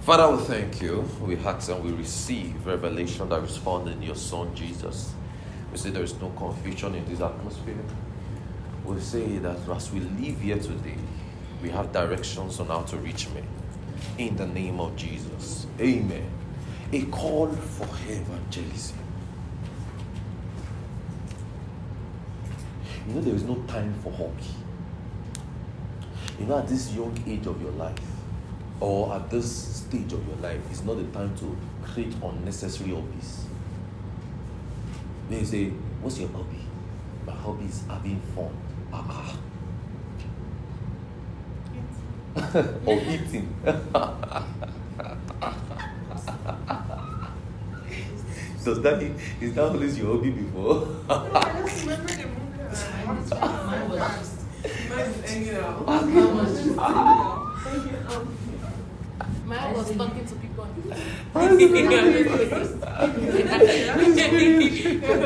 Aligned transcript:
Father, 0.00 0.34
we 0.34 0.42
thank 0.44 0.80
you. 0.80 1.06
We 1.20 1.36
ask 1.36 1.70
and 1.70 1.84
we 1.84 1.92
receive 1.92 2.66
revelation 2.66 3.28
that 3.28 3.42
is 3.42 3.58
found 3.58 3.86
in 3.86 4.00
your 4.00 4.14
Son 4.14 4.54
Jesus. 4.54 5.12
We 5.70 5.76
say 5.76 5.90
there 5.90 6.02
is 6.02 6.18
no 6.18 6.30
confusion 6.30 6.94
in 6.94 7.04
this 7.04 7.20
atmosphere. 7.20 7.76
We 8.82 8.98
say 8.98 9.36
that 9.38 9.58
as 9.68 9.92
we 9.92 10.00
live 10.00 10.40
here 10.40 10.56
today, 10.56 10.96
we 11.62 11.68
have 11.68 11.92
directions 11.92 12.58
on 12.60 12.68
how 12.68 12.80
to 12.84 12.96
reach 12.96 13.28
me. 13.28 13.42
In 14.16 14.36
the 14.36 14.46
name 14.46 14.80
of 14.80 14.96
Jesus. 14.96 15.66
Amen. 15.78 16.30
A 16.92 17.02
call 17.02 17.48
for 17.48 17.84
evangelism. 18.10 18.96
You 23.06 23.14
know, 23.16 23.20
there 23.20 23.34
is 23.34 23.42
no 23.42 23.56
time 23.68 23.92
for 24.02 24.12
hobby. 24.12 24.44
You 26.38 26.46
know, 26.46 26.58
at 26.58 26.68
this 26.68 26.90
young 26.94 27.22
age 27.26 27.46
of 27.46 27.60
your 27.60 27.72
life, 27.72 28.09
or 28.80 29.12
at 29.14 29.30
this 29.30 29.76
stage 29.76 30.12
of 30.12 30.26
your 30.26 30.36
life, 30.36 30.60
it's 30.70 30.82
not 30.82 30.96
the 30.96 31.04
time 31.16 31.36
to 31.36 31.56
create 31.84 32.14
unnecessary 32.22 32.90
hobbies. 32.90 33.44
They 35.28 35.44
say, 35.44 35.68
What's 36.00 36.18
your 36.18 36.28
hobby? 36.30 36.64
My 37.26 37.32
hobby 37.34 37.66
is 37.66 37.82
having 37.86 38.20
fun. 38.34 38.50
Ah, 38.92 39.04
ah. 39.08 39.36
or 42.86 43.00
eating. 43.00 43.54
Does 48.64 48.80
that 48.82 49.02
is 49.40 49.54
that 49.54 49.64
always 49.64 49.98
your 49.98 50.14
hobby 50.16 50.30
before? 50.30 50.86
I 51.08 51.62
just 51.66 51.82
remember 51.82 52.12
the 52.12 52.26
movie. 52.26 53.30
Mine 53.70 53.90
was 53.90 55.24
hanging 55.24 55.56
out. 55.56 58.26
Mine 59.50 59.74
was 59.74 59.90
talking 59.96 60.24
to 60.24 60.34
people. 60.36 60.64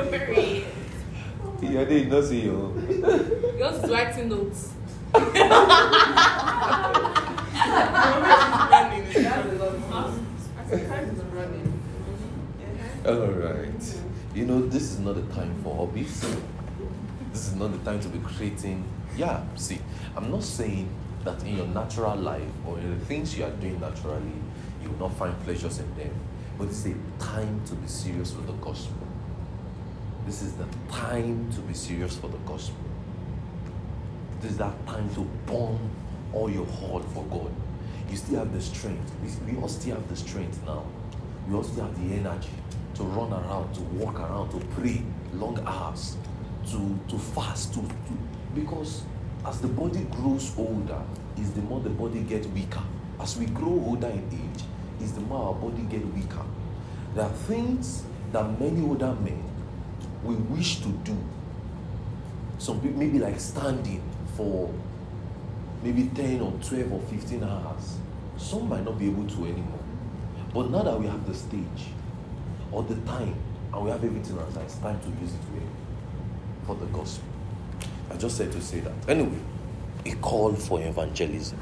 Very. 0.08 0.64
Yeah, 1.60 1.84
they 1.84 2.06
not 2.06 2.24
see 2.24 2.40
you. 2.40 2.72
Oh. 3.04 3.54
Yours 3.58 3.84
is 3.84 3.90
writing 3.90 4.30
notes. 4.30 4.72
All 5.14 5.20
right. 13.28 14.00
You 14.34 14.46
know, 14.46 14.66
this 14.66 14.84
is 14.84 15.00
not 15.00 15.16
the 15.16 15.34
time 15.34 15.54
for 15.62 15.76
hobbies. 15.76 16.24
This 17.30 17.48
is 17.48 17.54
not 17.56 17.72
the 17.72 17.78
time 17.90 18.00
to 18.00 18.08
be 18.08 18.20
creating. 18.20 18.84
Yeah, 19.18 19.42
see, 19.54 19.80
I'm 20.16 20.30
not 20.30 20.42
saying 20.42 20.88
that 21.24 21.42
in 21.42 21.56
your 21.56 21.66
natural 21.66 22.16
life 22.16 22.42
or 22.66 22.78
in 22.78 22.98
the 22.98 23.04
things 23.06 23.36
you 23.36 23.44
are 23.44 23.50
doing 23.50 23.80
naturally, 23.80 24.32
you 24.82 24.90
will 24.90 25.08
not 25.08 25.16
find 25.16 25.38
pleasures 25.44 25.78
in 25.78 25.96
them. 25.96 26.14
But 26.58 26.68
it's 26.68 26.86
a 26.86 26.94
time 27.18 27.62
to 27.66 27.74
be 27.74 27.88
serious 27.88 28.34
with 28.34 28.46
the 28.46 28.52
gospel. 28.54 29.06
This 30.26 30.42
is 30.42 30.52
the 30.54 30.66
time 30.90 31.50
to 31.52 31.60
be 31.60 31.74
serious 31.74 32.16
for 32.16 32.28
the 32.28 32.38
gospel. 32.38 32.76
This 34.40 34.52
is 34.52 34.58
that 34.58 34.86
time 34.86 35.12
to 35.14 35.20
burn 35.46 35.78
all 36.32 36.50
your 36.50 36.66
heart 36.66 37.04
for 37.12 37.24
God. 37.24 37.52
You 38.10 38.16
still 38.16 38.38
have 38.38 38.52
the 38.52 38.60
strength. 38.60 39.12
We, 39.46 39.56
all 39.56 39.68
still 39.68 39.96
have 39.96 40.08
the 40.08 40.16
strength 40.16 40.60
now. 40.64 40.84
We 41.48 41.54
all 41.54 41.62
still 41.62 41.84
have 41.84 42.08
the 42.08 42.14
energy 42.14 42.50
to 42.94 43.02
run 43.02 43.32
around, 43.32 43.74
to 43.74 43.80
walk 43.80 44.20
around, 44.20 44.50
to 44.50 44.64
pray 44.74 45.02
long 45.32 45.58
hours, 45.66 46.16
to, 46.70 46.98
to 47.08 47.18
fast, 47.18 47.74
to, 47.74 47.80
to 47.80 48.18
because 48.54 49.02
as 49.46 49.60
the 49.60 49.68
body 49.68 50.06
grows 50.10 50.52
older, 50.56 51.02
is 51.36 51.52
the 51.52 51.60
more 51.62 51.80
the 51.80 51.90
body 51.90 52.20
gets 52.20 52.46
weaker. 52.48 52.82
As 53.20 53.36
we 53.36 53.46
grow 53.46 53.82
older 53.86 54.08
in 54.08 54.26
age, 54.32 54.64
is 55.02 55.12
the 55.12 55.20
more 55.20 55.48
our 55.48 55.54
body 55.54 55.82
get 55.82 56.04
weaker. 56.14 56.44
There 57.14 57.24
are 57.24 57.32
things 57.32 58.04
that 58.32 58.58
many 58.58 58.80
older 58.82 59.14
men 59.14 59.42
we 60.22 60.34
wish 60.34 60.80
to 60.80 60.88
do. 60.88 61.16
Some 62.58 62.80
people 62.80 62.98
maybe 62.98 63.18
like 63.18 63.38
standing 63.38 64.02
for 64.36 64.72
maybe 65.82 66.10
10 66.14 66.40
or 66.40 66.52
12 66.62 66.92
or 66.92 67.00
15 67.00 67.44
hours. 67.44 67.98
Some 68.38 68.68
might 68.68 68.84
not 68.84 68.98
be 68.98 69.06
able 69.06 69.26
to 69.26 69.44
anymore. 69.44 69.78
But 70.52 70.70
now 70.70 70.82
that 70.82 70.98
we 70.98 71.06
have 71.06 71.26
the 71.26 71.34
stage 71.34 71.92
or 72.72 72.82
the 72.82 72.96
time 73.06 73.34
and 73.72 73.84
we 73.84 73.90
have 73.90 74.02
everything 74.02 74.38
else, 74.38 74.56
it's 74.56 74.76
time 74.76 74.98
to 75.00 75.08
use 75.20 75.34
it 75.34 75.40
well 75.52 75.68
for 76.66 76.74
the 76.76 76.86
gospel. 76.86 77.33
I 78.14 78.16
just 78.16 78.36
said 78.36 78.52
to 78.52 78.60
say 78.62 78.78
that. 78.78 78.92
Anyway, 79.08 79.40
a 80.06 80.14
call 80.14 80.54
for 80.54 80.80
evangelism. 80.80 81.58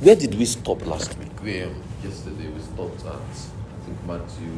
Where 0.00 0.16
did 0.16 0.34
we 0.34 0.46
stop 0.46 0.84
last 0.84 1.16
week? 1.16 1.30
Where 1.40 1.68
um, 1.68 1.80
yesterday 2.02 2.48
we 2.48 2.60
stopped 2.60 3.04
at 3.06 3.12
I 3.14 3.84
think 3.86 4.04
Matthew. 4.04 4.50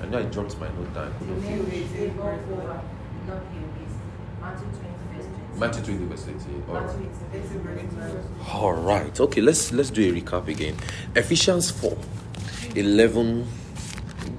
I 0.00 0.06
know 0.06 0.18
I 0.20 0.22
dropped 0.22 0.56
my 0.60 0.68
note 0.68 0.94
down. 0.94 1.12
I 1.12 1.18
couldn't 1.18 1.42
find. 1.42 1.66
Matthew 5.56 5.82
20 5.84 6.06
verse 6.06 6.26
18. 6.28 6.64
All 6.68 6.74
right. 6.74 8.52
All 8.52 8.72
right. 8.72 9.20
Okay, 9.20 9.40
let's 9.40 9.72
let's 9.72 9.90
do 9.90 10.14
a 10.14 10.20
recap 10.20 10.46
again. 10.46 10.76
Ephesians 11.16 11.72
4, 11.72 11.96
11 12.76 13.46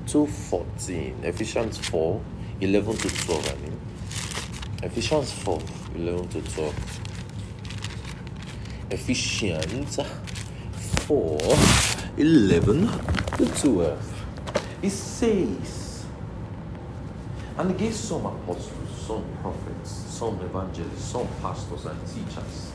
to 0.07 0.25
14. 0.25 1.19
Ephesians 1.23 1.77
4, 1.79 2.21
11 2.61 2.95
to 2.95 3.09
12, 3.09 3.49
I 3.49 3.55
mean. 3.61 3.79
Ephesians 4.85 5.31
4, 5.31 5.59
11 5.95 6.27
to 6.27 6.41
12. 6.41 6.99
Ephesians 8.91 9.99
4, 11.07 11.39
11 12.17 12.87
to 13.35 13.61
12. 13.61 14.25
It 14.83 14.91
says, 14.91 16.05
And 17.57 17.71
he 17.71 17.77
gave 17.77 17.95
some 17.95 18.27
apostles, 18.27 19.07
some 19.07 19.25
prophets, 19.41 19.89
some 19.89 20.39
evangelists, 20.41 21.05
some 21.05 21.27
pastors 21.41 21.85
and 21.85 21.99
teachers 22.07 22.71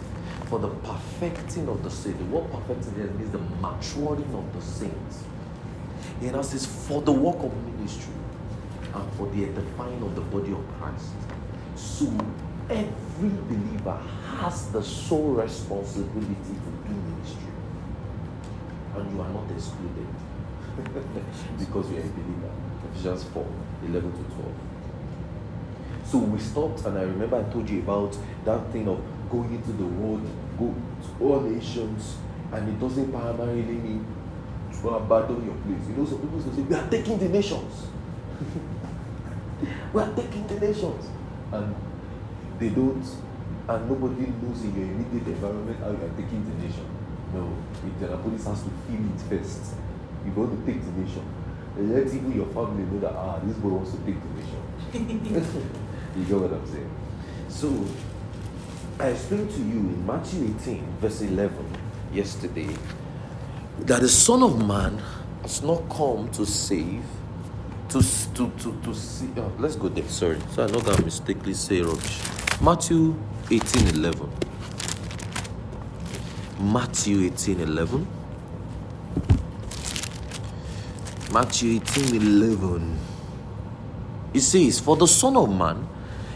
for 0.47 0.59
the 0.59 0.69
perfecting 0.69 1.69
of 1.69 1.85
the 1.85 1.91
saints. 1.91 2.19
The 2.19 2.25
word 2.25 2.51
perfecting 2.51 2.95
there 2.99 3.07
means 3.07 3.31
the 3.31 3.39
maturing 3.39 4.35
of 4.35 4.53
the 4.53 4.61
saints. 4.61 5.23
He 6.19 6.29
now 6.29 6.43
says, 6.43 6.67
for 6.67 7.03
the 7.03 7.13
work 7.13 7.39
of 7.39 7.57
ministry 7.69 8.15
and 8.95 9.13
for 9.13 9.29
the 9.29 9.45
edifying 9.45 10.03
of 10.03 10.17
the 10.17 10.23
body 10.23 10.51
of 10.51 10.67
Christ. 10.81 11.15
So 11.81 12.07
every 12.69 13.31
believer 13.31 13.99
has 14.39 14.71
the 14.71 14.83
sole 14.83 15.33
responsibility 15.33 16.35
to 16.35 16.89
do 16.89 16.95
ministry. 16.95 17.53
And 18.97 19.13
you 19.13 19.21
are 19.23 19.31
not 19.31 19.51
excluded 19.51 20.07
because 21.59 21.91
you 21.91 21.97
are 21.97 22.01
a 22.01 22.13
believer. 22.19 22.53
Ephesians 22.93 23.25
4 23.25 23.47
11 23.89 24.13
to 24.13 24.35
12. 24.35 24.55
So 26.05 26.19
we 26.19 26.39
stopped, 26.39 26.85
and 26.85 26.99
I 26.99 27.03
remember 27.03 27.37
I 27.39 27.51
told 27.51 27.71
you 27.71 27.79
about 27.81 28.15
that 28.45 28.71
thing 28.73 28.87
of 28.87 29.01
going 29.31 29.55
into 29.55 29.73
the 29.73 29.87
world, 29.87 30.29
go 30.59 30.75
to 30.75 31.25
all 31.25 31.41
nations, 31.41 32.17
and 32.53 32.69
it 32.69 32.79
doesn't 32.79 33.11
primarily 33.11 33.63
mean 33.63 34.05
to 34.83 34.89
abandon 34.91 35.47
your 35.47 35.55
place. 35.55 35.89
You 35.89 35.97
know, 35.97 36.05
some 36.05 36.19
people 36.19 36.41
say, 36.43 36.63
We 36.63 36.75
are 36.75 36.91
taking 36.91 37.19
the 37.19 37.29
nations. 37.29 37.87
we 39.95 40.03
are 40.03 40.13
taking 40.15 40.47
the 40.47 40.61
nations. 40.61 41.11
And 41.53 41.75
they 42.59 42.69
don't, 42.71 43.05
and 43.69 43.89
nobody 43.89 44.27
knows 44.43 44.63
in 44.63 44.75
your 44.77 44.87
immediate 44.87 45.27
environment 45.29 45.79
how 45.81 45.91
you 45.91 46.05
are 46.05 46.15
taking 46.17 46.45
the 46.45 46.67
nation. 46.67 46.87
No, 47.33 47.57
the 48.01 48.17
police 48.19 48.45
has 48.45 48.63
to 48.63 48.71
feel 48.87 49.01
it 49.01 49.21
first. 49.29 49.75
You 50.25 50.33
want 50.33 50.59
to 50.59 50.73
take 50.73 50.83
the 50.85 50.93
nation. 51.01 51.25
Let 51.77 52.07
even 52.07 52.33
your 52.35 52.47
family 52.47 52.85
know 52.85 53.01
that 53.01 53.15
ah, 53.15 53.39
this 53.45 53.57
boy 53.59 53.69
wants 53.69 53.93
to 53.93 53.99
take 53.99 54.17
the 54.21 54.31
nation. 54.39 54.61
you 56.17 56.25
get 56.25 56.37
what 56.37 56.53
I'm 56.53 56.67
saying? 56.67 56.91
So 57.49 57.87
I 58.99 59.09
explained 59.09 59.51
to 59.53 59.59
you 59.59 59.79
in 59.79 60.07
Matthew 60.07 60.55
18, 60.61 60.85
verse 61.01 61.23
11, 61.23 61.57
yesterday, 62.13 62.69
that 63.81 64.03
the 64.03 64.09
Son 64.09 64.43
of 64.43 64.67
Man 64.67 65.01
has 65.43 65.63
not 65.63 65.89
come 65.89 66.29
to 66.33 66.45
save, 66.45 67.03
to 67.91 68.01
to 68.35 68.51
to 68.59 68.81
to 68.83 68.95
see. 68.95 69.29
Oh, 69.37 69.53
let's 69.59 69.77
go 69.77 69.89
there. 69.89 70.09
Sorry, 70.09 70.39
so 70.55 70.65
I'm 70.65 70.73
not 70.73 70.85
gonna 70.85 71.05
mistakenly 71.05 71.55
say 71.55 71.81
rubbish. 71.83 72.21
Matthew 72.61 73.17
18, 73.51 73.89
11. 73.89 74.31
Matthew 76.61 77.25
18, 77.27 77.61
11. 77.61 78.07
Matthew 81.33 81.81
18, 81.81 82.17
11. 82.17 82.99
It 84.35 84.41
says, 84.43 84.79
For 84.79 84.97
the 84.97 85.09
Son 85.09 85.37
of 85.37 85.51
Man 85.51 85.89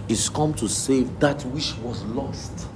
is 0.09 0.29
come 0.29 0.55
to 0.55 0.69
save 0.69 1.21
that 1.21 1.45
which 1.47 1.77
was 1.79 2.03
lost. 2.07 2.67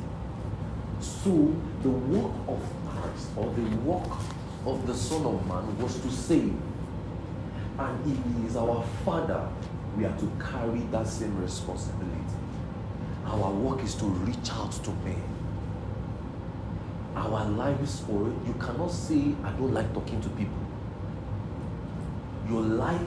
So 1.00 1.54
the 1.82 1.88
work 1.88 2.32
of 2.46 2.62
Christ 2.86 3.28
or 3.36 3.52
the 3.54 3.76
work 3.78 4.18
of 4.66 4.86
the 4.86 4.94
Son 4.94 5.24
of 5.24 5.46
Man 5.48 5.78
was 5.78 5.98
to 6.00 6.10
save. 6.10 6.54
And 7.78 8.04
He 8.04 8.46
is 8.46 8.56
our 8.56 8.84
Father, 9.04 9.48
we 9.96 10.04
are 10.04 10.18
to 10.18 10.32
carry 10.40 10.80
that 10.90 11.06
same 11.06 11.40
responsibility. 11.40 12.14
Our 13.24 13.50
work 13.50 13.82
is 13.84 13.94
to 13.96 14.04
reach 14.06 14.50
out 14.52 14.72
to 14.72 14.90
men. 15.04 15.22
our 17.18 17.44
lives 17.46 18.02
it, 18.02 18.46
you 18.46 18.54
cannot 18.60 18.90
say, 18.90 19.34
I 19.44 19.50
don't 19.52 19.74
like 19.74 19.92
talking 19.92 20.20
to 20.20 20.28
people. 20.30 20.56
Your 22.48 22.62
life, 22.62 23.00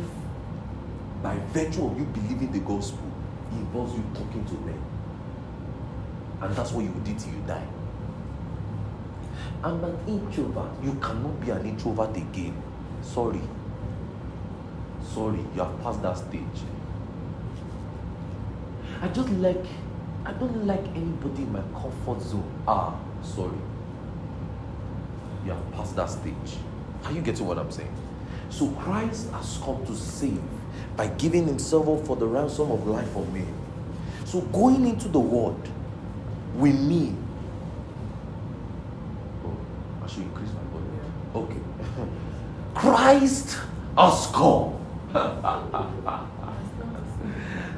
by 1.23 1.37
virtue 1.53 1.85
of 1.87 1.97
you 1.97 2.05
believing 2.05 2.51
the 2.51 2.59
gospel, 2.59 3.11
involves 3.51 3.93
you 3.95 4.03
talking 4.13 4.45
to 4.45 4.53
men. 4.65 4.81
And 6.41 6.55
that's 6.55 6.71
what 6.71 6.83
you 6.83 6.91
do 7.03 7.13
till 7.17 7.33
you 7.33 7.41
die. 7.47 7.67
I'm 9.63 9.83
an 9.83 9.97
introvert. 10.07 10.71
You 10.83 10.93
cannot 10.95 11.39
be 11.39 11.51
an 11.51 11.65
introvert 11.65 12.15
again. 12.17 12.61
Sorry. 13.01 13.41
Sorry, 15.13 15.39
you 15.39 15.61
have 15.61 15.81
passed 15.83 16.01
that 16.03 16.17
stage. 16.17 16.41
I 19.01 19.09
just 19.09 19.29
like, 19.31 19.65
I 20.25 20.31
don't 20.31 20.65
like 20.65 20.85
anybody 20.95 21.43
in 21.43 21.51
my 21.51 21.61
comfort 21.73 22.21
zone. 22.21 22.49
Ah, 22.65 22.95
sorry. 23.21 23.57
You 25.43 25.51
have 25.51 25.71
passed 25.73 25.97
that 25.97 26.09
stage. 26.09 26.57
Are 27.03 27.11
you 27.11 27.21
getting 27.21 27.45
what 27.45 27.57
I'm 27.57 27.71
saying? 27.71 27.93
So 28.49 28.69
Christ 28.71 29.29
has 29.31 29.59
come 29.61 29.85
to 29.85 29.95
save 29.95 30.41
by 30.95 31.07
giving 31.07 31.45
himself 31.45 31.89
up 31.89 32.05
for 32.05 32.15
the 32.15 32.27
ransom 32.27 32.71
of 32.71 32.87
life 32.87 33.09
for 33.09 33.25
men. 33.27 33.53
So 34.23 34.39
going 34.41 34.87
into 34.87 35.09
the 35.09 35.19
world, 35.19 35.67
we 36.55 36.71
mean. 36.71 37.21
Oh, 39.43 39.57
I 40.03 40.07
should 40.07 40.23
increase 40.23 40.51
my 40.53 40.63
volume. 40.71 41.13
Okay. 41.35 42.05
Christ 42.75 43.57
has 43.97 44.27
come 44.27 44.80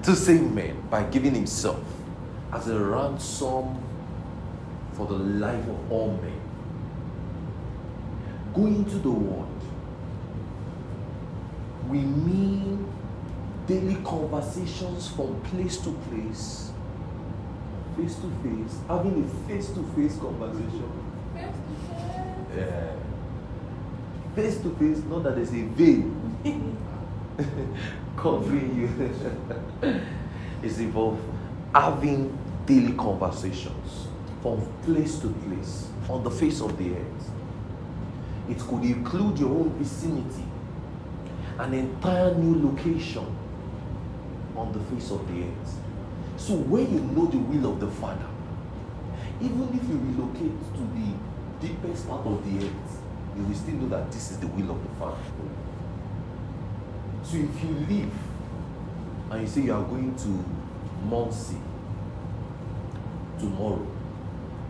to 0.04 0.16
save 0.16 0.42
men 0.52 0.82
by 0.90 1.04
giving 1.04 1.34
himself 1.34 1.84
as 2.52 2.68
a 2.68 2.80
ransom 2.80 3.84
for 4.94 5.08
the 5.08 5.16
life 5.16 5.68
of 5.68 5.92
all 5.92 6.20
men. 6.22 6.40
Going 8.54 8.76
into 8.76 8.98
the 8.98 9.10
world, 9.10 9.50
we 11.88 12.00
mean 12.00 12.92
daily 13.66 13.96
conversations 14.04 15.08
from 15.10 15.42
place 15.42 15.78
to 15.78 15.92
place, 16.10 16.72
face 17.98 18.16
to 18.16 18.30
face, 18.44 18.78
having 18.88 19.24
a 19.24 19.48
face 19.48 19.70
to 19.70 19.84
face 19.96 20.18
conversation. 20.18 20.92
Face 21.34 21.46
to 21.46 21.96
face. 21.96 22.58
Yeah. 22.58 22.92
Face 24.36 24.58
to 24.62 24.70
face, 24.76 25.04
not 25.06 25.24
that 25.24 25.36
there's 25.36 25.54
a 25.54 25.64
veil 25.64 26.12
covering 28.18 28.76
you. 29.84 30.02
it's 30.62 30.78
involved 30.78 31.22
having 31.74 32.38
daily 32.66 32.94
conversations 32.94 34.08
from 34.42 34.62
place 34.84 35.20
to 35.20 35.30
place 35.30 35.88
on 36.10 36.24
the 36.24 36.30
face 36.30 36.62
of 36.62 36.78
the 36.78 36.92
earth. 36.92 37.32
It 38.50 38.60
could 38.60 38.84
include 38.84 39.40
your 39.40 39.50
own 39.50 39.70
vicinity, 39.80 40.44
an 41.60 41.74
entire 41.74 42.36
new 42.36 42.68
location 42.70 43.26
on 44.56 44.72
the 44.74 44.80
face 44.94 45.12
of 45.12 45.26
the 45.34 45.44
earth. 45.44 45.78
So 46.38 46.56
when 46.56 46.94
you 46.94 47.00
know 47.00 47.26
the 47.26 47.38
will 47.38 47.72
of 47.72 47.80
the 47.80 47.88
Father, 47.88 48.28
even 49.42 49.70
if 49.74 49.88
you 49.90 49.98
relocate 49.98 50.60
to 50.74 50.82
the 50.94 51.68
deepest 51.68 52.08
part 52.08 52.26
of 52.26 52.44
the 52.46 52.66
earth, 52.66 53.02
you 53.38 53.44
will 53.44 53.56
still 53.56 53.76
know 53.76 53.88
that 53.90 54.12
this 54.12 54.32
is 54.32 54.38
the 54.38 54.48
will 54.48 54.72
of 54.72 54.84
the 54.84 55.00
Father. 55.00 55.18
So 57.24 57.38
if 57.38 57.64
you 57.64 57.70
leave 57.90 58.12
and 59.32 59.42
you 59.42 59.48
say 59.48 59.62
you 59.62 59.74
are 59.74 59.84
going 59.84 60.16
to 60.16 60.46
Muncie 61.08 61.58
tomorrow, 63.40 63.88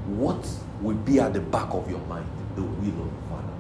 what 0.05 0.47
will 0.81 0.95
be 0.95 1.19
at 1.19 1.33
the 1.33 1.39
back 1.39 1.73
of 1.73 1.89
your 1.89 1.99
mind? 2.01 2.27
The 2.55 2.61
will 2.61 3.01
of 3.01 3.09
the 3.09 3.29
Father. 3.29 3.53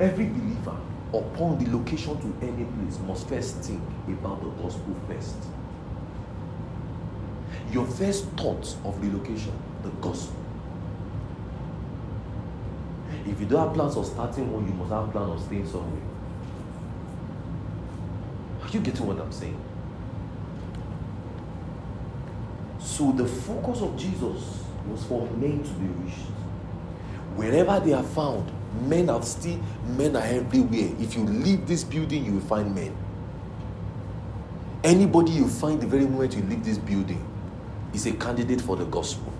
Every 0.00 0.26
believer, 0.26 0.76
upon 1.12 1.62
the 1.62 1.70
location 1.76 2.18
to 2.20 2.46
any 2.46 2.64
place, 2.64 2.98
must 3.06 3.28
first 3.28 3.56
think 3.56 3.82
about 4.08 4.42
the 4.42 4.48
gospel 4.62 4.96
first. 5.06 5.36
Your 7.70 7.86
first 7.86 8.24
thought 8.30 8.76
of 8.84 9.00
relocation, 9.02 9.52
the 9.82 9.90
gospel. 10.00 10.36
If 13.26 13.38
you 13.40 13.46
don't 13.46 13.66
have 13.66 13.74
plans 13.74 13.96
of 13.96 14.06
starting 14.06 14.50
one, 14.52 14.66
you 14.66 14.72
must 14.74 14.90
have 14.90 15.12
plans 15.12 15.40
of 15.40 15.46
staying 15.46 15.68
somewhere. 15.68 16.02
You 18.72 18.80
getting 18.80 19.06
what 19.06 19.20
I'm 19.20 19.30
saying? 19.30 19.60
So 22.78 23.12
the 23.12 23.26
focus 23.26 23.82
of 23.82 23.96
Jesus 23.98 24.64
was 24.88 25.04
for 25.04 25.26
men 25.32 25.62
to 25.62 25.70
be 25.74 25.86
reached. 25.86 26.18
Wherever 27.36 27.78
they 27.80 27.92
are 27.92 28.02
found, 28.02 28.50
men 28.88 29.10
are 29.10 29.22
still 29.22 29.60
men 29.86 30.16
are 30.16 30.22
everywhere. 30.24 30.90
If 30.98 31.14
you 31.14 31.24
leave 31.24 31.66
this 31.66 31.84
building, 31.84 32.24
you 32.24 32.32
will 32.32 32.40
find 32.40 32.74
men. 32.74 32.96
Anybody 34.82 35.32
you 35.32 35.48
find 35.48 35.80
the 35.80 35.86
very 35.86 36.06
moment 36.06 36.34
you 36.34 36.42
leave 36.42 36.64
this 36.64 36.78
building 36.78 37.24
is 37.94 38.06
a 38.06 38.12
candidate 38.12 38.60
for 38.60 38.76
the 38.76 38.84
gospel. 38.86 39.32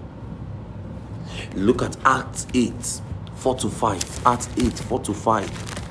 Look 1.54 1.82
at 1.82 1.96
Acts 2.04 2.46
8, 2.54 3.00
4 3.36 3.54
to 3.56 3.70
5. 3.70 4.26
Acts 4.26 4.48
8, 4.58 4.78
4 4.78 5.00
to 5.00 5.14
5. 5.14 5.81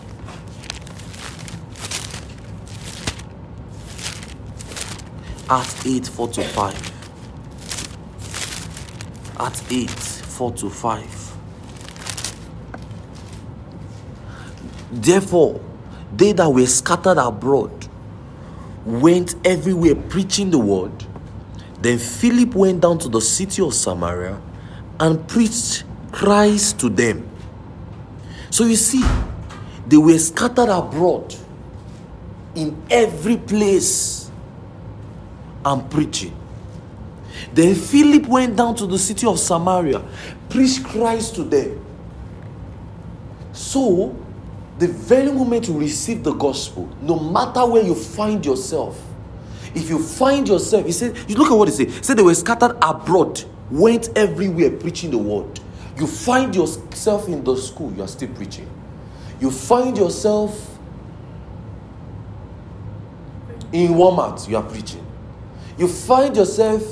Acts 5.52 5.86
8, 5.86 6.08
4 6.08 6.28
to 6.30 6.44
5. 6.46 6.92
Acts 9.38 9.64
8, 9.70 9.90
4 9.90 10.52
to 10.54 10.70
5. 10.70 11.38
Therefore, 14.94 15.60
they 16.16 16.32
that 16.32 16.48
were 16.50 16.66
scattered 16.68 17.18
abroad 17.18 17.70
went 18.86 19.36
everywhere 19.46 19.96
preaching 19.96 20.52
the 20.52 20.58
word. 20.58 20.94
Then 21.82 21.98
Philip 21.98 22.56
went 22.56 22.80
down 22.80 23.00
to 23.00 23.10
the 23.10 23.20
city 23.20 23.62
of 23.62 23.74
Samaria 23.74 24.42
and 25.02 25.28
preached 25.28 25.84
Christ 26.14 26.80
to 26.80 26.88
them. 26.88 27.30
So 28.52 28.64
you 28.64 28.78
see, 28.78 29.04
they 29.86 29.98
were 29.98 30.18
scattered 30.18 30.70
abroad 30.70 31.36
in 32.56 32.82
every 32.90 33.36
place 33.36 34.21
and 35.66 35.90
preaching. 35.90 36.36
Then 37.54 37.76
Philip 37.76 38.28
went 38.28 38.56
down 38.56 38.76
to 38.76 38.86
the 38.86 39.00
city 39.00 39.28
of 39.28 39.40
Samaria, 39.40 40.04
preached 40.50 40.84
Christ 40.84 41.36
to 41.36 41.44
them. 41.44 41.84
So, 43.54 44.16
the 44.80 44.88
very 44.88 45.32
moment 45.32 45.68
you 45.68 45.78
receive 45.78 46.24
the 46.24 46.34
gospel, 46.34 46.90
no 47.02 47.20
matter 47.20 47.66
where 47.66 47.84
you 47.84 47.96
find 47.96 48.46
yourself, 48.46 49.00
if 49.74 49.90
you 49.90 50.02
find 50.02 50.48
yourself, 50.48 50.86
he 50.86 50.92
said, 50.92 51.18
you 51.30 51.36
look 51.36 51.52
at 51.52 51.56
what 51.56 51.68
he 51.68 51.74
said. 51.74 51.90
He 51.90 52.04
said 52.04 52.18
they 52.18 52.24
were 52.24 52.36
scattered 52.36 52.78
abroad, 52.82 53.44
went 53.70 54.10
everywhere 54.18 54.72
preaching 54.72 55.12
the 55.12 55.18
word. 55.18 55.60
You 55.98 56.08
find 56.08 56.56
yourself 56.56 57.28
in 57.28 57.44
the 57.44 57.56
school, 57.56 57.94
you 57.94 58.04
are 58.04 58.08
still 58.08 58.30
preaching. 58.30 58.70
You 59.40 59.52
find 59.52 59.98
yourself 59.98 60.78
in 63.72 63.92
Walmart, 63.94 64.48
you 64.48 64.58
are 64.58 64.64
preaching. 64.64 65.06
You 65.78 65.88
find 65.88 66.36
yourself 66.36 66.84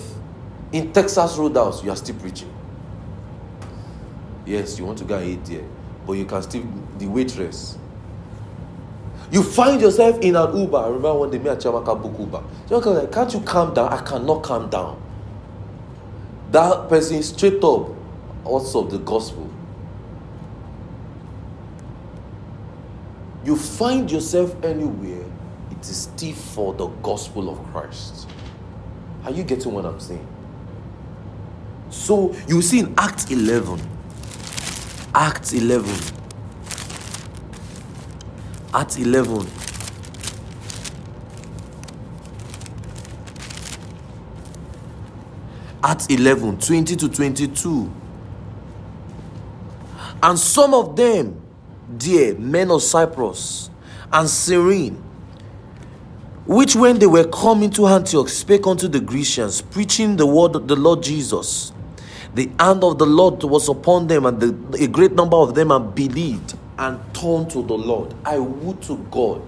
in 0.72 0.92
Texas 0.94 1.36
Roadhouse, 1.38 1.84
you 1.84 1.90
are 1.90 1.96
still 1.96 2.16
preaching. 2.16 2.54
Yes, 4.46 4.80
you 4.80 4.86
want 4.86 4.98
to 5.00 5.06
go 5.06 5.18
and 5.18 5.30
eat 5.30 5.46
there, 5.46 5.66
but 6.06 6.14
you 6.14 6.26
can 6.26 6.42
still 6.42 6.64
the 6.98 7.08
waitress. 7.08 7.78
You 9.32 9.44
find 9.44 9.80
yourself 9.80 10.20
in 10.22 10.36
an 10.36 10.58
Uber. 10.58 10.78
I 10.78 10.88
remember 10.88 11.14
one 11.14 11.30
day 11.30 11.38
me 11.38 11.50
and 11.50 11.60
Chiamaka 11.60 12.02
book 12.02 12.18
Uber. 12.18 12.44
Chiamaka 12.68 13.02
like, 13.02 13.12
can't 13.12 13.32
you 13.34 13.42
calm 13.42 13.74
down? 13.74 13.94
I 13.94 14.02
cannot 14.02 14.42
calm 14.42 14.70
down. 14.70 15.02
That 16.52 16.90
person 16.90 17.22
straight 17.22 17.64
up 17.64 17.90
also 18.44 18.86
of 18.86 18.92
the 18.92 18.98
gospel. 18.98 19.50
You 23.46 23.56
find 23.56 24.12
yourself 24.12 24.56
anywhere, 24.64 25.26
it 25.72 25.82
is 25.82 26.10
still 26.14 26.34
for 26.34 26.74
the 26.74 26.88
gospel 26.88 27.50
of 27.50 27.64
Christ. 27.72 28.28
Are 29.26 29.32
you 29.32 29.44
getting 29.44 29.74
what 29.74 29.86
I'm 29.86 30.00
saying? 30.00 30.26
So 31.90 32.36
you 32.48 32.62
see 32.62 32.80
in 32.80 32.94
Acts 32.98 33.30
11, 33.30 33.80
Acts 35.14 35.54
11, 35.54 35.90
Acts 38.74 38.98
11, 38.98 39.48
Acts 45.84 46.08
11, 46.08 46.60
20 46.60 46.96
to 46.96 47.10
22. 47.10 47.92
And 50.22 50.38
some 50.38 50.74
of 50.74 50.96
them, 50.96 51.42
dear 51.98 52.36
men 52.36 52.70
of 52.72 52.84
Cyprus 52.84 53.70
and 54.12 54.30
Cyrene, 54.30 55.02
which 56.50 56.76
when 56.76 56.98
they 56.98 57.06
were 57.06 57.26
come 57.26 57.62
into 57.62 57.86
Antioch 57.86 58.28
spake 58.28 58.66
unto 58.66 58.88
the 58.88 59.00
Grecians, 59.00 59.62
preaching 59.62 60.16
the 60.16 60.26
word 60.26 60.56
of 60.56 60.68
the 60.68 60.76
Lord 60.76 61.04
Jesus. 61.04 61.72
The 62.34 62.50
hand 62.60 62.84
of 62.84 62.98
the 62.98 63.06
Lord 63.06 63.44
was 63.44 63.70
upon 63.70 64.08
them, 64.08 64.26
and 64.26 64.40
the, 64.40 64.84
a 64.84 64.88
great 64.88 65.12
number 65.12 65.38
of 65.38 65.54
them 65.54 65.68
believed 65.94 66.58
and 66.80 67.00
turned 67.14 67.52
to 67.52 67.62
the 67.62 67.76
Lord. 67.76 68.16
I 68.26 68.40
would 68.40 68.82
to 68.82 68.98
God. 69.12 69.44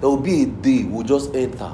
There 0.00 0.08
will 0.08 0.16
be 0.16 0.44
a 0.44 0.46
day 0.46 0.84
we'll 0.84 1.04
just 1.04 1.34
enter. 1.34 1.70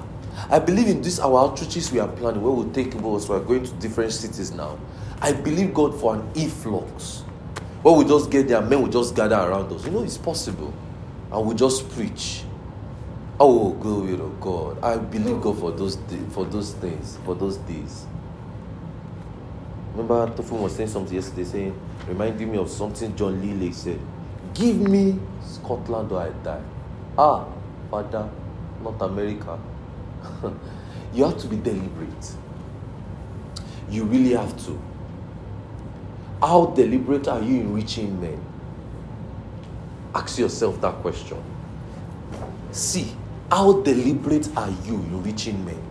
I 0.51 0.59
believe 0.59 0.89
in 0.89 1.01
this 1.01 1.21
our 1.21 1.49
outreaches 1.49 1.93
we 1.93 2.01
are 2.01 2.09
planning 2.09 2.43
where 2.43 2.51
we'll 2.51 2.73
take 2.73 2.97
us. 2.97 3.29
We're 3.29 3.39
going 3.39 3.67
to 3.67 3.73
different 3.75 4.11
cities 4.11 4.51
now. 4.51 4.81
I 5.23 5.31
believe 5.31 5.73
God 5.73 5.95
for 6.01 6.17
an 6.17 6.29
efflux. 6.35 7.21
Where 7.83 7.95
we 7.95 8.05
just 8.05 8.33
get 8.33 8.49
there, 8.49 8.63
men 8.63 8.83
will 8.83 8.91
just 8.91 9.15
gather 9.15 9.37
around 9.37 9.73
us. 9.73 9.85
You 9.85 9.93
know, 9.93 10.03
it's 10.03 10.19
possible. 10.19 10.75
And 11.31 11.47
we 11.47 11.55
just 11.55 11.89
preach. 11.91 12.43
Oh, 13.41 13.71
glory 13.75 14.17
to 14.17 14.37
God. 14.41 14.83
I 14.83 14.97
believe 14.97 15.41
God 15.41 15.61
for 15.61 15.71
those 15.71 15.97
for 16.31 16.45
those 16.45 16.73
things, 16.75 17.19
for 17.25 17.37
those 17.37 17.57
days. 17.59 18.05
Remember, 19.93 20.27
Tofun 20.35 20.61
was 20.61 20.75
saying 20.75 20.89
something 20.89 21.15
yesterday, 21.15 21.45
saying, 21.45 21.81
reminding 22.09 22.51
me 22.51 22.59
of 22.59 22.69
something 22.69 23.15
John 23.15 23.41
Lilly 23.41 23.73
said. 23.73 24.01
Give 24.55 24.77
me 24.81 25.21
Scotland 25.41 26.11
or 26.11 26.21
I 26.23 26.31
die. 26.43 26.63
Ah, 27.17 27.47
Father, 27.91 28.29
not 28.83 29.01
America. 29.03 29.59
you 31.13 31.25
have 31.25 31.39
to 31.39 31.47
be 31.47 31.57
deliberate. 31.57 32.33
You 33.89 34.05
really 34.05 34.33
have 34.33 34.57
to. 34.67 34.81
How 36.41 36.67
deliberate 36.67 37.29
are 37.29 37.41
you 37.43 37.61
in 37.61 37.73
reaching 37.73 38.21
men? 38.21 38.45
Ask 40.15 40.39
yourself 40.39 40.81
that 40.81 40.95
question. 41.03 41.43
See, 42.73 43.13
how 43.51 43.81
deliberate 43.83 44.49
are 44.57 44.71
you 44.85 44.95
in 44.95 45.23
reaching 45.23 45.65
men? 45.65 45.83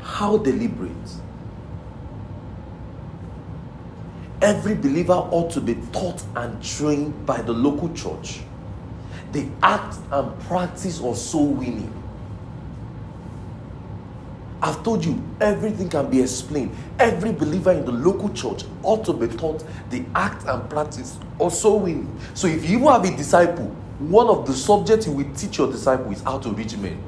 How 0.00 0.38
deliberate? 0.38 0.92
Every 4.40 4.74
believer 4.74 5.12
ought 5.12 5.50
to 5.52 5.60
be 5.60 5.74
taught 5.92 6.22
and 6.36 6.62
trained 6.62 7.26
by 7.26 7.42
the 7.42 7.52
local 7.52 7.92
church. 7.94 8.40
The 9.32 9.46
act 9.62 9.98
and 10.10 10.38
practice 10.40 11.00
of 11.00 11.16
soul 11.16 11.48
winning. 11.48 11.92
I've 14.62 14.82
told 14.84 15.04
you, 15.04 15.22
everything 15.40 15.88
can 15.88 16.08
be 16.08 16.22
explained. 16.22 16.74
Every 16.98 17.32
believer 17.32 17.72
in 17.72 17.84
the 17.84 17.92
local 17.92 18.30
church 18.30 18.64
ought 18.82 19.04
to 19.04 19.12
be 19.12 19.26
taught 19.28 19.64
the 19.90 20.04
act 20.14 20.46
and 20.46 20.68
practice 20.70 21.18
of 21.40 21.52
soul 21.52 21.80
winning. 21.80 22.18
So 22.34 22.46
if 22.46 22.68
you 22.68 22.88
have 22.88 23.04
a 23.04 23.16
disciple, 23.16 23.76
one 24.10 24.28
of 24.28 24.46
the 24.46 24.52
subjects 24.52 25.06
you 25.06 25.12
will 25.12 25.32
teach 25.34 25.58
your 25.58 25.70
disciple 25.70 26.10
is 26.10 26.22
how 26.22 26.38
to 26.38 26.50
reach 26.50 26.76
men. 26.76 27.02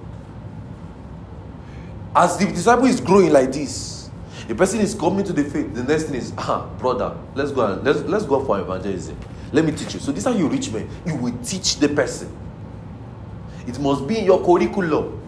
As 2.15 2.37
the 2.37 2.47
disciple 2.47 2.87
is 2.87 3.01
growing 3.01 3.33
like 3.33 3.53
this, 3.53 4.11
the 4.47 4.55
person 4.55 4.81
is 4.81 4.95
coming 4.95 5.25
to 5.25 5.33
the 5.33 5.45
faith. 5.45 5.75
The 5.75 5.83
next 5.83 6.05
thing 6.05 6.15
is, 6.17 6.33
ah, 6.39 6.69
brother, 6.79 7.17
let's 7.35 7.51
go 7.51 7.67
and 7.67 7.83
let's 7.83 8.01
let's 8.01 8.25
go 8.25 8.45
for 8.45 8.61
evangelism. 8.61 9.19
Let 9.53 9.65
me 9.65 9.73
teach 9.73 9.95
you. 9.95 10.01
So 10.01 10.13
this 10.13 10.27
is 10.27 10.33
how 10.33 10.39
you 10.39 10.49
reach 10.49 10.71
men. 10.71 10.89
You 11.07 11.17
will 11.17 11.37
teach 11.43 11.77
the 11.77 11.89
person. 11.89 12.37
It 13.67 13.79
must 13.79 14.07
be 14.07 14.19
in 14.19 14.25
your 14.25 14.45
curriculum. 14.45 15.21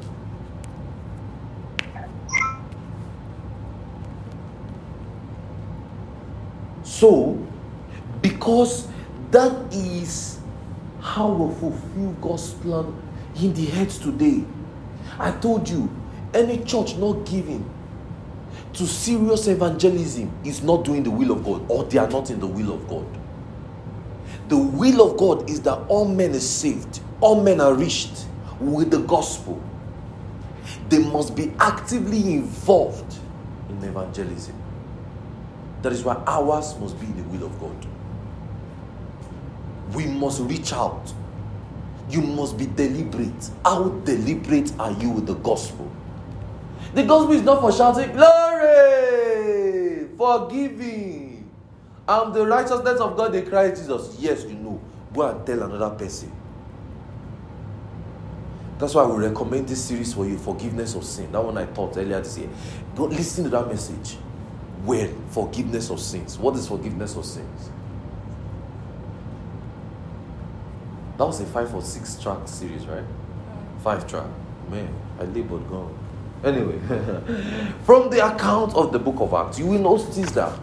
So, 6.83 7.39
because 8.23 8.89
that 9.31 9.53
is 9.73 10.36
how 11.07 11.29
we 11.29 11.55
fulfill 11.55 12.11
God's 12.21 12.53
plan 12.55 12.93
in 13.37 13.55
the 13.55 13.65
head 13.67 13.89
today. 13.89 14.45
I 15.19 15.31
told 15.31 15.69
you, 15.69 15.89
any 16.35 16.59
church 16.65 16.97
not 16.97 17.25
giving 17.25 17.65
to 18.73 18.87
serious 18.87 19.47
evangelism 19.47 20.31
is 20.45 20.63
not 20.63 20.85
doing 20.85 21.05
the 21.05 21.11
will 21.11 21.31
of 21.31 21.45
God, 21.45 21.65
or 21.71 21.85
they 21.85 21.99
are 21.99 22.11
not 22.11 22.31
in 22.31 22.41
the 22.41 22.47
will 22.47 22.75
of 22.75 22.89
God. 22.89 23.07
The 24.49 24.57
will 24.57 25.11
of 25.11 25.17
God 25.17 25.49
is 25.49 25.61
that 25.63 25.79
all 25.89 26.07
men 26.07 26.35
are 26.35 26.41
saved, 26.41 27.01
all 27.21 27.41
men 27.41 27.61
are 27.61 27.75
reached 27.75 28.27
with 28.61 28.91
the 28.91 29.01
gospel. 29.01 29.63
They 30.89 30.99
must 30.99 31.37
be 31.37 31.53
actively 31.61 32.35
involved 32.35 33.17
in 33.71 33.83
evangelism. 33.83 34.61
That 35.83 35.93
is 35.93 36.03
why 36.03 36.17
ours 36.27 36.77
must 36.81 36.99
be 36.99 37.07
the 37.07 37.23
will 37.29 37.47
of 37.47 37.59
God. 37.61 37.87
We 39.93 40.07
must 40.07 40.41
reach 40.43 40.73
out. 40.73 41.13
You 42.09 42.23
must 42.23 42.57
be 42.57 42.67
deliberate. 42.67 43.51
How 43.65 43.89
deliberate 44.05 44.73
are 44.79 44.93
you 44.93 45.11
with 45.11 45.27
the 45.27 45.35
gospel? 45.35 45.91
The 46.95 47.05
gospel 47.05 47.33
is 47.35 47.43
not 47.43 47.61
for 47.61 47.73
shouting, 47.73 48.13
Glory! 48.13 50.09
Forgiving. 50.17 51.51
I'm 52.09 52.33
the 52.33 52.47
righteousness 52.47 53.01
of 53.01 53.17
God 53.17 53.35
in 53.35 53.47
Christ 53.47 53.83
Jesus. 53.83 54.17
Yes, 54.19 54.45
you 54.45 54.55
know. 54.55 54.81
Go 55.13 55.23
and 55.29 55.45
tell 55.47 55.63
another 55.63 55.91
person. 55.97 56.31
That's 58.79 58.95
why 58.95 59.03
I 59.03 59.07
we 59.07 59.25
recommend 59.27 59.69
this 59.69 59.83
series 59.83 60.13
for 60.13 60.27
you, 60.27 60.37
Forgiveness 60.37 60.95
of 60.95 61.05
Sin. 61.05 61.33
That 61.33 61.43
one 61.43 61.57
I 61.57 61.65
taught 61.67 61.97
earlier 61.97 62.21
this 62.21 62.37
year. 62.39 62.49
Go 62.95 63.05
listen 63.05 63.45
to 63.45 63.51
that 63.51 63.67
message. 63.69 64.19
Well, 64.85 65.11
forgiveness 65.31 65.91
of 65.91 65.99
sins. 66.01 66.39
What 66.39 66.57
is 66.57 66.69
forgiveness 66.69 67.17
of 67.17 67.25
sins? 67.25 67.71
That 71.19 71.25
was 71.25 71.41
a 71.41 71.47
five 71.47 71.75
or 71.75 71.83
six 71.83 72.21
track 72.21 72.47
series, 72.47 72.87
right? 72.87 73.05
Five 73.83 74.07
track. 74.07 74.27
Man, 74.71 74.93
I 75.19 75.25
labored 75.25 75.69
God. 75.69 75.93
Anyway, 76.45 76.79
from 77.85 78.11
the 78.11 78.25
account 78.25 78.75
of 78.75 78.93
the 78.93 78.99
book 78.99 79.17
of 79.21 79.33
Acts, 79.33 79.59
you 79.59 79.67
will 79.67 79.79
notice 79.79 80.31
that 80.33 80.59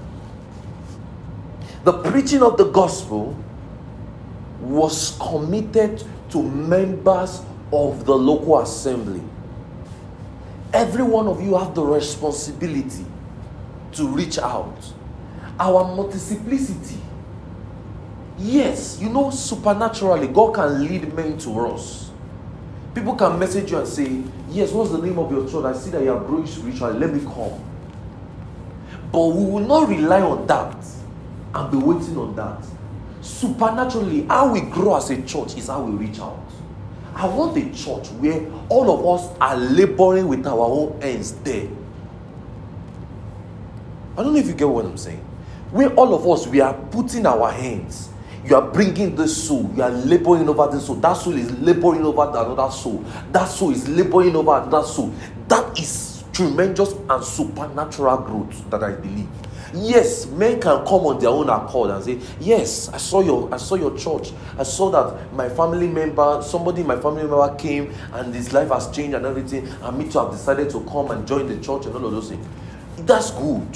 the 1.84 1.94
preaching 2.04 2.44
of 2.44 2.58
the 2.58 2.66
gospel 2.66 3.36
was 4.62 5.18
committed 5.20 6.04
to 6.30 6.42
members 6.42 7.42
of 7.72 8.06
the 8.06 8.16
local 8.16 8.60
assembly. 8.60 9.22
Every 10.72 11.04
one 11.04 11.28
of 11.28 11.42
you 11.42 11.58
have 11.58 11.76
the 11.76 11.84
responsibility 11.84 13.06
to 13.94 14.08
reach 14.08 14.38
out. 14.38 14.78
Our 15.60 15.84
multiplicity. 15.96 17.03
Yes, 18.38 19.00
you 19.00 19.10
know, 19.10 19.30
supernaturally, 19.30 20.28
God 20.28 20.56
can 20.56 20.86
lead 20.88 21.14
men 21.14 21.38
to 21.40 21.60
us. 21.68 22.12
People 22.96 23.16
can 23.16 23.38
message 23.40 23.72
you 23.72 23.78
and 23.78 23.88
say, 23.88 24.24
Yes, 24.50 24.72
what's 24.72 24.92
the 24.92 25.00
name 25.00 25.18
of 25.18 25.32
your 25.32 25.48
church? 25.50 25.66
I 25.66 25.74
see 25.78 25.90
that 25.92 26.04
you 26.04 26.14
are 26.14 26.24
growing 26.24 26.46
spiritually. 26.46 26.98
Let 27.00 27.14
me 27.14 27.22
come. 27.22 27.64
But 29.12 29.28
we 29.28 29.46
will 29.46 29.60
not 29.60 29.90
rely 29.90 30.22
on 30.22 30.46
that 30.48 30.76
and 31.56 31.72
be 31.72 31.78
waiting 31.78 32.18
on 32.18 32.36
that. 32.36 32.64
Supernaturally, 33.22 34.24
how 34.24 34.52
we 34.52 34.62
grow 34.62 34.98
as 34.98 35.10
a 35.10 35.22
church 35.24 35.56
is 35.56 35.68
how 35.68 35.84
we 35.84 36.06
reach 36.06 36.20
out. 36.20 36.40
I 37.16 37.28
want 37.28 37.56
a 37.58 37.62
church 37.72 38.10
where 38.20 38.46
all 38.70 38.92
of 38.92 39.22
us 39.22 39.38
are 39.40 39.56
laboring 39.56 40.28
with 40.28 40.46
our 40.46 40.60
own 40.60 41.00
hands 41.02 41.34
there. 41.44 41.68
I 44.18 44.24
don't 44.24 44.34
know 44.34 44.40
if 44.40 44.48
you 44.48 44.54
get 44.54 44.68
what 44.68 44.86
I'm 44.86 44.98
saying. 44.98 45.24
Where 45.72 45.90
all 45.94 46.14
of 46.14 46.28
us 46.28 46.48
we 46.48 46.62
are 46.62 46.74
putting 46.92 47.26
our 47.26 47.52
hands. 47.52 48.10
You 48.46 48.56
are 48.58 48.72
bringing 48.72 49.16
this 49.16 49.48
soul. 49.48 49.72
You 49.76 49.84
are 49.84 49.92
laboring 49.92 50.50
over 50.50 50.68
this 50.68 50.86
soul. 50.88 50.96
That 50.96 51.14
soul 51.14 51.34
is 51.34 51.52
laboring 51.60 52.06
over 52.06 52.24
another 52.24 52.70
soul. 52.72 53.04
That 53.32 53.46
soul 53.46 53.72
is 53.72 53.88
laboring 53.88 54.36
over 54.36 54.58
another 54.58 54.86
soul. 54.86 55.14
That 55.48 55.80
is 55.80 56.24
tremendous 56.34 56.94
and 57.10 57.24
supernatural 57.24 58.18
growth 58.18 58.70
that 58.70 58.84
I 58.84 58.94
believe. 58.94 59.30
Yes, 59.74 60.28
men 60.28 60.62
can 60.62 60.86
come 60.86 61.02
on 61.08 61.20
their 61.20 61.30
own 61.30 61.50
accord 61.50 61.92
and 61.92 62.04
say, 62.04 62.20
Yes, 62.40 62.90
I 62.90 62.98
saw 62.98 63.22
your 63.22 63.52
I 63.52 63.58
saw 63.58 63.76
your 63.76 63.98
church. 63.98 64.32
I 64.58 64.64
saw 64.64 64.92
that 64.92 65.34
my 65.34 65.50
family 65.50 65.88
member, 65.88 66.44
somebody 66.44 66.84
my 66.84 67.00
family 67.00 67.24
member 67.24 67.56
came 67.56 67.92
and 68.14 68.34
his 68.36 68.54
life 68.54 68.70
has 68.70 68.92
changed 68.92 69.16
and 69.16 69.26
everything. 69.26 69.68
And 69.82 69.98
me 69.98 70.10
too 70.10 70.20
have 70.20 70.32
decided 70.32 70.70
to 70.72 70.82
come 70.82 71.10
and 71.12 71.26
join 71.28 71.48
the 71.48 71.56
church 71.56 71.86
and 71.86 71.96
all 71.96 72.06
of 72.06 72.12
those 72.12 72.30
things. 72.30 72.46
That's 72.98 73.32
good. 73.32 73.68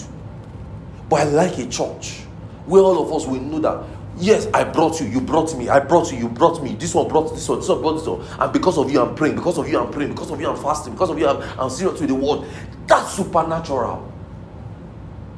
But 1.09 1.21
I 1.21 1.23
like 1.23 1.57
a 1.57 1.67
church 1.67 2.19
where 2.67 2.83
all 2.83 3.01
of 3.01 3.11
us 3.13 3.25
will 3.25 3.41
know 3.41 3.59
that 3.59 3.83
yes, 4.17 4.47
I 4.53 4.63
brought 4.63 4.99
you, 4.99 5.07
you 5.07 5.21
brought 5.21 5.55
me, 5.57 5.69
I 5.69 5.79
brought 5.79 6.11
you, 6.11 6.17
you 6.17 6.29
brought 6.29 6.61
me. 6.63 6.75
This 6.75 6.93
one 6.93 7.07
brought 7.07 7.33
this 7.33 7.47
one, 7.47 7.59
this 7.59 7.69
one 7.69 7.81
brought 7.81 7.93
this 7.93 8.07
one, 8.07 8.25
and 8.39 8.53
because 8.53 8.77
of 8.77 8.91
you, 8.91 9.01
I'm 9.01 9.15
praying. 9.15 9.35
Because 9.35 9.57
of 9.57 9.67
you, 9.69 9.79
I'm 9.79 9.91
praying. 9.91 10.11
Because 10.11 10.31
of 10.31 10.39
you, 10.41 10.49
I'm 10.49 10.57
fasting. 10.61 10.93
Because 10.93 11.09
of 11.09 11.19
you, 11.19 11.27
I'm, 11.27 11.41
I'm 11.59 11.69
serious 11.69 11.99
with 11.99 12.09
the 12.09 12.15
word. 12.15 12.47
That's 12.87 13.13
supernatural. 13.13 14.11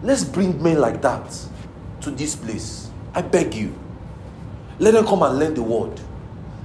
Let's 0.01 0.23
bring 0.23 0.61
men 0.61 0.79
like 0.79 1.01
that 1.01 1.37
to 2.01 2.11
this 2.11 2.35
place. 2.35 2.89
I 3.13 3.21
beg 3.21 3.53
you. 3.53 3.77
Let 4.79 4.93
them 4.93 5.05
come 5.05 5.23
and 5.23 5.37
learn 5.37 5.53
the 5.53 5.63
word. 5.63 5.99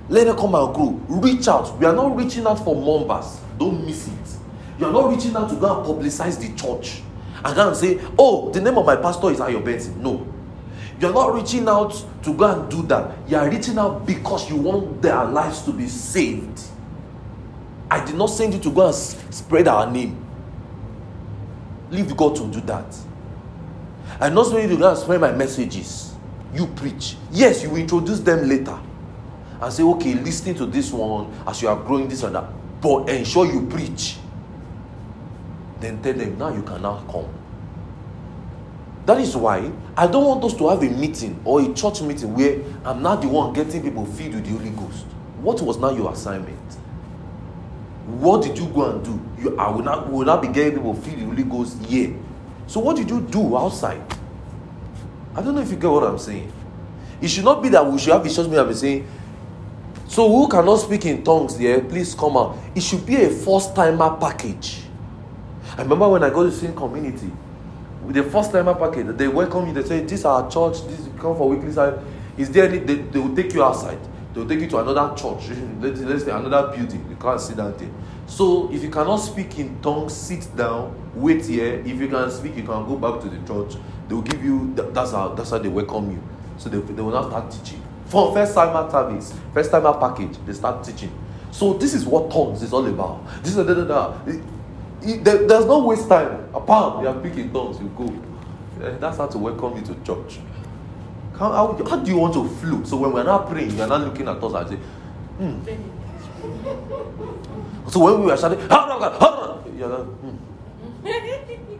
Let 0.08 0.26
them 0.26 0.36
come 0.36 0.54
and 0.54 0.74
grow. 0.74 0.90
Reach 1.08 1.48
out. 1.48 1.76
We 1.78 1.86
are 1.86 1.94
not 1.94 2.16
reaching 2.16 2.46
out 2.46 2.62
for 2.62 2.76
members. 2.76 3.40
Don't 3.58 3.84
miss 3.84 4.06
it. 4.08 4.12
You 4.78 4.86
are 4.86 4.92
not 4.92 5.10
reaching 5.10 5.34
out 5.36 5.48
to 5.50 5.56
go 5.56 5.78
and 5.78 5.86
publicize 5.86 6.38
the 6.38 6.54
church 6.60 7.02
and 7.44 7.56
go 7.56 7.68
and 7.68 7.76
say, 7.76 8.00
Oh, 8.18 8.50
the 8.50 8.60
name 8.60 8.76
of 8.78 8.86
my 8.86 8.96
pastor 8.96 9.30
is 9.30 9.38
Ayo 9.38 9.64
Benson. 9.64 10.02
No. 10.02 10.26
You're 11.04 11.12
not 11.12 11.34
reaching 11.34 11.68
out 11.68 12.02
to 12.22 12.32
go 12.32 12.50
and 12.50 12.70
do 12.70 12.82
that. 12.84 13.28
You 13.28 13.36
are 13.36 13.50
reaching 13.50 13.76
out 13.76 14.06
because 14.06 14.48
you 14.48 14.56
want 14.56 15.02
their 15.02 15.22
lives 15.26 15.60
to 15.64 15.70
be 15.70 15.86
saved. 15.86 16.58
I 17.90 18.02
did 18.02 18.14
not 18.14 18.28
send 18.28 18.54
you 18.54 18.60
to 18.60 18.70
go 18.70 18.86
and 18.86 18.94
spread 18.94 19.68
our 19.68 19.90
name. 19.90 20.16
Leave 21.90 22.16
God 22.16 22.34
to 22.36 22.46
do 22.50 22.58
that. 22.62 22.86
I'm 24.18 24.32
not 24.32 24.46
saying 24.46 24.62
you 24.70 24.76
to 24.76 24.80
go 24.80 24.88
and 24.88 24.98
spread 24.98 25.20
my 25.20 25.30
messages. 25.32 26.14
You 26.54 26.68
preach. 26.68 27.18
Yes, 27.30 27.62
you 27.62 27.76
introduce 27.76 28.20
them 28.20 28.48
later. 28.48 28.78
And 29.60 29.70
say, 29.70 29.82
okay, 29.82 30.14
listening 30.14 30.54
to 30.54 30.64
this 30.64 30.90
one 30.90 31.30
as 31.46 31.60
you 31.60 31.68
are 31.68 31.76
growing 31.76 32.08
this 32.08 32.22
and 32.22 32.34
that. 32.34 32.46
But 32.80 33.10
ensure 33.10 33.44
you 33.44 33.66
preach. 33.66 34.16
Then 35.80 36.02
tell 36.02 36.14
them, 36.14 36.38
now 36.38 36.48
you 36.48 36.62
can 36.62 36.80
now 36.80 37.04
come. 37.12 37.43
That 39.06 39.20
is 39.20 39.36
why 39.36 39.70
I 39.96 40.06
don't 40.06 40.24
want 40.24 40.44
us 40.44 40.54
to 40.54 40.68
have 40.70 40.82
a 40.82 40.88
meeting 40.88 41.40
or 41.44 41.60
a 41.60 41.72
church 41.74 42.00
meeting 42.00 42.34
where 42.34 42.60
I'm 42.84 43.02
not 43.02 43.20
the 43.20 43.28
one 43.28 43.52
getting 43.52 43.82
people 43.82 44.06
filled 44.06 44.34
with 44.34 44.44
the 44.44 44.50
Holy 44.52 44.70
Ghost. 44.70 45.04
What 45.42 45.60
was 45.60 45.76
now 45.76 45.90
your 45.90 46.12
assignment? 46.12 46.58
What 48.06 48.42
did 48.42 48.58
you 48.58 48.66
go 48.68 48.90
and 48.90 49.04
do? 49.04 49.20
You, 49.42 49.58
I 49.58 49.70
will 49.70 49.82
not, 49.82 50.10
will 50.10 50.24
not 50.24 50.40
be 50.40 50.48
getting 50.48 50.74
people 50.74 50.94
filled 50.94 51.28
with 51.28 51.36
the 51.36 51.42
Holy 51.42 51.64
Ghost 51.64 51.84
here. 51.84 52.14
So 52.66 52.80
what 52.80 52.96
did 52.96 53.10
you 53.10 53.20
do 53.20 53.56
outside? 53.56 54.02
I 55.34 55.42
don't 55.42 55.54
know 55.54 55.60
if 55.60 55.70
you 55.70 55.76
get 55.76 55.90
what 55.90 56.04
I'm 56.04 56.18
saying. 56.18 56.50
It 57.20 57.28
should 57.28 57.44
not 57.44 57.62
be 57.62 57.68
that 57.70 57.84
we 57.84 57.98
should 57.98 58.12
have 58.12 58.24
a 58.24 58.28
church 58.28 58.46
meeting 58.46 58.58
and 58.58 58.68
be 58.68 58.74
saying, 58.74 59.08
so 60.08 60.28
who 60.28 60.48
cannot 60.48 60.76
speak 60.76 61.06
in 61.06 61.24
tongues 61.24 61.58
there? 61.58 61.80
Please 61.80 62.14
come 62.14 62.36
out. 62.36 62.56
It 62.74 62.82
should 62.82 63.04
be 63.04 63.16
a 63.16 63.30
first 63.30 63.74
timer 63.74 64.16
package. 64.16 64.82
I 65.76 65.82
remember 65.82 66.08
when 66.08 66.22
I 66.22 66.30
go 66.30 66.44
to 66.44 66.52
same 66.52 66.74
community, 66.74 67.30
with 68.04 68.14
the 68.16 68.22
first 68.22 68.52
timer 68.52 68.74
package, 68.74 69.16
they 69.16 69.28
welcome 69.28 69.66
you. 69.66 69.72
They 69.72 69.84
say, 69.84 70.00
"This 70.00 70.20
is 70.20 70.24
our 70.24 70.48
church. 70.50 70.86
This 70.86 71.08
come 71.18 71.36
for 71.36 71.48
weekly 71.48 71.72
side. 71.72 71.98
Is 72.36 72.50
there 72.50 72.68
any?" 72.68 72.78
They, 72.78 72.96
they 72.96 73.18
will 73.18 73.34
take 73.34 73.52
you 73.54 73.64
outside. 73.64 73.98
They 74.32 74.40
will 74.40 74.48
take 74.48 74.60
you 74.60 74.68
to 74.68 74.78
another 74.78 75.14
church. 75.16 75.48
let's, 75.80 76.00
let's 76.00 76.24
say 76.24 76.30
another 76.30 76.76
building. 76.76 77.06
You 77.08 77.16
can't 77.16 77.40
sit 77.40 77.56
down 77.56 77.76
there. 77.78 77.90
So 78.26 78.72
if 78.72 78.82
you 78.82 78.90
cannot 78.90 79.16
speak 79.16 79.58
in 79.58 79.80
tongues, 79.80 80.14
sit 80.14 80.54
down, 80.56 80.94
wait 81.14 81.46
here. 81.46 81.74
If 81.80 82.00
you 82.00 82.08
can 82.08 82.30
speak, 82.30 82.56
you 82.56 82.62
can 82.62 82.86
go 82.86 82.96
back 82.96 83.20
to 83.22 83.28
the 83.28 83.38
church. 83.46 83.76
They 84.08 84.14
will 84.14 84.22
give 84.22 84.44
you. 84.44 84.74
That's 84.74 85.12
how. 85.12 85.34
That's 85.34 85.50
how 85.50 85.58
they 85.58 85.68
welcome 85.68 86.10
you. 86.10 86.22
So 86.58 86.68
they, 86.68 86.78
they 86.78 87.02
will 87.02 87.10
now 87.10 87.28
start 87.28 87.50
teaching. 87.50 87.82
For 88.06 88.32
first 88.34 88.54
timer 88.54 88.88
service, 88.90 89.34
first 89.52 89.70
timer 89.70 89.94
package, 89.94 90.36
they 90.46 90.52
start 90.52 90.84
teaching. 90.84 91.12
So 91.50 91.74
this 91.74 91.94
is 91.94 92.04
what 92.04 92.30
tongues 92.30 92.62
is 92.62 92.72
all 92.72 92.84
about. 92.86 93.24
This 93.42 93.56
is 93.56 93.64
da, 93.64 93.74
da, 93.74 93.84
da. 93.84 94.14
There, 95.04 95.46
there's 95.46 95.66
no 95.66 95.84
waste 95.84 96.08
time. 96.08 96.48
Apart, 96.54 97.02
you 97.02 97.08
are 97.08 97.20
picking 97.20 97.52
tongues, 97.52 97.78
you 97.78 97.88
go. 97.96 98.06
And 98.84 99.00
that's 99.00 99.18
how 99.18 99.26
to 99.26 99.38
welcome 99.38 99.76
you 99.76 99.82
to 99.82 99.94
church. 100.02 100.40
How, 101.38 101.50
how, 101.52 101.84
how, 101.88 101.96
do 101.96 102.10
you 102.10 102.18
want 102.18 102.34
to 102.34 102.48
flow? 102.48 102.82
So 102.84 102.96
when 102.96 103.12
we're 103.12 103.24
not 103.24 103.48
praying, 103.48 103.76
you're 103.76 103.86
not 103.86 104.00
looking 104.00 104.28
at 104.28 104.42
us 104.42 104.54
and 104.54 104.68
say, 104.70 104.76
hmm. 105.38 105.60
So 107.90 108.00
when 108.00 108.20
we 108.20 108.26
were 108.26 108.36
shouting, 108.36 108.60
you're 108.60 109.88
like, 109.88 110.06
hmm. 110.06 110.36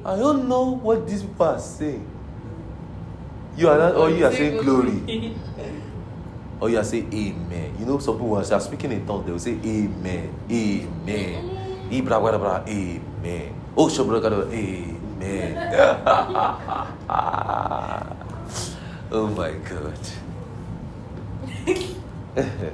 I 0.04 0.16
don't 0.16 0.48
know 0.48 0.76
what 0.76 1.06
these 1.08 1.22
people 1.22 1.46
are 1.46 1.58
saying. 1.58 2.06
You 3.56 3.68
are 3.68 3.78
not, 3.78 3.94
or 3.94 4.10
you 4.10 4.26
are 4.26 4.32
saying 4.32 4.62
glory. 4.62 5.34
or 6.60 6.68
you 6.68 6.78
are 6.78 6.84
saying 6.84 7.12
amen. 7.14 7.76
You 7.78 7.86
know, 7.86 7.98
some 7.98 8.16
people 8.18 8.36
are 8.36 8.60
speaking 8.60 8.92
in 8.92 9.06
tongues, 9.06 9.24
they 9.24 9.32
will 9.32 9.38
say 9.38 9.58
amen, 9.64 10.34
amen. 10.50 11.53
Amen. 12.68 13.54
Oh, 13.76 13.88
amen. 14.52 15.56
oh 19.12 19.26
my 19.28 19.52
God. 19.52 19.98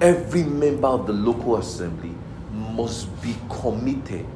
Every 0.00 0.44
member 0.44 0.88
of 0.88 1.06
the 1.06 1.12
local 1.12 1.56
assembly 1.56 2.14
must 2.52 3.08
be 3.22 3.34
committed 3.48 4.26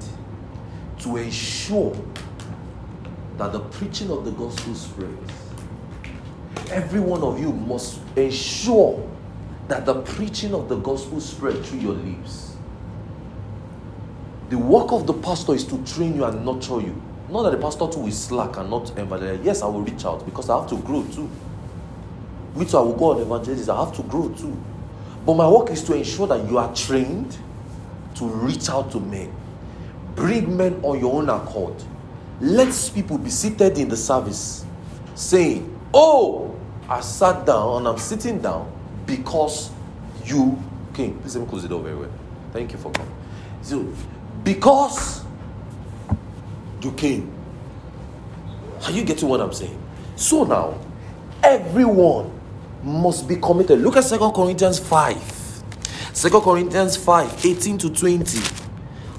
to 1.01 1.17
ensure 1.17 1.97
that 3.37 3.53
the 3.53 3.61
preaching 3.61 4.11
of 4.11 4.25
the 4.25 4.31
gospel 4.33 4.75
spreads. 4.75 5.33
Every 6.71 7.01
one 7.01 7.23
of 7.23 7.39
you 7.39 7.53
must 7.53 8.01
ensure 8.17 9.09
that 9.69 9.87
the 9.87 10.01
preaching 10.03 10.55
of 10.55 10.69
the 10.69 10.77
gospel 10.77 11.21
spread 11.21 11.65
through 11.65 11.81
your 11.81 11.95
lips. 11.95 12.52
The 14.53 14.59
work 14.59 14.93
of 14.93 15.07
the 15.07 15.15
pastor 15.15 15.55
is 15.55 15.65
to 15.65 15.83
train 15.83 16.15
you 16.15 16.27
and 16.27 16.45
nurture 16.45 16.79
you. 16.79 17.01
Not 17.31 17.45
that 17.45 17.53
the 17.53 17.57
pastor 17.57 17.89
too 17.89 18.07
is 18.07 18.23
slack 18.23 18.59
and 18.59 18.69
not 18.69 18.91
evangelize. 18.99 19.41
Yes, 19.43 19.63
I 19.63 19.67
will 19.67 19.81
reach 19.81 20.05
out 20.05 20.27
because 20.27 20.51
I 20.51 20.61
have 20.61 20.69
to 20.69 20.77
grow 20.77 21.03
too. 21.05 21.31
Me 22.55 22.67
too, 22.67 22.77
I 22.77 22.83
will 22.83 22.95
go 22.95 23.13
on 23.13 23.23
evangelism. 23.23 23.75
I 23.75 23.83
have 23.83 23.97
to 23.97 24.03
grow 24.03 24.29
too. 24.29 24.55
But 25.25 25.37
my 25.37 25.49
work 25.49 25.71
is 25.71 25.83
to 25.85 25.95
ensure 25.95 26.27
that 26.27 26.47
you 26.51 26.59
are 26.59 26.71
trained 26.75 27.35
to 28.17 28.27
reach 28.27 28.69
out 28.69 28.93
to 28.93 29.01
men. 29.01 29.33
Bring 30.17 30.55
men 30.55 30.81
on 30.83 31.01
your 31.01 31.15
own 31.15 31.31
accord. 31.31 31.83
Let 32.43 32.93
people 32.95 33.17
be 33.17 33.31
seated 33.31 33.79
in 33.79 33.89
the 33.89 33.97
service 33.97 34.67
saying, 35.15 35.81
Oh, 35.95 36.55
I 36.91 37.01
sat 37.01 37.47
down 37.47 37.79
and 37.79 37.89
I'm 37.89 37.97
sitting 37.97 38.43
down 38.43 38.71
because 39.07 39.71
you 40.27 40.63
came. 40.93 41.19
Please 41.21 41.37
let 41.37 41.45
me 41.45 41.49
close 41.49 41.63
the 41.63 41.71
door 41.71 41.83
very 41.83 41.97
well. 41.97 42.13
Thank 42.53 42.73
you 42.73 42.79
for 42.79 42.93
coming. 42.93 43.15
So, 43.63 43.91
because 44.45 45.25
you 46.83 46.93
came. 46.93 47.33
Are 48.85 48.91
you 48.91 49.05
getting 49.05 49.29
what 49.29 49.41
I'm 49.41 49.53
saying? 49.53 49.79
So 50.17 50.45
now, 50.45 50.79
everyone 51.43 52.31
must 52.83 53.29
be 53.29 53.37
committed. 53.37 53.81
Look 53.81 53.97
at 53.97 54.05
Second 54.05 54.33
Corinthians 54.33 54.79
5. 54.79 55.43
2 56.15 56.41
Corinthians 56.41 56.97
5, 56.97 57.47
18 57.47 57.79
to 57.79 57.91
20. 57.91 58.39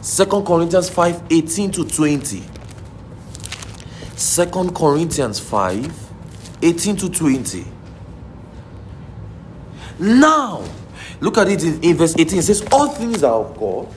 2 0.03 0.25
Corinthians 0.43 0.89
5, 0.89 1.23
18 1.31 1.71
to 1.71 1.86
20. 1.86 2.43
2 4.15 4.71
Corinthians 4.71 5.39
5, 5.39 6.09
18 6.62 6.95
to 6.97 7.09
20. 7.09 7.65
Now, 9.99 10.63
look 11.19 11.38
at 11.38 11.47
it 11.47 11.63
in, 11.63 11.81
in 11.81 11.97
verse 11.97 12.15
18. 12.17 12.39
It 12.39 12.43
says, 12.43 12.67
All 12.71 12.89
things 12.89 13.23
are 13.23 13.41
of 13.41 13.57
God, 13.57 13.88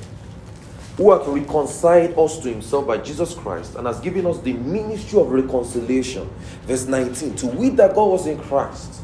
who 0.96 1.12
hath 1.12 1.28
reconciled 1.28 2.18
us 2.18 2.38
to 2.38 2.48
himself 2.48 2.86
by 2.86 2.96
Jesus 2.96 3.34
Christ, 3.34 3.74
and 3.76 3.86
has 3.86 4.00
given 4.00 4.26
us 4.26 4.40
the 4.40 4.54
ministry 4.54 5.20
of 5.20 5.30
reconciliation. 5.30 6.28
Verse 6.62 6.86
19. 6.86 7.36
To 7.36 7.46
wit 7.48 7.76
that 7.76 7.94
God 7.94 8.06
was 8.06 8.26
in 8.26 8.38
Christ, 8.38 9.02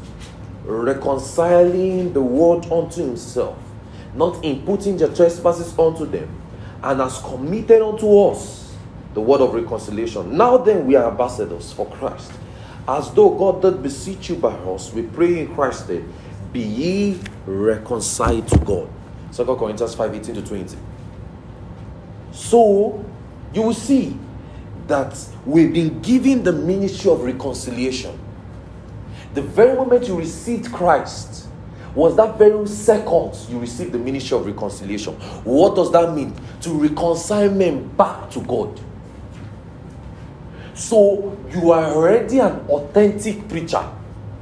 reconciling 0.63 2.11
the 2.13 2.21
world 2.21 2.71
unto 2.71 3.05
himself, 3.05 3.57
not 4.15 4.43
imputing 4.43 4.97
their 4.97 5.13
trespasses 5.13 5.77
unto 5.77 6.05
them, 6.05 6.29
and 6.81 6.99
has 6.99 7.19
committed 7.19 7.81
unto 7.81 8.19
us 8.21 8.75
the 9.13 9.21
word 9.21 9.41
of 9.41 9.53
reconciliation. 9.53 10.35
Now 10.35 10.57
then, 10.57 10.87
we 10.87 10.95
are 10.95 11.11
ambassadors 11.11 11.71
for 11.71 11.85
Christ. 11.91 12.31
As 12.87 13.11
though 13.13 13.29
God 13.29 13.61
did 13.61 13.83
beseech 13.83 14.29
you 14.29 14.35
by 14.35 14.53
us, 14.53 14.91
we 14.91 15.03
pray 15.03 15.39
in 15.39 15.53
Christ 15.53 15.87
that 15.87 16.03
be 16.51 16.61
ye 16.61 17.19
reconciled 17.45 18.47
to 18.47 18.57
God. 18.57 18.89
2 19.31 19.45
Corinthians 19.55 19.95
5 19.95 20.15
18 20.15 20.35
to 20.35 20.41
20. 20.41 20.77
So 22.33 23.03
you 23.53 23.61
will 23.61 23.73
see 23.73 24.17
that 24.87 25.17
we've 25.45 25.73
been 25.73 26.01
given 26.01 26.43
the 26.43 26.51
ministry 26.51 27.11
of 27.11 27.21
reconciliation. 27.21 28.19
The 29.33 29.41
very 29.41 29.75
moment 29.75 30.07
you 30.07 30.17
received 30.17 30.71
Christ 30.71 31.47
was 31.95 32.15
that 32.17 32.37
very 32.37 32.67
second 32.67 33.35
you 33.49 33.59
received 33.59 33.91
the 33.91 33.99
ministry 33.99 34.37
of 34.37 34.45
reconciliation. 34.45 35.13
What 35.43 35.75
does 35.75 35.91
that 35.91 36.13
mean? 36.13 36.35
To 36.61 36.71
reconcile 36.71 37.49
men 37.51 37.87
back 37.95 38.29
to 38.31 38.41
God. 38.41 38.79
So 40.73 41.37
you 41.51 41.71
are 41.71 41.93
already 41.93 42.39
an 42.39 42.59
authentic 42.67 43.47
preacher 43.47 43.87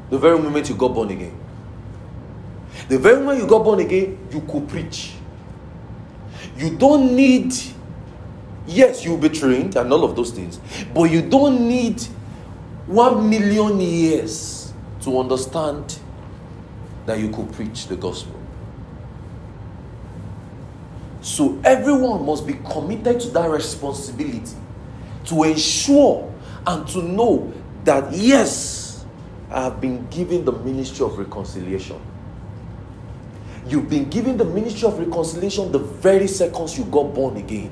the 0.10 0.18
very 0.18 0.38
moment 0.38 0.70
you 0.70 0.76
got 0.76 0.94
born 0.94 1.10
again. 1.10 1.38
The 2.90 3.00
very 3.00 3.18
moment 3.18 3.40
you 3.40 3.48
got 3.48 3.64
born 3.64 3.80
again, 3.80 4.18
you 4.32 4.42
could 4.42 4.68
preach. 4.68 5.14
You 6.58 6.78
don't 6.78 7.16
need, 7.16 7.54
yes, 8.68 9.04
you'll 9.04 9.18
be 9.18 9.30
trained 9.30 9.76
and 9.76 9.92
all 9.92 10.04
of 10.04 10.16
those 10.16 10.32
things, 10.32 10.60
but 10.94 11.04
you 11.04 11.22
don't 11.22 11.68
need 11.68 12.02
one 12.88 13.30
million 13.30 13.80
years 13.80 14.74
to 15.02 15.20
understand 15.20 16.00
that 17.06 17.20
you 17.20 17.30
could 17.30 17.52
preach 17.54 17.88
the 17.88 17.96
gospel. 17.96 18.40
So 21.22 21.60
everyone 21.64 22.26
must 22.26 22.48
be 22.48 22.54
committed 22.54 23.20
to 23.22 23.30
that 23.30 23.50
responsibility 23.50 24.56
to 25.26 25.44
ensure 25.44 26.34
and 26.66 26.88
to 26.90 27.02
know 27.04 27.54
that 27.84 28.12
yes, 28.14 29.06
I 29.50 29.64
have 29.64 29.82
been 29.82 30.08
given 30.08 30.46
the 30.46 30.52
ministry 30.52 31.06
of 31.06 31.18
reconciliation. 31.18 32.00
You've 33.68 33.90
been 33.90 34.10
given 34.10 34.38
the 34.38 34.46
ministry 34.46 34.88
of 34.88 34.98
reconciliation 34.98 35.72
the 35.72 35.80
very 35.80 36.28
seconds 36.28 36.78
you 36.78 36.86
got 36.86 37.14
born 37.14 37.38
again. 37.38 37.72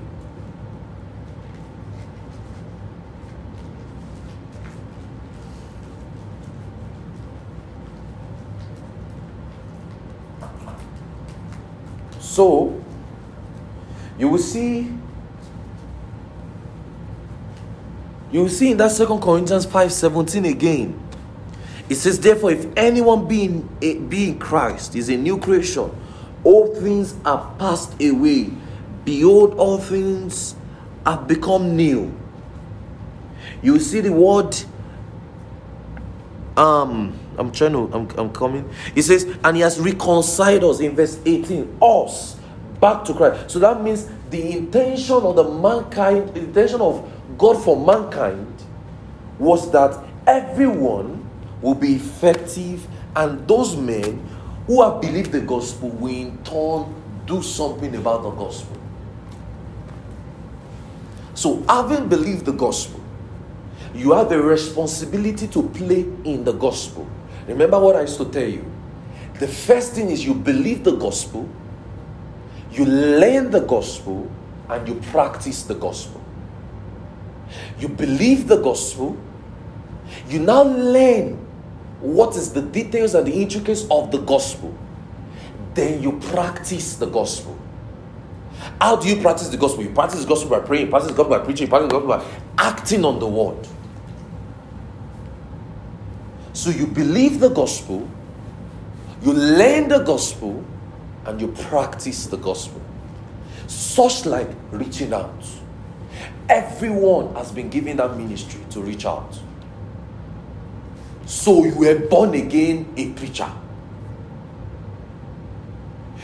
So, 12.39 12.81
you 14.17 14.29
will 14.29 14.37
see 14.37 14.93
You 18.31 18.43
will 18.43 18.49
see 18.49 18.71
in 18.71 18.77
that 18.77 18.91
Second 18.91 19.19
Corinthians 19.21 19.65
5 19.65 19.91
17 19.91 20.45
again. 20.45 20.97
It 21.89 21.95
says, 21.95 22.17
Therefore, 22.17 22.51
if 22.51 22.65
anyone 22.77 23.27
be 23.27 23.43
in, 23.43 23.69
eh, 23.81 23.95
be 23.95 24.29
in 24.29 24.39
Christ 24.39 24.95
is 24.95 25.09
a 25.09 25.17
new 25.17 25.37
creation, 25.37 25.91
all 26.45 26.73
things 26.75 27.13
are 27.25 27.53
passed 27.59 28.01
away. 28.01 28.51
Behold, 29.03 29.55
all 29.55 29.77
things 29.77 30.55
have 31.05 31.27
become 31.27 31.75
new. 31.75 32.17
You 33.61 33.79
see 33.79 33.99
the 33.99 34.13
word 34.13 34.55
um 36.55 37.18
I'm 37.39 37.51
trying 37.51 37.73
to 37.73 37.89
I'm, 37.93 38.09
I'm 38.17 38.33
coming. 38.33 38.69
He 38.93 39.01
says, 39.01 39.25
and 39.43 39.55
he 39.55 39.61
has 39.63 39.79
reconciled 39.79 40.63
us 40.63 40.79
in 40.79 40.95
verse 40.95 41.19
18, 41.25 41.77
us 41.81 42.37
back 42.79 43.05
to 43.05 43.13
Christ. 43.13 43.51
So 43.51 43.59
that 43.59 43.81
means 43.83 44.09
the 44.29 44.57
intention 44.57 45.15
of 45.15 45.35
the 45.35 45.43
mankind, 45.43 46.33
the 46.33 46.41
intention 46.41 46.81
of 46.81 47.09
God 47.37 47.63
for 47.63 47.77
mankind 47.83 48.53
was 49.37 49.71
that 49.71 49.97
everyone 50.27 51.27
will 51.61 51.75
be 51.75 51.95
effective, 51.95 52.87
and 53.15 53.47
those 53.47 53.75
men 53.75 54.25
who 54.67 54.83
have 54.83 55.01
believed 55.01 55.31
the 55.31 55.41
gospel 55.41 55.89
will 55.89 56.13
in 56.13 56.37
turn 56.43 56.93
do 57.25 57.41
something 57.41 57.95
about 57.95 58.23
the 58.23 58.31
gospel. 58.31 58.77
So, 61.33 61.63
having 61.67 62.09
believed 62.09 62.45
the 62.45 62.51
gospel, 62.51 62.99
you 63.93 64.11
have 64.13 64.31
a 64.31 64.41
responsibility 64.41 65.47
to 65.47 65.63
play 65.69 66.01
in 66.23 66.43
the 66.43 66.51
gospel. 66.51 67.07
Remember 67.49 67.79
what 67.79 67.95
I 67.95 68.01
used 68.01 68.17
to 68.17 68.25
tell 68.25 68.47
you. 68.47 68.65
The 69.39 69.47
first 69.47 69.93
thing 69.93 70.09
is 70.11 70.25
you 70.25 70.33
believe 70.33 70.83
the 70.83 70.95
gospel, 70.95 71.49
you 72.71 72.85
learn 72.85 73.51
the 73.51 73.61
gospel, 73.61 74.29
and 74.69 74.87
you 74.87 74.95
practice 75.11 75.63
the 75.63 75.73
gospel. 75.73 76.21
You 77.79 77.87
believe 77.89 78.47
the 78.47 78.61
gospel, 78.61 79.17
you 80.27 80.39
now 80.39 80.63
learn 80.63 81.35
what 82.01 82.35
is 82.35 82.53
the 82.53 82.61
details 82.61 83.15
and 83.15 83.25
the 83.25 83.33
intricacies 83.33 83.89
of 83.89 84.11
the 84.11 84.19
gospel. 84.19 84.77
Then 85.73 86.03
you 86.03 86.19
practice 86.19 86.95
the 86.95 87.07
gospel. 87.07 87.57
How 88.79 88.95
do 88.95 89.07
you 89.07 89.21
practice 89.21 89.47
the 89.49 89.57
gospel? 89.57 89.83
You 89.83 89.89
practice 89.89 90.21
the 90.21 90.27
gospel 90.27 90.51
by 90.51 90.59
praying, 90.59 90.85
you 90.85 90.89
practice 90.91 91.11
the 91.11 91.17
gospel 91.17 91.37
by 91.37 91.43
preaching, 91.43 91.65
you 91.65 91.69
practice 91.69 91.91
the 91.91 91.99
gospel 91.99 92.17
by 92.17 92.63
acting 92.63 93.05
on 93.05 93.19
the 93.19 93.27
word. 93.27 93.67
So 96.53 96.69
you 96.69 96.87
believe 96.87 97.39
the 97.39 97.49
gospel, 97.49 98.09
you 99.21 99.33
learn 99.33 99.89
the 99.89 99.99
gospel, 99.99 100.63
and 101.25 101.39
you 101.39 101.49
practice 101.49 102.27
the 102.27 102.37
gospel. 102.37 102.81
Such 103.67 104.25
like 104.25 104.49
reaching 104.71 105.13
out. 105.13 105.45
Everyone 106.47 107.35
has 107.35 107.51
been 107.51 107.69
given 107.69 107.97
that 107.97 108.17
ministry 108.17 108.61
to 108.71 108.81
reach 108.81 109.05
out. 109.05 109.37
So 111.25 111.63
you 111.63 111.75
were 111.75 111.99
born 112.07 112.33
again 112.33 112.91
a 112.97 113.11
preacher. 113.11 113.51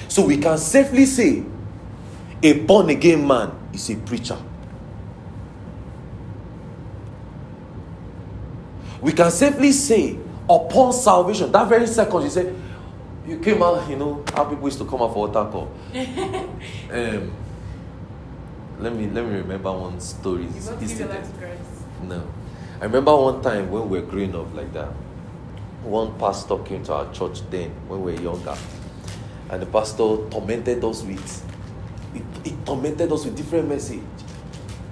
So 0.08 0.26
we 0.26 0.38
can 0.38 0.58
safely 0.58 1.06
say 1.06 1.44
a 2.42 2.54
born 2.54 2.90
again 2.90 3.28
man 3.28 3.52
is 3.74 3.90
a 3.92 3.96
preacher. 3.98 4.38
We 9.06 9.14
can 9.14 9.30
safely 9.30 9.72
say 9.72 10.18
upon 10.50 10.92
salvation, 10.92 11.52
that 11.52 11.70
very 11.70 11.86
second 11.86 12.24
you 12.24 12.30
say, 12.32 12.52
you 13.28 13.38
came 13.38 13.62
out, 13.62 13.88
you 13.88 13.98
know, 13.98 14.26
how 14.34 14.46
people 14.46 14.66
used 14.66 14.80
to 14.80 14.86
come 14.86 15.00
out 15.04 15.14
for 15.14 15.28
water 15.28 15.48
call. 15.52 15.72
um, 16.92 17.32
let 18.80 18.96
me 18.96 19.06
let 19.06 19.24
me 19.24 19.36
remember 19.36 19.72
one 19.72 20.00
story. 20.00 20.46
You 20.46 20.50
want 20.50 20.80
to 20.80 20.88
give 20.88 21.00
your 21.00 21.08
life. 21.10 21.30
No. 22.02 22.28
I 22.82 22.86
remember 22.86 23.16
one 23.16 23.44
time 23.44 23.70
when 23.70 23.88
we 23.88 24.00
were 24.00 24.08
growing 24.08 24.36
up 24.36 24.52
like 24.56 24.74
that. 24.74 24.90
One 25.84 26.18
pastor 26.18 26.58
came 26.64 26.82
to 26.86 26.94
our 26.94 27.14
church 27.14 27.48
then 27.52 27.70
when 27.88 28.02
we 28.02 28.14
were 28.14 28.22
younger. 28.22 28.58
And 29.52 29.62
the 29.62 29.68
pastor 29.68 30.18
tormented 30.32 30.84
us 30.84 31.04
with 31.04 31.46
he, 32.12 32.50
he 32.50 32.56
tormented 32.66 33.12
us 33.12 33.24
with 33.24 33.38
different 33.38 33.70
message. 33.70 34.02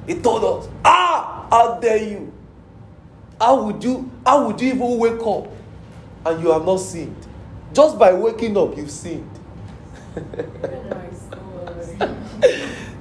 He 0.05 0.13
told 0.21 0.43
us, 0.43 0.69
Ah, 0.85 1.47
how 1.49 1.79
dare 1.79 1.97
you? 1.97 2.31
How 3.43 3.61
would 3.61 3.83
you 3.83 4.09
how 4.25 4.47
would 4.47 4.61
you 4.61 4.69
even 4.73 4.97
wake 4.97 5.19
up 5.27 5.47
and 6.25 6.41
you 6.41 6.49
have 6.53 6.65
not 6.65 6.77
sinned? 6.77 7.27
Just 7.73 7.99
by 7.99 8.13
waking 8.13 8.55
up, 8.55 8.77
you've 8.77 8.89
sinned. 8.89 9.29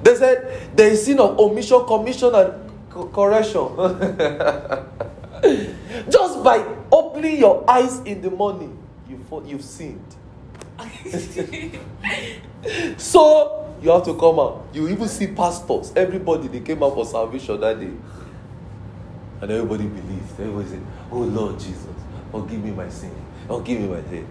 They 0.03 0.15
said 0.15 0.75
there 0.75 0.89
is 0.89 1.05
sin 1.05 1.17
of 1.21 1.39
omission, 1.39 1.85
commission, 1.85 2.35
and 2.35 2.53
co- 2.89 3.07
correction. 3.07 3.69
Just 6.11 6.43
by 6.43 6.57
opening 6.91 7.37
your 7.37 7.63
eyes 7.69 7.99
in 7.99 8.21
the 8.21 8.29
morning, 8.29 8.77
you 9.07 9.23
fo- 9.29 9.45
you've 9.45 9.63
sinned. 9.63 10.03
So 12.97 13.73
you 13.81 13.91
have 13.91 14.03
to 14.03 14.13
come 14.15 14.39
out. 14.39 14.65
You 14.73 14.89
even 14.89 15.07
see 15.07 15.27
pastors, 15.27 15.93
everybody 15.95 16.49
they 16.49 16.59
came 16.59 16.83
out 16.83 16.95
for 16.95 17.05
salvation 17.05 17.61
that 17.61 17.79
day. 17.79 17.91
And 19.43 19.51
everybody 19.51 19.83
believed. 19.87 20.39
Everybody 20.39 20.69
said, 20.69 20.81
Oh 21.11 21.19
Lord 21.19 21.59
Jesus, 21.59 21.85
forgive 22.31 22.63
me 22.63 22.71
my 22.71 22.87
sin. 22.87 23.13
Forgive 23.45 23.81
me 23.81 23.87
my 23.89 24.01
sin. 24.03 24.25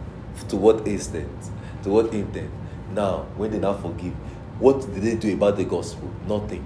To 0.48 0.56
what 0.56 0.88
extent? 0.88 1.28
To 1.82 1.90
what 1.90 2.14
intent? 2.14 2.50
Now, 2.94 3.26
when 3.36 3.50
they 3.50 3.58
now 3.58 3.74
forgive, 3.74 4.14
what 4.58 4.80
did 4.80 5.02
they 5.02 5.16
do 5.16 5.34
about 5.34 5.58
the 5.58 5.66
gospel? 5.66 6.10
Nothing. 6.26 6.64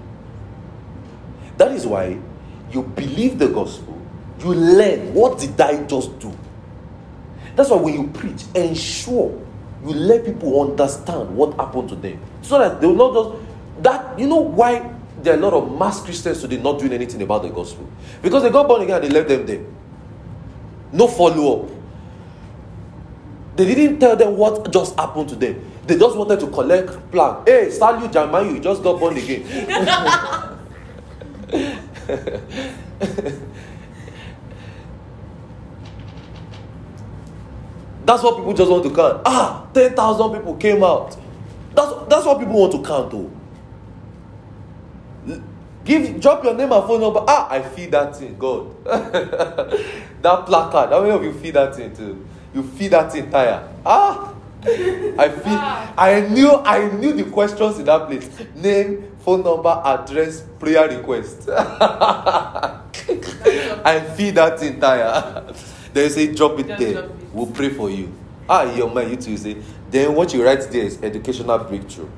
That 1.57 1.73
is 1.73 1.85
why 1.85 2.17
you 2.71 2.83
believe 2.83 3.37
the 3.37 3.49
gospel, 3.49 4.01
you 4.39 4.53
learn 4.53 5.13
what 5.13 5.39
did 5.39 5.59
I 5.59 5.83
just 5.83 6.17
do. 6.17 6.33
That's 7.57 7.69
why 7.69 7.81
when 7.81 7.95
you 7.95 8.07
preach, 8.11 8.45
ensure 8.55 9.45
you 9.83 9.89
let 9.89 10.23
people 10.23 10.71
understand 10.71 11.35
what 11.35 11.53
happened 11.55 11.89
to 11.89 11.95
them. 11.97 12.21
So 12.43 12.59
that 12.59 12.79
they 12.79 12.87
will 12.87 12.95
not 12.95 13.13
just 13.13 13.83
that 13.83 14.17
you 14.17 14.27
know 14.27 14.39
why 14.39 14.96
there 15.23 15.33
are 15.33 15.37
a 15.37 15.39
lot 15.39 15.53
of 15.53 15.77
mass 15.77 16.01
Christians 16.01 16.41
today 16.41 16.57
not 16.57 16.79
doing 16.79 16.93
anything 16.93 17.21
about 17.21 17.43
the 17.43 17.49
gospel. 17.49 17.89
Because 18.21 18.43
they 18.43 18.49
got 18.49 18.67
born 18.67 18.81
again 18.81 19.01
and 19.01 19.05
they 19.05 19.09
left 19.09 19.29
them 19.29 19.45
there. 19.45 19.61
No 20.91 21.07
follow-up. 21.07 21.69
They 23.55 23.73
didn't 23.73 23.99
tell 23.99 24.15
them 24.15 24.37
what 24.37 24.71
just 24.71 24.95
happened 24.95 25.29
to 25.29 25.35
them. 25.35 25.71
They 25.87 25.97
just 25.97 26.15
wanted 26.15 26.39
to 26.41 26.47
collect 26.47 27.11
plan. 27.11 27.43
Hey, 27.45 27.71
salute 27.71 28.11
Jamayu, 28.11 28.55
you 28.55 28.59
just 28.59 28.83
got 28.83 28.99
born 28.99 29.17
again. 29.17 29.43
That's 38.05 38.23
what 38.23 38.37
people 38.37 38.53
just 38.53 38.71
want 38.71 38.83
to 38.83 38.89
count. 38.95 39.21
Ah, 39.25 39.67
10,000 39.73 40.31
people 40.35 40.55
came 40.55 40.81
out. 40.81 41.17
That's, 41.75 41.91
that's 42.07 42.25
what 42.25 42.39
people 42.39 42.57
want 42.59 42.71
to 42.71 42.81
count, 42.81 43.11
though. 43.11 43.29
Give, 45.87 46.19
drop 46.19 46.43
your 46.43 46.53
name 46.53 46.69
and 46.73 46.83
phone 46.85 46.99
number. 46.99 47.23
Ah, 47.25 47.47
I 47.49 47.61
feel 47.61 47.89
that 47.91 48.13
thing, 48.13 48.37
God. 48.37 48.83
that 48.83 50.45
placard, 50.45 50.89
how 50.89 50.99
many 50.99 51.11
of 51.13 51.23
you 51.23 51.31
feel 51.31 51.53
that 51.53 51.75
thing 51.77 51.95
too? 51.95 52.27
You 52.53 52.61
feel 52.61 52.89
that 52.89 53.09
thing 53.09 53.31
tire. 53.31 53.65
Ah, 53.85 54.33
I 54.65 55.29
feel. 55.29 55.93
I 55.97 56.27
knew. 56.29 56.51
I 56.51 56.89
knew 56.91 57.13
the 57.13 57.23
questions 57.31 57.79
in 57.79 57.85
that 57.85 58.05
place. 58.05 58.29
Name, 58.53 59.13
phone 59.19 59.43
number, 59.45 59.81
address, 59.85 60.41
prayer 60.59 60.89
request. 60.89 61.47
I 61.49 62.81
feel 64.17 64.33
that 64.33 64.59
thing 64.59 64.81
tire. 64.81 65.53
you 65.95 66.09
say 66.09 66.33
drop 66.35 66.59
it 66.59 66.67
Just 66.67 66.79
there. 66.81 66.93
drop 66.95 67.05
it. 67.05 67.15
We'll 67.31 67.47
pray 67.47 67.69
for 67.69 67.89
you. 67.89 68.11
Ah, 68.49 68.63
your 68.75 68.93
man, 68.93 69.09
you 69.09 69.15
too 69.15 69.31
you 69.31 69.37
say. 69.37 69.55
Then 69.89 70.13
what 70.15 70.33
you 70.33 70.43
write 70.43 70.69
there 70.69 70.83
is 70.83 71.01
educational 71.01 71.59
breakthrough, 71.59 72.09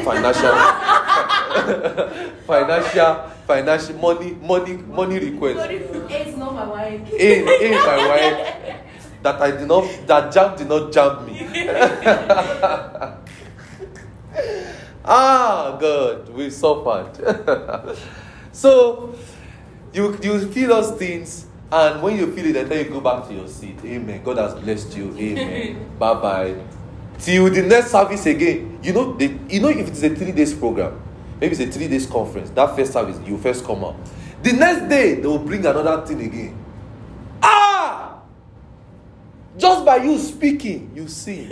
financial, 0.00 0.54
financial, 2.46 3.14
financial 3.46 3.96
money, 3.96 4.32
money, 4.40 4.76
money 4.76 5.18
request. 5.18 5.70
It's 5.70 6.36
not 6.36 6.54
my 6.54 6.66
wife. 6.66 7.12
In, 7.12 7.48
in 7.48 7.72
my 7.72 7.96
wife 8.08 8.62
that 9.22 9.40
I 9.40 9.50
did 9.52 9.68
not 9.68 9.84
that 10.06 10.32
jam 10.32 10.56
did 10.56 10.68
not 10.68 10.92
jam 10.92 11.24
me. 11.26 11.46
ah 15.04 15.76
God, 15.80 16.28
we 16.30 16.50
suffered. 16.50 17.14
so 18.52 19.14
you 19.92 20.18
you 20.22 20.50
feel 20.50 20.68
those 20.68 20.92
things, 20.98 21.46
and 21.70 22.02
when 22.02 22.16
you 22.18 22.32
feel 22.34 22.46
it, 22.54 22.68
then 22.68 22.84
you 22.84 22.90
go 22.90 23.00
back 23.00 23.28
to 23.28 23.34
your 23.34 23.48
seat. 23.48 23.78
Amen. 23.84 24.22
God 24.24 24.38
has 24.38 24.54
blessed 24.54 24.96
you. 24.96 25.14
Amen. 25.16 25.86
bye 25.98 26.14
bye. 26.14 26.54
Till 27.22 27.48
the 27.50 27.62
next 27.62 27.92
service 27.92 28.26
again. 28.26 28.78
You 28.82 28.92
know, 28.92 29.16
you 29.18 29.60
know 29.60 29.68
if 29.68 29.88
it's 29.88 30.02
a 30.02 30.10
three 30.14 30.32
days 30.32 30.52
program, 30.52 31.00
maybe 31.40 31.52
it's 31.52 31.60
a 31.60 31.66
three 31.70 31.86
days 31.88 32.04
conference. 32.06 32.50
That 32.50 32.74
first 32.74 32.92
service, 32.92 33.18
you 33.26 33.38
first 33.38 33.64
come 33.64 33.84
out. 33.84 33.96
The 34.42 34.52
next 34.52 34.88
day 34.88 35.14
they 35.14 35.26
will 35.26 35.38
bring 35.38 35.64
another 35.64 36.04
thing 36.04 36.20
again. 36.20 36.58
Ah! 37.40 38.20
Just 39.56 39.84
by 39.84 39.96
you 39.96 40.18
speaking, 40.18 40.90
you 40.94 41.06
see. 41.06 41.48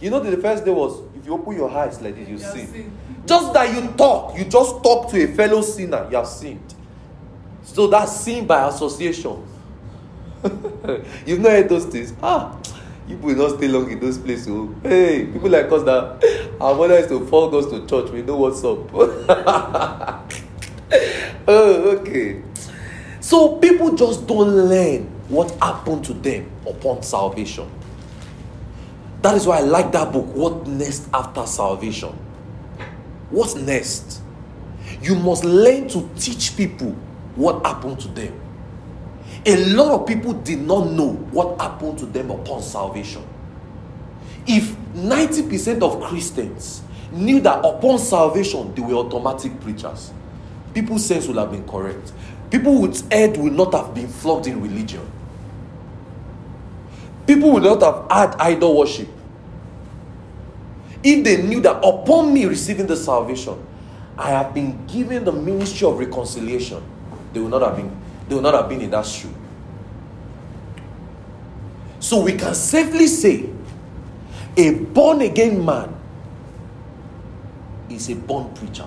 You 0.00 0.08
know, 0.08 0.20
the 0.20 0.36
first 0.38 0.64
day 0.64 0.70
was 0.70 1.02
if 1.18 1.26
you 1.26 1.34
open 1.34 1.54
your 1.54 1.70
eyes 1.70 2.00
like 2.00 2.14
this, 2.14 2.26
you 2.26 2.36
You 2.36 2.38
see. 2.40 2.64
sinned. 2.66 2.92
Just 3.26 3.52
that 3.52 3.74
you 3.74 3.90
talk, 3.92 4.38
you 4.38 4.44
just 4.46 4.82
talk 4.82 5.10
to 5.10 5.22
a 5.22 5.26
fellow 5.34 5.60
sinner, 5.60 6.08
you 6.10 6.16
have 6.16 6.26
sinned. 6.26 6.74
So 7.62 7.86
that's 7.88 8.20
sin 8.22 8.46
by 8.46 8.66
association. 8.68 9.44
You've 11.26 11.40
not 11.40 11.50
heard 11.52 11.68
those 11.68 11.84
things. 11.84 12.14
Ah, 12.22 12.56
will 13.16 13.36
not 13.36 13.56
stay 13.56 13.68
long 13.68 13.90
in 13.90 14.00
those 14.00 14.18
places. 14.18 14.48
Oh. 14.48 14.74
Hey, 14.82 15.26
people 15.26 15.50
like 15.50 15.70
us 15.72 15.82
that 15.84 16.56
our 16.60 16.74
mother 16.74 16.94
is 16.94 17.06
to 17.08 17.26
follow 17.26 17.58
us 17.58 17.66
to 17.66 17.86
church. 17.86 18.10
We 18.10 18.22
know 18.22 18.36
what's 18.36 18.62
up. 18.64 18.92
oh, 21.48 21.98
okay. 21.98 22.42
So 23.20 23.56
people 23.56 23.94
just 23.94 24.26
don't 24.26 24.68
learn 24.68 25.04
what 25.28 25.50
happened 25.62 26.04
to 26.06 26.14
them 26.14 26.50
upon 26.66 27.02
salvation. 27.02 27.70
That 29.22 29.36
is 29.36 29.46
why 29.46 29.58
I 29.58 29.60
like 29.60 29.92
that 29.92 30.12
book. 30.12 30.26
What 30.34 30.66
next 30.66 31.08
after 31.12 31.46
salvation? 31.46 32.16
what 33.30 33.56
next? 33.56 34.20
You 35.00 35.14
must 35.14 35.44
learn 35.44 35.88
to 35.88 36.08
teach 36.16 36.56
people 36.56 36.90
what 37.36 37.64
happened 37.64 38.00
to 38.00 38.08
them. 38.08 38.39
A 39.46 39.64
lot 39.74 40.00
of 40.00 40.06
people 40.06 40.34
did 40.34 40.60
not 40.60 40.90
know 40.90 41.12
what 41.32 41.60
happened 41.60 41.98
to 41.98 42.06
them 42.06 42.30
upon 42.30 42.62
salvation. 42.62 43.26
If 44.46 44.74
90% 44.94 45.82
of 45.82 46.02
Christians 46.02 46.82
knew 47.12 47.40
that 47.40 47.64
upon 47.64 47.98
salvation 47.98 48.74
they 48.74 48.82
were 48.82 48.94
automatic 48.94 49.58
preachers, 49.60 50.12
people's 50.74 51.04
sense 51.04 51.26
would 51.26 51.36
have 51.36 51.50
been 51.50 51.66
correct. 51.66 52.12
People 52.50 52.80
with 52.82 53.10
head 53.12 53.36
would 53.36 53.52
not 53.52 53.72
have 53.74 53.94
been 53.94 54.08
flogged 54.08 54.46
in 54.46 54.60
religion. 54.60 55.08
People 57.26 57.52
would 57.52 57.62
not 57.62 57.80
have 57.82 58.10
had 58.10 58.40
idol 58.40 58.76
worship. 58.76 59.08
If 61.02 61.24
they 61.24 61.42
knew 61.42 61.60
that 61.60 61.76
upon 61.84 62.34
me 62.34 62.44
receiving 62.44 62.86
the 62.86 62.96
salvation, 62.96 63.56
I 64.18 64.30
have 64.30 64.52
been 64.52 64.86
given 64.86 65.24
the 65.24 65.32
ministry 65.32 65.86
of 65.86 65.98
reconciliation, 65.98 66.82
they 67.32 67.40
would 67.40 67.50
not 67.50 67.62
have 67.62 67.76
been, 67.76 67.96
they 68.30 68.36
would 68.36 68.44
not 68.44 68.54
have 68.54 68.68
been 68.68 68.80
in 68.80 68.90
that 68.90 69.04
shoe. 69.04 69.34
So 71.98 72.22
we 72.22 72.34
can 72.34 72.54
safely 72.54 73.08
say 73.08 73.50
a 74.56 74.70
born 74.72 75.20
again 75.22 75.64
man 75.64 75.92
is 77.88 78.08
a 78.08 78.14
born 78.14 78.54
preacher. 78.54 78.86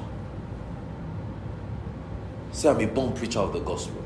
Say, 2.54 2.70
I'm 2.70 2.80
a 2.80 2.86
born 2.88 3.12
preacher 3.12 3.40
of 3.40 3.52
the 3.52 3.60
gospel. 3.60 4.02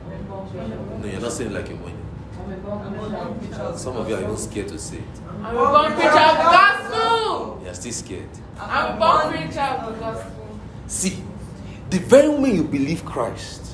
No, 0.55 1.07
you're 1.07 1.21
not 1.21 1.31
saying 1.31 1.53
like 1.53 1.69
a 1.69 1.75
money. 1.75 1.93
Some 3.77 3.95
of 3.95 4.09
you 4.09 4.15
are 4.15 4.23
even 4.23 4.37
scared 4.37 4.69
to 4.69 4.79
say 4.79 4.97
it. 4.97 5.03
I'm 5.43 5.55
a 5.55 5.59
born 5.59 5.93
preacher 5.93 6.17
of 6.17 6.37
the 6.37 6.49
gospel. 6.57 7.61
You're 7.63 7.73
still 7.75 7.91
scared. 7.91 8.29
I'm 8.59 8.95
a 8.95 8.99
born 8.99 9.29
preacher 9.29 9.59
of 9.61 9.93
the 9.93 9.99
gospel. 9.99 10.59
See, 10.87 11.23
the 11.91 11.99
very 11.99 12.27
moment 12.27 12.55
you 12.55 12.63
believe 12.63 13.05
Christ 13.05 13.67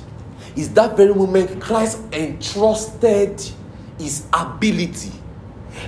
is 0.55 0.73
that 0.73 0.95
very 0.95 1.13
moment 1.13 1.61
Christ 1.61 1.99
entrusted 2.13 3.41
his 3.97 4.25
ability. 4.33 5.11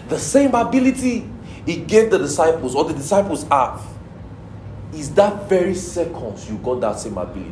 The 0.10 0.20
same 0.20 0.56
ability 0.56 1.30
he 1.66 1.78
gave 1.78 2.12
the 2.12 2.18
disciples, 2.18 2.76
or 2.76 2.86
the 2.86 2.94
disciples 2.94 3.44
have, 3.50 3.82
is 4.94 5.14
that 5.16 5.50
very 5.50 5.76
seconds 5.76 6.50
you 6.50 6.58
got 6.58 6.82
that 6.82 7.00
same 7.00 7.18
ability. 7.18 7.52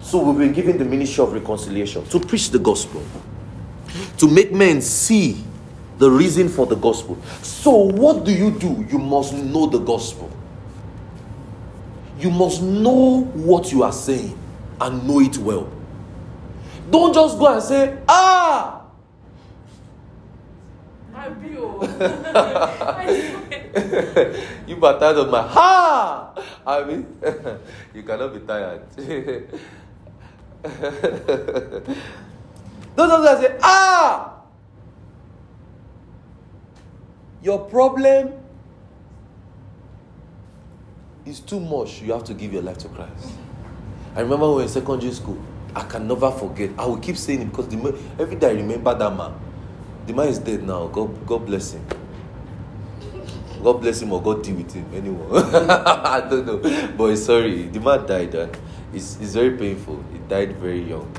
So 0.00 0.22
we've 0.22 0.38
been 0.38 0.52
given 0.52 0.78
the 0.78 0.84
ministry 0.84 1.24
of 1.24 1.32
reconciliation 1.32 2.04
to 2.06 2.20
preach 2.20 2.50
the 2.50 2.58
gospel, 2.58 3.02
to 4.18 4.28
make 4.28 4.52
men 4.52 4.80
see 4.80 5.42
the 5.98 6.10
reason 6.10 6.48
for 6.48 6.66
the 6.66 6.76
gospel. 6.76 7.18
So, 7.42 7.72
what 7.72 8.24
do 8.24 8.32
you 8.32 8.50
do? 8.50 8.86
You 8.88 8.98
must 8.98 9.34
know 9.34 9.66
the 9.66 9.78
gospel. 9.78 10.30
You 12.18 12.30
must 12.30 12.62
know 12.62 13.24
what 13.34 13.72
you 13.72 13.82
are 13.82 13.92
saying 13.92 14.38
and 14.80 15.06
know 15.06 15.20
it 15.20 15.36
well. 15.38 15.70
Don't 16.90 17.12
just 17.12 17.38
go 17.38 17.52
and 17.52 17.62
say, 17.62 17.98
ah, 18.08 18.72
you 24.66 24.84
are 24.84 24.98
tired 24.98 25.16
of 25.16 25.30
my 25.30 25.42
ha. 25.42 26.32
I 26.66 26.84
mean, 26.84 27.06
you 27.94 28.02
cannot 28.02 28.32
be 28.32 28.40
tired. 28.40 28.82
Don't 32.96 33.08
just 33.08 33.20
go 33.22 33.28
and 33.28 33.40
say, 33.42 33.56
ah. 33.62 34.32
Your 37.42 37.58
problem 37.68 38.32
is 41.26 41.40
too 41.40 41.60
much. 41.60 42.00
You 42.02 42.12
have 42.12 42.24
to 42.24 42.34
give 42.34 42.52
your 42.52 42.62
life 42.62 42.78
to 42.78 42.88
Christ. 42.88 43.32
I 44.14 44.20
remember 44.20 44.46
when 44.46 44.50
we 44.50 44.56
were 44.56 44.62
in 44.62 44.68
secondary 44.68 45.12
school. 45.12 45.42
I 45.74 45.82
can 45.82 46.08
never 46.08 46.30
forget. 46.30 46.70
I 46.78 46.86
will 46.86 46.96
keep 46.98 47.16
saying 47.16 47.42
it 47.42 47.44
because 47.50 47.68
the, 47.68 47.98
every 48.18 48.36
day 48.36 48.48
I 48.48 48.52
remember 48.52 48.96
that 48.96 49.14
man. 49.14 49.34
The 50.06 50.14
man 50.14 50.28
is 50.28 50.38
dead 50.38 50.62
now. 50.62 50.86
God, 50.86 51.26
God 51.26 51.44
bless 51.44 51.72
him. 51.72 51.84
God 53.62 53.80
bless 53.80 54.00
him 54.00 54.12
or 54.12 54.22
God 54.22 54.42
deal 54.42 54.56
with 54.56 54.72
him. 54.72 54.86
Anyone. 54.94 55.28
I 55.34 56.20
don't 56.30 56.46
know. 56.46 56.92
But 56.96 57.16
sorry. 57.16 57.64
The 57.68 57.80
man 57.80 58.06
died 58.06 58.34
and 58.34 58.56
it's, 58.94 59.18
it's 59.20 59.34
very 59.34 59.56
painful. 59.56 60.02
He 60.12 60.18
died 60.20 60.56
very 60.56 60.82
young. 60.82 61.12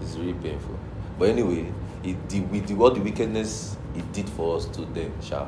It's 0.00 0.16
really 0.16 0.34
painful. 0.34 0.78
But 1.18 1.30
anyway, 1.30 1.72
with 2.02 2.66
the, 2.66 2.74
all 2.74 2.90
the 2.90 3.00
wickedness 3.00 3.76
he 3.94 4.02
did 4.12 4.28
for 4.28 4.56
us 4.56 4.66
to 4.66 4.82
then, 4.86 5.12
sha. 5.22 5.46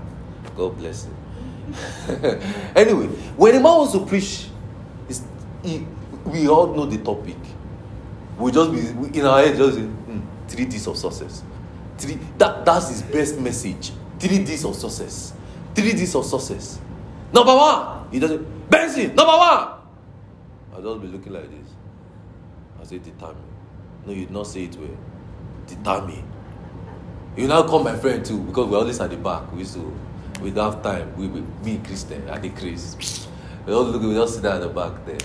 God 0.57 0.79
bless 0.79 1.05
him. 1.05 1.17
anyway, 2.77 3.07
when 3.37 3.55
a 3.55 3.61
man 3.61 3.63
wants 3.65 3.93
to 3.93 4.05
preach, 4.07 4.47
he, 5.63 5.87
we 6.25 6.49
all 6.49 6.69
know 6.75 6.87
the 6.87 6.99
topic. 6.99 7.37
We 8.39 8.53
just 8.53 8.71
be 8.73 8.93
we- 8.93 9.19
in 9.19 9.27
our 9.27 9.41
head 9.43 9.57
just 9.57 9.77
say, 9.77 9.83
hmm, 9.83 10.21
three 10.47 10.65
D's 10.67 10.87
of 10.87 10.97
success. 10.97 11.43
Three 11.97 12.19
that 12.39 12.65
that's 12.65 12.89
his 12.89 13.03
best 13.03 13.39
message. 13.41 13.93
Three 14.19 14.45
D's 14.45 14.65
of 14.65 14.77
success. 14.77 15.33
Three 15.75 15.93
D's 15.93 16.15
of 16.15 16.25
success. 16.25 16.79
Number 17.33 17.55
one, 17.55 18.09
he 18.11 18.19
doesn't 18.19 18.71
Benson, 18.71 19.15
number 19.15 19.37
one. 19.37 19.69
I'll 20.75 20.83
just 20.83 21.01
be 21.01 21.09
looking 21.09 21.33
like 21.33 21.51
this. 21.51 21.69
I 22.81 22.85
say 22.85 22.99
determine. 22.99 23.37
No, 24.07 24.13
you 24.13 24.27
not 24.29 24.47
say 24.47 24.65
it 24.65 24.77
well. 24.77 24.97
Determine. 25.67 26.25
You 27.37 27.47
now 27.49 27.63
call 27.67 27.83
my 27.83 27.97
friend 27.97 28.25
too 28.25 28.41
because 28.43 28.67
we're 28.69 28.79
always 28.79 29.01
at 29.01 29.11
the 29.11 29.17
back. 29.17 29.51
We 29.53 29.61
used 29.61 29.75
to 29.75 29.93
we 30.41 30.51
don't 30.51 30.73
have 30.73 30.83
time. 30.83 31.17
We, 31.17 31.27
we 31.27 31.41
me 31.65 31.81
Christian 31.85 32.27
the 32.27 32.51
craze. 32.51 33.29
We 33.67 33.73
don't 33.73 33.91
look. 33.91 34.03
We 34.03 34.15
don't 34.15 34.29
sit 34.29 34.43
down 34.43 34.57
at 34.57 34.61
the 34.63 34.69
back 34.69 35.05
there. 35.05 35.19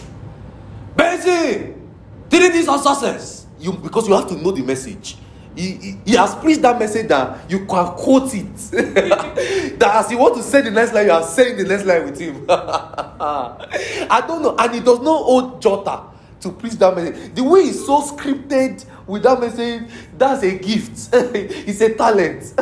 Three 2.29 2.49
D's 2.49 2.67
of 2.67 2.81
success. 2.81 3.47
You 3.59 3.73
because 3.73 4.07
you 4.07 4.15
have 4.15 4.27
to 4.29 4.35
know 4.35 4.51
the 4.51 4.63
message. 4.63 5.17
He, 5.55 5.71
he, 5.73 5.97
he 6.05 6.15
has 6.15 6.33
preached 6.35 6.63
that 6.63 6.79
message 6.79 7.07
that 7.09 7.49
you 7.49 7.59
can 7.65 7.85
quote 7.93 8.33
it. 8.33 8.55
that 9.79 9.95
as 10.03 10.11
you 10.11 10.17
want 10.17 10.35
to 10.35 10.43
say 10.43 10.61
the 10.61 10.71
next 10.71 10.93
line, 10.93 11.05
you 11.05 11.11
are 11.11 11.23
saying 11.23 11.57
the 11.57 11.63
next 11.63 11.85
line 11.85 12.05
with 12.05 12.19
him. 12.19 12.45
I 12.49 14.23
don't 14.27 14.41
know, 14.41 14.55
and 14.57 14.73
he 14.73 14.79
does 14.79 14.99
not 14.99 15.23
hold 15.23 15.61
Jota 15.61 16.05
to 16.41 16.51
preach 16.51 16.73
that 16.73 16.95
message. 16.95 17.35
The 17.35 17.43
way 17.43 17.65
he's 17.65 17.85
so 17.85 18.01
scripted 18.01 18.83
with 19.05 19.23
that 19.23 19.39
message, 19.39 19.83
that's 20.17 20.43
a 20.43 20.57
gift. 20.57 21.09
it's 21.13 21.81
a 21.81 21.93
talent. 21.93 22.53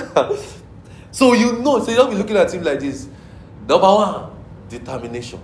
So 1.12 1.34
you 1.34 1.60
know, 1.60 1.84
so 1.84 1.92
you 1.92 1.98
don't 1.98 2.10
be 2.10 2.16
looking 2.18 2.38
at 2.38 2.54
him 2.54 2.64
like 2.64 2.80
this. 2.80 3.08
Number 3.68 3.88
one, 3.88 4.32
determination. 4.70 5.40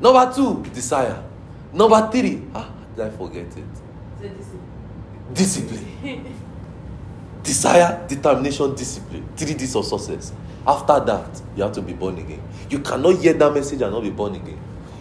Number 0.00 0.32
two, 0.34 0.62
desire. 0.72 1.22
Number 1.72 2.08
three, 2.10 2.42
ah, 2.54 2.70
did 2.94 3.06
I 3.06 3.10
forget 3.10 3.46
it? 3.46 3.64
Discipline. 5.34 6.34
Desire, 7.42 8.04
determination, 8.08 8.74
discipline. 8.74 9.28
Three 9.36 9.54
D's 9.54 9.74
of 9.76 9.84
success. 9.84 10.32
After 10.66 10.98
that, 11.00 11.42
you 11.56 11.62
have 11.62 11.72
to 11.72 11.82
be 11.82 11.92
born 11.92 12.18
again. 12.18 12.42
You 12.70 12.78
cannot 12.78 13.16
hear 13.18 13.34
that 13.34 13.52
message 13.52 13.82
and 13.82 13.92
not 13.92 14.02
be 14.02 14.10
born 14.10 14.34
again. 14.34 14.58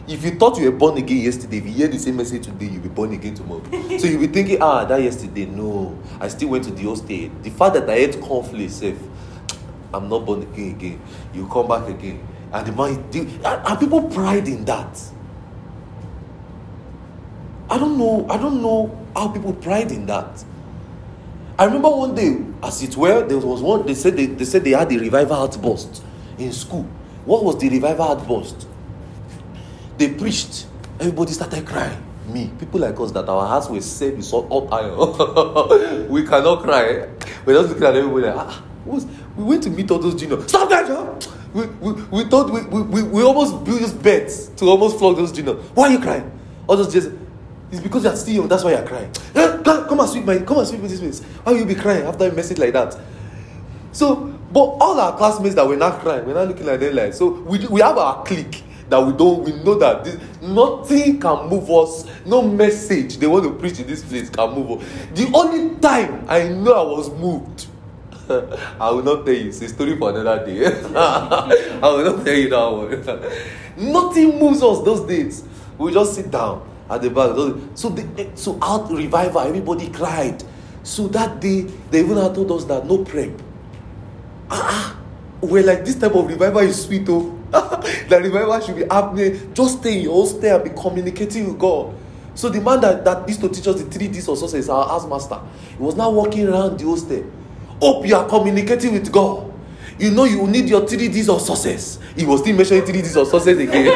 If 0.08 0.26
you 0.26 0.32
thought 0.32 0.58
you 0.58 0.70
were 0.70 0.78
born 0.78 0.98
again 0.98 1.20
yesterday, 1.20 1.58
if 1.60 1.66
you 1.66 1.72
hear 1.72 1.88
the 1.88 1.98
same 1.98 2.18
message 2.18 2.44
today, 2.46 2.66
you'll 2.66 2.82
be 2.82 2.90
born 2.90 3.14
again 3.14 3.34
tomorrow. 3.34 3.64
so 3.72 4.08
you'll 4.08 4.20
be 4.20 4.28
thinking, 4.28 4.62
ah, 4.62 4.84
that 4.84 5.02
yesterday, 5.02 5.46
no. 5.46 5.98
I 6.20 6.28
still 6.28 6.50
went 6.50 6.66
to 6.66 6.72
the 6.72 6.86
old 6.86 6.98
state. 6.98 7.32
The 7.44 7.50
fact 7.50 7.76
that 7.76 7.90
I 7.90 7.94
ate 7.94 8.20
cornflakes, 8.20 8.74
safe. 8.74 8.98
I'm 9.94 10.10
not 10.10 10.26
born 10.26 10.42
again 10.42 10.72
again. 10.72 11.02
You 11.34 11.48
come 11.48 11.68
back 11.68 11.88
again. 11.88 12.28
And 12.52 12.68
the 12.68 12.72
man, 12.72 13.10
the, 13.12 13.22
and, 13.46 13.80
people 13.80 14.04
pride 14.10 14.48
in 14.48 14.66
that. 14.66 15.02
I 17.70 17.78
don't 17.80 17.98
know. 17.98 18.28
I 18.30 18.38
don't 18.38 18.62
know 18.62 19.06
how 19.16 19.30
people 19.30 19.54
pride 19.54 19.92
in 19.92 20.06
that. 20.08 20.44
I 21.58 21.66
remember 21.66 21.90
one 21.90 22.16
day, 22.16 22.38
as 22.62 22.82
it 22.82 22.96
were, 22.98 23.26
there 23.28 23.38
was 23.38 23.62
one. 23.62 23.86
They 23.86 23.94
said 23.94 24.16
they, 24.18 24.28
they 24.28 24.46
said 24.46 24.64
they 24.64 24.72
had 24.72 24.92
a 24.92 24.98
revival 24.98 25.36
outburst 25.36 26.04
in 26.38 26.52
school. 26.52 26.84
What 27.26 27.44
was 27.44 27.58
the 27.58 27.70
revival 27.70 28.06
outburst? 28.06 28.68
They 29.98 30.14
preached. 30.14 30.68
Everybody 31.00 31.32
started 31.32 31.66
crying. 31.66 32.04
Me, 32.28 32.52
people 32.60 32.80
like 32.80 33.00
us 33.00 33.12
that 33.12 33.28
our 33.28 33.46
hearts 33.46 33.68
were 33.70 33.82
saved 33.82 34.18
with 34.18 34.26
so 34.26 34.48
hot 34.48 34.68
iron. 34.72 36.08
we 36.10 36.26
cannot 36.26 36.64
cry. 36.64 37.08
We're 37.46 37.56
just 37.56 37.70
looking 37.70 37.84
at 37.84 37.96
everybody 37.96 38.28
like, 38.28 38.36
ah, 38.36 38.64
what's, 38.86 39.06
we 39.36 39.44
went 39.44 39.64
to 39.64 39.70
meet 39.70 39.90
all 39.92 40.00
those 40.00 40.16
juniors. 40.16 40.48
Stop 40.48 40.70
that, 40.70 40.88
John! 40.88 41.20
We, 41.54 41.66
we, 41.68 42.02
we 42.04 42.24
thought 42.26 42.52
we, 42.52 42.62
we, 42.64 43.04
we, 43.04 43.24
almost 43.24 43.64
built 43.64 44.02
beds 44.02 44.48
to 44.50 44.66
almost 44.66 44.98
flog 44.98 45.18
those 45.18 45.32
juniors. 45.32 45.58
Why 45.76 45.90
are 45.90 45.92
you 45.92 46.00
crying? 46.00 46.32
All 46.68 46.78
those 46.78 46.92
just 46.92 47.12
It's 47.72 47.82
because 47.82 48.04
you're 48.04 48.16
still 48.16 48.36
young, 48.36 48.48
that's 48.48 48.64
why 48.64 48.72
you're 48.72 48.86
crying. 48.86 49.12
Eh, 49.34 49.58
Come 49.64 50.00
and 50.00 50.10
sweep 50.10 50.26
my 50.26 50.38
come 50.40 50.60
and 50.60 50.68
sweep 50.68 50.82
this 50.82 51.00
place. 51.00 51.22
Why 51.44 51.54
will 51.54 51.60
you 51.60 51.66
be 51.66 51.76
crying 51.76 52.06
after 52.06 52.28
a 52.28 52.32
message 52.32 52.60
like 52.60 52.74
that? 52.74 52.96
So, 53.92 54.16
but 54.52 54.60
all 54.60 55.00
our 55.00 55.18
classmates 55.18 55.56
that 55.56 55.68
were 55.68 55.76
not 55.76 56.00
crying, 56.02 56.26
we're 56.26 56.36
not 56.36 56.48
looking 56.48 56.66
like 56.68 56.80
them 56.80 56.96
like 56.96 57.14
so 57.14 57.30
we 57.30 57.66
we 57.68 57.82
have 57.82 57.98
our 57.98 58.24
clique 58.24 58.64
that 58.90 59.00
we 59.04 59.14
don't 59.14 59.44
we 59.44 59.54
know 59.64 59.76
that 59.76 60.04
this, 60.04 60.20
nothing 60.42 61.20
can 61.20 61.50
move 61.50 61.70
us, 61.72 62.06
no 62.26 62.42
message 62.44 63.18
they 63.18 63.26
want 63.28 63.44
to 63.44 63.54
preach 63.56 63.80
in 63.80 63.88
this 63.88 64.04
place 64.04 64.30
can 64.30 64.52
move 64.52 64.80
us. 64.80 64.88
The 65.16 65.32
only 65.34 65.76
time 65.80 66.26
I 66.28 66.48
know 66.50 66.74
I 66.74 66.98
was 66.98 67.10
moved. 67.12 67.68
I 68.30 68.90
will 68.92 69.04
not 69.04 69.26
tell 69.26 69.34
you. 69.36 69.50
It's 69.50 69.62
a 69.62 69.70
story 69.70 69.98
for 69.98 70.10
another 70.12 70.46
day. 70.46 70.66
I 70.96 71.80
will 71.82 72.16
not 72.16 72.26
tell 72.26 72.36
you 72.36 72.50
that 72.50 72.66
one. 72.72 73.32
Nothing 73.92 74.40
moves 74.40 74.62
us 74.64 74.84
those 74.84 75.06
days. 75.08 75.44
We 75.78 75.92
just 75.92 76.16
sit 76.16 76.32
down 76.32 76.70
at 76.90 77.02
the 77.02 77.10
back. 77.10 77.36
So, 77.76 77.90
the, 77.90 78.30
so 78.36 78.58
out 78.62 78.92
revival, 78.92 79.42
everybody 79.42 79.90
cried. 79.90 80.44
So 80.84 81.08
that 81.10 81.40
day, 81.40 81.62
they 81.92 82.00
even 82.02 82.16
told 82.34 82.52
us 82.52 82.66
that 82.66 82.86
no 82.86 83.04
prep. 83.04 83.32
Ah, 84.50 84.62
ah. 84.70 85.00
we're 85.42 85.64
like 85.64 85.86
this 85.86 85.96
type 85.96 86.14
of 86.16 86.28
revival 86.28 86.62
is 86.62 86.84
sweet, 86.84 87.08
oh. 87.10 87.40
the 87.52 88.20
revival 88.22 88.60
should 88.62 88.76
be 88.76 88.84
happening. 88.84 89.54
Just 89.54 89.80
stay 89.80 89.98
in 89.98 90.04
your 90.04 90.14
hostel 90.14 90.56
and 90.56 90.64
be 90.64 90.70
communicating 90.82 91.48
with 91.48 91.60
God. 91.60 91.96
So 92.36 92.50
the 92.50 92.60
man 92.62 92.82
that, 92.82 93.06
that 93.06 93.28
used 93.28 93.42
to 93.42 93.50
teach 93.50 93.68
us 93.68 93.82
the 93.82 93.90
three 93.90 94.08
D's 94.08 94.28
or 94.28 94.36
success, 94.36 94.70
our 94.70 94.88
house 94.88 95.08
master, 95.08 95.40
he 95.78 95.84
was 95.84 95.96
now 95.96 96.10
walking 96.10 96.48
around 96.48 96.80
the 96.80 96.86
hostel. 96.86 97.24
Hope 97.84 98.08
you 98.08 98.16
are 98.16 98.26
communicating 98.30 98.94
with 98.94 99.12
God. 99.12 99.52
You 100.00 100.12
know 100.12 100.24
you 100.24 100.48
need 100.48 100.70
your 100.70 100.88
three 100.88 101.10
D's 101.10 101.28
of 101.28 101.42
success. 101.42 102.00
He 102.16 102.24
was 102.26 102.40
still 102.40 102.56
mentioning 102.56 102.86
three 102.86 103.02
D's 103.02 103.18
of 103.18 103.28
success 103.28 103.58
again. 103.58 103.92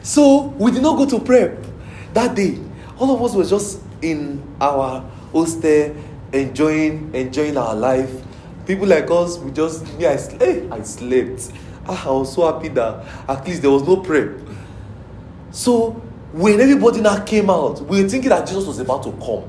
so 0.02 0.44
we 0.56 0.70
did 0.70 0.80
not 0.80 0.96
go 0.96 1.04
to 1.04 1.20
prep 1.22 1.62
that 2.14 2.34
day. 2.34 2.58
All 2.98 3.14
of 3.14 3.20
us 3.22 3.34
were 3.34 3.44
just 3.44 3.82
in 4.00 4.42
our 4.58 5.00
hostel, 5.32 5.94
enjoying 6.32 7.14
enjoying 7.14 7.58
our 7.58 7.74
life. 7.74 8.10
People 8.66 8.86
like 8.86 9.10
us, 9.10 9.36
we 9.36 9.50
just 9.50 9.84
me, 9.98 10.06
I, 10.06 10.16
sl- 10.16 10.42
eh, 10.42 10.66
I 10.70 10.80
slept. 10.80 11.52
Ah, 11.86 12.08
I 12.08 12.10
was 12.10 12.32
so 12.34 12.50
happy 12.50 12.68
that 12.68 13.04
at 13.28 13.46
least 13.46 13.60
there 13.60 13.70
was 13.70 13.82
no 13.82 13.98
prep. 13.98 14.30
So 15.50 15.90
when 16.32 16.58
everybody 16.58 17.02
now 17.02 17.22
came 17.22 17.50
out, 17.50 17.82
we 17.82 18.02
were 18.02 18.08
thinking 18.08 18.30
that 18.30 18.46
Jesus 18.48 18.64
was 18.64 18.78
about 18.78 19.02
to 19.02 19.12
come. 19.12 19.44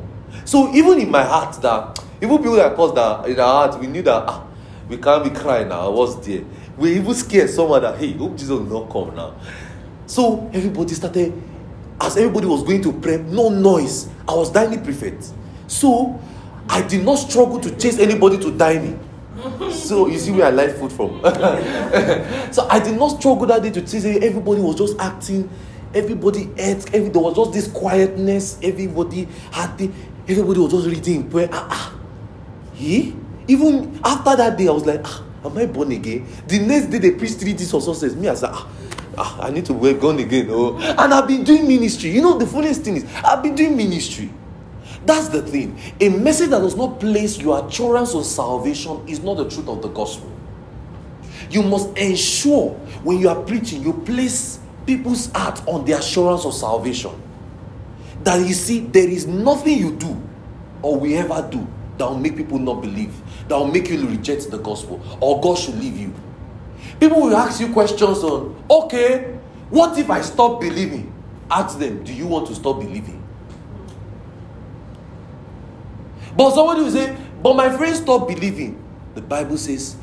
So 0.46 0.74
even 0.74 1.00
in 1.00 1.12
my 1.12 1.24
heart, 1.24 1.60
that 1.62 2.00
even 2.22 2.38
people 2.38 2.56
that 2.56 2.80
us 2.80 2.94
that 2.94 3.30
in 3.30 3.40
our 3.40 3.68
heart, 3.68 3.80
we 3.82 3.88
knew 3.88 4.04
that 4.04 4.24
ah, 4.28 4.48
we 4.88 4.98
can't 4.98 5.24
be 5.24 5.32
crying 5.32 5.70
now. 5.70 5.90
Was 5.92 6.26
there. 6.26 6.44
We 6.78 6.96
even 6.96 7.14
scared 7.14 7.50
someone 7.50 7.82
that 7.82 7.98
hey, 7.98 8.14
hope 8.14 8.34
Jesus 8.34 8.50
will 8.52 8.84
not 8.84 8.92
come 8.92 9.16
now. 9.16 9.36
So 10.06 10.50
everybody 10.54 10.94
started, 10.94 11.34
as 12.00 12.16
everybody 12.16 12.46
was 12.46 12.64
going 12.64 12.82
to 12.84 12.94
pray, 12.94 13.18
no 13.18 13.50
noise. 13.50 14.08
I 14.28 14.34
was 14.34 14.52
dining 14.52 14.84
prefect. 14.84 15.32
So 15.68 16.20
I 16.70 16.82
did 16.84 17.04
not 17.04 17.16
struggle 17.16 17.60
to 17.60 17.76
chase 17.76 18.00
anybody 18.00 18.38
to 18.40 18.52
dining. 18.52 19.00
So 19.72 20.08
you 20.08 20.18
see 20.18 20.32
where 20.32 20.46
I 20.46 20.50
like 20.50 20.76
food 20.76 20.92
from. 20.92 21.22
so 22.54 22.68
I 22.70 22.80
did 22.84 22.98
not 22.98 23.10
struggle 23.20 23.46
that 23.48 23.64
day 23.64 23.72
to 23.72 23.82
chase 23.82 24.06
everybody 24.06 24.62
was 24.62 24.76
just 24.76 25.00
acting. 25.00 25.50
Everybody 25.94 26.50
ate. 26.58 26.94
Every, 26.94 27.10
there 27.10 27.22
was 27.22 27.36
just 27.36 27.54
this 27.54 27.68
quietness. 27.68 28.60
Everybody 28.62 29.28
had 29.52 29.78
the, 29.78 29.90
everybody 30.28 30.60
was 30.60 30.72
just 30.72 30.88
reading 30.88 31.30
prayer. 31.30 31.50
Ah, 31.52 31.68
ah. 31.72 31.94
Eh? 32.80 33.12
Even 33.48 34.00
after 34.04 34.36
that 34.36 34.58
day, 34.58 34.68
I 34.68 34.72
was 34.72 34.86
like, 34.86 35.02
ah, 35.04 35.24
am 35.46 35.58
I 35.58 35.66
born 35.66 35.92
again? 35.92 36.26
The 36.48 36.60
next 36.60 36.88
day 36.88 37.12
preached 37.12 37.40
three 37.40 37.54
days 37.54 37.74
or 37.74 37.82
so 37.82 37.94
says 37.94 38.16
me, 38.16 38.28
I 38.28 38.36
said, 38.36 38.50
ah, 38.52 38.68
ah, 39.18 39.42
I 39.42 39.52
need 39.52 39.66
to 39.66 39.74
work 39.74 40.00
born 40.00 40.20
again. 40.20 40.48
Oh, 40.50 40.78
and 40.78 41.14
I've 41.14 41.28
been 41.28 41.44
doing 41.44 41.68
ministry. 41.68 42.10
You 42.10 42.22
know, 42.22 42.38
the 42.38 42.48
funniest 42.48 42.82
thing 42.82 42.98
is, 42.98 43.06
I've 43.24 43.44
been 43.44 43.56
doing 43.56 43.78
ministry. 43.78 44.30
That's 45.06 45.30
the 45.30 45.44
thing. 45.44 45.80
A 46.02 46.10
message 46.10 46.50
that 46.50 46.60
does 46.60 46.76
not 46.76 47.00
place 47.00 47.38
your 47.38 47.64
assurance 47.66 48.16
on 48.16 48.24
salvation 48.24 49.08
is 49.08 49.20
not 49.20 49.36
the 49.36 49.48
truth 49.48 49.68
of 49.68 49.84
the 49.84 49.90
gospel. 49.90 50.32
You 51.52 51.62
must 51.62 51.96
ensure 51.96 52.72
when 53.04 53.20
you 53.20 53.30
are 53.30 53.40
preaching, 53.44 53.84
you 53.84 53.94
place 53.94 54.60
people's 54.88 55.32
heart 55.32 55.62
on 55.68 55.86
the 55.86 55.94
assurance 55.94 56.44
of 56.46 56.56
salvation. 56.56 57.12
That 58.26 58.46
you 58.46 58.54
see, 58.54 58.80
there 58.82 59.08
is 59.08 59.28
nothing 59.28 59.78
you 59.78 59.96
do 59.96 60.22
or 60.82 61.00
we 61.00 61.16
ever 61.16 61.48
do 61.50 61.66
that 61.98 62.10
will 62.10 62.18
make 62.18 62.36
people 62.36 62.60
not 62.60 62.82
believe, 62.82 63.14
that 63.48 63.56
will 63.56 63.72
make 63.72 63.90
you 63.90 64.08
reject 64.08 64.52
the 64.52 64.58
gospel, 64.58 65.02
or 65.22 65.40
God 65.40 65.58
should 65.58 65.76
leave 65.80 65.98
you. 65.98 66.14
People 67.00 67.22
will 67.22 67.36
ask 67.36 67.62
you 67.62 67.72
questions 67.72 68.24
on, 68.24 68.62
okay, 68.70 69.38
what 69.70 69.98
if 69.98 70.10
I 70.10 70.22
stop 70.22 70.60
believing? 70.60 71.14
Ask 71.50 71.80
them, 71.80 72.04
do 72.04 72.14
you 72.14 72.28
want 72.28 72.48
to 72.48 72.56
stop 72.56 72.80
believing? 72.80 73.22
But 76.36 76.54
somebody 76.54 76.82
will 76.82 76.92
say, 76.92 77.16
but 77.42 77.56
my 77.56 77.76
friend 77.76 77.96
stop 77.96 78.28
believing. 78.28 78.84
The 79.14 79.22
Bible 79.22 79.58
says, 79.58 79.96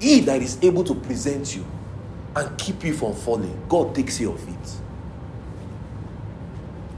he 0.00 0.20
that 0.20 0.42
is 0.42 0.58
able 0.62 0.84
to 0.84 0.94
present 0.94 1.56
you 1.56 1.64
and 2.36 2.58
keep 2.58 2.84
you 2.84 2.94
from 2.94 3.14
falling, 3.14 3.58
God 3.68 3.94
takes 3.94 4.18
care 4.18 4.28
of 4.28 4.48
it. 4.48 4.80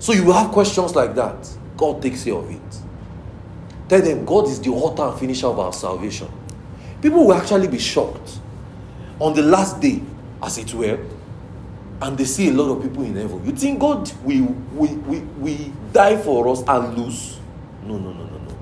So 0.02 0.12
you 0.12 0.24
will 0.24 0.32
have 0.32 0.50
questions 0.50 0.96
like 0.96 1.14
that. 1.14 1.48
God 1.76 2.02
takes 2.02 2.24
care 2.24 2.34
of 2.34 2.50
it. 2.50 2.82
Tell 3.88 4.02
them 4.02 4.24
God 4.24 4.48
is 4.48 4.60
the 4.60 4.70
author 4.70 5.04
and 5.04 5.16
finisher 5.16 5.46
of 5.46 5.60
our 5.60 5.72
salvation. 5.72 6.26
People 7.00 7.24
will 7.24 7.34
actually 7.34 7.68
be 7.68 7.78
shocked 7.78 8.40
on 9.20 9.32
the 9.32 9.42
last 9.42 9.80
day, 9.80 10.02
as 10.42 10.58
it 10.58 10.74
were, 10.74 10.98
and 12.00 12.18
they 12.18 12.24
see 12.24 12.48
a 12.48 12.52
lot 12.52 12.76
of 12.76 12.82
people 12.82 13.04
in 13.04 13.14
heaven. 13.14 13.46
You 13.46 13.52
think 13.52 13.78
God 13.78 14.10
will, 14.24 14.46
will, 14.72 14.96
will, 14.96 15.22
will 15.36 15.72
die 15.92 16.16
for 16.16 16.48
us 16.48 16.64
and 16.66 16.98
lose? 16.98 17.38
No, 17.84 17.96
no, 17.96 18.12
no, 18.12 18.24
no, 18.24 18.38
no. 18.38 18.56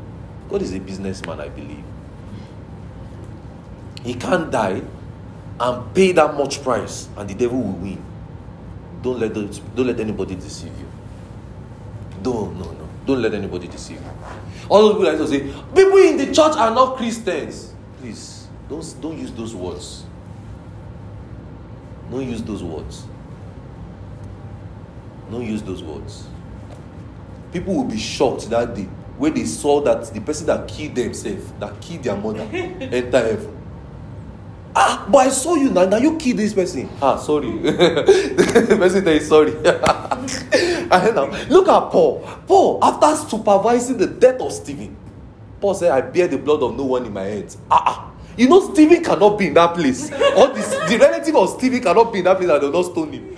God 0.50 0.60
is 0.60 0.74
a 0.74 0.78
businessman, 0.78 1.40
I 1.40 1.48
believe. 1.48 1.84
He 4.04 4.12
can't 4.12 4.50
die 4.50 4.82
and 5.58 5.94
pay 5.94 6.12
that 6.12 6.34
much 6.34 6.62
price, 6.62 7.08
and 7.16 7.30
the 7.30 7.34
devil 7.34 7.62
will 7.62 7.78
win. 7.78 8.04
Don't 9.00 9.18
let 9.18 9.32
those, 9.32 9.60
don't 9.74 9.86
let 9.86 10.00
anybody 10.00 10.34
deceive 10.34 10.78
you. 10.78 10.89
Don't 12.22 12.58
no 12.58 12.64
no. 12.64 12.88
Don't 13.06 13.22
let 13.22 13.34
anybody 13.34 13.68
deceive 13.68 13.96
you. 13.98 14.10
All 14.68 14.82
those 14.82 14.92
people 14.92 15.06
like 15.06 15.18
to 15.18 15.26
say, 15.28 15.40
people 15.74 15.98
in 15.98 16.16
the 16.16 16.26
church 16.26 16.56
are 16.56 16.72
not 16.74 16.96
Christians. 16.96 17.72
Please, 18.00 18.46
don't 18.68 18.96
don't 19.00 19.18
use 19.18 19.32
those 19.32 19.54
words. 19.54 20.04
Don't 22.10 22.28
use 22.28 22.42
those 22.42 22.62
words. 22.62 23.04
Don't 25.30 25.46
use 25.46 25.62
those 25.62 25.82
words. 25.82 26.26
People 27.52 27.74
will 27.74 27.84
be 27.84 27.98
shocked 27.98 28.50
that 28.50 28.74
day 28.74 28.88
when 29.16 29.34
they 29.34 29.44
saw 29.44 29.80
that 29.82 30.12
the 30.12 30.20
person 30.20 30.46
that 30.46 30.66
killed 30.66 30.94
themselves, 30.94 31.52
that 31.60 31.80
killed 31.80 32.02
their 32.02 32.16
mother, 32.16 32.40
enter 32.52 33.18
heaven. 33.18 33.59
Ah, 34.82 35.04
but 35.10 35.18
I 35.18 35.28
saw 35.28 35.56
you 35.56 35.68
now. 35.70 35.84
Now 35.84 35.98
you 35.98 36.16
killed 36.16 36.38
this 36.38 36.54
person. 36.54 36.88
Ah, 37.02 37.16
sorry. 37.18 37.50
the 37.60 38.76
person 38.80 39.04
tell 39.04 39.12
you 39.12 39.20
sorry. 39.20 39.52
and 40.90 41.14
now 41.14 41.26
look 41.52 41.68
at 41.68 41.90
Paul. 41.92 42.20
Paul, 42.46 42.78
after 42.82 43.14
supervising 43.28 43.98
the 43.98 44.06
death 44.06 44.40
of 44.40 44.50
Stephen, 44.52 44.96
Paul 45.60 45.74
said, 45.74 45.92
I 45.92 46.00
bear 46.00 46.28
the 46.28 46.38
blood 46.38 46.62
of 46.62 46.76
no 46.78 46.84
one 46.84 47.04
in 47.04 47.12
my 47.12 47.24
hands. 47.24 47.58
Ah, 47.70 47.82
ah. 47.86 48.10
You 48.38 48.48
know, 48.48 48.72
Stephen 48.72 49.04
cannot 49.04 49.38
be 49.38 49.48
in 49.48 49.54
that 49.54 49.74
place. 49.74 50.10
all 50.34 50.54
this, 50.54 50.70
the 50.70 50.96
relative 50.98 51.36
of 51.36 51.50
Stephen 51.50 51.82
cannot 51.82 52.10
be 52.10 52.20
in 52.20 52.24
that 52.24 52.38
place 52.38 52.48
and 52.48 52.62
they'll 52.62 52.72
not 52.72 52.84
stone 52.90 53.12
him. 53.12 53.36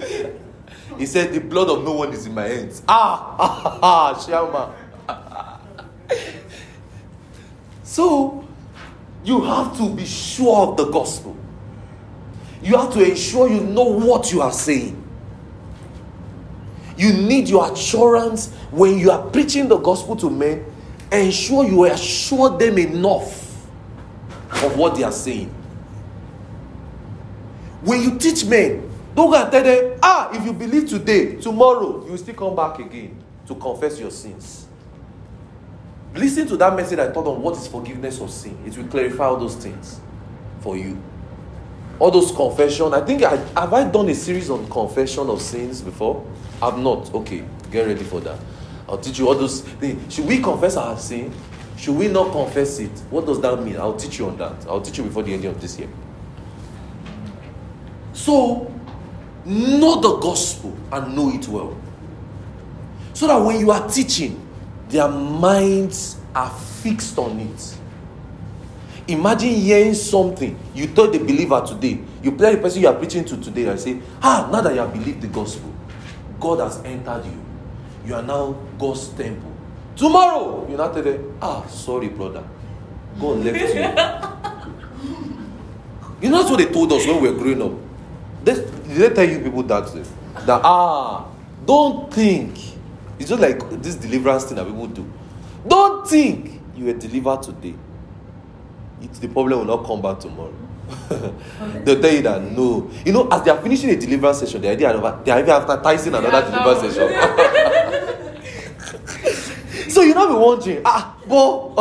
He 0.96 1.06
said, 1.06 1.32
The 1.32 1.40
blood 1.40 1.68
of 1.70 1.82
no 1.82 1.92
one 1.94 2.12
is 2.12 2.24
in 2.24 2.34
my 2.34 2.46
hands. 2.46 2.82
Ah, 2.86 3.34
ah, 3.40 3.78
ah, 3.82 4.24
Shama. 4.24 4.74
So, 7.82 8.44
you 9.24 9.42
have 9.42 9.76
to 9.78 9.88
be 9.94 10.04
sure 10.04 10.68
of 10.68 10.76
the 10.76 10.90
gospel. 10.90 11.36
You 12.62 12.76
have 12.76 12.92
to 12.94 13.02
ensure 13.02 13.48
you 13.48 13.60
know 13.60 13.84
what 13.84 14.32
you 14.32 14.40
are 14.40 14.52
saying. 14.52 14.98
You 16.96 17.12
need 17.12 17.48
your 17.48 17.72
assurance 17.72 18.52
when 18.70 18.98
you 18.98 19.10
are 19.10 19.22
preaching 19.30 19.68
the 19.68 19.78
gospel 19.78 20.14
to 20.16 20.30
men. 20.30 20.64
Ensure 21.10 21.64
you 21.64 21.84
assure 21.84 22.56
them 22.56 22.78
enough 22.78 23.66
of 24.62 24.76
what 24.76 24.96
they 24.96 25.02
are 25.02 25.12
saying. 25.12 25.52
When 27.82 28.00
you 28.02 28.18
teach 28.18 28.44
men, 28.44 28.88
don't 29.14 29.30
go 29.30 29.42
and 29.42 29.50
tell 29.50 29.62
them, 29.62 29.98
ah, 30.02 30.30
if 30.32 30.44
you 30.44 30.52
believe 30.52 30.88
today, 30.88 31.36
tomorrow, 31.36 32.04
you 32.04 32.12
will 32.12 32.18
still 32.18 32.34
come 32.34 32.54
back 32.54 32.78
again 32.78 33.20
to 33.46 33.54
confess 33.56 33.98
your 33.98 34.10
sins. 34.10 34.66
Listen 36.14 36.46
to 36.46 36.56
that 36.58 36.76
message 36.76 36.98
I 36.98 37.10
taught 37.10 37.26
on 37.26 37.40
what 37.40 37.56
is 37.56 37.66
forgiveness 37.66 38.20
of 38.20 38.30
sin. 38.30 38.58
It 38.66 38.76
will 38.76 38.86
clarify 38.86 39.24
all 39.24 39.38
those 39.38 39.56
things 39.56 40.00
for 40.60 40.76
you. 40.76 41.00
All 41.98 42.10
those 42.10 42.32
confession. 42.32 42.92
I 42.92 43.00
think 43.00 43.22
I 43.22 43.36
have 43.36 43.72
I 43.72 43.84
done 43.84 44.08
a 44.08 44.14
series 44.14 44.50
on 44.50 44.68
confession 44.68 45.28
of 45.30 45.40
sins 45.40 45.80
before? 45.80 46.26
I've 46.60 46.78
not. 46.78 47.12
Okay, 47.14 47.44
get 47.70 47.86
ready 47.86 48.04
for 48.04 48.20
that. 48.20 48.38
I'll 48.88 48.98
teach 48.98 49.18
you 49.18 49.28
all 49.28 49.34
those 49.34 49.62
things. 49.62 50.12
Should 50.12 50.26
we 50.26 50.38
confess 50.38 50.76
our 50.76 50.98
sin? 50.98 51.32
Should 51.76 51.96
we 51.96 52.08
not 52.08 52.30
confess 52.30 52.78
it? 52.78 52.90
What 53.10 53.26
does 53.26 53.40
that 53.40 53.62
mean? 53.62 53.76
I'll 53.76 53.96
teach 53.96 54.18
you 54.18 54.26
on 54.26 54.36
that. 54.36 54.66
I'll 54.68 54.82
teach 54.82 54.98
you 54.98 55.04
before 55.04 55.22
the 55.22 55.32
end 55.32 55.44
of 55.46 55.60
this 55.60 55.78
year. 55.78 55.88
So, 58.12 58.72
know 59.46 60.00
the 60.00 60.18
gospel 60.18 60.76
and 60.92 61.16
know 61.16 61.32
it 61.32 61.48
well. 61.48 61.76
So 63.14 63.26
that 63.26 63.36
when 63.36 63.58
you 63.58 63.70
are 63.70 63.88
teaching, 63.88 64.40
their 64.92 65.08
minds 65.08 66.18
are 66.34 66.50
fixed 66.50 67.18
on 67.18 67.40
it. 67.40 67.78
Imagine 69.08 69.48
hearing 69.54 69.94
something 69.94 70.56
you 70.74 70.86
told 70.86 71.12
the 71.14 71.18
believer 71.18 71.64
today. 71.66 71.98
You 72.22 72.36
tell 72.36 72.52
the 72.52 72.58
person 72.58 72.82
you 72.82 72.88
are 72.88 72.94
preaching 72.94 73.24
to 73.24 73.36
today 73.38 73.66
and 73.66 73.80
say, 73.80 74.00
Ah, 74.22 74.48
now 74.52 74.60
that 74.60 74.74
you 74.74 74.80
have 74.80 74.92
believed 74.92 75.22
the 75.22 75.28
gospel, 75.28 75.72
God 76.38 76.60
has 76.60 76.78
entered 76.84 77.24
you. 77.24 77.42
You 78.06 78.14
are 78.16 78.22
now 78.22 78.52
God's 78.78 79.08
temple. 79.08 79.50
Tomorrow, 79.96 80.68
you 80.70 80.76
now 80.76 80.92
tell 80.92 81.02
them, 81.02 81.38
Ah, 81.40 81.66
sorry, 81.66 82.08
brother. 82.08 82.44
God 83.18 83.38
left 83.44 83.58
you. 83.58 83.80
you 86.20 86.30
know 86.30 86.38
that's 86.38 86.50
what 86.50 86.58
they 86.58 86.66
told 86.66 86.92
us 86.92 87.06
when 87.06 87.20
we 87.20 87.30
were 87.30 87.38
growing 87.38 87.62
up. 87.62 87.72
They, 88.44 88.54
did 88.54 88.88
they 88.88 89.10
tell 89.14 89.28
you 89.28 89.40
people 89.40 89.62
that? 89.64 89.86
That, 90.46 90.60
ah, 90.64 91.26
don't 91.64 92.12
think. 92.12 92.71
It's 93.22 93.30
just 93.30 93.40
like 93.40 93.58
this 93.82 93.94
deliverance 93.94 94.44
thing 94.44 94.56
that 94.56 94.66
people 94.66 94.86
do. 94.88 95.10
Don't 95.66 96.06
think 96.08 96.60
you 96.76 96.86
were 96.86 96.92
delivered 96.94 97.42
today 97.42 97.74
it, 99.02 99.12
the 99.14 99.28
problem 99.28 99.60
will 99.60 99.76
not 99.76 99.86
come 99.86 100.00
back 100.02 100.20
tomorrow. 100.20 100.52
They'll 101.84 102.00
tell 102.00 102.12
you 102.12 102.22
that 102.22 102.42
no. 102.52 102.90
You 103.04 103.12
know, 103.12 103.28
as 103.28 103.42
they 103.42 103.50
are 103.50 103.60
finishing 103.60 103.90
a 103.90 103.96
deliverance 103.96 104.38
session, 104.40 104.60
the 104.62 104.68
idea 104.70 104.90
of 104.90 105.24
they 105.24 105.30
are 105.32 105.38
even 105.40 105.50
advertising 105.50 106.14
another 106.14 106.28
Yeah, 106.28 106.50
deliverance 106.50 106.94
session. 106.94 107.10
so 109.90 110.02
you 110.02 110.14
know 110.14 110.28
be 110.28 110.34
wondering, 110.34 110.82
ah, 110.84 111.16
but 111.28 111.76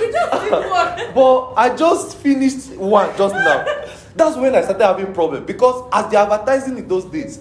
We 0.00 0.10
just 0.12 0.32
did 0.42 0.52
one. 0.52 0.98
but 1.14 1.52
I 1.54 1.76
just 1.76 2.16
finished 2.18 2.70
one 2.76 3.16
just 3.16 3.34
now. 3.34 3.64
That's 4.16 4.36
when 4.36 4.54
I 4.54 4.62
started 4.62 4.84
having 4.84 5.12
problem 5.14 5.44
because 5.44 5.88
as 5.92 6.10
they're 6.10 6.20
advertising 6.20 6.78
in 6.78 6.88
those 6.88 7.04
days, 7.04 7.40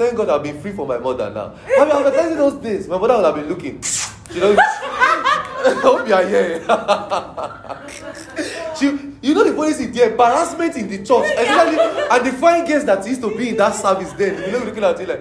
thank 0.00 0.16
God 0.16 0.30
I've 0.30 0.42
been 0.42 0.58
free 0.62 0.72
from 0.72 0.88
my 0.88 0.96
mother 0.96 1.28
now. 1.28 1.52
I've 1.78 1.88
been 1.88 1.96
advertising 1.98 2.38
those 2.38 2.54
days. 2.62 2.88
My 2.88 2.96
mother 2.96 3.16
would 3.16 3.24
have 3.26 3.34
been 3.34 3.48
looking. 3.48 3.84
You 4.32 4.40
know, 4.40 4.56
I 4.58 5.78
hope 5.82 6.08
you 6.08 6.14
are 6.14 6.26
here. 6.26 6.64
she, 8.78 9.09
you 9.22 9.34
know 9.34 9.44
the 9.44 9.54
funny 9.54 9.72
thing, 9.74 9.92
the 9.92 10.10
embarrassment 10.10 10.76
in 10.76 10.88
the 10.88 10.98
church, 10.98 11.30
especially 11.36 11.78
and 11.78 12.26
the 12.26 12.32
fine 12.32 12.66
girls 12.66 12.84
that 12.86 13.06
used 13.06 13.20
to 13.20 13.36
be 13.36 13.50
in 13.50 13.56
that 13.56 13.74
service 13.74 14.12
then, 14.12 14.42
you 14.46 14.52
know, 14.52 14.64
looking 14.64 14.82
at 14.82 14.98
it 15.00 15.08
like, 15.08 15.20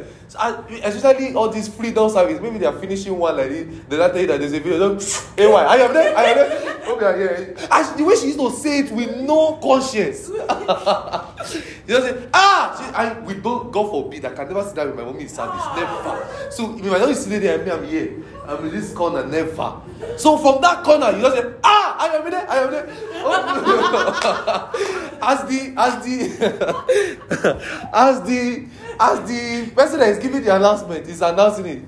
especially 0.83 1.33
all 1.33 1.49
these 1.49 1.67
freedom 1.67 2.09
service, 2.09 2.39
maybe 2.41 2.59
they 2.59 2.65
are 2.65 2.77
finishing 2.79 3.17
one 3.17 3.35
like 3.35 3.49
this, 3.49 3.67
they 3.89 3.97
not 3.97 4.11
tell 4.11 4.21
you 4.21 4.27
that 4.27 4.39
there's 4.39 4.53
a 4.53 4.59
video, 4.59 4.97
hey, 5.35 5.47
why? 5.47 5.65
I 5.65 5.75
am 5.77 5.93
there, 5.93 6.17
I 6.17 6.23
am 6.23 6.35
there. 6.37 6.79
Hope 6.85 7.01
you 7.01 7.05
are 7.05 7.17
here. 7.17 7.55
And 7.71 7.99
the 7.99 8.03
way 8.03 8.15
she 8.15 8.27
used 8.27 8.39
to 8.39 8.51
say 8.51 8.79
it 8.79 8.91
with 8.91 9.17
no 9.17 9.57
conscience. 9.61 10.29
you 10.29 10.35
know, 10.35 12.01
say, 12.01 12.27
ah, 12.33 12.75
she, 12.77 12.95
and 12.95 13.25
we 13.25 13.35
don't, 13.35 13.71
God 13.71 13.89
forbid, 13.89 14.25
I 14.25 14.33
can 14.33 14.47
never 14.47 14.63
sit 14.63 14.75
down 14.75 14.87
with 14.87 14.95
my 14.95 15.03
mommy 15.03 15.23
in 15.23 15.29
service, 15.29 15.63
never. 15.75 16.27
So 16.51 16.77
if 16.77 16.85
my 16.85 16.99
mom 16.99 17.09
is 17.09 17.23
sitting 17.23 17.41
there 17.41 17.55
and 17.57 17.65
me, 17.65 17.71
I'm 17.71 17.85
here. 17.85 18.23
I'm 18.49 18.65
in 18.65 18.71
this 18.71 18.91
corner, 18.93 19.23
never. 19.25 19.79
So 20.17 20.37
from 20.37 20.59
that 20.61 20.83
corner, 20.83 21.11
you 21.11 21.21
just 21.21 21.35
say, 21.37 21.53
ah, 21.63 21.95
I 21.99 22.15
am 22.15 22.25
in 22.25 22.31
there, 22.31 22.49
I 22.49 22.57
am 22.57 22.71
there. 22.71 22.87
Oh. 23.21 24.71
as 25.21 25.43
the, 25.47 25.73
as 25.77 26.03
the, 26.03 27.89
as 27.93 28.21
the, 28.23 28.67
as 28.99 29.19
the 29.29 29.71
person 29.75 29.99
that 29.99 30.09
is 30.09 30.17
giving 30.17 30.43
the 30.43 30.55
announcement 30.55 31.07
is 31.07 31.21
announcing 31.21 31.65
it. 31.67 31.83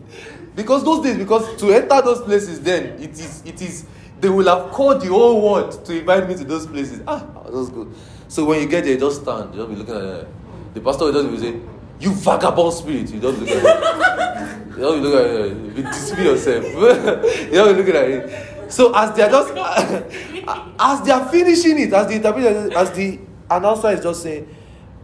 Because 0.56 0.84
those 0.84 1.04
days, 1.04 1.18
because 1.18 1.60
to 1.60 1.72
enter 1.72 2.00
those 2.02 2.22
places, 2.22 2.62
then 2.62 3.02
it 3.02 3.12
is, 3.12 3.42
it 3.44 3.60
is, 3.60 3.88
they 4.20 4.30
will 4.30 4.46
have 4.46 4.72
called 4.72 5.02
the 5.02 5.08
whole 5.08 5.42
world 5.42 5.84
to 5.86 5.98
invite 5.98 6.28
me 6.30 6.36
to 6.36 6.44
those 6.44 6.68
places. 6.68 7.02
Ah, 7.08 7.26
that's 7.50 7.70
good. 7.70 7.92
So 8.28 8.46
when 8.46 8.62
you 8.62 8.68
get 8.68 8.84
there, 8.84 8.98
just 8.98 9.24
stand, 9.24 9.54
just 9.56 9.68
be 9.68 9.76
looking 9.76 9.96
at 9.96 10.04
it. 10.04 10.28
The 10.76 10.82
pastor 10.82 11.06
will 11.06 11.14
just 11.14 11.32
be 11.32 11.38
saying, 11.40 11.68
"You 12.02 12.12
vagabond 12.14 12.74
spirit." 12.74 13.10
You 13.12 13.20
don't 13.20 13.40
look 13.40 13.50
at 13.50 13.64
it. 13.64 14.76
You 14.76 14.82
don't 14.82 15.02
look 15.02 15.14
at 15.14 15.26
it. 15.32 15.78
You 15.78 15.84
discipline 15.84 16.26
yourself. 16.26 16.66
you 16.66 17.52
don't 17.52 17.78
look 17.78 17.88
at 17.88 17.96
it. 18.10 18.72
So 18.72 18.94
as 18.96 19.14
they 19.16 19.24
are 19.24 19.30
just, 19.30 19.54
as 20.80 21.02
they 21.02 21.12
are 21.12 21.28
finishing 21.30 21.78
it, 21.80 21.94
as 21.94 22.08
the 22.08 22.14
interpreter, 22.16 22.74
as 22.78 22.92
the 22.92 23.20
announcer 23.50 23.90
is 23.90 24.02
just 24.02 24.24
saying, 24.24 24.48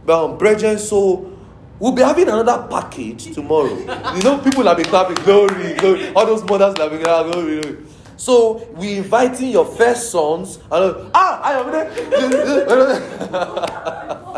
um, 0.08 0.38
brethren, 0.38 0.78
so 0.78 1.30
we'll 1.78 1.92
be 1.92 2.02
having 2.02 2.28
another 2.28 2.66
package 2.68 3.34
tomorrow. 3.34 3.76
you 4.14 4.22
know, 4.22 4.38
people 4.42 4.62
have 4.64 4.76
been 4.78 4.86
clapping, 4.86 5.16
glory, 5.24 5.74
glory. 5.74 6.08
All 6.14 6.24
those 6.26 6.42
mothers 6.44 6.76
have 6.78 6.90
been 6.90 7.02
clapping, 7.02 7.32
glory, 7.32 7.60
glory. 7.60 7.76
So 8.16 8.66
we 8.74 8.96
inviting 8.96 9.50
your 9.50 9.64
first 9.64 10.10
sons, 10.10 10.58
and 10.72 11.10
ah, 11.14 11.40
I 11.40 11.52
am 11.60 11.70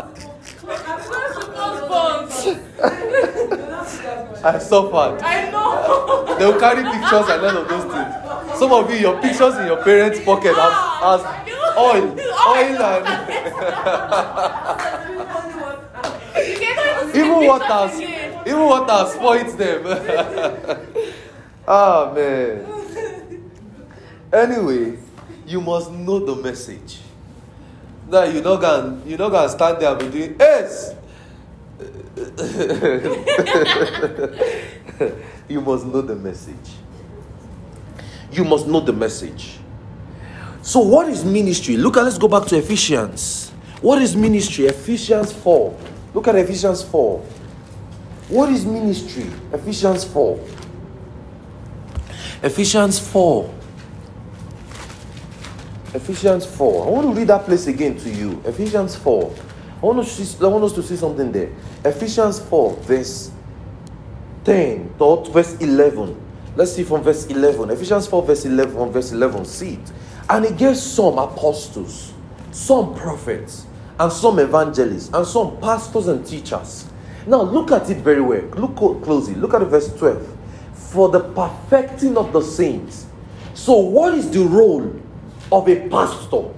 I 4.43 4.57
suffered. 4.59 5.21
I 5.21 5.51
know. 5.51 6.35
They'll 6.39 6.59
carry 6.59 6.83
pictures 6.83 7.29
and 7.29 7.41
none 7.41 7.57
of 7.57 7.67
those 7.67 7.83
things. 7.83 8.15
Some 8.59 8.71
of 8.71 8.89
you, 8.91 8.97
your 8.97 9.19
pictures 9.21 9.55
in 9.57 9.65
your 9.67 9.83
parents' 9.83 10.19
pocket 10.23 10.55
as, 10.57 10.73
as 11.03 11.21
oil, 11.77 12.15
oil 12.47 12.83
and 12.83 13.07
even 16.37 17.11
see 17.13 17.19
even 17.19 17.39
the 17.39 17.47
what 17.47 17.61
picture 17.61 17.73
has 17.73 17.97
again. 17.97 18.41
even 18.47 18.61
what 18.61 18.89
has 18.89 19.15
them. 19.55 19.81
ah 21.67 22.11
man. 22.13 22.65
Anyway, 24.33 24.97
you 25.45 25.61
must 25.61 25.91
know 25.91 26.19
the 26.19 26.35
message. 26.41 26.99
That 28.09 28.33
you 28.33 28.41
not 28.41 28.61
gonna 28.61 28.99
you 29.05 29.17
not 29.17 29.29
gonna 29.29 29.49
stand 29.49 29.79
there 29.81 29.91
and 29.91 29.99
be 29.99 30.09
doing 30.09 30.35
yes. 30.39 30.95
you 35.49 35.61
must 35.61 35.85
know 35.85 36.01
the 36.01 36.15
message. 36.15 36.55
You 38.31 38.45
must 38.45 38.67
know 38.67 38.79
the 38.79 38.93
message. 38.93 39.57
So, 40.61 40.79
what 40.79 41.09
is 41.09 41.25
ministry? 41.25 41.77
Look 41.77 41.97
at 41.97 42.03
let's 42.03 42.17
go 42.17 42.27
back 42.27 42.47
to 42.47 42.57
Ephesians. 42.57 43.49
What 43.81 44.01
is 44.01 44.15
ministry? 44.15 44.67
Ephesians 44.67 45.33
4. 45.33 45.77
Look 46.13 46.27
at 46.27 46.35
Ephesians 46.35 46.83
4. 46.83 47.19
What 48.29 48.49
is 48.49 48.65
ministry? 48.65 49.29
Ephesians 49.51 50.05
4. 50.05 50.39
Ephesians 52.43 52.99
4. 52.99 53.53
Ephesians 55.93 56.45
4. 56.45 56.87
I 56.87 56.89
want 56.89 57.07
to 57.07 57.19
read 57.19 57.27
that 57.27 57.45
place 57.45 57.67
again 57.67 57.97
to 57.97 58.09
you. 58.09 58.41
Ephesians 58.45 58.95
4. 58.95 59.33
I 59.81 59.85
want, 59.85 60.05
see, 60.07 60.45
I 60.45 60.47
want 60.47 60.63
us 60.63 60.73
to 60.73 60.83
see 60.83 60.95
something 60.95 61.31
there. 61.31 61.49
Ephesians 61.83 62.39
4, 62.39 62.75
verse 62.77 63.31
10 64.43 64.93
to 64.99 65.23
verse 65.31 65.55
11. 65.57 66.19
Let's 66.55 66.73
see 66.73 66.83
from 66.83 67.01
verse 67.01 67.25
11. 67.25 67.71
Ephesians 67.71 68.07
4, 68.07 68.23
verse 68.23 68.45
11. 68.45 68.75
From 68.75 68.91
verse 68.91 69.11
11. 69.11 69.45
See 69.45 69.73
it. 69.73 69.91
And 70.29 70.45
he 70.45 70.53
gave 70.53 70.77
some 70.77 71.17
apostles, 71.17 72.13
some 72.51 72.93
prophets, 72.93 73.65
and 73.99 74.11
some 74.11 74.37
evangelists, 74.37 75.09
and 75.13 75.25
some 75.25 75.59
pastors 75.59 76.07
and 76.07 76.25
teachers. 76.25 76.85
Now 77.25 77.41
look 77.41 77.71
at 77.71 77.89
it 77.89 77.97
very 77.97 78.21
well. 78.21 78.43
Look 78.57 78.75
closely. 79.03 79.33
Look 79.35 79.53
at 79.55 79.61
verse 79.63 79.91
12. 79.97 80.37
For 80.73 81.09
the 81.09 81.21
perfecting 81.21 82.17
of 82.17 82.33
the 82.33 82.41
saints. 82.41 83.07
So, 83.53 83.77
what 83.77 84.13
is 84.13 84.29
the 84.29 84.41
role 84.41 85.01
of 85.51 85.67
a 85.67 85.89
pastor? 85.89 86.53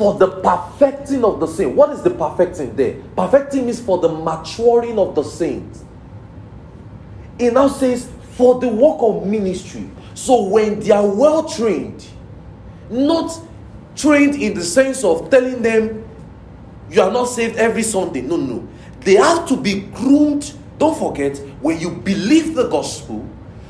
For 0.00 0.14
the 0.14 0.28
perfecting 0.40 1.24
of 1.26 1.40
the 1.40 1.46
saint. 1.46 1.76
What 1.76 1.90
is 1.90 2.00
the 2.00 2.08
perfecting 2.08 2.74
there? 2.74 2.96
Perfecting 3.18 3.68
is 3.68 3.80
for 3.82 3.98
the 3.98 4.08
maturing 4.08 4.98
of 4.98 5.14
the 5.14 5.22
saints. 5.22 5.84
It 7.38 7.52
now 7.52 7.68
says, 7.68 8.10
for 8.30 8.58
the 8.58 8.68
work 8.68 8.96
of 9.00 9.26
ministry. 9.26 9.90
So 10.14 10.44
when 10.44 10.80
they 10.80 10.90
are 10.90 11.06
well 11.06 11.46
trained, 11.46 12.06
not 12.88 13.30
trained 13.94 14.36
in 14.36 14.54
the 14.54 14.62
sense 14.62 15.04
of 15.04 15.28
telling 15.28 15.60
them 15.60 16.08
you 16.88 17.02
are 17.02 17.12
not 17.12 17.26
saved 17.26 17.56
every 17.56 17.82
Sunday. 17.82 18.22
No, 18.22 18.38
no. 18.38 18.66
They 19.00 19.16
have 19.16 19.46
to 19.48 19.56
be 19.58 19.80
groomed. 19.80 20.54
Don't 20.78 20.98
forget, 20.98 21.36
when 21.60 21.78
you 21.78 21.90
believe 21.90 22.54
the 22.54 22.70
gospel, 22.70 23.28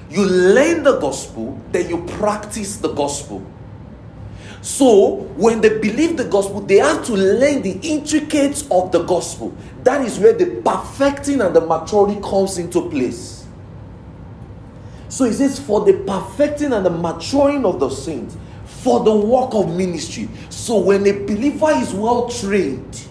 you 0.09 0.25
learn 0.25 0.85
the 0.85 1.01
gospel, 1.01 1.61
then 1.73 1.89
you 1.89 2.05
practice 2.05 2.77
the 2.77 2.93
gospel. 2.93 3.45
So, 4.63 5.15
when 5.37 5.63
they 5.63 5.79
believe 5.79 6.17
the 6.17 6.25
gospel, 6.25 6.61
they 6.61 6.77
have 6.77 7.05
to 7.07 7.15
learn 7.15 7.63
the 7.63 7.79
intricates 7.83 8.69
of 8.71 8.93
the 8.93 9.03
gospel. 9.05 9.57
That 9.85 10.05
is 10.05 10.19
where 10.19 10.35
the 10.35 10.61
perfecting 10.63 11.41
and 11.41 11.57
the 11.57 11.63
maturity 11.63 12.21
comes 12.21 12.59
into 12.59 12.89
place. 12.91 13.47
So 15.09 15.25
it 15.25 15.35
says, 15.35 15.59
for 15.59 15.85
the 15.85 15.95
perfecting 16.07 16.73
and 16.73 16.87
the 16.87 16.91
maturing 16.91 17.65
of 17.65 17.81
the 17.81 17.91
saints, 17.91 18.37
for 18.65 19.03
the 19.03 19.15
work 19.15 19.55
of 19.55 19.75
ministry. 19.77 20.29
So 20.51 20.79
when 20.79 21.07
a 21.07 21.13
believer 21.13 21.71
is 21.73 21.93
well 21.93 22.29
trained 22.29 23.07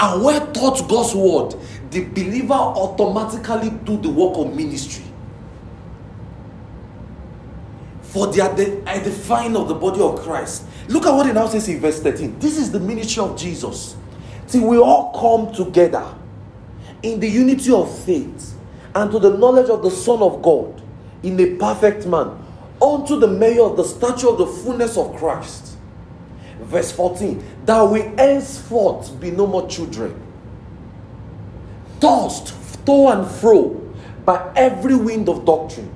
and 0.00 0.24
well 0.24 0.50
taught 0.52 0.88
God's 0.88 1.14
word, 1.14 1.54
the 1.90 2.04
believer 2.06 2.54
automatically 2.54 3.70
do 3.84 3.98
the 3.98 4.08
work 4.08 4.38
of 4.38 4.56
ministry. 4.56 5.04
For 8.14 8.28
the 8.28 8.82
edifying 8.86 9.56
of 9.56 9.68
the 9.68 9.74
body 9.74 10.00
of 10.00 10.20
Christ. 10.20 10.64
Look 10.88 11.04
at 11.04 11.12
what 11.12 11.26
it 11.26 11.34
now 11.34 11.48
says 11.48 11.68
in 11.68 11.80
verse 11.80 12.00
13. 12.00 12.38
This 12.38 12.56
is 12.56 12.72
the 12.72 12.80
ministry 12.80 13.22
of 13.22 13.36
Jesus. 13.36 13.96
till 14.48 14.66
we 14.68 14.78
all 14.78 15.12
come 15.18 15.52
together 15.54 16.14
in 17.02 17.20
the 17.20 17.28
unity 17.28 17.72
of 17.72 17.96
faith 18.04 18.54
and 18.94 19.10
to 19.10 19.18
the 19.18 19.36
knowledge 19.36 19.68
of 19.68 19.82
the 19.82 19.90
Son 19.90 20.22
of 20.22 20.42
God 20.42 20.80
in 21.22 21.40
a 21.40 21.56
perfect 21.56 22.06
man, 22.06 22.38
unto 22.80 23.18
the 23.18 23.26
measure 23.26 23.62
of 23.62 23.76
the 23.76 23.84
stature 23.84 24.28
of 24.28 24.38
the 24.38 24.46
fullness 24.46 24.96
of 24.96 25.16
Christ. 25.16 25.76
Verse 26.60 26.92
14, 26.92 27.42
that 27.64 27.82
we 27.82 28.02
henceforth 28.02 29.18
be 29.20 29.30
no 29.30 29.46
more 29.46 29.66
children, 29.68 30.20
tossed 32.00 32.54
to 32.86 33.08
and 33.08 33.28
fro 33.28 33.70
by 34.24 34.52
every 34.54 34.94
wind 34.94 35.28
of 35.28 35.44
doctrine. 35.44 35.90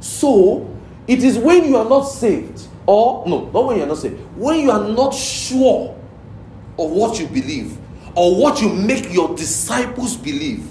So, 0.00 0.75
it 1.06 1.22
is 1.22 1.38
when 1.38 1.64
you 1.64 1.76
are 1.76 1.88
not 1.88 2.02
saved, 2.02 2.66
or 2.86 3.26
no, 3.26 3.50
not 3.50 3.66
when 3.66 3.76
you 3.76 3.82
are 3.82 3.88
not 3.88 3.98
saved, 3.98 4.18
when 4.36 4.60
you 4.60 4.70
are 4.70 4.88
not 4.88 5.14
sure 5.14 5.96
of 6.78 6.90
what 6.90 7.18
you 7.18 7.26
believe 7.26 7.78
or 8.14 8.40
what 8.40 8.60
you 8.60 8.68
make 8.72 9.12
your 9.12 9.34
disciples 9.36 10.16
believe. 10.16 10.66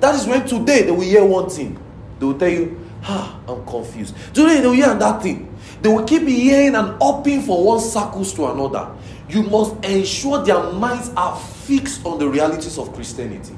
That 0.00 0.14
is 0.14 0.26
when 0.26 0.46
today 0.46 0.82
they 0.82 0.90
will 0.90 1.00
hear 1.00 1.24
one 1.24 1.48
thing. 1.48 1.78
They 2.18 2.26
will 2.26 2.38
tell 2.38 2.48
you, 2.48 2.88
ah, 3.04 3.38
I'm 3.48 3.64
confused. 3.66 4.14
Today 4.34 4.60
they 4.60 4.66
will 4.66 4.74
hear 4.74 4.94
that 4.94 5.22
thing. 5.22 5.54
They 5.82 5.88
will 5.88 6.04
keep 6.04 6.22
hearing 6.22 6.74
and 6.74 7.00
hopping 7.00 7.42
from 7.42 7.64
one 7.64 7.80
circles 7.80 8.34
to 8.34 8.46
another. 8.46 8.94
You 9.28 9.44
must 9.44 9.82
ensure 9.84 10.44
their 10.44 10.72
minds 10.72 11.10
are 11.16 11.36
fixed 11.36 12.04
on 12.04 12.18
the 12.18 12.28
realities 12.28 12.78
of 12.78 12.92
Christianity, 12.94 13.56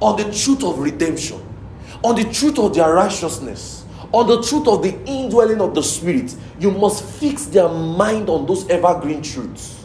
on 0.00 0.16
the 0.16 0.32
truth 0.32 0.62
of 0.62 0.78
redemption, 0.78 1.40
on 2.04 2.14
the 2.14 2.24
truth 2.32 2.58
of 2.58 2.74
their 2.74 2.92
righteousness, 2.92 3.81
on 4.12 4.26
the 4.26 4.42
truth 4.42 4.68
of 4.68 4.82
the 4.82 4.98
indwelling 5.04 5.60
of 5.60 5.74
the 5.74 5.82
Spirit. 5.82 6.34
You 6.58 6.70
must 6.70 7.04
fix 7.04 7.46
their 7.46 7.68
mind 7.68 8.28
on 8.28 8.46
those 8.46 8.68
evergreen 8.68 9.22
truths. 9.22 9.82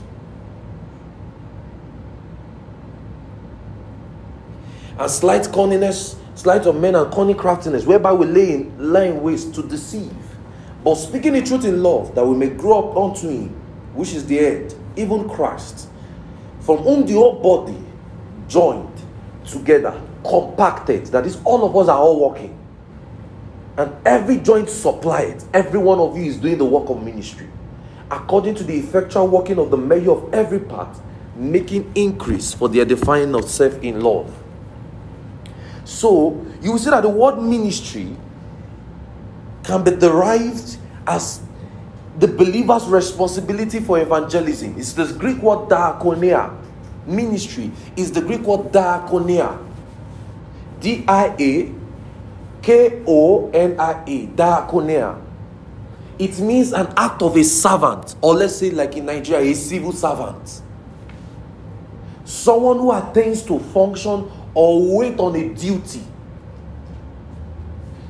and 4.99 5.11
slight 5.11 5.43
cunningness, 5.43 6.15
slight 6.35 6.65
of 6.65 6.75
men 6.75 6.95
and 6.95 7.11
cunning 7.13 7.35
craftiness, 7.35 7.85
whereby 7.85 8.11
we 8.13 8.25
lay 8.25 8.53
in 8.53 8.91
lying 8.91 9.21
waste 9.21 9.53
to 9.55 9.63
deceive. 9.63 10.13
But 10.83 10.95
speaking 10.95 11.33
the 11.33 11.41
truth 11.41 11.65
in 11.65 11.83
love, 11.83 12.15
that 12.15 12.25
we 12.25 12.35
may 12.35 12.49
grow 12.49 12.89
up 12.89 12.97
unto 12.97 13.29
him, 13.29 13.49
which 13.93 14.13
is 14.13 14.25
the 14.25 14.37
head, 14.37 14.73
even 14.95 15.29
Christ, 15.29 15.89
from 16.61 16.77
whom 16.77 17.05
the 17.05 17.13
whole 17.13 17.41
body 17.41 17.77
joined 18.47 18.93
together, 19.45 19.99
compacted, 20.23 21.07
that 21.07 21.25
is, 21.25 21.39
all 21.43 21.65
of 21.65 21.75
us 21.75 21.87
are 21.87 21.97
all 21.97 22.29
working. 22.29 22.56
And 23.77 23.95
every 24.05 24.37
joint 24.37 24.69
supplied, 24.69 25.43
every 25.53 25.79
one 25.79 25.99
of 25.99 26.17
you 26.17 26.25
is 26.25 26.37
doing 26.37 26.57
the 26.57 26.65
work 26.65 26.89
of 26.89 27.03
ministry, 27.03 27.47
according 28.09 28.55
to 28.55 28.63
the 28.63 28.75
effectual 28.75 29.27
working 29.27 29.59
of 29.59 29.69
the 29.69 29.77
measure 29.77 30.11
of 30.11 30.33
every 30.33 30.59
part, 30.59 30.97
making 31.35 31.91
increase 31.93 32.53
for 32.53 32.69
the 32.69 32.81
edifying 32.81 33.35
of 33.35 33.47
self 33.47 33.79
in 33.83 34.01
love. 34.01 34.33
So 35.85 36.43
you 36.61 36.71
will 36.71 36.79
see 36.79 36.89
that 36.89 37.03
the 37.03 37.09
word 37.09 37.39
ministry 37.39 38.17
can 39.63 39.83
be 39.83 39.91
derived 39.91 40.77
as 41.05 41.41
the 42.17 42.27
believer's 42.27 42.85
responsibility 42.85 43.79
for 43.79 43.99
evangelism. 43.99 44.75
It's 44.77 44.93
the 44.93 45.13
Greek 45.13 45.37
word 45.37 45.69
diakonia. 45.69 46.57
Ministry 47.05 47.71
is 47.95 48.11
the 48.11 48.21
Greek 48.21 48.41
word 48.41 48.71
diakonia. 48.71 49.63
D 50.79 51.05
I 51.07 51.35
A 51.39 51.76
K 52.61 53.03
O 53.07 53.49
N 53.51 53.79
I 53.79 54.03
A. 54.05 54.27
Diakonia. 54.27 55.21
It 56.19 56.39
means 56.39 56.73
an 56.73 56.91
act 56.97 57.21
of 57.21 57.37
a 57.37 57.43
servant, 57.43 58.15
or 58.21 58.33
let's 58.33 58.55
say, 58.55 58.71
like 58.71 58.95
in 58.97 59.05
Nigeria, 59.05 59.51
a 59.51 59.53
civil 59.53 59.91
servant. 59.91 60.61
Someone 62.25 62.77
who 62.79 62.91
attends 62.91 63.43
to 63.43 63.59
function 63.59 64.29
or 64.53 64.97
wait 64.97 65.19
on 65.19 65.35
a 65.35 65.53
duty. 65.53 66.01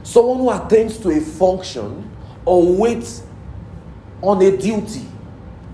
Someone 0.03 0.37
who 0.37 0.49
attends 0.51 0.97
to 0.99 1.09
a 1.11 1.19
function 1.19 2.09
or 2.45 2.73
waits 2.73 3.23
on 4.21 4.41
a 4.41 4.55
duty. 4.55 5.05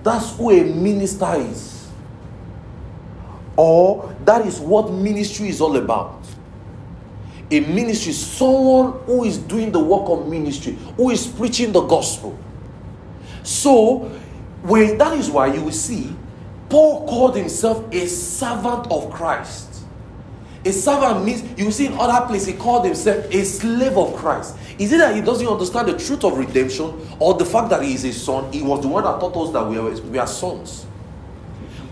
That's 0.02 0.36
who 0.36 0.50
a 0.50 0.64
minister 0.64 1.36
is. 1.36 1.88
Or 3.56 4.14
that 4.26 4.46
is 4.48 4.60
what 4.60 4.92
ministry 4.92 5.50
is 5.50 5.62
all 5.62 5.78
about. 5.78 6.23
A 7.52 7.60
ministry, 7.60 8.14
someone 8.14 9.00
who 9.06 9.24
is 9.24 9.38
doing 9.38 9.72
the 9.72 9.80
work 9.80 10.10
of 10.10 10.28
ministry, 10.28 10.74
who 10.98 11.10
is 11.10 11.28
preaching 11.28 11.72
the 11.72 11.82
gospel. 11.82 12.38
So, 13.44 14.12
when 14.64 14.98
that 14.98 15.18
is 15.18 15.30
why 15.30 15.54
you 15.54 15.64
will 15.64 15.72
see 15.72 16.16
Paul 16.74 17.08
called 17.08 17.36
himself 17.36 17.86
a 17.94 18.08
servant 18.08 18.92
of 18.92 19.12
Christ. 19.12 19.86
A 20.66 20.72
servant 20.72 21.24
means, 21.24 21.44
you 21.56 21.72
see 21.72 21.86
in 21.86 21.94
other 21.94 22.26
places, 22.26 22.48
he 22.48 22.54
called 22.54 22.84
himself 22.86 23.32
a 23.32 23.46
slave 23.46 23.96
of 23.96 24.16
Christ. 24.16 24.58
Is 24.80 24.92
it 24.92 24.98
that 24.98 25.16
he 25.16 25.22
doesn't 25.22 25.48
understand 25.48 25.90
the 25.90 25.98
truth 26.00 26.24
of 26.24 26.36
redemption 26.36 27.00
or 27.20 27.36
the 27.36 27.46
fact 27.46 27.70
that 27.70 27.84
he 27.84 27.94
is 27.94 28.04
a 28.06 28.12
son? 28.12 28.52
He 28.52 28.64
was 28.64 28.82
the 28.82 28.88
one 28.88 29.04
that 29.04 29.20
taught 29.20 29.38
us 29.38 29.54
that 29.54 29.68
we 29.68 29.78
are, 29.78 29.92
we 30.10 30.18
are 30.18 30.26
sons. 30.26 30.88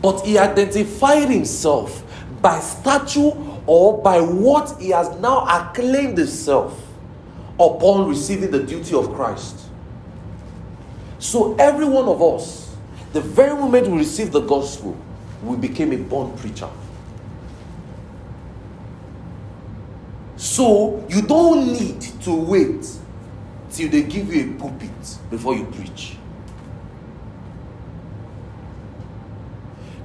But 0.02 0.26
he 0.26 0.40
identified 0.40 1.30
himself 1.30 2.04
by 2.42 2.60
statue 2.60 3.30
or 3.68 4.02
by 4.02 4.20
what 4.20 4.80
he 4.82 4.90
has 4.90 5.10
now 5.20 5.46
acclaimed 5.46 6.18
himself 6.18 6.80
upon 7.60 8.08
receiving 8.08 8.52
the 8.52 8.64
duty 8.64 8.96
of 8.96 9.14
Christ. 9.14 9.68
So 11.20 11.56
every 11.56 11.86
one 11.86 12.06
of 12.06 12.22
us, 12.22 12.76
the 13.14 13.22
very 13.22 13.56
moment 13.56 13.88
we 13.88 14.00
receive 14.00 14.32
the 14.32 14.42
gospel, 14.42 14.98
we 15.44 15.58
became 15.58 15.92
a 15.92 15.98
born 15.98 16.36
preacher. 16.38 16.70
So 20.38 21.06
you 21.10 21.22
don't 21.22 21.68
need 21.68 22.02
to 22.24 22.34
wait 22.34 22.88
till 23.72 23.90
they 23.90 24.04
give 24.04 24.34
you 24.34 24.52
a 24.52 24.60
pulpit 24.60 25.18
before 25.30 25.56
you 25.56 25.66
preach. 25.66 26.18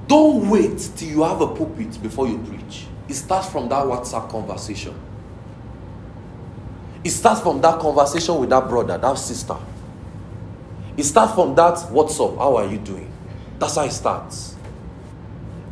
Don't 0.07 0.49
wait 0.49 0.77
till 0.95 1.09
you 1.09 1.23
have 1.23 1.41
a 1.41 1.47
pulpit 1.47 2.01
before 2.01 2.27
you 2.27 2.37
preach. 2.39 2.86
It 3.07 3.13
starts 3.13 3.49
from 3.49 3.69
that 3.69 3.83
WhatsApp 3.85 4.29
conversation. 4.29 4.93
It 7.03 7.11
starts 7.11 7.41
from 7.41 7.61
that 7.61 7.79
conversation 7.79 8.37
with 8.39 8.49
that 8.49 8.67
brother, 8.67 8.97
that 8.97 9.17
sister. 9.17 9.55
It 10.97 11.03
starts 11.03 11.33
from 11.33 11.55
that 11.55 11.79
what's 11.91 12.19
up, 12.19 12.37
how 12.37 12.57
are 12.57 12.65
you 12.65 12.79
doing? 12.79 13.11
That's 13.59 13.75
how 13.75 13.85
it 13.85 13.91
starts. 13.91 14.55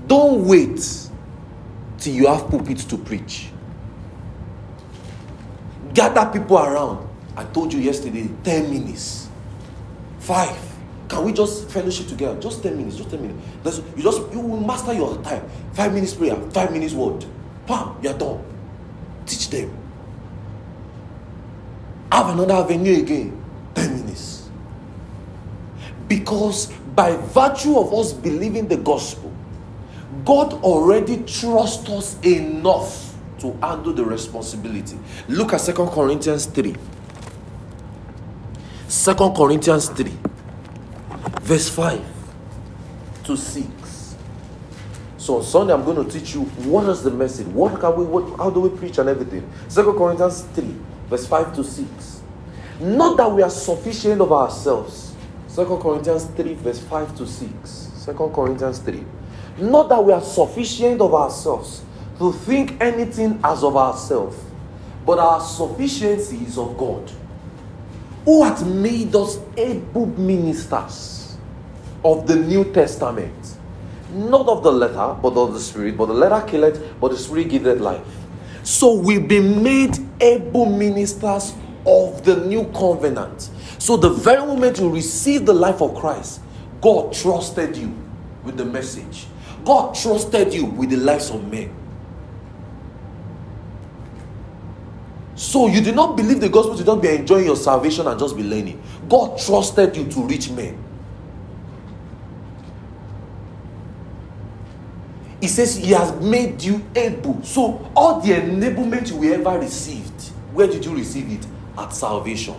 Don't 0.07 0.45
wait 0.45 1.09
till 1.97 2.13
you 2.13 2.27
have 2.27 2.47
pulpits 2.47 2.86
to 2.86 2.97
preach. 2.97 3.49
Gather 5.93 6.29
people 6.31 6.57
around. 6.57 7.09
I 7.36 7.43
told 7.45 7.73
you 7.73 7.79
yesterday, 7.79 8.29
10 8.43 8.69
minutes. 8.69 9.29
Five. 10.19 10.74
Can 11.07 11.23
we 11.23 11.33
just 11.33 11.69
fellowship 11.69 12.07
together? 12.07 12.39
Just 12.39 12.63
10 12.63 12.77
minutes, 12.77 12.97
just 12.97 13.09
10 13.11 13.21
minutes. 13.21 13.47
Let's, 13.63 13.77
you 13.95 14.03
just 14.03 14.21
you 14.33 14.39
will 14.39 14.59
master 14.59 14.93
your 14.93 15.21
time. 15.23 15.47
Five 15.73 15.93
minutes 15.93 16.13
prayer, 16.13 16.35
five 16.51 16.71
minutes 16.71 16.93
word. 16.93 17.25
Bam, 17.67 17.95
you're 18.01 18.17
done. 18.17 18.43
Teach 19.25 19.49
them. 19.49 19.75
Have 22.11 22.29
another 22.29 22.53
avenue 22.53 23.01
again. 23.01 23.43
10 23.75 23.95
minutes. 24.01 24.49
Because 26.07 26.67
by 26.95 27.15
virtue 27.17 27.77
of 27.77 27.93
us 27.93 28.13
believing 28.13 28.67
the 28.67 28.77
gospel, 28.77 29.31
God 30.23 30.53
already 30.63 31.23
trusts 31.23 31.89
us 31.89 32.19
enough 32.21 33.15
to 33.39 33.51
handle 33.61 33.93
the 33.93 34.05
responsibility. 34.05 34.97
Look 35.27 35.53
at 35.53 35.61
Second 35.61 35.89
Corinthians 35.89 36.45
3. 36.45 36.75
2 38.87 39.13
Corinthians 39.35 39.89
3, 39.89 40.11
verse 41.45 41.69
5 41.69 42.01
to 43.23 43.37
6. 43.37 44.15
So 45.17 45.37
on 45.37 45.43
Sunday, 45.43 45.73
I'm 45.73 45.85
going 45.85 46.03
to 46.03 46.11
teach 46.11 46.33
you 46.33 46.41
what 46.41 46.89
is 46.89 47.03
the 47.03 47.11
message, 47.11 47.45
what 47.47 47.79
can 47.79 47.95
we, 47.95 48.03
what, 48.03 48.35
how 48.37 48.49
do 48.49 48.61
we 48.61 48.69
preach 48.69 48.97
and 48.97 49.07
everything. 49.07 49.47
2 49.69 49.93
Corinthians 49.93 50.41
3, 50.41 50.75
verse 51.07 51.27
5 51.27 51.55
to 51.55 51.63
6. 51.63 52.21
Not 52.79 53.17
that 53.17 53.31
we 53.31 53.43
are 53.43 53.49
sufficient 53.51 54.21
of 54.21 54.31
ourselves. 54.31 55.13
2 55.53 55.65
Corinthians 55.83 56.25
3, 56.25 56.55
verse 56.55 56.79
5 56.79 57.15
to 57.17 57.27
6. 57.27 57.91
2 58.05 58.13
Corinthians 58.33 58.79
3. 58.79 59.03
Not 59.59 59.89
that 59.89 60.03
we 60.03 60.13
are 60.13 60.21
sufficient 60.21 60.99
of 60.99 61.13
ourselves 61.13 61.83
to 62.17 62.31
think 62.31 62.81
anything 62.81 63.39
as 63.43 63.63
of 63.63 63.77
ourselves, 63.77 64.35
but 65.05 65.19
our 65.19 65.39
sufficiency 65.39 66.37
is 66.37 66.57
of 66.57 66.75
God, 66.75 67.11
who 68.25 68.43
hath 68.43 68.65
made 68.65 69.15
us 69.15 69.37
able 69.55 70.07
ministers 70.07 71.14
of 72.05 72.27
the 72.27 72.35
New 72.35 72.71
Testament. 72.71 73.57
Not 74.13 74.47
of 74.47 74.63
the 74.63 74.71
letter, 74.71 75.17
but 75.21 75.33
of 75.33 75.53
the 75.53 75.59
Spirit. 75.59 75.97
But 75.97 76.05
the 76.05 76.13
letter 76.13 76.45
killeth, 76.47 77.01
but 77.01 77.11
the 77.11 77.17
Spirit 77.17 77.49
giveth 77.49 77.81
life. 77.81 78.05
So 78.63 78.93
we've 78.93 79.27
been 79.27 79.61
made 79.61 79.97
able 80.21 80.67
ministers 80.67 81.53
of 81.85 82.23
the 82.23 82.37
new 82.45 82.65
covenant. 82.71 83.49
So 83.79 83.97
the 83.97 84.09
very 84.09 84.45
moment 84.45 84.79
you 84.79 84.89
receive 84.89 85.45
the 85.45 85.53
life 85.53 85.81
of 85.81 85.95
Christ, 85.95 86.41
God 86.79 87.11
trusted 87.11 87.75
you 87.75 87.93
with 88.43 88.57
the 88.57 88.65
message. 88.65 89.25
God 89.65 89.95
trusted 89.95 90.53
you 90.53 90.65
with 90.65 90.91
the 90.91 90.97
lives 90.97 91.31
of 91.31 91.51
men. 91.51 91.73
So 95.35 95.67
you 95.67 95.81
did 95.81 95.95
not 95.95 96.15
believe 96.15 96.39
the 96.39 96.49
gospel 96.49 96.77
to 96.77 96.83
just 96.83 97.01
be 97.01 97.09
enjoying 97.09 97.45
your 97.45 97.55
salvation 97.55 98.07
and 98.07 98.17
just 98.19 98.37
be 98.37 98.43
learning. 98.43 98.81
God 99.09 99.37
trusted 99.39 99.97
you 99.97 100.05
to 100.05 100.21
reach 100.21 100.49
men. 100.51 100.84
He 105.45 105.49
says 105.49 105.75
he 105.75 105.91
has 105.91 106.11
made 106.21 106.63
you 106.63 106.83
able. 106.95 107.43
So 107.43 107.87
all 107.95 108.19
the 108.19 108.31
enablement 108.31 109.11
you 109.11 109.31
ever 109.31 109.59
received, 109.59 110.29
where 110.53 110.65
did 110.65 110.83
you 110.83 110.95
receive 110.95 111.31
it? 111.31 111.45
At 111.77 111.93
salvation. 111.93 112.55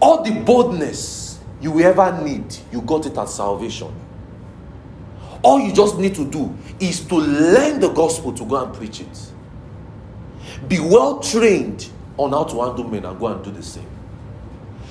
All 0.00 0.24
the 0.24 0.32
boldness 0.40 1.38
you 1.60 1.78
ever 1.82 2.20
need, 2.20 2.52
you 2.72 2.80
got 2.80 3.06
it 3.06 3.16
at 3.16 3.28
salvation. 3.28 3.94
All 5.40 5.60
you 5.60 5.72
just 5.72 5.96
need 5.98 6.16
to 6.16 6.28
do 6.28 6.52
is 6.80 7.04
to 7.06 7.14
learn 7.14 7.78
the 7.78 7.90
gospel 7.90 8.32
to 8.32 8.44
go 8.44 8.56
and 8.56 8.74
preach 8.74 9.02
it. 9.02 9.32
Be 10.66 10.80
well 10.80 11.20
trained 11.20 11.88
on 12.16 12.32
how 12.32 12.42
to 12.42 12.60
handle 12.60 12.88
men 12.88 13.04
and 13.04 13.20
go 13.20 13.28
and 13.28 13.44
do 13.44 13.52
the 13.52 13.62
same. 13.62 13.86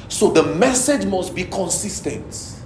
So 0.07 0.31
the 0.31 0.55
message 0.55 1.05
must 1.05 1.35
be 1.35 1.43
consistent. 1.43 2.60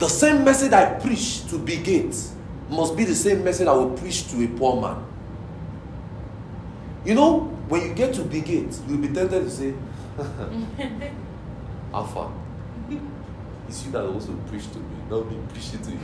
The 0.00 0.08
same 0.08 0.42
message 0.44 0.72
I 0.72 0.94
preach 0.94 1.46
to 1.48 1.58
Bill 1.58 1.82
Gates 1.82 2.32
must 2.70 2.96
be 2.96 3.04
the 3.04 3.14
same 3.14 3.44
message 3.44 3.68
I 3.68 3.72
will 3.74 3.90
preach 3.90 4.30
to 4.30 4.42
a 4.42 4.48
poor 4.48 4.80
man. 4.80 5.04
You 7.04 7.14
know, 7.14 7.40
when 7.68 7.82
you 7.82 7.92
get 7.92 8.14
to 8.14 8.22
Bill 8.22 8.40
Gates, 8.40 8.80
you'll 8.88 8.96
be 8.96 9.08
tempted 9.08 9.44
to 9.44 9.50
say, 9.50 9.74
Alpha, 11.92 12.32
it's 13.68 13.84
you 13.84 13.92
that 13.92 14.06
also 14.06 14.32
preach 14.48 14.72
to 14.72 14.78
me, 14.78 14.96
not 15.10 15.30
me 15.30 15.36
preaching 15.50 15.82
to 15.82 15.90
you. 15.90 15.98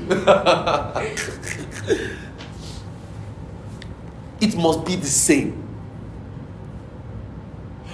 it 4.42 4.54
must 4.58 4.84
be 4.84 4.96
the 4.96 5.06
same. 5.06 5.62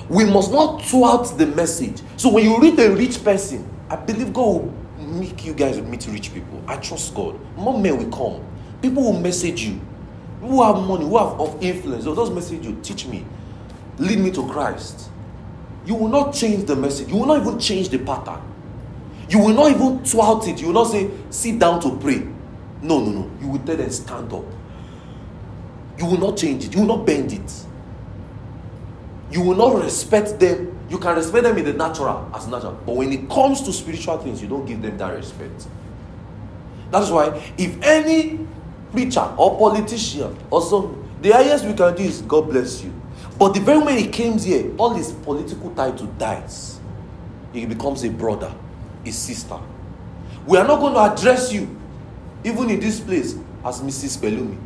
We 0.08 0.24
must 0.24 0.50
not 0.50 0.82
throw 0.82 1.04
out 1.04 1.38
the 1.38 1.46
message. 1.46 2.02
So 2.16 2.32
when 2.32 2.42
you 2.44 2.58
read 2.58 2.76
a 2.80 2.90
rich 2.90 3.22
person, 3.22 3.68
I 3.88 3.94
believe 3.94 4.32
God 4.32 4.46
will 4.46 4.81
make 5.12 5.44
you 5.44 5.54
guys 5.54 5.80
meet 5.80 6.06
rich 6.08 6.32
people. 6.34 6.62
I 6.66 6.76
trust 6.76 7.14
God. 7.14 7.38
More 7.56 7.78
men 7.78 7.96
will 7.98 8.16
come. 8.16 8.44
People 8.80 9.04
will 9.04 9.20
message 9.20 9.62
you. 9.62 9.80
Who 10.40 10.62
have 10.62 10.76
money, 10.86 11.04
who 11.04 11.16
have 11.18 11.40
of 11.40 11.62
influence, 11.62 12.04
they'll 12.04 12.16
just 12.16 12.32
message 12.32 12.66
you, 12.66 12.76
teach 12.82 13.06
me, 13.06 13.24
lead 13.98 14.18
me 14.18 14.32
to 14.32 14.46
Christ. 14.48 15.08
You 15.86 15.94
will 15.94 16.08
not 16.08 16.34
change 16.34 16.64
the 16.64 16.74
message. 16.74 17.08
You 17.08 17.18
will 17.18 17.26
not 17.26 17.40
even 17.40 17.58
change 17.60 17.88
the 17.90 17.98
pattern. 17.98 18.40
You 19.28 19.38
will 19.38 19.54
not 19.54 19.70
even 19.70 20.04
thwart 20.04 20.46
it. 20.48 20.60
You 20.60 20.68
will 20.68 20.74
not 20.74 20.90
say, 20.90 21.10
sit 21.30 21.58
down 21.58 21.80
to 21.82 21.96
pray. 21.96 22.26
No, 22.82 23.00
no, 23.00 23.10
no. 23.10 23.30
You 23.40 23.48
will 23.48 23.58
tell 23.60 23.76
them, 23.76 23.90
stand 23.90 24.32
up. 24.32 24.44
You 25.98 26.06
will 26.06 26.18
not 26.18 26.36
change 26.36 26.64
it. 26.64 26.74
You 26.74 26.80
will 26.80 26.96
not 26.96 27.06
bend 27.06 27.32
it. 27.32 27.52
You 29.30 29.42
will 29.42 29.56
not 29.56 29.82
respect 29.82 30.38
them. 30.40 30.71
You 30.92 30.98
can 30.98 31.16
respect 31.16 31.44
them 31.44 31.56
in 31.56 31.64
the 31.64 31.72
natural 31.72 32.30
as 32.34 32.46
natural. 32.46 32.78
But 32.84 32.96
when 32.96 33.10
it 33.14 33.26
comes 33.30 33.62
to 33.62 33.72
spiritual 33.72 34.18
things, 34.18 34.42
you 34.42 34.48
don't 34.48 34.66
give 34.66 34.82
them 34.82 34.98
that 34.98 35.16
respect. 35.16 35.66
That's 36.90 37.08
why 37.08 37.42
if 37.56 37.82
any 37.82 38.46
preacher 38.92 39.26
or 39.38 39.58
politician 39.58 40.36
or 40.50 40.60
some, 40.60 41.08
the 41.22 41.30
highest 41.30 41.64
we 41.64 41.72
can 41.72 41.96
do 41.96 42.02
is 42.02 42.20
God 42.20 42.42
bless 42.42 42.84
you. 42.84 42.92
But 43.38 43.54
the 43.54 43.60
very 43.60 43.78
moment 43.78 44.00
he 44.00 44.08
comes 44.08 44.44
here, 44.44 44.70
all 44.76 44.90
his 44.90 45.12
political 45.12 45.74
title 45.74 46.08
dies. 46.18 46.78
He 47.54 47.64
becomes 47.64 48.04
a 48.04 48.10
brother, 48.10 48.54
a 49.06 49.10
sister. 49.12 49.58
We 50.46 50.58
are 50.58 50.66
not 50.66 50.78
going 50.78 50.92
to 50.92 51.14
address 51.14 51.54
you, 51.54 51.74
even 52.44 52.68
in 52.68 52.80
this 52.80 53.00
place, 53.00 53.34
as 53.64 53.80
Mrs. 53.80 54.18
Pelumi. 54.18 54.58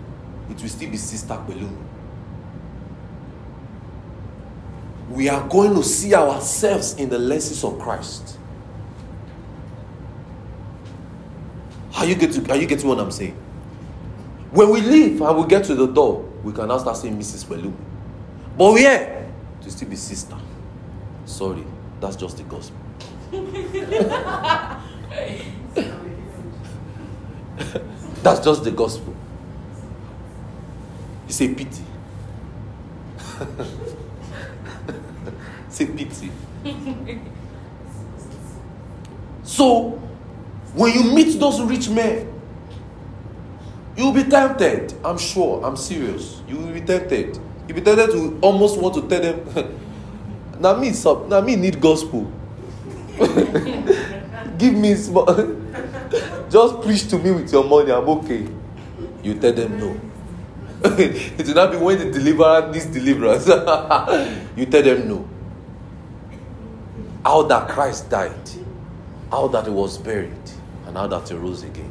It 0.50 0.60
will 0.60 0.68
still 0.70 0.90
be 0.90 0.96
Sister 0.96 1.34
Pelumi. 1.34 1.85
We 5.10 5.28
are 5.28 5.46
going 5.48 5.74
to 5.74 5.84
see 5.84 6.14
ourselves 6.14 6.94
in 6.94 7.08
the 7.08 7.18
lenses 7.18 7.62
of 7.62 7.78
Christ. 7.78 8.38
Are 11.96 12.04
you 12.04 12.14
getting, 12.14 12.50
are 12.50 12.56
you 12.56 12.66
getting 12.66 12.88
what 12.88 12.98
I'm 12.98 13.10
saying? 13.10 13.36
When 14.50 14.70
we 14.70 14.80
leave 14.80 15.20
and 15.20 15.38
we 15.38 15.46
get 15.46 15.64
to 15.64 15.74
the 15.74 15.86
door, 15.86 16.22
we 16.42 16.52
can 16.52 16.68
now 16.68 16.78
start 16.78 16.96
saying 16.96 17.18
Mrs. 17.18 17.44
Pelumi. 17.44 17.74
But 18.56 18.74
we 18.74 18.80
here 18.80 19.30
to 19.62 19.70
still 19.70 19.88
be 19.88 19.96
sister. 19.96 20.36
Sorry, 21.24 21.64
that's 22.00 22.16
just 22.16 22.36
the 22.36 22.42
gospel. 22.44 22.76
that's 28.22 28.44
just 28.44 28.64
the 28.64 28.70
gospel. 28.70 29.14
It's 31.28 31.40
a 31.40 31.54
pity. 31.54 31.82
a 35.80 35.86
pity. 35.86 36.30
so, 39.42 39.90
when 40.74 40.92
you 40.92 41.14
meet 41.14 41.38
those 41.38 41.60
rich 41.62 41.88
men, 41.88 42.32
you'll 43.96 44.12
be 44.12 44.24
tempted. 44.24 44.92
I'm 45.04 45.18
sure. 45.18 45.64
I'm 45.64 45.76
serious. 45.76 46.42
You 46.46 46.58
will 46.58 46.72
be 46.72 46.80
tempted. 46.82 47.38
You'll 47.66 47.76
be 47.76 47.82
tempted 47.82 48.10
to 48.10 48.38
almost 48.42 48.78
want 48.78 48.94
to 48.94 49.08
tell 49.08 49.20
them, 49.20 49.80
now 50.60 50.76
me, 50.76 50.92
sub, 50.92 51.28
now 51.28 51.40
me 51.40 51.56
need 51.56 51.80
gospel. 51.80 52.30
Give 54.58 54.74
me 54.74 54.94
small. 54.94 55.26
Just 56.50 56.80
preach 56.82 57.08
to 57.08 57.18
me 57.18 57.32
with 57.32 57.52
your 57.52 57.64
money. 57.64 57.90
I'm 57.90 58.08
okay. 58.20 58.46
You 59.22 59.34
tell 59.34 59.52
them 59.52 59.80
no. 59.80 60.00
it 60.84 61.46
will 61.46 61.54
not 61.54 61.72
be 61.72 61.78
when 61.78 61.98
the 61.98 62.10
deliverer 62.10 62.70
needs 62.70 62.86
deliverance. 62.86 63.46
you 64.56 64.66
tell 64.66 64.82
them 64.82 65.08
no. 65.08 65.28
How 67.26 67.42
that 67.42 67.68
Christ 67.68 68.08
died, 68.08 68.48
how 69.32 69.48
that 69.48 69.64
he 69.64 69.70
was 69.70 69.98
buried, 69.98 70.30
and 70.86 70.96
how 70.96 71.08
that 71.08 71.28
he 71.28 71.34
rose 71.34 71.64
again. 71.64 71.90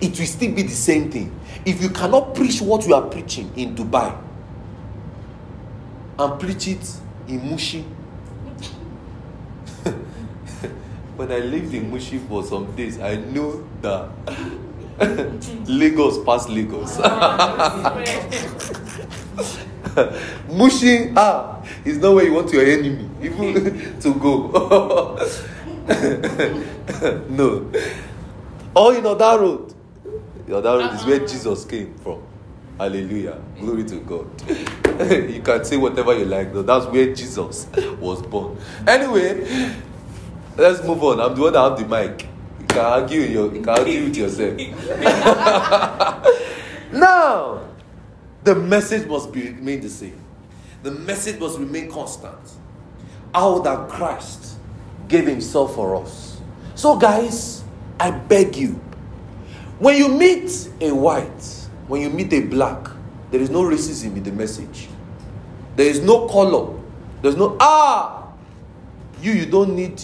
It 0.00 0.18
will 0.18 0.24
still 0.24 0.54
be 0.54 0.62
the 0.62 0.70
same 0.70 1.10
thing. 1.10 1.38
If 1.66 1.82
you 1.82 1.90
cannot 1.90 2.34
preach 2.34 2.62
what 2.62 2.86
you 2.86 2.94
are 2.94 3.02
preaching 3.02 3.52
in 3.54 3.76
Dubai 3.76 4.16
and 6.18 6.40
preach 6.40 6.68
it 6.68 6.90
in 7.28 7.50
Mushin, 7.50 7.82
when 11.16 11.30
I 11.30 11.40
lived 11.40 11.74
in 11.74 11.90
Mushin 11.90 12.26
for 12.26 12.42
some 12.42 12.74
days, 12.74 12.98
I 12.98 13.16
knew 13.16 13.68
that 13.82 14.08
Lagos 15.68 16.24
past 16.24 16.48
Lagos. 16.48 16.98
Mushin 20.48 21.12
ah 21.14 21.62
is 21.84 21.98
not 21.98 22.14
where 22.14 22.24
you 22.24 22.32
want 22.32 22.50
your 22.50 22.64
enemy 22.64 23.10
even 23.22 24.00
to 24.00 24.14
go. 24.14 25.18
no. 27.28 27.70
Or 28.74 28.94
in 28.94 29.06
other 29.06 29.40
road. 29.40 29.74
The 30.46 30.56
other 30.56 30.78
road 30.78 30.94
is 30.94 31.04
where 31.04 31.20
uh-uh. 31.20 31.26
Jesus 31.28 31.64
came 31.64 31.94
from. 31.98 32.22
Hallelujah. 32.78 33.40
Glory 33.60 33.84
to 33.84 33.96
God. 34.00 34.26
you 35.30 35.40
can 35.42 35.64
say 35.64 35.76
whatever 35.76 36.16
you 36.18 36.24
like, 36.24 36.52
though. 36.52 36.62
That's 36.62 36.86
where 36.86 37.14
Jesus 37.14 37.68
was 38.00 38.22
born. 38.22 38.58
Anyway, 38.86 39.72
let's 40.56 40.82
move 40.84 41.02
on. 41.04 41.20
I'm 41.20 41.34
the 41.34 41.42
one 41.42 41.52
that 41.52 41.60
have 41.60 41.78
the 41.78 41.86
mic. 41.86 42.26
You 42.60 42.66
can 42.66 42.78
argue, 42.78 43.20
your, 43.20 43.54
you 43.54 43.60
can 43.60 43.68
argue 43.68 44.04
with 44.04 44.16
yourself. 44.16 44.58
now, 46.92 47.62
the 48.42 48.54
message 48.54 49.06
must 49.06 49.30
be 49.32 49.50
remain 49.50 49.80
the 49.80 49.88
same. 49.88 50.18
The 50.82 50.90
message 50.90 51.38
must 51.38 51.58
remain 51.58 51.90
constant. 51.90 52.40
How 53.34 53.60
that 53.60 53.88
Christ 53.88 54.56
gave 55.08 55.26
himself 55.26 55.74
for 55.74 55.96
us. 55.96 56.40
So, 56.74 56.96
guys, 56.96 57.64
I 57.98 58.10
beg 58.10 58.56
you, 58.56 58.80
when 59.78 59.96
you 59.96 60.08
meet 60.08 60.70
a 60.80 60.94
white, 60.94 61.68
when 61.88 62.02
you 62.02 62.10
meet 62.10 62.32
a 62.32 62.40
black, 62.40 62.88
there 63.30 63.40
is 63.40 63.50
no 63.50 63.62
racism 63.62 64.16
in 64.16 64.22
the 64.22 64.32
message. 64.32 64.88
There 65.76 65.86
is 65.86 66.00
no 66.00 66.28
color. 66.28 66.78
There's 67.22 67.36
no 67.36 67.56
ah. 67.58 68.28
You 69.20 69.32
you 69.32 69.46
don't 69.46 69.74
need 69.74 70.02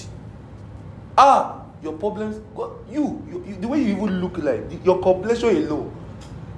ah 1.16 1.62
your 1.82 1.92
problems. 1.92 2.40
You, 2.90 3.22
you, 3.30 3.44
you 3.46 3.56
the 3.56 3.68
way 3.68 3.82
you 3.82 3.96
even 3.96 4.20
look 4.20 4.38
like 4.38 4.62
your 4.84 5.00
complexion 5.00 5.56
alone 5.56 5.94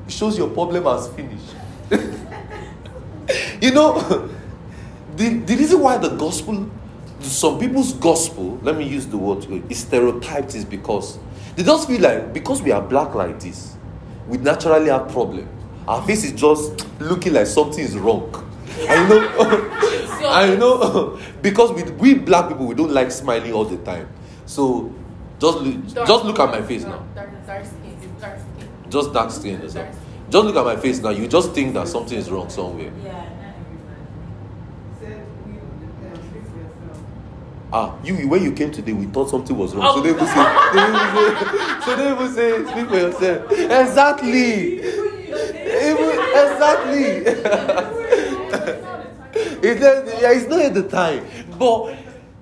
shows 0.09 0.39
your 0.39 0.49
problem 0.51 0.85
has 0.85 1.09
finished. 1.09 1.55
you 3.62 3.73
know, 3.73 4.29
the, 5.21 5.35
the 5.45 5.57
reason 5.57 5.81
why 5.81 5.99
the 5.99 6.09
gospel, 6.16 6.66
some 7.21 7.59
people's 7.59 7.93
gospel, 7.95 8.59
let 8.62 8.77
me 8.77 8.89
use 8.89 9.07
the 9.07 9.18
word, 9.18 9.45
is 9.71 9.81
stereotyped 9.81 10.55
is 10.55 10.64
because 10.64 11.18
they 11.57 11.62
just 11.62 11.87
feel 11.87 12.01
like 12.01 12.33
because 12.33 12.62
we 12.62 12.73
are 12.73 12.81
black 12.81 13.14
like 13.14 13.39
this, 13.39 13.77
we 14.29 14.39
naturally 14.39 14.89
have 14.89 15.11
problem. 15.11 15.47
Our 15.87 16.03
face 16.07 16.25
is 16.25 16.33
just 16.33 16.87
looking 17.01 17.35
like 17.35 17.47
something 17.47 17.85
is 17.85 17.99
wrong. 17.99 18.33
I 18.89 19.09
know, 19.09 19.29
I 20.31 20.57
know, 20.57 21.18
because 21.43 21.73
we, 21.73 21.83
we 21.83 22.14
black 22.14 22.49
people 22.49 22.66
we 22.66 22.75
don't 22.75 22.93
like 22.93 23.11
smiling 23.11 23.53
all 23.53 23.64
the 23.64 23.77
time. 23.79 24.09
So 24.47 24.91
Just 25.39 25.59
look, 25.59 25.95
Dark- 25.95 26.09
just 26.09 26.25
look 26.25 26.39
at 26.39 26.51
my 26.51 26.62
face 26.62 26.85
dark- 26.85 27.01
now. 27.01 27.07
Dark, 27.14 27.47
dark 27.47 27.64
skin. 27.66 27.99
It's 28.03 28.21
dark 28.23 28.39
skin. 28.39 28.68
Just 28.91 29.12
dark 29.12 29.31
skin. 29.31 29.61
Dark 29.61 29.71
skin. 29.71 29.87
Just 30.31 30.45
look 30.47 30.57
at 30.57 30.64
my 30.64 30.77
face 30.77 30.99
now. 31.01 31.11
You 31.11 31.29
just 31.29 31.53
think 31.53 31.75
that 31.75 31.89
something 31.89 32.16
is 32.16 32.31
wrong 32.31 32.49
somewhere. 32.49 32.93
Yeah, 33.05 33.12
not 33.41 33.55
Said 35.01 35.25
we 35.47 35.53
uh, 35.55 36.14
fix 36.33 36.47
yourself. 36.55 37.01
Ah, 37.73 37.95
you 38.03 38.27
when 38.29 38.43
you 38.43 38.53
came 38.53 38.71
today, 38.73 38.93
we 38.93 39.07
thought 39.07 39.31
something 39.31 39.57
was 39.57 39.75
wrong. 39.75 39.87
Oh. 39.89 39.97
So 39.97 40.03
they 40.03 40.11
even 40.11 40.27
say, 40.27 40.45
they 40.75 40.83
even 40.89 41.09
say, 41.14 41.85
so 41.85 41.97
they 41.97 42.12
even 42.12 42.29
say, 42.35 42.73
speak 42.73 42.89
for 42.89 42.97
yourself. 42.97 43.53
Exactly. 43.53 44.79
Even, 45.91 46.11
exactly. 46.35 47.11
It's, 49.62 49.81
just- 49.81 50.23
yeah, 50.23 50.33
it's 50.33 50.49
not 50.49 50.61
at 50.62 50.75
the 50.75 50.83
time, 50.89 51.25
but 51.59 51.95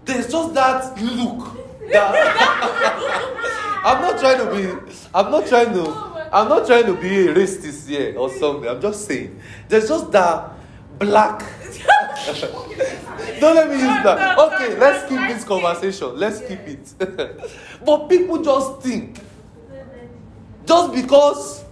there's 0.04 0.30
just 0.30 0.54
that 0.54 1.00
look. 1.02 1.56
That 1.90 2.14
I'm 3.84 4.00
not 4.02 4.18
trying 4.20 4.38
to 4.38 4.46
be. 4.54 4.92
I'm 5.14 5.30
not 5.30 5.46
trying 5.46 5.72
to. 5.74 5.84
I'm 6.32 6.48
not 6.48 6.66
trying 6.66 6.86
to 6.86 6.94
be 6.94 7.28
a 7.28 7.34
racist 7.34 7.88
here 7.88 8.16
or 8.16 8.30
something. 8.30 8.68
I'm 8.68 8.80
just 8.80 9.04
saying. 9.06 9.38
There's 9.68 9.88
just 9.88 10.10
that 10.12 10.52
black. 10.98 11.42
Don't 13.40 13.54
let 13.54 13.68
me 13.68 13.74
use 13.74 14.02
that. 14.04 14.38
Okay, 14.38 14.76
let's 14.78 15.08
keep 15.08 15.18
this 15.18 15.44
conversation. 15.44 16.16
Let's 16.18 16.40
keep 16.40 16.60
it. 16.60 16.94
but 17.84 18.08
people 18.08 18.42
just 18.42 18.82
think 18.82 19.18
just 20.66 20.92
because 20.92 21.64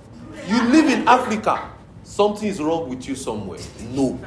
you 0.47 0.63
live 0.65 0.87
in 0.87 1.07
Africa, 1.07 1.71
something 2.03 2.49
is 2.49 2.63
wrong 2.63 2.89
with 2.89 3.07
you 3.09 3.15
somewhere. 3.15 3.59
No. 3.91 4.19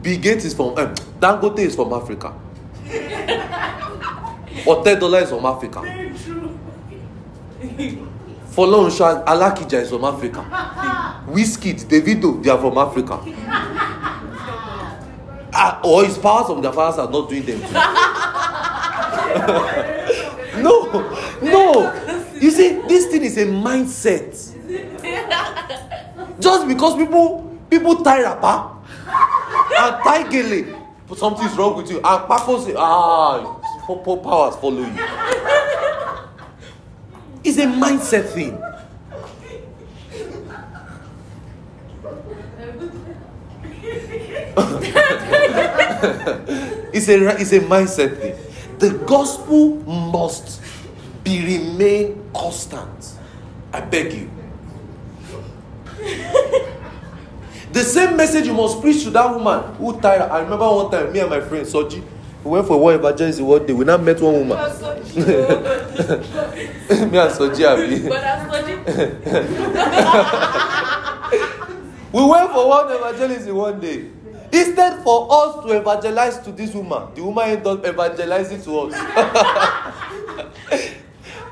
Bill 0.00 0.18
Gates 0.20 0.44
is 0.44 0.54
from 0.54 0.76
um, 0.78 0.94
Dangote 1.20 1.58
is 1.60 1.76
from 1.76 1.92
Africa. 1.92 2.34
Otedola 4.64 5.22
is 5.22 5.30
from 5.30 5.44
Africa. 5.46 5.80
Very 5.82 6.18
true. 6.18 6.58
Folorunsho 8.52 9.24
Alakija 9.24 9.80
is 9.80 9.88
from 9.90 10.04
Africa. 10.04 10.44
Wizkid, 11.28 11.84
Davido, 11.86 12.42
they 12.42 12.50
are 12.50 12.58
from 12.58 12.76
Africa. 12.76 13.18
Ah, 15.54 15.80
or 15.84 16.04
his 16.04 16.18
powers 16.18 16.48
of 16.50 16.62
their 16.62 16.72
fathers 16.72 16.98
are 16.98 17.10
not 17.10 17.28
doing 17.28 17.44
them 17.44 17.60
too. 17.60 17.72
no, 20.62 20.90
no. 21.42 21.92
You 22.40 22.50
see, 22.50 22.80
this 22.88 23.06
thing 23.06 23.22
is 23.22 23.36
a 23.38 23.46
mindset. 23.46 24.32
Just 26.40 26.66
because 26.68 26.96
people 26.96 27.58
people 27.70 27.96
tie 28.02 28.22
rapper 28.22 28.70
and 29.78 30.02
tie 30.04 30.28
gele, 30.30 30.64
something 31.16 31.46
is 31.46 31.56
wrong 31.56 31.76
with 31.76 31.90
you. 31.90 31.96
And 32.02 32.26
Paco 32.28 32.58
say, 32.60 32.74
ah, 32.76 33.58
po- 33.86 33.96
po- 33.96 34.16
powers 34.18 34.56
follow 34.56 34.80
you. 34.80 34.98
It's 37.44 37.58
a 37.58 37.66
mindset 37.66 38.28
thing. 38.28 38.62
it's 46.92 47.08
a 47.08 47.40
it's 47.40 47.52
a 47.52 47.60
mindset 47.60 48.18
thing. 48.18 48.34
The 48.78 48.98
gospel 49.06 49.76
must 49.84 50.60
be 51.24 51.44
remain 51.44 52.30
constant. 52.34 53.14
I 53.72 53.80
beg 53.80 54.12
you. 54.12 54.30
the 57.72 57.82
same 57.82 58.16
message 58.16 58.46
you 58.46 58.54
must 58.54 58.80
preach 58.80 59.02
to 59.04 59.10
that 59.10 59.34
woman 59.34 59.74
who 59.76 59.98
tied. 60.00 60.20
I 60.20 60.40
remember 60.42 60.66
one 60.66 60.90
time, 60.90 61.12
me 61.12 61.20
and 61.20 61.30
my 61.30 61.40
friend 61.40 61.66
Soji, 61.66 62.02
we 62.44 62.50
went 62.50 62.66
for 62.66 62.78
one 62.80 62.94
evangelism 62.94 63.46
one 63.46 63.66
day. 63.66 63.72
We 63.72 63.84
now 63.84 63.96
met 63.98 64.20
one 64.20 64.32
woman. 64.34 64.48
That's 64.58 64.78
so 64.80 64.94
true. 65.04 65.22
me 67.06 67.18
and 67.18 67.30
Soji 67.32 67.64
abi. 67.64 68.08
But 68.08 68.22
true. 68.86 69.12
We 72.12 72.22
went 72.26 72.50
for 72.52 72.68
one 72.68 72.90
evangelism 72.90 73.56
one 73.56 73.80
day. 73.80 74.04
Instead 74.52 75.02
for 75.02 75.28
us 75.30 75.64
to 75.64 75.72
evangelize 75.80 76.38
to 76.40 76.52
this 76.52 76.74
woman, 76.74 77.08
the 77.14 77.24
woman 77.24 77.48
ended 77.48 77.66
up 77.66 77.86
evangelizing 77.86 78.60
to 78.62 78.80
us. 78.80 78.92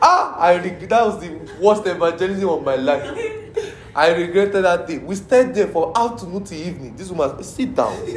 ah, 0.03 0.36
I 0.38 0.59
that 0.59 1.07
was 1.07 1.18
the 1.20 1.30
worst 1.61 1.86
evangelism 1.86 2.49
of 2.51 2.62
my 2.62 2.76
life. 2.76 3.39
I 3.95 4.14
regretted 4.14 4.64
that 4.64 4.86
day. 4.86 4.99
We 4.99 5.14
stayed 5.16 5.55
there 5.55 5.66
for 5.68 5.93
afternoon 5.97 6.45
to 6.45 6.55
evening. 6.55 6.95
This 6.97 7.11
woman 7.11 7.43
sit 7.43 7.74
down. 7.74 7.93
and 8.03 8.09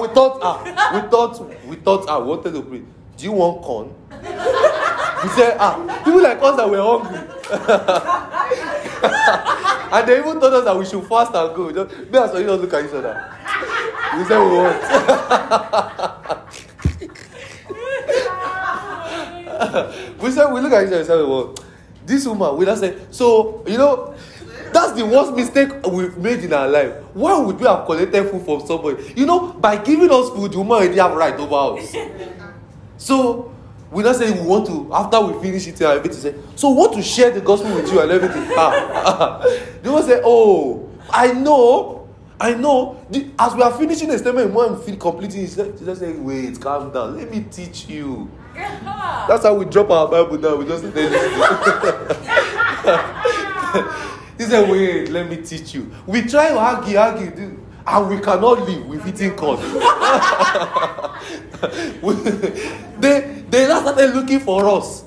we 0.00 0.08
thought, 0.08 0.40
ah, 0.42 0.62
we 0.94 1.00
thought, 1.08 1.64
we 1.66 1.76
thought, 1.76 2.06
ah, 2.08 2.18
we 2.18 2.26
wanted 2.26 2.52
to 2.52 2.62
pray. 2.62 2.82
Do 3.16 3.24
you 3.24 3.32
want 3.32 3.62
corn? 3.62 3.94
We 4.10 5.28
said, 5.30 5.56
ah, 5.60 6.02
people 6.04 6.22
like 6.22 6.42
us 6.42 6.56
that 6.56 6.68
were 6.68 6.82
hungry. 6.82 7.18
and 9.92 10.08
they 10.08 10.18
even 10.18 10.40
told 10.40 10.54
us 10.54 10.64
that 10.64 10.76
we 10.76 10.84
should 10.84 11.04
fast 11.06 11.32
and 11.34 11.54
go. 11.54 11.70
Just, 11.70 11.96
me 12.10 12.18
and 12.18 12.30
Sonny 12.30 12.44
just 12.44 12.60
look 12.60 12.74
at 12.74 12.84
each 12.84 12.92
other. 12.92 13.30
We 14.16 14.24
said 14.24 14.40
we 14.40 14.46
want. 14.56 14.82
we 20.20 20.30
said 20.30 20.52
we 20.52 20.60
look 20.60 20.72
at 20.72 20.82
each 20.82 20.88
other 20.88 20.98
and 20.98 21.06
said 21.06 21.16
we 21.18 21.24
want. 21.24 21.60
This 22.04 22.26
woman, 22.26 22.56
we 22.56 22.64
just 22.64 22.80
said, 22.80 23.14
so 23.14 23.62
you 23.66 23.78
know, 23.78 24.14
that's 24.72 24.92
the 24.92 25.04
worst 25.04 25.34
mistake 25.34 25.70
we've 25.86 26.16
made 26.16 26.40
in 26.44 26.52
our 26.52 26.68
life. 26.68 26.92
Why 27.14 27.38
would 27.38 27.58
we 27.60 27.66
have 27.66 27.84
collected 27.86 28.30
food 28.30 28.44
from 28.44 28.66
somebody? 28.66 29.12
You 29.16 29.26
know, 29.26 29.52
by 29.52 29.76
giving 29.76 30.10
us 30.10 30.30
food, 30.30 30.52
the 30.52 30.58
woman 30.58 30.72
already 30.72 30.98
have 30.98 31.12
right 31.14 31.34
over 31.34 31.80
us. 31.80 31.94
So 32.98 33.52
we 33.92 34.02
not 34.02 34.16
say 34.16 34.32
we 34.32 34.46
want 34.46 34.66
to 34.66 34.88
after 34.92 35.20
we 35.20 35.40
finish 35.42 35.66
eating 35.68 35.86
and 35.86 35.98
everything 35.98 36.18
say 36.18 36.34
so 36.56 36.70
we 36.70 36.76
want 36.76 36.94
to 36.94 37.02
share 37.02 37.30
the 37.30 37.40
gospel 37.40 37.72
with 37.74 37.92
you 37.92 38.00
and 38.00 38.10
everything 38.10 38.42
ah 38.56 39.44
they 39.82 39.90
will 39.90 40.02
say 40.02 40.20
oh 40.24 40.88
i 41.10 41.30
know 41.32 42.08
i 42.40 42.54
know 42.54 43.04
the, 43.10 43.30
as 43.38 43.54
we 43.54 43.62
are 43.62 43.72
finishing 43.72 44.08
the 44.08 44.18
statement 44.18 44.50
when 44.52 44.74
we 44.78 44.82
feel 44.96 45.20
it 45.22 45.32
she 45.32 45.84
just 45.84 46.00
say 46.00 46.12
wait 46.16 46.58
calm 46.60 46.90
down 46.90 47.16
let 47.16 47.30
me 47.30 47.44
teach 47.50 47.86
you 47.86 48.30
that's 48.54 49.44
how 49.44 49.54
we 49.54 49.64
drop 49.64 49.90
our 49.90 50.08
bible 50.08 50.36
down. 50.38 50.58
We 50.58 50.66
just 50.66 50.82
say 50.82 51.08
he 54.38 54.44
said 54.44 54.70
wait 54.70 55.08
let 55.10 55.28
me 55.28 55.36
teach 55.36 55.74
you. 55.74 55.90
We 56.06 56.22
try 56.22 56.48
to 56.50 56.58
argue 56.58 56.96
argue 56.98 57.58
and 57.86 58.08
we 58.08 58.18
cannot 58.20 58.68
live 58.68 58.86
with 58.86 59.06
eating 59.06 59.34
corn. 59.36 59.58
They 63.00 63.44
they 63.50 63.68
now 63.68 63.80
started 63.80 64.14
looking 64.14 64.40
for 64.40 64.68
us. 64.68 65.04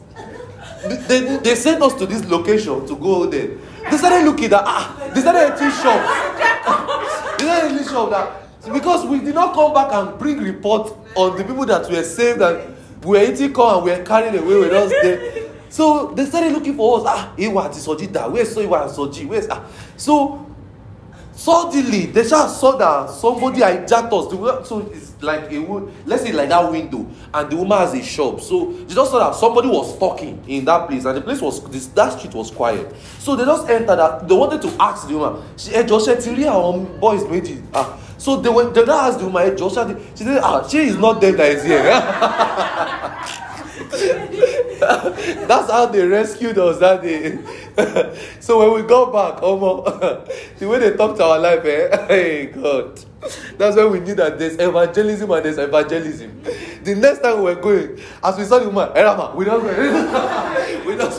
They, 0.88 0.96
they, 1.20 1.38
they 1.38 1.56
sent 1.56 1.82
us 1.82 1.94
to 1.96 2.06
this 2.06 2.24
location 2.26 2.86
to 2.88 2.96
go 2.96 3.26
there. 3.26 3.50
They 3.90 3.98
started 3.98 4.26
looking 4.26 4.46
at 4.54 4.64
ah 4.66 4.96
they 5.14 5.22
started 5.22 5.52
entering 5.52 5.72
shops 5.72 6.08
they 7.38 7.46
started 7.46 7.72
entering 7.72 7.88
shop 7.88 8.10
that 8.10 8.74
because 8.74 9.06
we 9.06 9.20
did 9.20 9.36
not 9.36 9.54
come 9.54 9.74
back 9.74 9.94
and 9.94 10.18
bring 10.18 10.40
report 10.40 10.92
on 11.16 11.38
the 11.38 11.44
people 11.44 11.66
that 11.66 11.90
were 11.90 12.04
saved 12.04 12.42
and 12.42 12.75
we 13.06 13.18
were 13.20 13.24
eating 13.24 13.54
corn 13.54 13.76
and 13.76 13.84
we 13.86 13.92
were 13.92 14.04
carried 14.04 14.36
away 14.36 14.60
with 14.60 14.74
us 14.74 14.90
there. 15.02 15.44
So 15.70 16.14
they 16.16 16.26
started 16.26 16.54
looking 16.54 16.76
for 16.76 17.00
us. 17.00 17.04
Ah 17.08 17.34
iwa 17.38 17.64
àti 17.70 17.80
soji 17.80 18.12
da. 18.12 18.28
Where's 18.28 18.54
so 18.54 18.62
iwa 18.62 18.84
and 18.84 18.92
soji 18.92 19.28
where's 19.28 19.48
ah. 19.50 19.64
So 19.98 20.46
suddenly 21.34 22.06
they 22.08 22.24
just 22.28 22.60
saw 22.60 22.78
that 22.78 23.10
somebody 23.10 23.60
hijacked 23.60 24.12
us. 24.14 24.32
The 24.32 24.64
so 24.64 24.80
it's 24.92 25.14
like 25.22 25.52
a 25.52 25.60
let's 26.06 26.24
say 26.24 26.32
like 26.32 26.50
that 26.50 26.72
window 26.72 27.06
and 27.34 27.50
the 27.52 27.56
woman 27.58 27.78
has 27.78 27.94
a 27.94 28.02
shop. 28.02 28.40
So 28.42 28.72
they 28.72 28.94
just 28.96 29.12
saw 29.12 29.20
that 29.20 29.36
somebody 29.36 29.68
was 29.68 29.98
talking 30.00 30.44
in 30.48 30.66
that 30.66 30.88
place 30.88 31.06
and 31.06 31.18
the 31.18 31.22
place 31.22 31.42
was 31.42 31.62
this 31.70 31.88
that 31.88 32.18
street 32.18 32.34
was 32.34 32.50
quiet. 32.52 32.96
So 33.20 33.36
they 33.36 33.44
just 33.46 33.70
entered 33.70 33.98
that 33.98 34.28
they 34.28 34.36
wanted 34.36 34.62
to 34.62 34.72
ask 34.80 35.08
the 35.08 35.18
woman. 35.18 35.44
She 35.58 35.72
jọ 35.72 36.00
ṣe 36.00 36.24
ti 36.24 36.30
rí 36.32 36.46
àwọn 36.46 37.60
ah 37.74 38.00
so 38.18 38.38
they 38.38 38.50
went 38.50 38.74
they 38.74 38.84
now 38.86 39.08
ask 39.08 39.20
the 39.20 39.26
woman 39.26 39.56
jọ 39.56 39.70
she 40.18 40.24
said 40.24 40.40
ah 40.44 40.68
she 40.68 40.78
is 40.80 40.98
not 40.98 41.22
dead 41.22 41.38
that 41.38 41.52
is 41.52 41.64
here. 41.64 41.84
That's 45.48 45.72
how 45.72 45.86
they 45.88 46.06
rescued 46.06 46.58
us 46.58 46.80
that 46.80 47.02
day. 47.02 47.40
So 48.40 48.60
when 48.60 48.74
we 48.82 48.88
got 48.88 49.12
back 49.12 49.42
omo 49.42 49.84
the 50.60 50.68
way 50.68 50.80
they 50.80 50.96
talk 50.96 51.18
to 51.18 51.24
our 51.24 51.40
life 51.40 51.66
eh 51.66 52.06
hey 52.08 52.46
god. 52.48 53.00
That's 53.58 53.76
when 53.76 53.92
we 53.92 54.00
knew 54.00 54.16
that 54.16 54.40
there's 54.40 54.56
evangelism 54.60 55.30
and 55.32 55.46
there's 55.46 55.58
evangelism. 55.58 56.42
The 56.84 56.96
next 56.96 57.20
time 57.20 57.38
we 57.38 57.44
were 57.44 57.56
going 57.56 58.00
as 58.24 58.38
we 58.38 58.44
saw 58.46 58.60
the 58.60 58.70
woman 58.70 58.90
erama 58.96 59.34
we 59.36 59.46
don't 59.46 59.62
go 59.62 59.68
we 60.86 60.96
went 60.96 61.14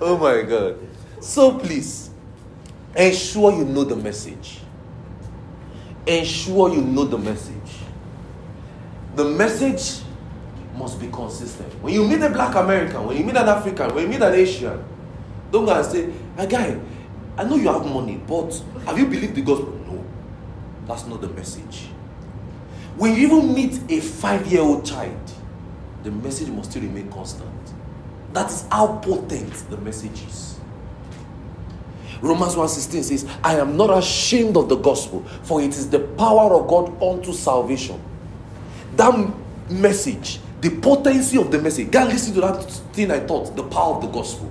oh 0.00 0.18
my 0.18 0.42
god. 0.42 0.78
So 1.20 1.58
please 1.58 2.05
ensure 2.96 3.52
you 3.52 3.64
know 3.64 3.84
the 3.84 3.96
message 3.96 4.60
ensure 6.06 6.72
you 6.74 6.80
know 6.80 7.04
the 7.04 7.18
message 7.18 7.56
the 9.16 9.24
message 9.24 10.02
must 10.76 11.00
be 11.00 11.08
consistent. 11.08 11.72
When 11.82 11.94
you 11.94 12.06
meet 12.06 12.20
a 12.20 12.28
black 12.28 12.54
American, 12.54 13.06
when 13.06 13.16
you 13.16 13.24
meet 13.24 13.36
an 13.36 13.48
African, 13.48 13.94
when 13.94 14.04
you 14.04 14.10
meet 14.10 14.20
an 14.20 14.34
Asian, 14.34 14.84
don't 15.50 15.64
go 15.64 15.74
and 15.74 15.86
say, 15.86 16.12
my 16.36 16.44
guy, 16.46 16.78
I 17.38 17.44
know 17.44 17.56
you 17.56 17.68
have 17.68 17.86
money, 17.86 18.20
but 18.26 18.62
have 18.84 18.98
you 18.98 19.06
believed 19.06 19.34
the 19.34 19.42
gospel? 19.42 19.72
No, 19.86 20.04
that's 20.86 21.06
not 21.06 21.20
the 21.22 21.28
message. 21.28 21.88
When 22.96 23.14
you 23.14 23.26
even 23.26 23.54
meet 23.54 23.80
a 23.90 24.00
five 24.00 24.46
year 24.46 24.60
old 24.60 24.84
child, 24.84 25.18
the 26.02 26.10
message 26.10 26.48
must 26.48 26.70
still 26.70 26.82
remain 26.82 27.10
constant. 27.10 27.50
That 28.32 28.50
is 28.50 28.66
how 28.70 28.98
potent 28.98 29.52
the 29.70 29.76
message 29.78 30.22
is. 30.22 30.55
Romans 32.20 32.54
1:16 32.54 33.02
says, 33.02 33.26
I 33.42 33.58
am 33.58 33.76
not 33.76 33.96
ashamed 33.96 34.56
of 34.56 34.68
the 34.68 34.76
gospel, 34.76 35.22
for 35.42 35.60
it 35.60 35.70
is 35.70 35.90
the 35.90 36.00
power 36.00 36.54
of 36.54 36.68
God 36.68 37.02
unto 37.02 37.32
salvation. 37.32 38.00
That 38.96 39.30
message, 39.70 40.40
the 40.60 40.70
potency 40.70 41.38
of 41.38 41.50
the 41.50 41.60
message. 41.60 41.90
Go 41.90 42.00
and 42.00 42.08
listen 42.08 42.34
to 42.34 42.40
that 42.40 42.62
thing 42.92 43.10
I 43.10 43.20
taught, 43.20 43.54
the 43.54 43.64
power 43.64 43.96
of 43.96 44.02
the 44.02 44.08
gospel. 44.08 44.50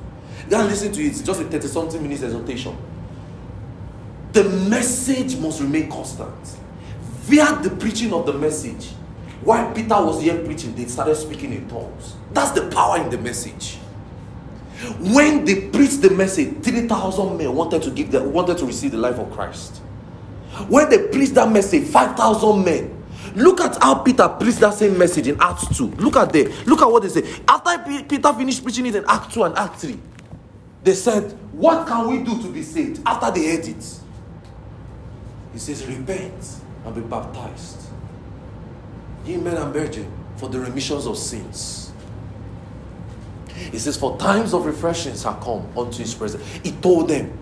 Go 0.50 0.60
and 0.60 0.70
listen 0.70 0.92
to 0.92 1.02
it. 1.02 1.08
It's 1.08 1.22
just 1.22 1.42
a 1.42 1.46
30 1.46 1.68
something 1.68 2.02
minutes 2.02 2.24
exhortation. 2.24 2.78
The 4.34 4.44
message 4.44 5.38
must 5.38 5.62
remain 5.62 5.90
constant. 5.90 6.58
Via 7.22 7.60
the 7.64 7.72
preaching 7.72 8.14
of 8.14 8.26
the 8.26 8.34
message, 8.34 8.90
while 9.44 9.74
Peter 9.74 9.96
was 9.96 10.22
here 10.22 10.38
preaching, 10.44 10.76
they 10.76 10.86
started 10.86 11.16
speaking 11.16 11.54
in 11.54 11.68
tongues. 11.68 12.16
That's 12.32 12.52
the 12.52 12.70
power 12.70 13.02
in 13.02 13.10
the 13.10 13.18
message. 13.18 13.80
When 15.00 15.46
they 15.46 15.70
preached 15.70 16.02
the 16.02 16.10
message, 16.10 16.64
3,000 16.64 17.38
men 17.38 17.54
wanted 17.54 17.82
to 17.84 17.92
give 17.92 18.12
the, 18.12 18.22
wanted 18.22 18.58
to 18.58 18.66
receive 18.66 18.92
the 18.92 18.98
life 18.98 19.18
of 19.18 19.32
Christ. 19.32 19.78
When 20.68 20.90
they 20.90 21.08
preached 21.08 21.36
that 21.36 21.52
message, 21.52 21.86
5,000 21.88 22.64
men. 22.64 23.04
Look 23.36 23.60
at 23.60 23.82
how 23.82 23.96
Peter 23.96 24.28
preached 24.30 24.60
that 24.60 24.74
same 24.74 24.98
message 24.98 25.28
in 25.28 25.38
Acts 25.42 25.78
2. 25.78 25.88
Look 25.98 26.16
at 26.16 26.32
there. 26.32 26.48
Look 26.66 26.82
at 26.82 26.90
what 26.90 27.04
they 27.04 27.10
say. 27.10 27.42
After 27.48 27.78
Peter 28.04 28.34
finished 28.34 28.64
preaching 28.64 28.86
it 28.86 28.96
in 28.96 29.04
Acts 29.08 29.34
2 29.34 29.44
and 29.44 29.58
Acts 29.58 29.82
3, 29.82 30.00
they 30.84 30.94
said, 30.94 31.32
What 31.52 31.88
can 31.88 32.08
we 32.08 32.24
do 32.24 32.42
to 32.42 32.52
be 32.52 32.64
saved? 32.64 33.02
After 33.06 33.32
they 33.32 33.56
heard 33.56 33.66
it, 33.68 34.00
he 35.52 35.60
says, 35.60 35.86
Repent 35.86 36.62
and 36.86 36.96
be 36.96 37.02
baptized, 37.02 37.90
ye 39.26 39.38
men 39.38 39.58
and 39.58 39.74
virgin, 39.74 40.10
for 40.38 40.48
the 40.48 40.60
remissions 40.60 41.06
of 41.06 41.18
sins. 41.18 41.85
He 43.56 43.80
says, 43.80 43.98
For 43.98 44.18
times 44.18 44.54
of 44.54 44.66
refreshings 44.66 45.24
have 45.24 45.40
come 45.40 45.68
unto 45.78 46.00
his 46.00 46.14
presence. 46.14 46.44
He 46.64 46.72
told 46.72 47.10
them. 47.10 47.38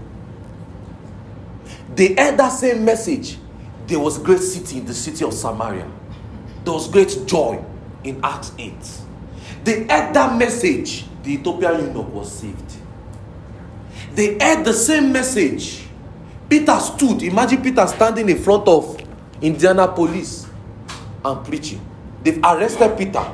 They 1.95 2.09
heard 2.15 2.37
that 2.37 2.49
same 2.49 2.85
message. 2.85 3.37
There 3.87 3.99
was 3.99 4.17
great 4.17 4.39
city 4.39 4.79
in 4.79 4.85
the 4.85 4.93
city 4.93 5.25
of 5.25 5.33
Samaria. 5.33 5.89
There 6.63 6.73
was 6.73 6.87
great 6.87 7.17
joy 7.25 7.63
in 8.03 8.19
Acts 8.23 8.51
8. 8.57 8.73
They 9.63 9.79
heard 9.81 10.13
that 10.13 10.37
message. 10.37 11.05
The 11.23 11.33
Ethiopian 11.33 11.87
eunuch 11.87 12.13
was 12.13 12.31
saved. 12.31 12.73
They 14.13 14.37
heard 14.39 14.63
the 14.63 14.73
same 14.73 15.11
message. 15.11 15.83
Peter 16.49 16.77
stood. 16.79 17.23
Imagine 17.23 17.61
Peter 17.61 17.85
standing 17.87 18.29
in 18.29 18.37
front 18.37 18.67
of 18.67 18.99
Indiana 19.41 19.87
police 19.87 20.47
and 21.23 21.45
preaching. 21.45 21.81
They've 22.23 22.39
arrested 22.43 22.97
Peter. 22.97 23.25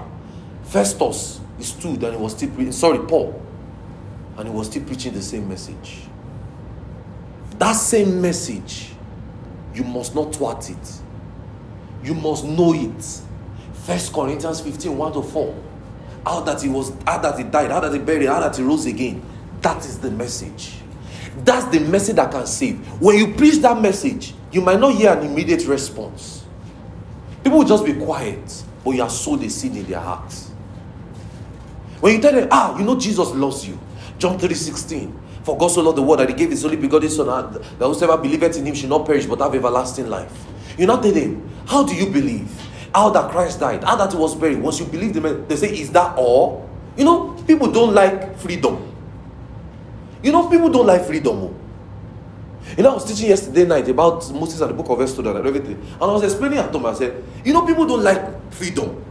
Festus 0.64 1.39
he 1.60 1.66
stood 1.66 2.02
and 2.04 2.16
he 2.16 2.22
was 2.22 2.32
still 2.36 2.50
preaching. 2.52 2.72
Sorry, 2.72 3.00
Paul. 3.00 3.40
And 4.38 4.48
he 4.48 4.54
was 4.54 4.68
still 4.68 4.84
preaching 4.86 5.14
the 5.14 5.22
same 5.22 5.48
message. 5.48 6.04
That 7.58 7.74
same 7.74 8.22
message, 8.22 8.92
you 9.76 9.84
must 9.84 10.16
not 10.16 10.34
thwart 10.34 10.70
it. 10.70 11.02
You 12.02 12.14
must 12.16 12.46
know 12.46 12.74
it. 12.74 13.22
First 13.74 14.14
Corinthians 14.14 14.62
15, 14.62 14.98
1 14.98 15.14
to 15.14 15.22
4. 15.22 15.64
How 16.26 16.40
that 16.42 16.62
he 16.62 16.70
was, 16.70 16.94
how 17.06 17.18
that 17.18 17.38
he 17.38 17.44
died, 17.44 17.72
how 17.72 17.82
that 17.82 17.92
he 17.92 18.00
buried, 18.00 18.28
how 18.28 18.40
that 18.40 18.56
he 18.56 18.64
rose 18.64 18.86
again. 18.86 19.22
That 19.62 19.84
is 19.86 20.00
the 20.00 20.12
message. 20.12 20.76
That's 21.44 21.66
the 21.66 21.82
message 21.82 22.16
that 22.16 22.32
can 22.32 22.48
save. 22.48 22.80
When 23.02 23.18
you 23.18 23.34
preach 23.34 23.58
that 23.58 23.82
message, 23.82 24.34
you 24.54 24.62
might 24.62 24.80
not 24.80 24.96
hear 24.96 25.12
an 25.12 25.26
immediate 25.26 25.66
response. 25.68 26.46
People 27.44 27.60
will 27.60 27.68
just 27.68 27.86
be 27.86 27.94
quiet, 27.94 28.64
but 28.86 28.92
you 28.92 29.02
have 29.02 29.12
sowed 29.12 29.44
a 29.44 29.50
seed 29.50 29.76
in 29.76 29.86
their 29.86 30.00
hearts. 30.00 30.49
When 32.00 32.16
you 32.16 32.22
tell 32.22 32.34
them, 32.34 32.48
ah, 32.52 32.78
you 32.78 32.86
know 32.86 32.98
Jesus 32.98 33.30
loves 33.32 33.68
you. 33.68 33.78
John 34.18 34.38
3 34.38 34.54
16. 34.54 35.20
For 35.44 35.58
God 35.58 35.70
so 35.70 35.82
loved 35.82 35.98
the 35.98 36.02
world 36.02 36.20
that 36.20 36.30
he 36.30 36.36
gave 36.36 36.52
his 36.52 36.64
only 36.66 36.78
begotten 36.78 37.10
son 37.10 37.28
that 37.28 37.86
whosoever 37.86 38.22
believeth 38.22 38.58
in 38.58 38.66
him 38.66 38.76
should 38.76 38.90
not 38.90 39.06
perish 39.06 39.26
but 39.26 39.40
have 39.40 39.56
everlasting 39.56 40.08
life. 40.08 40.46
You 40.78 40.86
not 40.86 41.02
tell 41.02 41.12
them, 41.12 41.50
how 41.66 41.84
do 41.84 41.96
you 41.96 42.08
believe? 42.08 42.50
How 42.94 43.10
that 43.12 43.32
Christ 43.32 43.60
died, 43.60 43.84
how 43.84 43.96
that 43.96 44.12
he 44.12 44.18
was 44.18 44.36
buried. 44.36 44.60
Once 44.60 44.80
you 44.80 44.86
believe 44.86 45.14
them, 45.14 45.48
they 45.48 45.56
say, 45.56 45.76
is 45.76 45.92
that 45.92 46.18
all? 46.18 46.70
You 46.98 47.06
know, 47.06 47.34
people 47.48 47.72
don't 47.72 47.94
like 47.94 48.38
freedom. 48.38 48.86
You 50.22 50.32
know, 50.32 50.50
people 50.50 50.70
don't 50.70 50.86
like 50.86 51.06
freedom. 51.06 51.36
Oh. 51.36 51.56
You 52.78 52.84
know, 52.84 52.92
I 52.92 52.94
was 52.96 53.06
teaching 53.06 53.30
yesterday 53.30 53.66
night 53.66 53.88
about 53.88 54.32
Moses 54.34 54.62
and 54.62 54.70
the 54.72 54.74
book 54.74 54.90
of 54.90 55.02
Exodus 55.02 55.36
and 55.36 55.48
everything. 55.48 55.76
And 55.76 56.02
I 56.04 56.06
was 56.08 56.24
explaining 56.24 56.60
at 56.60 56.72
home, 56.72 56.86
I 56.86 56.94
said, 56.94 57.24
you 57.44 57.54
know, 57.54 57.66
people 57.66 57.86
don't 57.86 58.04
like 58.04 58.52
freedom. 58.52 59.04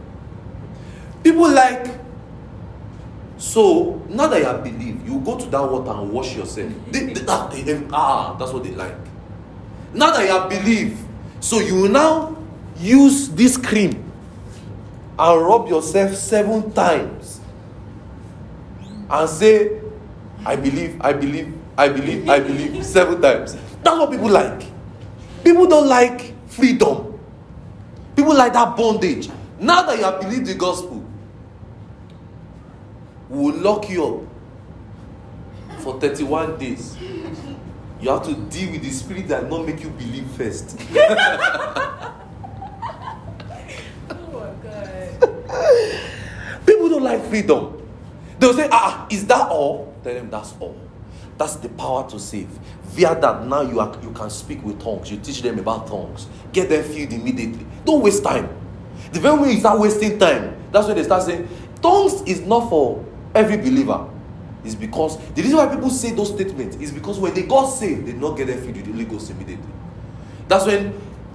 People 1.23 1.49
like, 1.49 1.98
so 3.39 4.01
now 4.09 4.27
that 4.27 4.39
you 4.39 4.45
have 4.45 4.63
believed, 4.63 5.07
you 5.07 5.19
go 5.21 5.39
to 5.39 5.45
that 5.45 5.61
water 5.61 5.91
and 5.91 6.11
wash 6.11 6.35
yourself. 6.35 6.71
They, 6.91 7.05
they, 7.05 7.21
that, 7.21 7.51
they, 7.51 7.87
ah, 7.91 8.35
that's 8.37 8.51
what 8.51 8.65
they 8.65 8.71
like. 8.71 8.95
Now 9.93 10.11
that 10.11 10.25
you 10.25 10.31
have 10.31 10.49
believed, 10.49 10.97
so 11.39 11.59
you 11.59 11.87
now 11.87 12.35
use 12.77 13.29
this 13.29 13.55
cream 13.57 14.11
and 15.17 15.41
rub 15.41 15.69
yourself 15.69 16.15
seven 16.15 16.71
times 16.73 17.39
and 19.09 19.29
say, 19.29 19.81
I 20.45 20.57
believe, 20.57 20.97
I 21.01 21.13
believe, 21.13 21.53
I 21.77 21.87
believe, 21.87 22.29
I 22.29 22.39
believe, 22.41 22.85
seven 22.97 23.21
times. 23.21 23.55
That's 23.83 23.97
what 23.97 24.11
people 24.11 24.29
like. 24.29 24.63
People 25.45 25.65
don't 25.65 25.87
like 25.87 26.33
freedom. 26.47 27.17
People 28.17 28.35
like 28.35 28.51
that 28.51 28.75
bondage. 28.75 29.29
Now 29.59 29.83
that 29.83 29.97
you 29.97 30.03
have 30.03 30.19
believed 30.19 30.45
the 30.45 30.55
gospel, 30.55 30.98
we 33.29 33.37
will 33.37 33.55
lock 33.55 33.89
you 33.89 34.05
up 34.05 35.79
for 35.81 35.99
31 35.99 36.57
days. 36.57 36.97
You 38.01 38.09
have 38.09 38.23
to 38.23 38.33
deal 38.33 38.71
with 38.71 38.81
the 38.81 38.89
spirit 38.89 39.27
that 39.27 39.49
not 39.49 39.65
make 39.65 39.83
you 39.83 39.89
believe 39.89 40.27
first. 40.31 40.79
Oh 44.11 44.15
my 44.31 44.51
god. 44.63 46.65
People 46.65 46.89
don't 46.89 47.03
like 47.03 47.23
freedom. 47.25 47.75
They'll 48.39 48.53
say, 48.53 48.69
ah, 48.71 49.05
is 49.09 49.25
that 49.27 49.49
all? 49.49 49.93
Tell 50.03 50.13
them 50.13 50.29
that's 50.29 50.53
all. 50.59 50.77
That's 51.37 51.55
the 51.57 51.69
power 51.69 52.09
to 52.09 52.19
save. 52.19 52.47
Via 52.83 53.19
that, 53.19 53.45
now 53.45 53.61
you, 53.61 53.79
are, 53.79 53.95
you 54.01 54.11
can 54.11 54.29
speak 54.29 54.63
with 54.63 54.81
tongues. 54.81 55.11
You 55.11 55.17
teach 55.17 55.41
them 55.41 55.59
about 55.59 55.87
tongues. 55.87 56.27
Get 56.53 56.69
them 56.69 56.83
filled 56.83 57.13
immediately. 57.13 57.65
Don't 57.85 58.01
waste 58.01 58.23
time. 58.23 58.49
The 59.11 59.19
very 59.19 59.37
way 59.39 59.51
you 59.53 59.59
start 59.59 59.79
wasting 59.79 60.19
time, 60.19 60.55
that's 60.71 60.87
when 60.87 60.97
they 60.97 61.03
start 61.03 61.23
saying, 61.23 61.47
tongues 61.81 62.21
is 62.23 62.41
not 62.41 62.69
for 62.69 63.03
every 63.35 63.57
believer. 63.57 64.07
is 64.63 64.75
because 64.75 65.17
the 65.33 65.41
reason 65.41 65.57
why 65.57 65.67
people 65.67 65.89
say 65.89 66.11
those 66.11 66.33
statements 66.33 66.75
is 66.77 66.91
because 66.91 67.19
when 67.19 67.33
they 67.33 67.43
got 67.43 67.65
saved, 67.67 68.05
they 68.05 68.11
did 68.11 68.21
not 68.21 68.35
get 68.37 68.47
their 68.47 68.57
filled 68.57 68.75
with 68.75 68.85
the 68.85 68.91
Holy 68.91 69.05
Ghost 69.05 69.31
immediately. 69.31 69.71
That's 70.47 70.65
when 70.65 70.93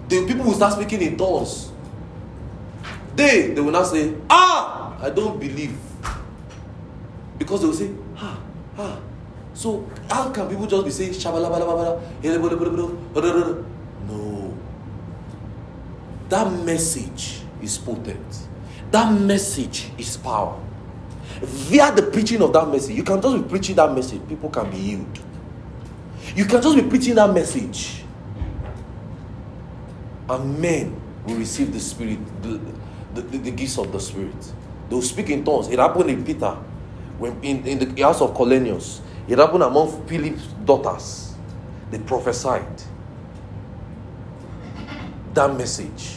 the 0.09 0.26
people 0.26 0.45
will 0.45 0.55
start 0.55 0.74
speaking 0.74 1.01
in 1.03 1.16
tongues. 1.16 1.70
They 3.16 3.53
they 3.55 3.61
will 3.61 3.72
not 3.72 3.84
say, 3.84 4.14
Ah, 4.28 4.99
I 5.01 5.11
don't 5.11 5.38
believe. 5.38 5.76
Because 7.38 7.61
they 7.62 7.66
will 7.66 7.74
say, 7.74 7.90
Ah, 8.16 8.38
ah. 8.78 8.99
So 9.55 9.88
how 10.11 10.30
can 10.30 10.49
people 10.49 10.66
just 10.66 10.84
be 10.84 10.90
saying 10.90 11.12
shabalabalabala? 11.12 12.03
No. 14.09 14.55
That 16.28 16.53
message 16.64 17.40
is 17.62 17.78
potent. 17.78 18.49
That 18.90 19.12
message 19.12 19.90
is 19.97 20.16
power. 20.16 20.61
Via 21.43 21.93
the 21.93 22.03
preaching 22.03 22.41
of 22.43 22.53
that 22.53 22.68
message, 22.68 22.97
you 22.97 23.03
can 23.03 23.20
just 23.20 23.37
be 23.37 23.49
preaching 23.49 23.76
that 23.76 23.93
message, 23.93 24.20
people 24.28 24.51
can 24.51 24.70
be 24.70 24.76
healed. 24.76 25.18
You 26.35 26.45
can 26.45 26.62
just 26.62 26.76
be 26.76 26.82
preaching 26.82 27.16
that 27.16 27.32
message, 27.32 28.03
and 30.28 30.59
men 30.59 31.01
will 31.26 31.37
receive 31.37 31.72
the 31.72 31.80
spirit, 31.80 32.18
the, 32.43 32.61
the, 33.14 33.22
the, 33.22 33.39
the 33.39 33.51
gifts 33.51 33.78
of 33.78 33.93
the 33.93 34.01
spirit. 34.01 34.35
They 34.89 34.95
will 34.95 35.03
speak 35.03 35.30
in 35.30 35.45
tongues. 35.45 35.68
It 35.68 35.78
happened 35.78 36.11
in 36.11 36.24
Peter, 36.24 36.51
when 37.18 37.43
in, 37.43 37.66
in 37.66 37.78
the 37.78 38.03
house 38.03 38.20
of 38.20 38.35
Cornelius. 38.35 39.01
It 39.26 39.39
happened 39.39 39.62
among 39.62 40.07
Philip's 40.07 40.47
daughters. 40.64 41.35
They 41.91 41.99
prophesied 41.99 42.82
that 45.32 45.57
message. 45.57 46.16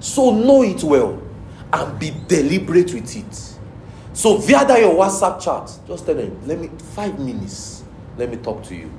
So 0.00 0.30
know 0.30 0.62
it 0.62 0.82
well 0.84 1.22
and 1.76 1.98
be 1.98 2.12
deliberate 2.26 2.92
with 2.94 3.16
it. 3.16 3.58
So 4.12 4.38
via 4.38 4.64
that 4.66 4.80
your 4.80 4.94
WhatsApp 4.94 5.40
chat, 5.40 5.78
just 5.86 6.06
tell 6.06 6.14
them, 6.14 6.38
let 6.46 6.58
me 6.58 6.70
five 6.94 7.18
minutes, 7.18 7.84
let 8.16 8.30
me 8.30 8.36
talk 8.38 8.62
to 8.64 8.74
you. 8.74 8.90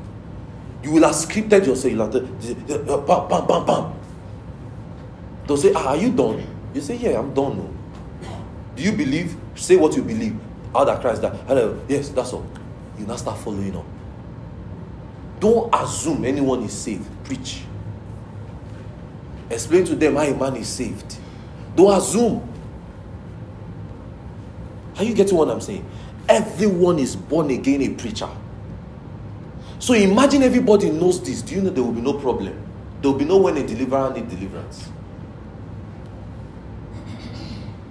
You 0.84 0.92
will 0.92 1.04
have 1.04 1.16
scripted 1.16 1.66
yourself. 1.66 1.92
You'll 1.92 2.04
have 2.04 2.14
to, 2.14 2.22
bam, 2.22 3.28
bam, 3.28 3.48
bam, 3.48 3.66
bam. 3.66 3.94
They'll 5.48 5.58
say, 5.58 5.74
ah, 5.76 5.90
are 5.90 5.98
you 5.98 6.12
done? 6.12 6.46
You 6.74 6.82
say, 6.82 6.98
yeah, 6.98 7.20
I'm 7.20 7.34
done. 7.34 7.58
No. 7.58 7.70
Do 8.76 8.84
you 8.84 8.92
believe? 8.92 9.36
Say 9.56 9.76
what 9.76 9.96
you 9.96 10.04
believe. 10.04 10.38
How 10.72 10.84
that 10.84 11.02
Christ 11.02 11.24
died. 11.24 11.40
Hello, 11.48 11.80
yes, 11.88 12.10
that's 12.10 12.32
all. 12.34 12.46
You 13.00 13.06
now 13.08 13.16
start 13.16 13.40
following 13.40 13.76
up. 13.76 13.86
Don't 15.40 15.74
assume 15.74 16.26
anyone 16.26 16.64
is 16.64 16.74
saved. 16.74 17.08
Preach. 17.24 17.64
explain 19.50 19.86
to 19.86 19.96
them 19.96 20.16
how 20.16 20.24
a 20.24 20.36
man 20.36 20.56
is 20.58 20.68
saved. 20.68 21.18
Don't 21.76 21.98
assume. 21.98 22.48
Are 24.98 25.04
you 25.04 25.14
getting 25.14 25.38
what 25.38 25.50
I'm 25.50 25.62
saying? 25.62 25.86
Everyone 26.28 27.00
is 27.00 27.16
born 27.16 27.50
again 27.52 27.82
a 27.82 27.90
preacher. 27.90 28.30
So 29.80 29.94
imagine 29.94 30.44
everybody 30.44 30.90
knows 30.90 31.22
this. 31.22 31.42
Do 31.42 31.56
you 31.56 31.62
know 31.62 31.70
there 31.70 31.84
will 31.84 31.92
be 31.92 32.02
no 32.02 32.14
problem? 32.14 32.60
There 33.02 33.12
will 33.12 33.20
be 33.20 33.26
no 33.26 33.38
when 33.38 33.58
a 33.58 33.66
deliverer 33.66 34.12
need 34.14 34.28
deliverance. 34.30 34.90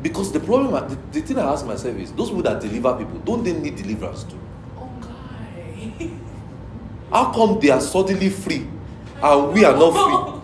Because 0.02 0.32
the 0.32 0.40
problem, 0.40 0.72
the, 0.88 1.20
the 1.20 1.26
thing 1.26 1.38
I 1.38 1.44
ask 1.52 1.64
myself 1.64 1.96
is, 1.96 2.12
those 2.12 2.28
people 2.28 2.42
that 2.42 2.60
deliver 2.60 2.94
people, 2.96 3.18
don't 3.20 3.42
they 3.42 3.52
need 3.52 3.76
deliverance 3.76 4.24
too? 4.24 4.38
Oh 4.78 4.90
okay. 5.02 6.10
How 7.10 7.32
come 7.32 7.58
they 7.60 7.70
are 7.70 7.80
suddenly 7.80 8.28
free 8.30 8.66
and 9.22 9.52
we 9.52 9.64
are 9.64 9.76
not 9.76 9.92
free? 9.92 10.32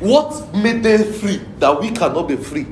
What 0.00 0.54
made 0.54 0.82
them 0.82 1.10
free 1.14 1.40
that 1.58 1.80
we 1.80 1.90
cannot 1.90 2.28
be 2.28 2.36
free? 2.36 2.66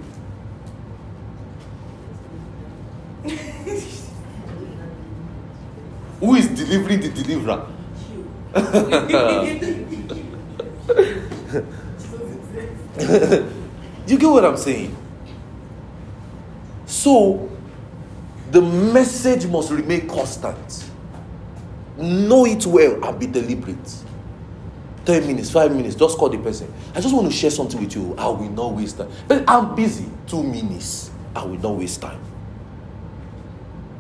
Who 6.21 6.35
is 6.35 6.49
delivering 6.49 7.01
the 7.01 7.09
deliverer? 7.11 7.67
you 14.07 14.19
get 14.19 14.31
what 14.31 14.45
I'm 14.45 14.57
saying? 14.57 14.97
So, 16.87 17.51
the 18.51 18.63
message 18.63 19.47
must 19.47 19.71
remain 19.71 20.09
constant. 20.09 20.91
Know 21.97 22.47
it 22.47 22.65
well 22.67 23.05
and 23.05 23.19
be 23.19 23.27
deliberate. 23.27 23.97
10 25.05 25.27
minutes, 25.27 25.51
5 25.51 25.75
minutes, 25.75 25.97
just 25.97 26.17
call 26.17 26.31
the 26.31 26.39
person. 26.39 26.73
I 26.95 27.01
just 27.01 27.15
want 27.15 27.31
to 27.31 27.37
share 27.37 27.51
something 27.51 27.79
with 27.81 27.95
you. 27.95 28.15
I 28.17 28.29
will 28.29 28.49
not 28.51 28.73
waste 28.73 28.99
time. 28.99 29.11
But 29.29 29.45
I'm 29.49 29.75
busy. 29.75 30.07
2 30.29 30.43
minutes. 30.43 31.11
I 31.37 31.45
will 31.45 31.59
not 31.59 31.77
waste 31.77 32.01
time. 32.01 32.21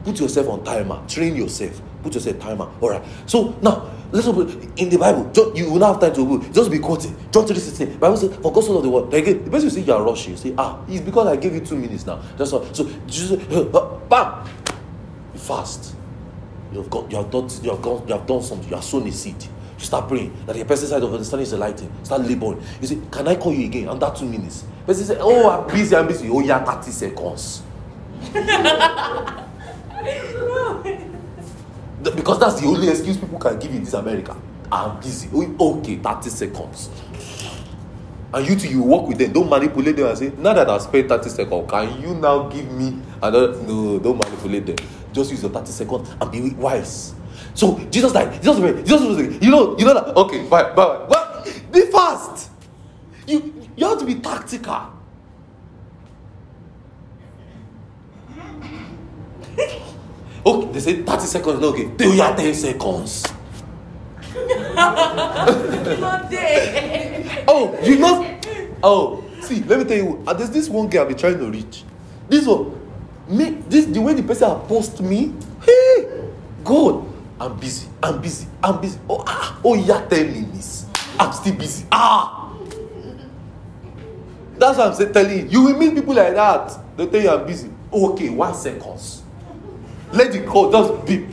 Put 0.04 0.20
yourself 0.20 0.48
on 0.48 0.64
timer. 0.64 1.02
Train 1.08 1.36
yourself. 1.36 1.80
Put 2.04 2.14
yourself 2.16 2.38
timer. 2.38 2.68
All 2.82 2.90
right. 2.90 3.02
So 3.24 3.56
now, 3.62 3.90
let's 4.12 4.26
open 4.26 4.70
in 4.76 4.90
the 4.90 4.98
Bible. 4.98 5.32
You 5.56 5.70
will 5.70 5.78
not 5.78 5.92
have 5.94 6.00
time 6.02 6.14
to 6.14 6.34
open. 6.34 6.52
Just 6.52 6.70
be 6.70 6.78
quoting. 6.78 7.16
John 7.32 7.46
3 7.46 7.56
16. 7.56 7.96
Bible 7.96 8.18
says, 8.18 8.36
For 8.36 8.52
God 8.52 8.62
so 8.62 8.72
loved 8.72 8.84
the 8.84 8.90
world. 8.90 9.14
Again, 9.14 9.42
the 9.42 9.50
person 9.50 9.68
will 9.68 9.74
say 9.74 9.80
you 9.80 9.92
are 9.94 10.02
rushing. 10.02 10.32
You 10.32 10.36
say, 10.36 10.54
Ah, 10.58 10.80
it's 10.86 11.00
because 11.00 11.26
I 11.28 11.36
gave 11.36 11.54
you 11.54 11.60
two 11.60 11.76
minutes 11.76 12.04
now. 12.04 12.20
That's 12.36 12.52
all. 12.52 12.66
So, 12.74 12.86
Jesus, 13.06 13.42
bam. 14.10 14.46
Be 15.32 15.38
fast. 15.38 15.96
You 16.72 16.82
have 16.82 16.90
got, 16.90 17.10
you 17.10 17.16
have 17.16 17.30
done, 17.30 17.48
you 17.62 17.70
have 17.70 17.80
gone, 17.80 18.06
you 18.06 18.12
have 18.12 18.26
done 18.26 18.42
something. 18.42 18.68
You 18.68 18.74
have 18.74 18.84
sown 18.84 19.06
a 19.06 19.12
seed. 19.12 19.42
You 19.78 19.84
start 19.84 20.06
praying 20.06 20.36
that 20.44 20.56
the 20.56 20.64
person 20.66 20.88
side 20.88 21.02
of 21.02 21.10
understanding 21.10 21.44
is 21.44 21.52
the 21.52 21.56
lighting. 21.56 21.90
Start 22.02 22.20
laboring. 22.20 22.62
You 22.82 22.86
say, 22.86 22.98
Can 23.10 23.26
I 23.28 23.36
call 23.36 23.54
you 23.54 23.64
again? 23.64 23.88
And 23.88 23.98
that 24.02 24.14
two 24.14 24.26
minutes. 24.26 24.64
Person 24.84 25.06
say, 25.06 25.16
Oh, 25.18 25.48
I'm 25.48 25.66
busy, 25.74 25.96
I'm 25.96 26.06
busy. 26.06 26.28
Oh, 26.28 26.40
yeah, 26.40 26.62
30 26.62 26.90
seconds. 26.90 27.62
because 32.12 32.38
that's 32.38 32.60
the 32.60 32.66
only 32.66 32.88
excuse 32.88 33.16
people 33.16 33.38
can 33.38 33.58
give 33.58 33.70
in 33.72 33.84
this 33.84 33.94
America. 33.94 34.36
I'm 34.70 35.00
busy. 35.00 35.28
Oh, 35.32 35.78
okay, 35.78 35.96
30 35.96 36.30
seconds. 36.30 36.90
And 38.32 38.48
you 38.48 38.56
two, 38.56 38.68
you 38.68 38.82
work 38.82 39.06
with 39.06 39.18
them. 39.18 39.32
Don't 39.32 39.48
manipulate 39.48 39.96
them 39.96 40.06
and 40.08 40.18
say, 40.18 40.32
now 40.38 40.52
that 40.54 40.68
I've 40.68 40.82
spent 40.82 41.08
30 41.08 41.30
seconds, 41.30 41.70
can 41.70 42.00
you 42.02 42.14
now 42.14 42.48
give 42.48 42.70
me 42.72 43.00
another? 43.22 43.54
No, 43.62 43.98
don't 44.00 44.18
manipulate 44.18 44.66
them. 44.66 44.76
Just 45.12 45.30
use 45.30 45.42
your 45.42 45.52
30 45.52 45.66
seconds 45.70 46.10
and 46.20 46.32
be 46.32 46.50
wise. 46.50 47.14
So 47.54 47.78
Jesus 47.90 48.12
died. 48.12 48.42
Jesus 48.42 48.58
died. 48.58 48.84
Jesus 48.84 49.16
died. 49.16 49.42
You 49.42 49.50
know, 49.50 49.78
you 49.78 49.84
know 49.84 49.94
that. 49.94 50.16
Okay, 50.16 50.48
bye, 50.48 50.72
bye. 50.74 51.06
But 51.08 51.44
be 51.72 51.82
fast. 51.92 52.50
You 53.26 53.68
you 53.76 53.86
have 53.86 53.98
to 54.00 54.04
be 54.04 54.16
tactical. 54.16 54.90
Okay, 60.46 60.72
they 60.72 60.80
say 60.80 61.02
30 61.02 61.22
seconds. 61.26 61.60
No, 61.60 61.68
okay. 61.70 61.86
Do 61.96 62.12
you 62.12 62.20
have 62.22 62.36
10 62.36 62.54
seconds? 62.54 63.24
Oh, 67.46 67.78
you 67.82 67.98
know. 67.98 68.38
Oh, 68.82 69.24
see, 69.40 69.62
let 69.64 69.78
me 69.78 69.84
tell 69.84 69.96
you. 69.96 70.24
uh, 70.26 70.32
There's 70.34 70.50
this 70.50 70.68
one 70.68 70.88
girl 70.88 71.02
I've 71.02 71.08
been 71.08 71.16
trying 71.18 71.38
to 71.38 71.50
reach. 71.50 71.84
This 72.28 72.46
one, 72.46 72.78
me, 73.28 73.50
this 73.68 73.86
the 73.86 74.00
way 74.00 74.14
the 74.14 74.22
person 74.22 74.48
post 74.68 75.00
me. 75.00 75.32
Hey, 75.64 76.30
God, 76.64 77.06
I'm 77.40 77.56
busy. 77.58 77.88
I'm 78.02 78.20
busy. 78.20 78.46
I'm 78.62 78.80
busy. 78.80 78.98
Oh, 79.08 79.22
ah, 79.26 79.58
oh, 79.64 79.74
yeah, 79.74 80.04
10 80.06 80.32
minutes. 80.32 80.86
I'm 81.18 81.32
still 81.32 81.54
busy. 81.54 81.86
Ah. 81.92 82.52
That's 84.58 84.78
what 84.78 84.88
I'm 84.88 84.94
saying, 84.94 85.12
telling 85.12 85.38
you. 85.38 85.46
You 85.48 85.62
will 85.64 85.78
meet 85.78 85.94
people 85.94 86.14
like 86.14 86.34
that. 86.34 86.72
They 86.96 87.06
tell 87.06 87.20
you 87.22 87.30
I'm 87.30 87.46
busy. 87.46 87.70
Okay, 87.92 88.28
one 88.30 88.54
seconds. 88.54 89.22
Let 90.14 90.30
the 90.32 90.42
call 90.46 90.70
just 90.70 91.06
beep. 91.06 91.26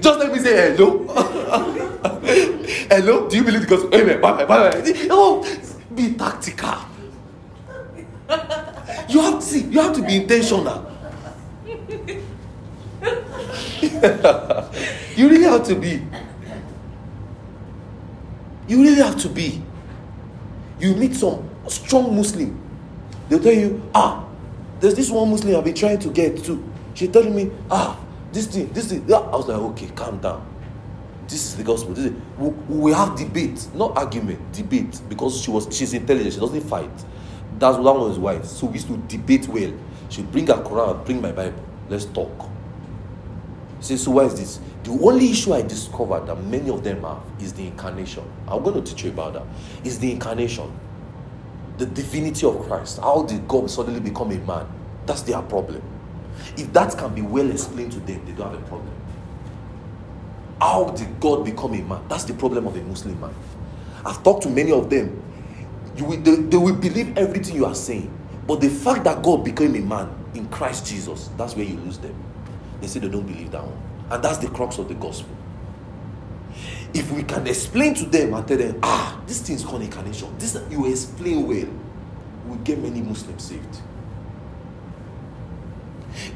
just 0.00 0.18
let 0.18 0.32
me 0.32 0.38
say 0.38 0.74
hello. 0.74 1.06
hello. 2.90 3.28
Do 3.28 3.36
you 3.36 3.44
believe 3.44 3.60
the 3.60 3.66
gospel? 3.66 3.94
Amen. 3.94 4.18
Bye 4.18 4.32
bye 4.32 4.44
bye 4.46 4.70
bye. 4.70 4.82
Oh, 5.10 5.44
be 5.94 6.14
tactical. 6.14 6.78
You 9.10 9.20
have 9.20 9.40
to 9.40 9.42
see. 9.42 9.60
You 9.64 9.80
have 9.82 9.94
to 9.96 10.02
be 10.02 10.16
intentional. 10.16 10.90
you 15.16 15.28
really 15.28 15.44
have 15.44 15.64
to 15.66 15.74
be. 15.74 16.02
You 18.68 18.82
really 18.82 19.02
have 19.02 19.18
to 19.20 19.28
be. 19.28 19.60
You 20.80 20.96
meet 20.96 21.14
some 21.14 21.46
strong 21.68 22.16
Muslim. 22.16 22.58
They'll 23.28 23.40
tell 23.40 23.52
you, 23.52 23.82
ah, 23.94 24.23
there's 24.84 24.94
this 24.94 25.10
one 25.10 25.30
Muslim 25.30 25.56
I've 25.56 25.64
been 25.64 25.74
trying 25.74 25.98
to 26.00 26.10
get 26.10 26.44
to. 26.44 26.62
She 26.92 27.08
telling 27.08 27.34
me, 27.34 27.50
ah, 27.70 27.98
this 28.30 28.48
thing, 28.48 28.70
this 28.74 28.90
thing. 28.90 29.02
I 29.10 29.34
was 29.34 29.48
like, 29.48 29.56
okay, 29.56 29.88
calm 29.94 30.18
down. 30.18 30.46
This 31.26 31.46
is 31.46 31.56
the 31.56 31.64
gospel. 31.64 31.96
Is, 31.98 32.12
we, 32.36 32.48
we 32.50 32.92
have 32.92 33.16
debate, 33.16 33.66
not 33.74 33.96
argument, 33.96 34.52
debate. 34.52 35.00
Because 35.08 35.40
she 35.40 35.50
was 35.50 35.74
she's 35.74 35.94
intelligent, 35.94 36.34
she 36.34 36.40
doesn't 36.40 36.60
fight. 36.60 36.90
That's 37.58 37.76
that 37.76 37.82
one 37.82 38.00
was 38.00 38.18
wise. 38.18 38.58
So 38.58 38.66
we 38.66 38.74
used 38.74 38.88
to 38.88 38.98
debate 39.08 39.48
well. 39.48 39.72
She 40.10 40.20
bring 40.20 40.48
her 40.48 40.62
Quran, 40.62 41.02
bring 41.06 41.22
my 41.22 41.32
Bible. 41.32 41.64
Let's 41.88 42.04
talk. 42.04 42.50
Say, 43.80 43.96
so 43.96 44.10
why 44.10 44.24
is 44.24 44.34
this? 44.34 44.60
The 44.82 44.90
only 44.90 45.30
issue 45.30 45.54
I 45.54 45.62
discovered 45.62 46.26
that 46.26 46.36
many 46.44 46.68
of 46.68 46.84
them 46.84 47.04
have 47.04 47.22
is 47.40 47.54
the 47.54 47.66
incarnation. 47.66 48.24
I'm 48.46 48.62
going 48.62 48.84
to 48.84 48.94
teach 48.94 49.04
you 49.04 49.12
about 49.12 49.32
that. 49.32 49.44
Is 49.82 49.98
the 49.98 50.12
incarnation 50.12 50.70
the 51.78 51.86
divinity 51.86 52.46
of 52.46 52.60
Christ. 52.66 52.98
How 53.00 53.22
did 53.22 53.46
God 53.48 53.70
suddenly 53.70 54.00
become 54.00 54.30
a 54.32 54.38
man? 54.38 54.66
That's 55.06 55.22
their 55.22 55.42
problem. 55.42 55.82
If 56.56 56.72
that 56.72 56.96
can 56.96 57.14
be 57.14 57.22
well 57.22 57.50
explained 57.50 57.92
to 57.92 58.00
them, 58.00 58.24
they 58.24 58.32
don't 58.32 58.52
have 58.52 58.62
a 58.62 58.66
problem. 58.66 58.94
How 60.60 60.90
did 60.90 61.20
God 61.20 61.44
become 61.44 61.74
a 61.74 61.82
man? 61.82 62.04
That's 62.08 62.24
the 62.24 62.34
problem 62.34 62.66
of 62.66 62.76
a 62.76 62.82
Muslim 62.82 63.20
man. 63.20 63.34
I've 64.04 64.22
talked 64.22 64.42
to 64.44 64.50
many 64.50 64.72
of 64.72 64.88
them. 64.90 65.20
Will, 65.98 66.20
they, 66.20 66.36
they 66.36 66.56
will 66.56 66.74
believe 66.74 67.16
everything 67.16 67.56
you 67.56 67.66
are 67.66 67.74
saying. 67.74 68.10
But 68.46 68.60
the 68.60 68.68
fact 68.68 69.04
that 69.04 69.22
God 69.22 69.44
became 69.44 69.74
a 69.76 69.80
man 69.80 70.14
in 70.34 70.48
Christ 70.48 70.86
Jesus, 70.86 71.30
that's 71.36 71.56
where 71.56 71.64
you 71.64 71.76
lose 71.78 71.98
them. 71.98 72.14
They 72.80 72.86
say 72.86 73.00
they 73.00 73.08
don't 73.08 73.26
believe 73.26 73.50
that 73.52 73.64
one. 73.64 73.80
And 74.10 74.22
that's 74.22 74.38
the 74.38 74.48
crux 74.48 74.78
of 74.78 74.88
the 74.88 74.94
gospel. 74.94 75.34
If 76.94 77.10
we 77.10 77.24
can 77.24 77.46
explain 77.46 77.94
to 77.94 78.04
them 78.04 78.34
and 78.34 78.46
tell 78.46 78.56
them, 78.56 78.78
ah, 78.82 79.20
this 79.26 79.42
thing 79.42 79.56
is 79.56 79.64
called 79.64 79.82
incarnation, 79.82 80.32
this 80.38 80.56
you 80.70 80.86
explain 80.86 81.46
well, 81.46 81.68
we 82.46 82.56
get 82.58 82.78
many 82.78 83.02
Muslims 83.02 83.42
saved. 83.42 83.80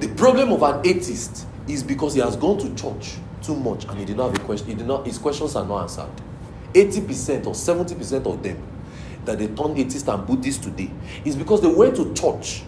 The 0.00 0.08
problem 0.08 0.52
of 0.52 0.62
an 0.62 0.84
atheist 0.84 1.46
is 1.68 1.82
because 1.82 2.14
he 2.14 2.20
has 2.20 2.36
gone 2.36 2.58
to 2.58 2.74
church 2.74 3.16
too 3.42 3.54
much 3.54 3.84
and 3.84 3.98
he 3.98 4.04
did 4.04 4.16
not 4.16 4.32
have 4.32 4.40
a 4.40 4.44
question. 4.44 4.68
He 4.68 4.74
did 4.74 4.86
not, 4.86 5.06
his 5.06 5.18
questions 5.18 5.54
are 5.54 5.64
not 5.64 5.82
answered. 5.82 6.10
80% 6.74 7.46
or 7.46 7.54
70% 7.54 8.26
of 8.26 8.42
them 8.42 8.62
that 9.24 9.38
they 9.38 9.46
turn 9.48 9.76
atheist 9.76 10.08
and 10.08 10.26
Buddhist 10.26 10.64
today 10.64 10.90
is 11.24 11.36
because 11.36 11.60
they 11.60 11.68
went 11.68 11.96
to 11.96 12.12
church. 12.14 12.62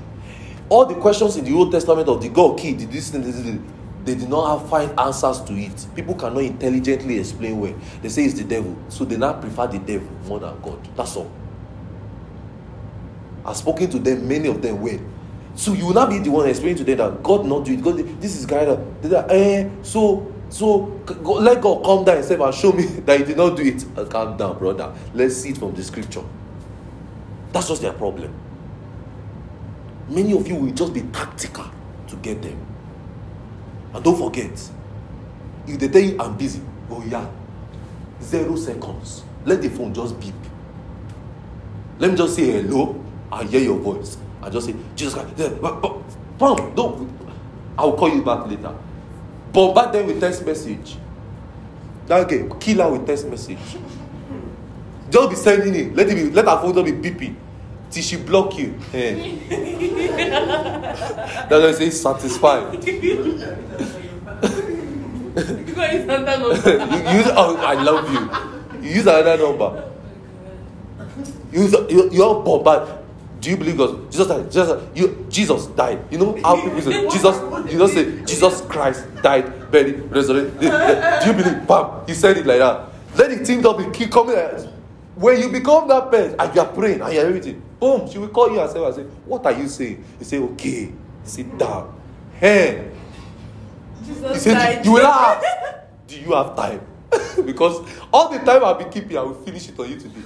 All 0.69 0.87
the 0.87 0.95
questions 0.95 1.37
in 1.37 1.45
the 1.45 1.53
Old 1.53 1.73
Testament 1.73 2.09
of 2.09 2.23
the 2.23 2.29
God 2.29 2.59
key, 2.59 2.75
did 2.75 2.93
this 2.93 3.11
thing, 3.11 3.23
this, 3.23 3.41
this, 3.41 3.59
they 4.05 4.15
did 4.15 4.29
not 4.29 4.59
have 4.61 4.69
find 4.71 4.99
answers 4.99 5.41
to 5.43 5.53
it. 5.55 5.87
People 5.95 6.15
cannot 6.15 6.43
intelligently 6.43 7.19
explain 7.19 7.61
where. 7.61 7.75
They 8.03 8.09
say 8.09 8.25
it's 8.25 8.35
the 8.35 8.45
devil. 8.45 8.77
So 8.89 9.05
they 9.05 9.17
now 9.17 9.35
prefer 9.35 9.67
the 9.67 9.79
devil 9.79 10.09
more 10.27 10.41
than 10.41 10.61
God. 10.63 10.97
That's 10.97 11.17
all. 11.17 11.31
I've 13.45 13.57
spoken 13.57 13.91
to 13.91 13.99
them, 13.99 14.29
many 14.29 14.49
of 14.49 14.63
them 14.63 14.81
were. 14.81 14.99
So 15.55 15.73
you 15.73 15.87
will 15.87 15.95
not 15.95 16.11
be 16.11 16.19
the 16.19 16.31
one 16.31 16.49
explaining 16.49 16.79
to 16.79 16.85
them 16.85 16.99
that 16.99 17.23
God 17.23 17.45
not 17.47 17.65
do 17.65 17.73
it. 17.73 17.83
God, 17.83 17.99
this 18.21 18.37
is 18.37 18.47
kind 18.47 18.69
of 18.69 19.13
eh, 19.31 19.69
so 19.83 20.33
so 20.49 21.01
let 21.23 21.61
God 21.61 21.85
come 21.85 22.05
down 22.05 22.17
himself 22.17 22.41
and 22.41 22.55
show 22.55 22.73
me 22.73 22.85
that 23.07 23.19
he 23.21 23.25
did 23.25 23.37
not 23.37 23.57
do 23.57 23.63
it. 23.63 23.85
Uh, 23.97 24.05
calm 24.05 24.37
down, 24.37 24.59
brother. 24.59 24.95
Let's 25.15 25.37
see 25.37 25.51
it 25.51 25.59
from 25.59 25.75
the 25.75 25.83
scripture. 25.85 26.25
That's 27.53 27.69
just 27.69 27.83
their 27.83 27.93
problem. 27.93 28.33
Many 30.09 30.33
of 30.33 30.47
you 30.49 30.57
will 30.57 30.73
just 30.73 30.93
be 30.93 31.03
tactical 31.03 31.67
to 32.09 32.17
get 32.17 32.43
them. 32.43 32.70
And 33.95 34.05
don't 34.05 34.17
forget, 34.19 34.53
if 35.67 35.79
they 35.79 35.89
tell 35.89 36.03
you 36.03 36.17
I'm 36.21 36.37
busy, 36.37 36.63
oh 36.91 37.05
yeah. 37.09 37.27
zero 38.23 38.57
seconds. 38.57 39.25
Let 39.45 39.63
the 39.63 39.71
phone 39.71 39.95
just 39.95 40.19
beep. 40.21 40.35
Let 41.99 42.11
me 42.13 42.17
just 42.17 42.35
say 42.37 42.63
hello. 42.63 43.03
I 43.33 43.45
hear 43.45 43.61
your 43.61 43.79
voice. 43.79 44.17
I 44.43 44.51
just 44.51 44.67
say, 44.67 44.75
Jesus 44.97 45.15
Christ. 45.15 45.37
Bam, 46.39 46.75
don't. 46.75 47.11
I'll 47.79 47.97
call 47.97 48.15
you 48.15 48.23
back 48.23 48.47
later. 48.47 48.75
But 49.53 49.75
back 49.75 49.93
then 49.93 50.07
with 50.07 50.21
text 50.21 50.45
message. 50.45 50.97
That 52.07 52.29
guy, 52.29 52.47
kill 52.59 52.79
her 52.79 52.91
with 52.91 53.07
text 53.07 53.27
message. 53.27 53.59
Just 55.11 55.31
be 55.31 55.37
sending 55.37 55.75
it. 55.75 55.95
Let 55.97 56.09
it 56.09 56.15
be. 56.15 56.31
Let 56.31 56.47
her 56.47 56.61
phone 56.61 56.75
just 56.75 56.87
be 56.87 57.11
beeping 57.11 57.37
till 57.91 58.03
she 58.03 58.17
block 58.17 58.57
you. 58.59 58.75
Eh. 58.93 59.37
That's 61.49 61.51
why 61.51 61.69
I 61.69 61.73
say 61.73 61.91
satisfied. 61.91 62.85
You 62.85 62.91
number. 66.07 66.55
use 66.55 67.29
oh, 67.37 67.57
I 67.57 67.75
love 67.83 68.13
you. 68.13 68.89
You 68.89 68.95
use 68.97 69.07
another 69.07 69.37
number. 69.37 69.91
You 71.53 71.63
use 71.63 71.73
you 71.89 72.11
you 72.11 72.25
are 72.25 72.43
poor, 72.43 72.63
but 72.63 73.01
do 73.41 73.51
you 73.51 73.57
believe 73.57 73.79
God? 73.79 74.11
Jesus 74.11 74.27
died. 74.27 74.51
Jesus, 74.51 74.83
you, 74.95 75.27
Jesus 75.31 75.67
died. 75.69 76.05
You 76.11 76.19
know 76.19 76.39
how 76.43 76.57
people 76.57 76.81
say 76.83 77.09
Jesus. 77.09 77.73
You 77.73 77.79
don't 77.79 77.89
say 77.89 78.25
Jesus 78.25 78.61
Christ 78.63 79.07
died, 79.23 79.71
buried, 79.71 80.11
resurrected. 80.11 80.61
Do 80.61 81.27
you 81.27 81.33
believe? 81.33 81.67
Bam! 81.67 82.07
He 82.07 82.15
said 82.15 82.37
it 82.37 82.47
like 82.47 82.59
that. 82.59 82.89
Let 83.17 83.31
the 83.31 83.45
thing 83.45 83.65
up 83.67 83.79
and 83.79 83.93
keep 83.95 84.11
coming. 84.13 84.37
When 85.15 85.41
you 85.41 85.49
become 85.51 85.89
that 85.89 86.11
person 86.11 86.37
and 86.39 86.55
you 86.55 86.61
are 86.61 86.69
praying 86.69 87.01
and 87.01 87.13
you 87.13 87.21
are 87.21 87.27
everything, 87.27 87.63
boom! 87.81 88.11
She 88.11 88.19
will 88.19 88.29
call 88.29 88.51
you 88.53 88.61
herself 88.61 88.87
and 88.87 88.95
say, 88.97 89.03
"What 89.25 89.45
are 89.47 89.53
you 89.53 89.69
saying?" 89.69 90.05
You 90.19 90.25
say, 90.25 90.39
"Okay, 90.39 90.93
sit 91.25 91.57
down." 91.59 91.95
Hey, 92.39 92.91
he 94.01 94.07
Jesus 94.07 94.45
died. 94.45 94.85
You 94.85 94.93
will 94.93 95.07
ask, 95.07 95.47
Do 96.07 96.21
you 96.21 96.33
have 96.33 96.57
time? 96.57 96.81
because 97.45 97.87
all 98.13 98.31
the 98.31 98.39
time 98.39 98.65
I'll 98.65 98.75
be 98.75 98.85
keeping, 98.85 99.19
I 99.19 99.23
will 99.23 99.35
finish 99.35 99.69
it 99.69 99.79
on 99.79 99.91
you 99.91 99.99
today. 99.99 100.21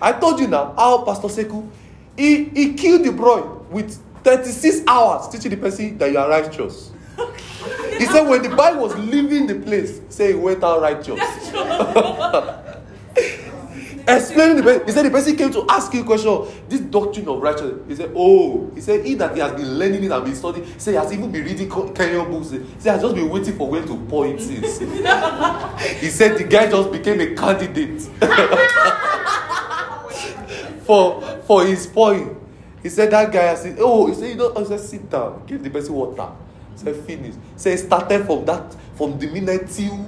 I 0.00 0.12
told 0.12 0.40
you 0.40 0.48
now 0.48 0.74
how 0.76 1.04
Pastor 1.04 1.28
Seku 1.28 1.68
he, 2.16 2.44
he 2.44 2.74
killed 2.74 3.04
the 3.04 3.12
boy 3.12 3.42
with 3.70 3.98
36 4.24 4.82
hours 4.86 5.28
teaching 5.28 5.50
the 5.50 5.56
person 5.56 5.96
that 5.98 6.10
you 6.10 6.18
are 6.18 6.28
righteous. 6.28 6.92
He 7.98 8.06
said 8.06 8.28
when 8.28 8.42
the 8.42 8.50
boy 8.50 8.76
was 8.76 8.94
leaving 8.96 9.46
the 9.46 9.54
place, 9.54 10.00
say 10.10 10.28
he 10.28 10.34
went 10.34 10.62
out 10.62 10.82
righteous. 10.82 11.20
Explaining 14.16 14.56
the 14.56 14.62
person, 14.62 14.86
he 14.86 14.92
said 14.92 15.04
the 15.06 15.10
person 15.10 15.36
came 15.36 15.52
to 15.52 15.66
ask 15.68 15.94
a 15.94 16.02
question. 16.02 16.46
This 16.68 16.80
doctrine 16.80 17.28
of 17.28 17.40
righteousness. 17.40 17.80
He 17.88 17.96
said, 17.96 18.12
Oh, 18.16 18.70
he 18.74 18.80
said 18.80 19.04
he 19.04 19.14
that 19.14 19.34
he 19.34 19.40
has 19.40 19.52
been 19.52 19.78
learning 19.78 20.04
it 20.04 20.10
and 20.10 20.24
been 20.24 20.34
studying. 20.34 20.66
He 20.66 20.78
said 20.78 20.92
he 20.92 20.96
has 20.96 21.12
even 21.12 21.30
been 21.30 21.44
reading 21.44 21.68
Ke- 21.68 21.94
Kenyon 21.94 22.30
books. 22.30 22.50
He 22.50 22.64
said, 22.78 22.96
I've 22.96 23.02
just 23.02 23.14
been 23.14 23.28
waiting 23.30 23.56
for 23.56 23.70
when 23.70 23.86
to 23.86 24.24
it 24.24 24.40
in. 24.50 24.62
he 26.00 26.08
said 26.10 26.36
the 26.38 26.44
guy 26.48 26.68
just 26.70 26.90
became 26.90 27.20
a 27.20 27.34
candidate 27.34 28.00
for 30.84 31.20
for 31.46 31.64
his 31.64 31.86
point. 31.86 32.36
He 32.82 32.88
said 32.88 33.10
that 33.12 33.30
guy 33.30 33.52
I 33.52 33.54
said, 33.54 33.76
Oh, 33.78 34.06
he 34.06 34.14
said, 34.14 34.30
you 34.30 34.34
know, 34.36 34.52
I 34.56 34.64
said, 34.64 34.80
sit 34.80 35.10
down, 35.10 35.42
give 35.46 35.62
the 35.62 35.70
person 35.70 35.94
water. 35.94 36.28
He 36.72 36.78
said, 36.78 36.96
finish. 37.04 37.34
He 37.34 37.40
said, 37.56 37.78
started 37.78 38.24
from 38.26 38.44
that, 38.46 38.74
from 38.94 39.18
the 39.18 39.26
minute 39.28 39.68
till 39.68 39.98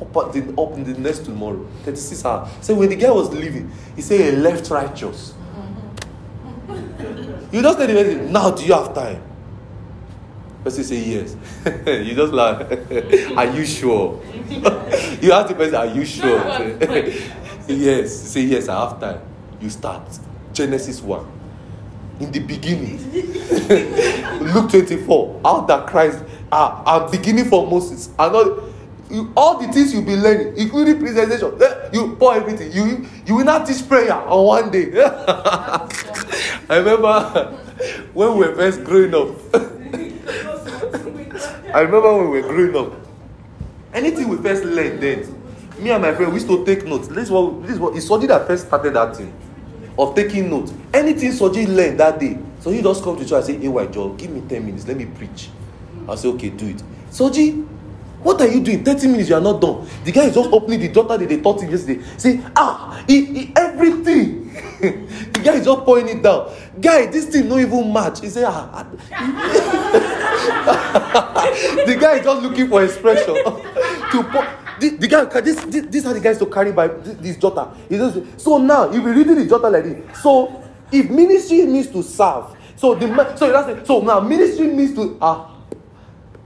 up, 0.00 0.32
the, 0.32 0.54
up 0.58 0.72
in 0.74 0.84
the 0.84 0.98
next 0.98 1.24
tomorrow. 1.24 1.66
36 1.84 2.24
hours. 2.24 2.48
So 2.60 2.74
when 2.74 2.88
the 2.88 2.96
guy 2.96 3.10
was 3.10 3.30
leaving, 3.30 3.70
he 3.96 4.02
said 4.02 4.20
he 4.20 4.30
left 4.32 4.70
righteous. 4.70 5.34
you 7.52 7.62
just 7.62 7.78
tell 7.78 7.86
the 7.86 7.94
person, 7.94 8.32
now 8.32 8.50
do 8.50 8.64
you 8.64 8.72
have 8.72 8.94
time? 8.94 9.22
Person 10.64 10.84
say 10.84 10.96
yes. 10.96 11.36
you 11.86 12.14
just 12.14 12.32
like, 12.32 12.60
are 13.36 13.56
you 13.56 13.64
sure? 13.64 14.22
you 14.48 15.32
ask 15.32 15.48
the 15.48 15.54
person, 15.56 15.74
are 15.74 15.86
you 15.86 16.04
sure? 16.04 16.38
yes. 17.66 18.14
Say 18.14 18.42
yes, 18.42 18.68
I 18.68 18.88
have 18.88 19.00
time. 19.00 19.20
You 19.60 19.70
start. 19.70 20.02
Genesis 20.52 21.00
1. 21.00 21.26
In 22.20 22.30
the 22.30 22.40
beginning. 22.40 22.98
Luke 24.40 24.70
24. 24.70 25.40
How 25.44 25.60
that 25.62 25.86
Christ 25.86 26.22
ah, 26.52 26.82
I'm 26.86 27.10
beginning 27.10 27.46
for 27.46 27.66
Moses. 27.66 28.08
And 28.18 28.34
all, 28.34 28.62
you, 29.10 29.32
all 29.36 29.58
the 29.58 29.70
things 29.72 29.92
you'll 29.92 30.02
be 30.04 30.16
learning, 30.16 30.54
including 30.56 30.98
presentation, 30.98 31.60
eh, 31.62 31.90
you 31.92 32.16
pour 32.16 32.34
everything. 32.34 32.72
You 32.72 33.06
you 33.26 33.34
will 33.36 33.44
not 33.44 33.66
teach 33.66 33.86
prayer 33.88 34.14
on 34.14 34.46
one 34.46 34.70
day. 34.70 34.90
I 35.04 36.76
remember 36.76 37.58
when 38.14 38.32
we 38.36 38.46
were 38.46 38.54
first 38.54 38.84
growing 38.84 39.14
up. 39.14 39.28
I 41.74 41.80
remember 41.80 42.16
when 42.16 42.30
we 42.30 42.40
were 42.40 42.48
growing 42.48 42.76
up. 42.76 42.92
Anything 43.92 44.28
we 44.28 44.36
first 44.38 44.64
learned 44.64 45.00
then, 45.00 45.42
me 45.78 45.90
and 45.90 46.02
my 46.02 46.14
friend 46.14 46.32
we 46.32 46.38
used 46.38 46.48
to 46.48 46.64
take 46.64 46.84
notes. 46.86 47.08
This 47.08 47.24
is 47.24 47.30
what 47.30 47.62
this 47.62 47.72
is 47.72 47.78
what 47.78 47.96
it's 47.96 48.08
Soji 48.08 48.28
that 48.28 48.46
first 48.46 48.66
started 48.66 48.94
that 48.94 49.16
thing 49.16 49.32
of 49.98 50.14
taking 50.14 50.48
notes. 50.50 50.72
Anything 50.94 51.32
Soji 51.32 51.66
learned 51.68 51.98
that 52.00 52.18
day, 52.18 52.38
so 52.60 52.70
he 52.70 52.82
just 52.82 53.02
come 53.02 53.16
to 53.16 53.22
church 53.24 53.32
and 53.32 53.44
say, 53.44 53.58
Hey, 53.58 53.68
white 53.68 53.92
Joe, 53.92 54.10
give 54.14 54.30
me 54.30 54.42
10 54.48 54.64
minutes, 54.64 54.86
let 54.86 54.96
me 54.96 55.06
preach. 55.06 55.50
I 56.08 56.14
say, 56.14 56.28
Okay, 56.28 56.50
do 56.50 56.68
it. 56.68 56.82
Soji, 57.10 57.66
what 58.22 58.40
are 58.40 58.48
you 58.48 58.60
doing? 58.60 58.84
30 58.84 59.06
minutes, 59.08 59.28
you 59.30 59.34
are 59.34 59.40
not 59.40 59.60
done. 59.60 59.86
The 60.04 60.12
guy 60.12 60.24
is 60.24 60.34
just 60.34 60.50
opening 60.52 60.80
the 60.80 60.88
daughter 60.88 61.16
that 61.16 61.28
they 61.28 61.40
taught 61.40 61.62
him 61.62 61.70
yesterday. 61.70 62.02
Say, 62.18 62.40
ah, 62.54 63.02
he, 63.06 63.24
he, 63.24 63.52
everything. 63.56 64.50
the 64.80 65.40
guy 65.42 65.54
is 65.54 65.64
just 65.64 65.80
pouring 65.84 66.08
it 66.08 66.22
down. 66.22 66.52
Guy, 66.80 67.06
this 67.06 67.26
thing 67.26 67.48
no 67.48 67.58
even 67.58 67.92
match. 67.92 68.20
He 68.20 68.28
say, 68.28 68.44
ah. 68.46 68.68
ah." 68.72 68.84
the 71.86 71.96
guy 71.98 72.16
is 72.16 72.24
just 72.24 72.42
looking 72.42 72.68
for 72.68 72.84
expression 72.84 73.34
to 73.34 74.22
pour. 74.30 74.46
The, 74.80 74.90
the 74.98 75.08
guy, 75.08 75.24
this, 75.40 75.64
this, 75.64 75.86
this 75.86 76.04
how 76.04 76.12
the 76.12 76.20
guy 76.20 76.30
is 76.30 76.38
to 76.38 76.46
carry 76.46 76.72
by 76.72 76.88
this, 76.88 77.14
this 77.16 77.36
daughter. 77.36 77.68
He 77.88 77.96
just, 77.96 78.40
so 78.40 78.58
now, 78.58 78.90
if 78.90 79.02
we 79.02 79.10
reading 79.12 79.36
the 79.36 79.46
daughter 79.46 79.70
like 79.70 79.84
this, 79.84 80.22
so 80.22 80.62
if 80.92 81.08
ministry 81.10 81.64
means 81.66 81.88
to 81.88 82.02
serve, 82.02 82.56
so 82.76 82.94
the 82.94 83.36
so 83.36 83.52
that's 83.52 83.68
it. 83.68 83.86
So 83.86 84.00
now 84.00 84.20
ministry 84.20 84.68
means 84.68 84.94
to 84.94 85.18
ah 85.20 85.49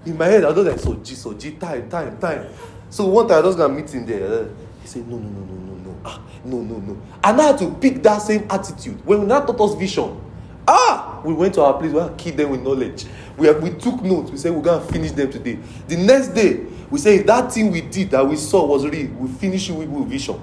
in 0.06 0.18
my 0.18 0.26
head, 0.26 0.44
I 0.44 0.50
was 0.50 0.66
like, 0.66 0.76
Soji, 0.76 1.14
so 1.14 1.32
G, 1.34 1.52
time, 1.52 1.88
time, 1.88 2.18
time. 2.18 2.48
So 2.90 3.06
one 3.06 3.26
time 3.28 3.38
I 3.38 3.42
just 3.42 3.58
got 3.58 3.72
meet 3.72 3.90
him 3.90 4.06
there. 4.06 4.48
He 4.82 4.88
said, 4.88 5.08
no, 5.08 5.16
no, 5.16 5.28
no, 5.28 5.40
no, 5.44 5.54
no, 5.54 5.74
no, 5.74 5.96
ah, 6.04 6.20
no, 6.44 6.60
no, 6.60 6.76
no. 6.78 7.02
And 7.22 7.40
I 7.40 7.46
had 7.48 7.58
to 7.58 7.70
pick 7.74 8.02
that 8.02 8.18
same 8.18 8.46
attitude. 8.50 9.04
When 9.04 9.20
we 9.20 9.26
now 9.26 9.40
taught 9.40 9.60
us 9.60 9.74
vision, 9.74 10.20
ah, 10.68 11.22
we 11.24 11.32
went 11.32 11.54
to 11.54 11.62
our 11.62 11.78
place, 11.78 11.92
we 11.92 12.00
had 12.00 12.16
to 12.16 12.22
kill 12.24 12.36
them 12.36 12.50
with 12.50 12.62
knowledge. 12.62 13.06
We, 13.36 13.46
have, 13.46 13.62
we 13.62 13.70
took 13.70 14.02
notes, 14.02 14.30
we 14.30 14.36
said, 14.36 14.52
we're 14.52 14.62
going 14.62 14.86
to 14.86 14.92
finish 14.92 15.12
them 15.12 15.30
today. 15.30 15.58
The 15.88 15.96
next 15.96 16.28
day, 16.28 16.66
we 16.90 16.98
say, 16.98 17.16
if 17.16 17.26
that 17.26 17.52
thing 17.52 17.70
we 17.70 17.80
did 17.80 18.10
that 18.10 18.26
we 18.26 18.36
saw 18.36 18.66
was 18.66 18.86
real, 18.86 19.10
we 19.12 19.28
finish 19.28 19.70
it 19.70 19.72
with 19.72 20.08
vision. 20.08 20.40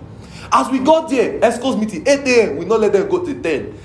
As 0.52 0.70
we 0.70 0.80
got 0.80 1.10
there, 1.10 1.40
ESCO's 1.40 1.78
meeting, 1.78 2.06
8 2.06 2.20
a.m., 2.28 2.58
we 2.58 2.66
not 2.66 2.80
let 2.80 2.92
them 2.92 3.08
go 3.08 3.24
to 3.24 3.42
10. 3.42 3.78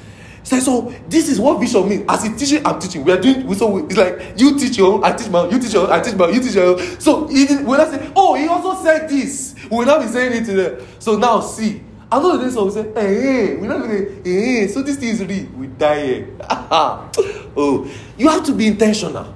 Say 0.46 0.60
so 0.60 0.94
this 1.08 1.28
is 1.28 1.40
what 1.40 1.58
vision 1.58 1.88
means. 1.88 2.04
As 2.08 2.22
he 2.22 2.32
teaching, 2.32 2.64
I'm 2.64 2.78
teaching. 2.78 3.02
We 3.02 3.10
are 3.10 3.20
doing 3.20 3.52
so 3.52 3.78
it's 3.78 3.96
like 3.96 4.38
you 4.38 4.56
teach 4.56 4.78
your 4.78 4.92
own, 4.92 5.02
I 5.02 5.10
teach 5.10 5.28
my 5.28 5.40
own, 5.40 5.50
you 5.50 5.58
teach 5.58 5.72
your 5.72 5.88
own, 5.88 5.90
I 5.90 6.00
teach 6.00 6.14
my 6.14 6.26
own, 6.26 6.34
you 6.34 6.40
teach 6.40 6.54
your 6.54 6.78
own. 6.78 7.00
So 7.00 7.26
when 7.26 7.80
I 7.80 7.90
say, 7.90 8.12
Oh, 8.14 8.34
he 8.36 8.46
also 8.46 8.80
said 8.80 9.08
this. 9.08 9.56
We 9.68 9.78
will 9.78 9.86
not 9.86 10.02
be 10.02 10.06
saying 10.06 10.40
it 10.40 10.46
to 10.46 10.52
them. 10.52 10.86
So 11.00 11.16
now 11.16 11.40
see. 11.40 11.82
Another 12.12 12.44
day, 12.44 12.50
so 12.52 12.64
we 12.64 12.70
say, 12.70 12.82
eh, 12.82 12.92
eh, 12.94 13.02
hey, 13.02 13.56
we're 13.56 13.66
not 13.66 13.80
gonna 13.80 13.94
hey, 13.94 14.62
eh, 14.62 14.68
so 14.68 14.82
this 14.82 14.96
thing 14.98 15.08
is 15.08 15.24
real. 15.24 15.46
We 15.56 15.66
die 15.66 16.06
here. 16.06 16.28
oh, 16.48 17.90
you 18.16 18.28
have 18.28 18.44
to 18.44 18.52
be 18.52 18.68
intentional. 18.68 19.34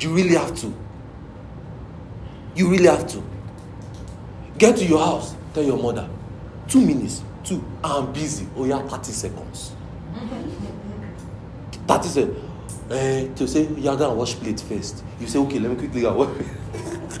You 0.00 0.12
really 0.12 0.34
have 0.34 0.52
to. 0.62 0.74
You 2.56 2.68
really 2.68 2.88
have 2.88 3.06
to. 3.06 3.22
Get 4.58 4.78
to 4.78 4.84
your 4.84 4.98
house, 4.98 5.36
tell 5.54 5.62
your 5.62 5.80
mother, 5.80 6.08
two 6.66 6.80
minutes, 6.80 7.22
two, 7.44 7.64
I'm 7.84 8.12
busy. 8.12 8.48
Oh, 8.56 8.64
yeah, 8.64 8.84
30 8.88 9.12
seconds. 9.12 9.76
30 11.86 12.08
seconds. 12.08 12.38
Eh, 12.90 13.28
to 13.34 13.48
say, 13.48 13.66
you're 13.76 13.96
gonna 13.96 14.12
wash 14.12 14.34
plate 14.34 14.60
first. 14.60 15.02
You 15.18 15.26
say, 15.26 15.38
okay, 15.38 15.58
let 15.58 15.70
me 15.70 15.76
quickly 15.76 16.02
go 16.02 16.10
and 16.10 16.18
wash 16.18 16.46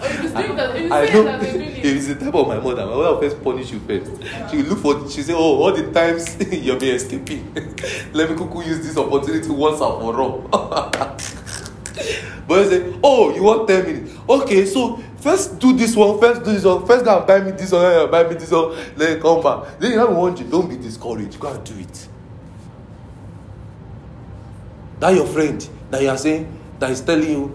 Oh, 0.02 0.06
if 0.06 0.22
you 0.22 0.28
doing 0.30 0.56
that, 0.56 0.76
if 0.76 0.82
you 0.82 0.92
I 0.92 1.06
know 1.06 1.24
that, 1.24 1.40
they're 1.40 1.52
doing 1.52 1.68
if 1.70 1.84
it's 1.84 2.06
the 2.08 2.14
type 2.16 2.34
of 2.34 2.48
my 2.48 2.58
mother, 2.58 2.84
my 2.86 2.94
mother 2.94 3.12
will 3.12 3.20
first 3.20 3.42
punish 3.42 3.70
you 3.72 3.80
first. 3.80 4.50
She 4.50 4.56
will 4.56 4.64
look 4.64 4.78
for, 4.80 5.08
she 5.08 5.22
say, 5.22 5.32
oh, 5.32 5.62
all 5.62 5.72
the 5.72 5.92
times 5.92 6.36
you've 6.52 6.80
been 6.80 6.94
escaping. 6.96 7.54
Let 8.12 8.30
me 8.30 8.36
quickly 8.36 8.66
use 8.66 8.84
this 8.84 8.96
opportunity 8.96 9.48
once 9.50 9.80
and 9.80 10.00
for 10.00 10.20
all. 10.20 10.40
but 12.48 12.64
you 12.64 12.68
say, 12.68 12.98
oh, 13.02 13.34
you 13.34 13.42
want 13.42 13.68
10 13.68 13.84
minutes. 13.84 14.14
Okay, 14.28 14.66
so 14.66 14.96
first 15.18 15.58
do 15.58 15.72
this 15.72 15.94
one, 15.94 16.18
first 16.18 16.42
do 16.42 16.52
this 16.52 16.64
one, 16.64 16.84
first 16.84 17.04
go 17.04 17.18
and 17.18 17.26
buy 17.26 17.40
me 17.40 17.52
this 17.52 17.70
one, 17.70 18.10
buy 18.10 18.24
me 18.24 18.34
this 18.34 18.50
one, 18.50 18.76
then 18.96 19.20
come 19.20 19.40
back. 19.42 19.78
Then 19.78 19.92
you 19.92 19.98
have 19.98 20.14
one, 20.14 20.34
don't 20.50 20.68
be 20.68 20.76
discouraged, 20.76 21.38
go 21.38 21.52
and 21.52 21.64
do 21.64 21.78
it. 21.78 22.08
That 25.02 25.16
your 25.16 25.26
friend 25.26 25.58
that 25.90 26.00
you 26.00 26.10
are 26.10 26.16
saying, 26.16 26.46
that 26.78 26.92
is 26.92 27.00
telling 27.00 27.28
you, 27.28 27.52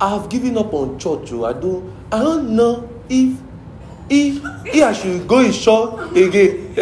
I 0.00 0.10
have 0.10 0.28
given 0.28 0.56
up 0.56 0.72
on 0.72 1.00
church. 1.00 1.32
Oh, 1.32 1.44
I 1.44 1.52
don't. 1.52 1.92
I 2.12 2.20
don't 2.20 2.54
know 2.54 2.88
if 3.08 3.36
if 4.08 4.40
if 4.64 4.84
I 4.84 4.92
should 4.92 5.26
go 5.26 5.40
in 5.40 5.50
short 5.50 6.16
again. 6.16 6.72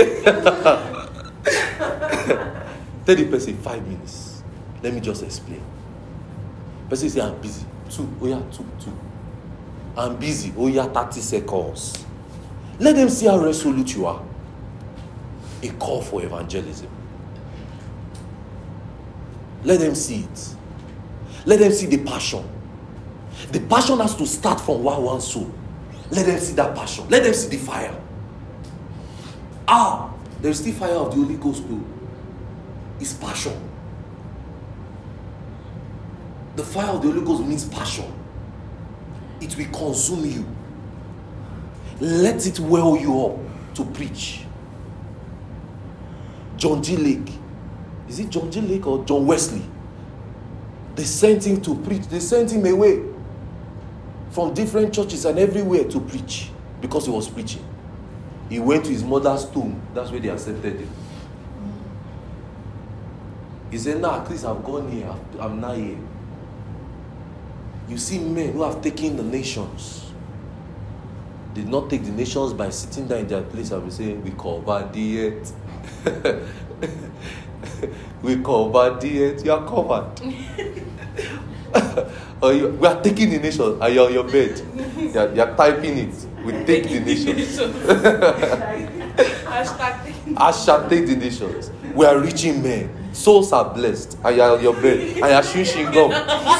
Tell 3.07 3.17
the 3.17 3.29
person 3.31 3.57
five 3.57 3.81
minutes. 3.89 4.43
Let 4.83 4.93
me 4.93 5.01
just 5.01 5.23
explain. 5.23 5.63
Person 6.91 7.09
say 7.09 7.23
I'm 7.23 7.41
busy. 7.41 7.65
Two. 7.89 8.15
Oh 8.21 8.27
yeah, 8.27 8.43
two, 8.53 8.67
two. 8.79 8.93
I'm 9.97 10.17
busy. 10.17 10.53
Oh 10.59 10.67
yeah, 10.67 10.85
thirty 10.85 11.23
seconds. 11.23 12.05
Let 12.79 12.95
them 12.95 13.09
see 13.09 13.25
how 13.25 13.39
resolute 13.39 13.95
you 13.95 14.05
are. 14.05 14.23
A 15.63 15.69
call 15.71 16.03
for 16.03 16.23
evangelism. 16.23 16.91
Let 19.65 19.81
them 19.81 19.95
see 19.95 20.21
it. 20.21 20.55
Let 21.47 21.61
them 21.61 21.73
see 21.73 21.87
the 21.87 21.99
passion. 21.99 22.49
The 23.53 23.61
passion 23.61 23.99
has 24.01 24.15
to 24.17 24.27
start 24.27 24.61
from 24.61 24.83
one 24.83 25.03
one 25.03 25.21
soul. 25.21 25.51
Let 26.11 26.27
them 26.27 26.39
see 26.39 26.55
that 26.55 26.75
passion. 26.75 27.09
Let 27.09 27.23
them 27.25 27.35
see 27.35 27.49
the 27.49 27.57
fire. 27.59 27.95
Ah, 29.67 30.13
there's 30.41 30.61
still 30.61 30.75
fire 30.75 30.95
of 30.95 31.11
the 31.11 31.17
Holy 31.17 31.37
Ghost 31.37 31.67
too. 31.67 31.85
It's 33.01 33.13
passion. 33.13 33.53
The 36.57 36.65
fire 36.65 36.89
of 36.91 37.03
the 37.03 37.09
Holy 37.09 37.25
Ghost 37.25 37.45
means 37.45 37.65
passion. 37.67 38.13
It 39.41 39.57
will 39.57 39.67
consume 39.67 40.25
you. 40.25 40.47
Let 42.01 42.47
it 42.47 42.59
well 42.61 42.97
you 42.97 43.27
up 43.27 43.75
to 43.75 43.85
preach. 43.85 44.45
John 46.57 46.81
D. 46.81 46.97
Lake. 46.97 47.33
Is 48.09 48.19
it 48.19 48.31
John 48.31 48.51
G. 48.51 48.61
Lake 48.61 48.87
or 48.87 49.05
John 49.05 49.27
Wesley? 49.27 49.63
They 50.95 51.05
sent 51.05 51.47
him 51.47 51.61
to 51.63 51.75
preach. 51.77 52.07
They 52.09 52.21
sent 52.21 52.51
him 52.51 52.67
away 52.67 53.03
from 54.31 54.55
different 54.55 54.93
churches 54.95 55.25
and 55.25 55.39
everywhere 55.39 55.85
to 55.85 56.01
preach 56.01 56.51
because 56.81 57.07
he 57.07 57.13
was 57.13 57.29
preaching. 57.29 57.65
He 58.49 58.59
went 58.59 58.85
to 58.85 58.91
his 58.91 59.05
mother's 59.05 59.45
tomb. 59.49 59.81
That's 59.95 60.11
where 60.11 60.21
they 60.21 60.29
accepted 60.29 60.81
him. 60.81 60.91
He 63.71 63.79
said, 63.79 64.01
Nah, 64.01 64.23
at 64.23 64.31
least 64.31 64.45
I've 64.45 64.65
gone 64.65 64.91
here. 64.91 65.15
I'm 65.39 65.61
not 65.61 65.77
here. 65.77 65.99
You 67.89 67.99
see 67.99 68.19
men 68.19 68.53
who 68.53 68.63
have 68.63 68.83
taken 68.83 69.17
the 69.17 69.23
nations. 69.23 70.11
Did 71.55 71.69
not 71.69 71.91
take 71.91 72.05
the 72.05 72.13
nations 72.13 72.53
by 72.53 72.71
sitting 72.71 73.07
down 73.07 73.21
in 73.21 73.29
their 73.29 73.43
place 73.43 73.71
and 73.71 73.93
saying, 73.93 74.23
We 74.23 74.31
covered 74.31 74.95
it. 74.95 75.53
we 78.23 78.37
covered 78.43 79.03
it. 79.05 79.45
You 79.45 79.53
are 79.53 79.67
covered. 79.67 80.21
or 82.43 82.53
you, 82.53 82.69
we 82.69 82.87
are 82.87 83.03
taking 83.03 83.31
the 83.31 83.39
nations 83.39 83.79
and 83.81 83.95
you're 83.95 84.07
on 84.07 84.13
your 84.13 84.25
bed. 84.25 84.61
You 84.99 85.21
are, 85.21 85.33
you 85.33 85.41
are 85.41 85.57
typing 85.57 85.97
it. 85.97 86.15
We 86.45 86.53
take 86.65 86.85
the 86.85 87.01
nations. 87.01 87.59
Hashtag. 90.37 90.91
Take 90.91 91.07
the 91.07 91.17
nations. 91.17 91.71
We 91.95 92.05
are 92.05 92.19
reaching 92.19 92.63
men. 92.63 93.15
Souls 93.15 93.53
are 93.53 93.73
blessed. 93.73 94.19
And 94.23 94.37
you 94.37 94.43
are 94.43 94.57
on 94.57 94.63
your 94.63 94.75
bed. 94.75 95.01
And 95.01 95.17
you 95.17 95.25
are 95.25 95.43
shooshing 95.43 95.91
gum. 95.93 96.13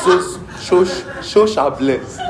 Souls, 0.03 0.39
souls, 0.59 1.27
souls 1.27 1.57
are 1.59 1.71
blessed. 1.71 2.21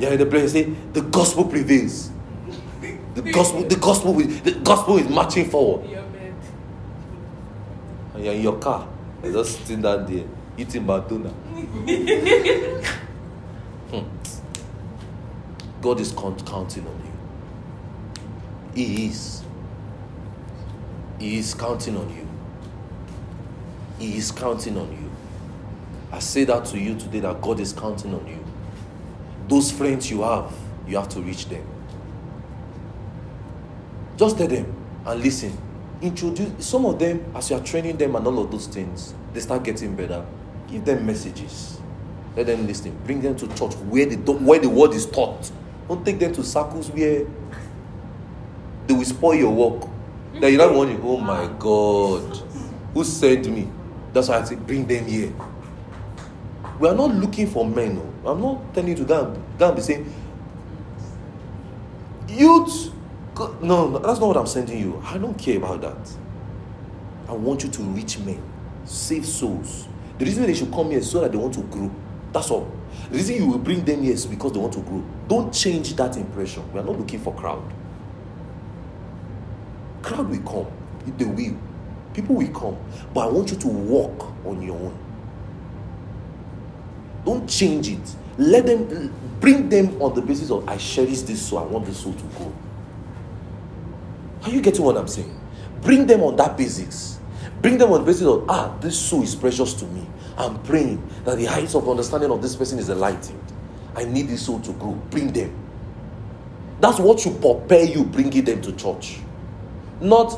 Yeah, 0.00 0.10
in 0.10 0.18
the 0.18 0.26
place 0.26 0.52
say 0.52 0.62
the 0.92 1.02
gospel 1.02 1.44
prevails. 1.44 2.10
The 3.14 3.30
gospel, 3.32 3.64
the 3.64 3.76
gospel, 3.76 4.14
will- 4.14 4.26
the 4.26 4.52
gospel 4.52 4.96
is 4.98 5.08
marching 5.08 5.50
forward. 5.50 5.88
Your 5.90 6.02
bed. 6.04 6.34
And 8.14 8.24
you're 8.24 8.34
in 8.34 8.42
your 8.42 8.56
car, 8.58 8.88
you're 9.22 9.32
just 9.34 9.58
sitting 9.58 9.82
down 9.82 10.06
there 10.06 10.24
eating 10.56 10.86
Madonna. 10.86 11.30
Hmm. 13.90 14.04
God 15.82 15.98
is 15.98 16.12
counting 16.12 16.86
on 16.86 17.02
you. 17.04 17.12
He 18.72 19.06
is. 19.08 19.42
He 21.18 21.38
is 21.38 21.54
counting 21.54 21.96
on 21.96 22.08
you. 22.14 22.28
He 23.98 24.16
is 24.16 24.30
counting 24.30 24.78
on 24.78 24.92
you. 24.92 25.10
I 26.12 26.20
say 26.20 26.44
that 26.44 26.64
to 26.66 26.78
you 26.78 26.94
today 26.96 27.18
that 27.20 27.40
God 27.42 27.58
is 27.58 27.72
counting 27.72 28.14
on 28.14 28.24
you. 28.28 28.39
Those 29.50 29.72
friends 29.72 30.08
you 30.08 30.22
have, 30.22 30.54
you 30.86 30.96
have 30.96 31.08
to 31.08 31.20
reach 31.20 31.48
them. 31.48 31.66
Just 34.16 34.38
tell 34.38 34.46
them 34.46 34.72
and 35.04 35.20
listen. 35.20 35.58
Introduce 36.00 36.64
some 36.64 36.86
of 36.86 37.00
them 37.00 37.24
as 37.34 37.50
you 37.50 37.56
are 37.56 37.62
training 37.64 37.96
them 37.96 38.14
and 38.14 38.24
all 38.24 38.38
of 38.38 38.52
those 38.52 38.68
things, 38.68 39.12
they 39.34 39.40
start 39.40 39.64
getting 39.64 39.96
better. 39.96 40.24
Give 40.68 40.84
them 40.84 41.04
messages. 41.04 41.80
Let 42.36 42.46
them 42.46 42.64
listen. 42.68 42.96
Bring 43.04 43.20
them 43.22 43.34
to 43.38 43.48
church 43.48 43.74
where 43.90 44.06
the 44.06 44.16
where 44.34 44.60
the 44.60 44.68
word 44.68 44.92
is 44.92 45.04
taught. 45.04 45.50
Don't 45.88 46.06
take 46.06 46.20
them 46.20 46.32
to 46.34 46.44
circles 46.44 46.88
where 46.90 47.26
they 48.86 48.94
will 48.94 49.04
spoil 49.04 49.34
your 49.34 49.50
work. 49.50 49.88
Then 50.34 50.52
you 50.52 50.58
don't 50.58 50.76
want 50.76 50.96
to, 50.96 51.02
oh 51.02 51.16
my 51.16 51.50
God, 51.58 52.36
who 52.94 53.02
sent 53.02 53.50
me? 53.50 53.68
That's 54.12 54.28
why 54.28 54.38
I 54.38 54.44
say 54.44 54.54
bring 54.54 54.86
them 54.86 55.06
here. 55.06 55.32
We 56.78 56.88
are 56.88 56.94
not 56.94 57.12
looking 57.16 57.48
for 57.48 57.66
men. 57.66 57.96
No. 57.96 58.09
I'm 58.24 58.40
not 58.40 58.74
telling 58.74 58.90
you 58.90 58.96
to 58.96 59.04
go 59.04 59.40
and, 59.60 59.76
be 59.76 59.82
saying, 59.82 60.12
youth. 62.28 62.92
go-" 63.34 63.56
No, 63.62 63.88
no, 63.88 63.98
that's 63.98 64.20
not 64.20 64.26
what 64.28 64.36
I'm 64.36 64.46
sending 64.46 64.78
you. 64.78 65.02
I 65.04 65.18
don't 65.18 65.38
care 65.38 65.56
about 65.56 65.80
that. 65.82 66.16
I 67.28 67.32
want 67.32 67.62
you 67.62 67.70
to 67.70 67.82
reach 67.82 68.18
men, 68.18 68.42
save 68.84 69.24
souls. 69.24 69.88
The 70.18 70.24
reason 70.24 70.42
they 70.44 70.54
should 70.54 70.72
come 70.72 70.90
here 70.90 70.98
is 70.98 71.10
so 71.10 71.20
that 71.20 71.32
they 71.32 71.38
want 71.38 71.54
to 71.54 71.62
grow. 71.62 71.90
That's 72.32 72.50
all. 72.50 72.70
The 73.10 73.16
reason 73.16 73.36
you 73.36 73.46
will 73.46 73.58
bring 73.58 73.84
them 73.84 74.02
here 74.02 74.12
is 74.12 74.26
because 74.26 74.52
they 74.52 74.58
want 74.58 74.74
to 74.74 74.80
grow. 74.80 75.02
Don't 75.28 75.52
change 75.52 75.94
that 75.96 76.16
impression. 76.16 76.70
We 76.72 76.80
are 76.80 76.84
not 76.84 76.98
looking 76.98 77.20
for 77.20 77.34
crowd. 77.34 77.62
Crowd 80.02 80.28
will 80.28 80.40
come. 80.40 80.66
They 81.16 81.24
will. 81.24 81.56
People 82.12 82.34
will 82.36 82.48
come. 82.48 82.76
But 83.14 83.28
I 83.28 83.30
want 83.30 83.50
you 83.50 83.56
to 83.56 83.68
walk 83.68 84.32
on 84.44 84.60
your 84.60 84.76
own. 84.76 84.98
Don't 87.24 87.48
change 87.48 87.88
it. 87.88 88.16
Let 88.38 88.66
them 88.66 89.12
bring 89.40 89.68
them 89.68 90.00
on 90.00 90.14
the 90.14 90.22
basis 90.22 90.50
of 90.50 90.68
I 90.68 90.76
cherish 90.76 91.22
this 91.22 91.48
soul. 91.48 91.58
I 91.58 91.62
want 91.62 91.86
this 91.86 91.98
soul 91.98 92.14
to 92.14 92.22
go. 92.38 92.52
Are 94.42 94.50
you 94.50 94.60
getting 94.60 94.84
what 94.84 94.96
I'm 94.96 95.08
saying? 95.08 95.38
Bring 95.82 96.06
them 96.06 96.22
on 96.22 96.36
that 96.36 96.56
basis. 96.56 97.20
Bring 97.60 97.76
them 97.76 97.92
on 97.92 98.00
the 98.00 98.06
basis 98.06 98.26
of 98.26 98.48
ah, 98.48 98.74
this 98.80 98.98
soul 98.98 99.22
is 99.22 99.34
precious 99.34 99.74
to 99.74 99.84
me. 99.86 100.06
I'm 100.38 100.62
praying 100.62 101.06
that 101.24 101.36
the 101.36 101.44
heights 101.44 101.74
of 101.74 101.88
understanding 101.88 102.30
of 102.30 102.40
this 102.40 102.56
person 102.56 102.78
is 102.78 102.88
enlightened. 102.88 103.40
I 103.94 104.04
need 104.04 104.28
this 104.28 104.46
soul 104.46 104.60
to 104.60 104.72
grow. 104.72 104.92
Bring 105.10 105.32
them. 105.32 105.54
That's 106.80 106.98
what 106.98 107.20
should 107.20 107.40
prepare 107.40 107.84
you 107.84 108.04
bringing 108.04 108.44
them 108.44 108.62
to 108.62 108.72
church. 108.72 109.18
Not 110.00 110.30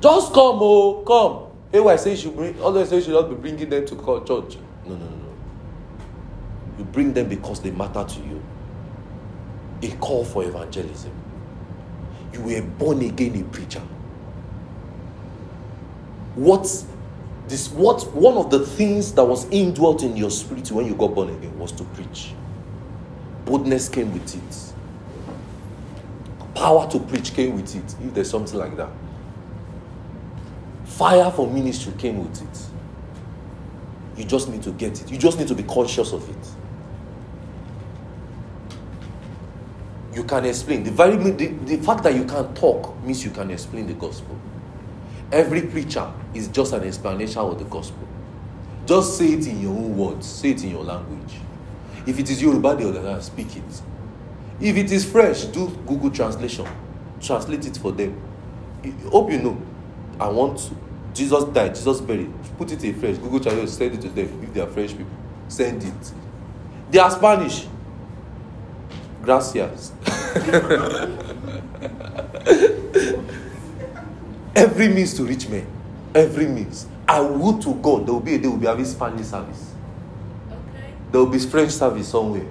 just 0.00 0.32
come, 0.32 0.58
oh, 0.60 1.04
come. 1.06 1.52
Hey, 1.70 1.86
I 1.88 1.96
say 1.96 2.12
you 2.12 2.16
should 2.16 2.34
bring. 2.34 2.60
Always 2.60 2.88
say 2.88 3.00
should 3.00 3.12
not 3.12 3.28
be 3.28 3.36
bringing 3.36 3.68
them 3.68 3.86
to 3.86 3.94
church. 3.94 4.58
No, 4.86 4.96
no, 4.96 5.08
no. 5.08 5.23
You 6.78 6.84
bring 6.84 7.12
them 7.12 7.28
because 7.28 7.60
they 7.60 7.70
matter 7.70 8.04
to 8.04 8.20
you. 8.20 8.42
A 9.82 9.90
call 9.96 10.24
for 10.24 10.44
evangelism. 10.44 11.12
You 12.32 12.40
were 12.40 12.62
born 12.62 13.02
again 13.02 13.40
a 13.40 13.44
preacher. 13.44 13.82
What 16.34 16.64
this 17.46 17.68
what 17.70 18.12
one 18.12 18.36
of 18.36 18.50
the 18.50 18.64
things 18.64 19.12
that 19.12 19.24
was 19.24 19.48
indwelt 19.50 20.02
in 20.02 20.16
your 20.16 20.30
spirit 20.30 20.70
when 20.72 20.86
you 20.86 20.94
got 20.94 21.14
born 21.14 21.28
again 21.28 21.56
was 21.58 21.70
to 21.72 21.84
preach. 21.84 22.32
Boldness 23.44 23.88
came 23.88 24.12
with 24.12 24.34
it. 24.34 24.74
Power 26.54 26.90
to 26.90 26.98
preach 26.98 27.34
came 27.34 27.56
with 27.56 27.74
it, 27.76 27.94
if 28.04 28.14
there's 28.14 28.30
something 28.30 28.58
like 28.58 28.76
that. 28.76 28.90
Fire 30.84 31.30
for 31.30 31.50
ministry 31.50 31.92
came 31.98 32.18
with 32.26 32.40
it. 32.40 32.58
You 34.16 34.24
just 34.24 34.48
need 34.48 34.62
to 34.62 34.70
get 34.70 35.00
it. 35.02 35.10
You 35.10 35.18
just 35.18 35.38
need 35.38 35.48
to 35.48 35.54
be 35.54 35.64
conscious 35.64 36.12
of 36.12 36.28
it. 36.28 36.53
You 40.14 40.24
can 40.24 40.44
explain. 40.44 40.84
The 40.84 40.90
very 40.92 41.16
the, 41.16 41.46
the 41.48 41.76
fact 41.78 42.04
that 42.04 42.14
you 42.14 42.24
can 42.24 42.54
talk 42.54 43.02
means 43.02 43.24
you 43.24 43.30
can 43.32 43.50
explain 43.50 43.86
the 43.86 43.94
gospel. 43.94 44.38
Every 45.32 45.62
preacher 45.62 46.10
is 46.32 46.48
just 46.48 46.72
an 46.72 46.84
explanation 46.84 47.38
of 47.38 47.58
the 47.58 47.64
gospel. 47.64 48.06
Just 48.86 49.18
say 49.18 49.32
it 49.32 49.46
in 49.46 49.60
your 49.60 49.72
own 49.72 49.96
words, 49.96 50.26
say 50.26 50.50
it 50.50 50.62
in 50.62 50.70
your 50.70 50.84
language. 50.84 51.34
If 52.06 52.18
it 52.18 52.30
is 52.30 52.40
Yoruba, 52.42 52.76
the 52.76 52.88
other 52.90 53.00
hand, 53.10 53.22
speak 53.22 53.56
it. 53.56 53.82
If 54.60 54.76
it 54.76 54.92
is 54.92 55.04
fresh, 55.10 55.44
do 55.46 55.68
Google 55.86 56.10
translation. 56.10 56.66
Translate 57.20 57.66
it 57.66 57.76
for 57.78 57.92
them. 57.92 58.20
I 58.84 58.88
hope 59.10 59.30
you 59.32 59.38
know. 59.38 59.60
I 60.20 60.28
want. 60.28 60.70
Jesus 61.14 61.44
died, 61.44 61.74
Jesus 61.74 62.00
buried. 62.00 62.32
Put 62.58 62.70
it 62.72 62.84
in 62.84 62.94
French. 63.00 63.20
Google 63.20 63.40
translate, 63.40 63.68
send 63.68 63.94
it 63.94 64.00
to 64.02 64.08
them 64.10 64.40
if 64.42 64.52
they 64.54 64.60
are 64.60 64.66
French 64.66 64.90
people. 64.96 65.12
Send 65.48 65.82
it. 65.82 66.12
They 66.90 66.98
are 66.98 67.10
Spanish. 67.10 67.66
Gracias. 69.24 69.92
Every 74.54 74.88
means 74.88 75.14
to 75.14 75.24
reach 75.24 75.48
men. 75.48 75.66
Every 76.14 76.46
means. 76.46 76.86
I 77.08 77.20
would 77.20 77.60
to 77.62 77.74
God, 77.74 78.06
there 78.06 78.14
will 78.14 78.20
be 78.20 78.34
a 78.34 78.38
day 78.38 78.48
we'll 78.48 78.58
be 78.58 78.66
having 78.66 78.84
Spanish 78.84 79.26
service. 79.26 79.72
Okay. 80.48 80.94
There 81.10 81.20
will 81.20 81.30
be 81.30 81.38
French 81.38 81.72
service 81.72 82.08
somewhere. 82.08 82.46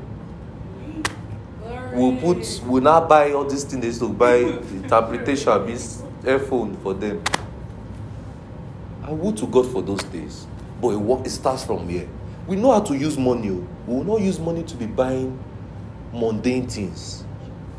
Glory. 1.61 1.95
We'll 1.95 2.17
put, 2.17 2.61
we'll 2.65 2.81
now 2.83 3.07
buy 3.07 3.31
all 3.31 3.45
these 3.45 3.63
things 3.63 3.81
they 3.81 3.87
used 3.87 4.01
to 4.01 4.09
buy 4.09 4.35
interpretation, 4.35 5.65
means 5.65 6.03
earphone 6.25 6.75
for 6.77 6.93
them. 6.93 7.23
I 9.03 9.11
would 9.11 9.37
to 9.37 9.47
God 9.47 9.71
for 9.71 9.81
those 9.81 10.03
days. 10.03 10.47
But 10.81 10.89
it, 10.89 11.27
it 11.27 11.29
starts 11.29 11.63
from 11.65 11.87
here. 11.87 12.07
we 12.47 12.55
know 12.55 12.71
how 12.71 12.81
to 12.81 12.95
use 12.95 13.17
money. 13.17 13.49
oh. 13.49 13.67
We 13.87 13.95
will 13.95 14.03
not 14.03 14.21
use 14.21 14.39
money 14.39 14.63
to 14.63 14.75
be 14.75 14.85
buying 14.85 15.37
mundane 16.13 16.67
things. 16.67 17.25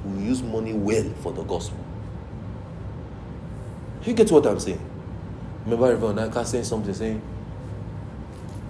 We 0.05 0.24
use 0.24 0.43
money 0.43 0.73
well 0.74 1.09
for 1.23 1.32
the 1.32 1.43
gospel. 1.44 1.78
You 4.05 4.12
get 4.12 4.31
what 4.31 4.47
I'm 4.47 4.61
saying? 4.61 4.81
Remember 5.65 5.90
everyone 5.90 6.16
Anka 6.16 6.44
saying 6.44 6.65
something 6.65 6.93
saying, 6.93 7.23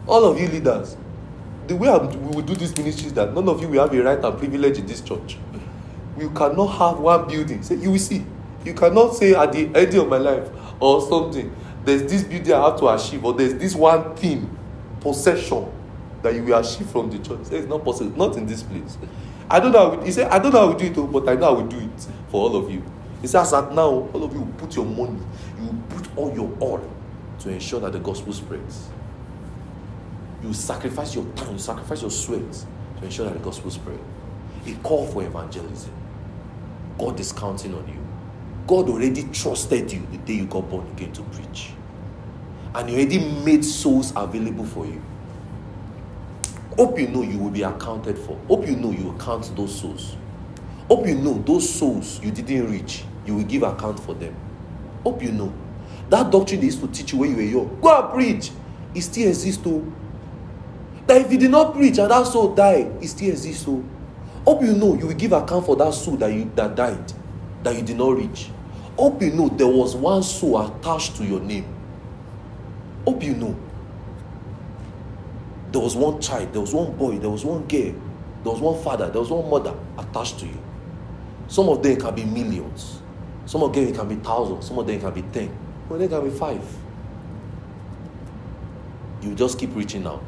all 0.06 0.24
of 0.24 0.38
you 0.38 0.46
leaders, 0.48 0.96
the 1.66 1.74
way 1.74 1.88
I'm, 1.88 2.08
we 2.28 2.36
will 2.36 2.42
do 2.42 2.54
this 2.54 2.76
ministry 2.76 3.06
is 3.06 3.14
that 3.14 3.34
none 3.34 3.48
of 3.48 3.60
you 3.60 3.68
will 3.68 3.80
have 3.80 3.92
a 3.92 4.02
right 4.02 4.22
and 4.22 4.38
privilege 4.38 4.78
in 4.78 4.86
this 4.86 5.00
church. 5.00 5.38
You 6.18 6.30
cannot 6.30 6.66
have 6.66 7.00
one 7.00 7.26
building. 7.26 7.62
Say, 7.62 7.76
you 7.76 7.90
will 7.90 7.98
see. 7.98 8.24
You 8.64 8.74
cannot 8.74 9.16
say 9.16 9.34
at 9.34 9.52
the 9.52 9.74
end 9.74 9.94
of 9.94 10.08
my 10.08 10.18
life 10.18 10.48
or 10.78 11.00
something, 11.08 11.54
there's 11.84 12.02
this 12.02 12.22
building 12.22 12.52
I 12.52 12.68
have 12.68 12.78
to 12.78 12.88
achieve, 12.88 13.24
or 13.24 13.32
there's 13.32 13.54
this 13.54 13.74
one 13.74 14.14
thing, 14.14 14.56
possession 15.00 15.66
that 16.22 16.34
you 16.34 16.44
will 16.44 16.58
achieve 16.58 16.88
from 16.90 17.10
the 17.10 17.18
church. 17.18 17.44
Say, 17.46 17.58
it's 17.58 17.68
not 17.68 17.84
possible. 17.84 18.16
Not 18.16 18.36
in 18.36 18.46
this 18.46 18.62
place. 18.62 18.96
I 19.50 19.60
don't 19.60 19.72
know. 19.72 20.00
He 20.02 20.10
said, 20.10 20.30
I 20.30 20.38
don't 20.38 20.52
know 20.52 20.60
how 20.66 20.72
we 20.72 20.78
do 20.78 20.86
it, 20.86 20.98
oh, 20.98 21.06
but 21.06 21.28
I 21.28 21.34
know 21.34 21.54
how 21.54 21.60
we 21.60 21.68
do 21.68 21.78
it 21.78 22.06
for 22.28 22.48
all 22.48 22.56
of 22.56 22.70
you. 22.70 22.82
He 23.20 23.26
says, 23.26 23.50
that 23.52 23.72
now, 23.72 24.08
all 24.12 24.24
of 24.24 24.32
you 24.32 24.40
will 24.40 24.52
put 24.58 24.74
your 24.76 24.84
money, 24.84 25.18
you 25.58 25.66
will 25.66 25.82
put 25.88 26.16
all 26.16 26.34
your 26.34 26.56
all 26.60 26.90
to 27.40 27.50
ensure 27.50 27.80
that 27.80 27.92
the 27.92 27.98
gospel 27.98 28.32
spreads. 28.32 28.88
You 30.42 30.52
sacrifice 30.52 31.14
your 31.14 31.24
time, 31.36 31.52
you 31.52 31.58
sacrifice 31.58 32.02
your 32.02 32.10
sweat 32.10 32.52
to 32.98 33.04
ensure 33.04 33.26
that 33.26 33.34
the 33.34 33.44
gospel 33.44 33.70
spread. 33.70 33.98
A 34.66 34.74
call 34.76 35.06
for 35.06 35.22
evangelism. 35.22 35.92
God 36.98 37.18
is 37.18 37.32
counting 37.32 37.74
on 37.74 37.86
you. 37.88 37.98
God 38.66 38.88
already 38.88 39.24
trusted 39.24 39.92
you 39.92 40.06
the 40.10 40.18
day 40.18 40.34
you 40.34 40.46
got 40.46 40.68
born 40.70 40.86
again 40.88 41.12
to 41.12 41.22
preach. 41.22 41.70
And 42.74 42.88
He 42.88 42.96
already 42.96 43.18
made 43.44 43.64
souls 43.64 44.12
available 44.16 44.64
for 44.64 44.86
you. 44.86 45.02
Hope 46.76 46.98
you 46.98 47.06
know 47.06 47.22
you 47.22 47.38
will 47.38 47.50
be 47.50 47.62
accounted 47.62 48.18
for. 48.18 48.36
Hope 48.48 48.66
you 48.66 48.74
know 48.74 48.90
you 48.90 49.04
will 49.04 49.18
count 49.18 49.52
those 49.56 49.80
souls. 49.80 50.16
Hope 50.88 51.06
you 51.06 51.14
know 51.14 51.34
those 51.46 51.68
souls 51.72 52.20
you 52.22 52.32
didn't 52.32 52.70
reach, 52.70 53.04
you 53.24 53.36
will 53.36 53.44
give 53.44 53.62
account 53.62 54.00
for 54.00 54.14
them. 54.14 54.34
Hope 55.04 55.22
you 55.22 55.30
know. 55.30 55.52
That 56.10 56.30
doctrine 56.30 56.60
they 56.60 56.66
used 56.66 56.80
to 56.80 56.88
teach 56.88 57.12
you 57.12 57.20
when 57.20 57.30
you 57.30 57.36
were 57.36 57.42
young, 57.42 57.80
go 57.80 58.02
and 58.02 58.12
preach. 58.12 58.50
It 58.94 59.02
still 59.02 59.28
exists 59.28 59.62
too. 59.62 59.92
That 61.06 61.20
if 61.20 61.30
you 61.32 61.38
did 61.38 61.50
not 61.50 61.74
preach 61.74 61.98
and 61.98 62.10
that 62.10 62.26
soul 62.26 62.54
died, 62.54 62.90
it 63.00 63.08
still 63.08 63.30
exists 63.30 63.64
too. 63.64 63.88
Hope 64.44 64.62
you 64.62 64.72
know 64.74 64.94
you 64.94 65.06
will 65.06 65.14
give 65.14 65.32
account 65.32 65.66
for 65.66 65.76
that 65.76 65.94
soul 65.94 66.16
that 66.16 66.32
you 66.32 66.50
that 66.56 66.74
died, 66.74 67.12
that 67.62 67.76
you 67.76 67.82
did 67.82 67.96
not 67.96 68.16
reach. 68.16 68.50
Hope 68.98 69.22
you 69.22 69.30
know 69.30 69.48
there 69.48 69.66
was 69.68 69.94
one 69.94 70.22
soul 70.22 70.60
attached 70.60 71.16
to 71.16 71.24
your 71.24 71.40
name. 71.40 71.66
Hope 73.06 73.22
you 73.22 73.34
know. 73.34 73.56
There 75.74 75.82
was 75.82 75.96
one 75.96 76.20
child, 76.20 76.52
there 76.52 76.60
was 76.60 76.72
one 76.72 76.96
boy, 76.96 77.18
there 77.18 77.28
was 77.28 77.44
one 77.44 77.66
girl, 77.66 77.92
there 78.44 78.52
was 78.52 78.60
one 78.60 78.80
father, 78.84 79.10
there 79.10 79.20
was 79.20 79.28
one 79.28 79.50
mother 79.50 79.74
attached 79.98 80.38
to 80.38 80.46
you. 80.46 80.56
Some 81.48 81.68
of 81.68 81.82
them 81.82 82.00
can 82.00 82.14
be 82.14 82.22
millions. 82.22 83.00
Some 83.44 83.60
of 83.64 83.74
them 83.74 83.92
can 83.92 84.08
be 84.08 84.14
thousands. 84.14 84.68
Some 84.68 84.78
of 84.78 84.86
them 84.86 85.00
can 85.00 85.12
be 85.12 85.22
ten. 85.22 85.48
Some 85.88 85.94
of 85.94 85.98
them 85.98 86.08
can 86.08 86.30
be 86.30 86.38
five. 86.38 86.64
You 89.20 89.34
just 89.34 89.58
keep 89.58 89.74
reaching 89.74 90.06
out. 90.06 90.22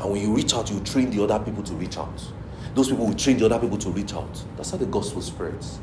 And 0.00 0.10
when 0.10 0.22
you 0.22 0.34
reach 0.34 0.54
out, 0.54 0.70
you 0.70 0.80
train 0.80 1.10
the 1.10 1.22
other 1.22 1.44
people 1.44 1.62
to 1.64 1.74
reach 1.74 1.98
out. 1.98 2.32
Those 2.74 2.88
people 2.88 3.06
will 3.06 3.14
train 3.14 3.36
the 3.36 3.44
other 3.44 3.58
people 3.58 3.76
to 3.76 3.90
reach 3.90 4.14
out. 4.14 4.42
That's 4.56 4.70
how 4.70 4.78
the 4.78 4.86
gospel 4.86 5.20
spreads. 5.20 5.78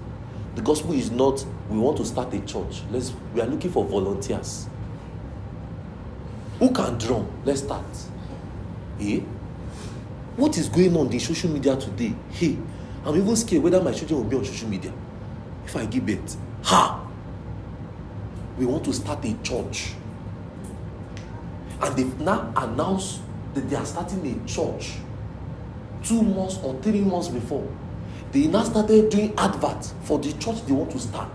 The 0.55 0.63
gospel 0.63 0.93
is 0.93 1.11
not, 1.11 1.45
we 1.69 1.77
want 1.77 1.97
to 1.97 2.05
start 2.05 2.33
a 2.33 2.39
church. 2.39 2.81
Let's 2.89 3.13
we 3.35 3.41
are 3.41 3.45
looking 3.45 3.69
for 3.69 3.85
volunteers. 3.85 4.67
Who 6.57 6.71
can 6.71 6.97
drum? 6.97 7.31
Let's 7.45 7.61
start. 7.61 7.85
Eh? 8.99 9.19
What 10.35 10.57
is 10.57 10.69
going 10.69 10.95
on 10.97 11.11
in 11.11 11.19
social 11.19 11.49
media 11.49 11.75
today? 11.75 12.13
Hey, 12.31 12.57
I'm 13.05 13.15
even 13.15 13.35
scared 13.35 13.63
whether 13.63 13.81
my 13.81 13.91
children 13.91 14.21
will 14.21 14.29
be 14.29 14.37
on 14.37 14.45
social 14.45 14.69
media. 14.69 14.93
If 15.65 15.75
I 15.75 15.85
give 15.85 16.05
birth, 16.05 16.37
ha! 16.63 17.05
We 18.57 18.65
want 18.65 18.85
to 18.85 18.93
start 18.93 19.23
a 19.25 19.33
church. 19.43 19.93
And 21.81 21.95
they've 21.95 22.19
now 22.19 22.51
announced 22.55 23.21
that 23.53 23.69
they 23.69 23.75
are 23.75 23.85
starting 23.85 24.25
a 24.25 24.47
church 24.47 24.93
two 26.03 26.21
months 26.21 26.59
or 26.63 26.79
three 26.81 27.01
months 27.01 27.27
before. 27.27 27.67
They 28.31 28.47
now 28.47 28.63
started 28.63 29.09
doing 29.09 29.33
adverts 29.37 29.93
for 30.03 30.17
the 30.17 30.33
church 30.33 30.65
they 30.65 30.73
want 30.73 30.91
to 30.91 30.99
start. 30.99 31.31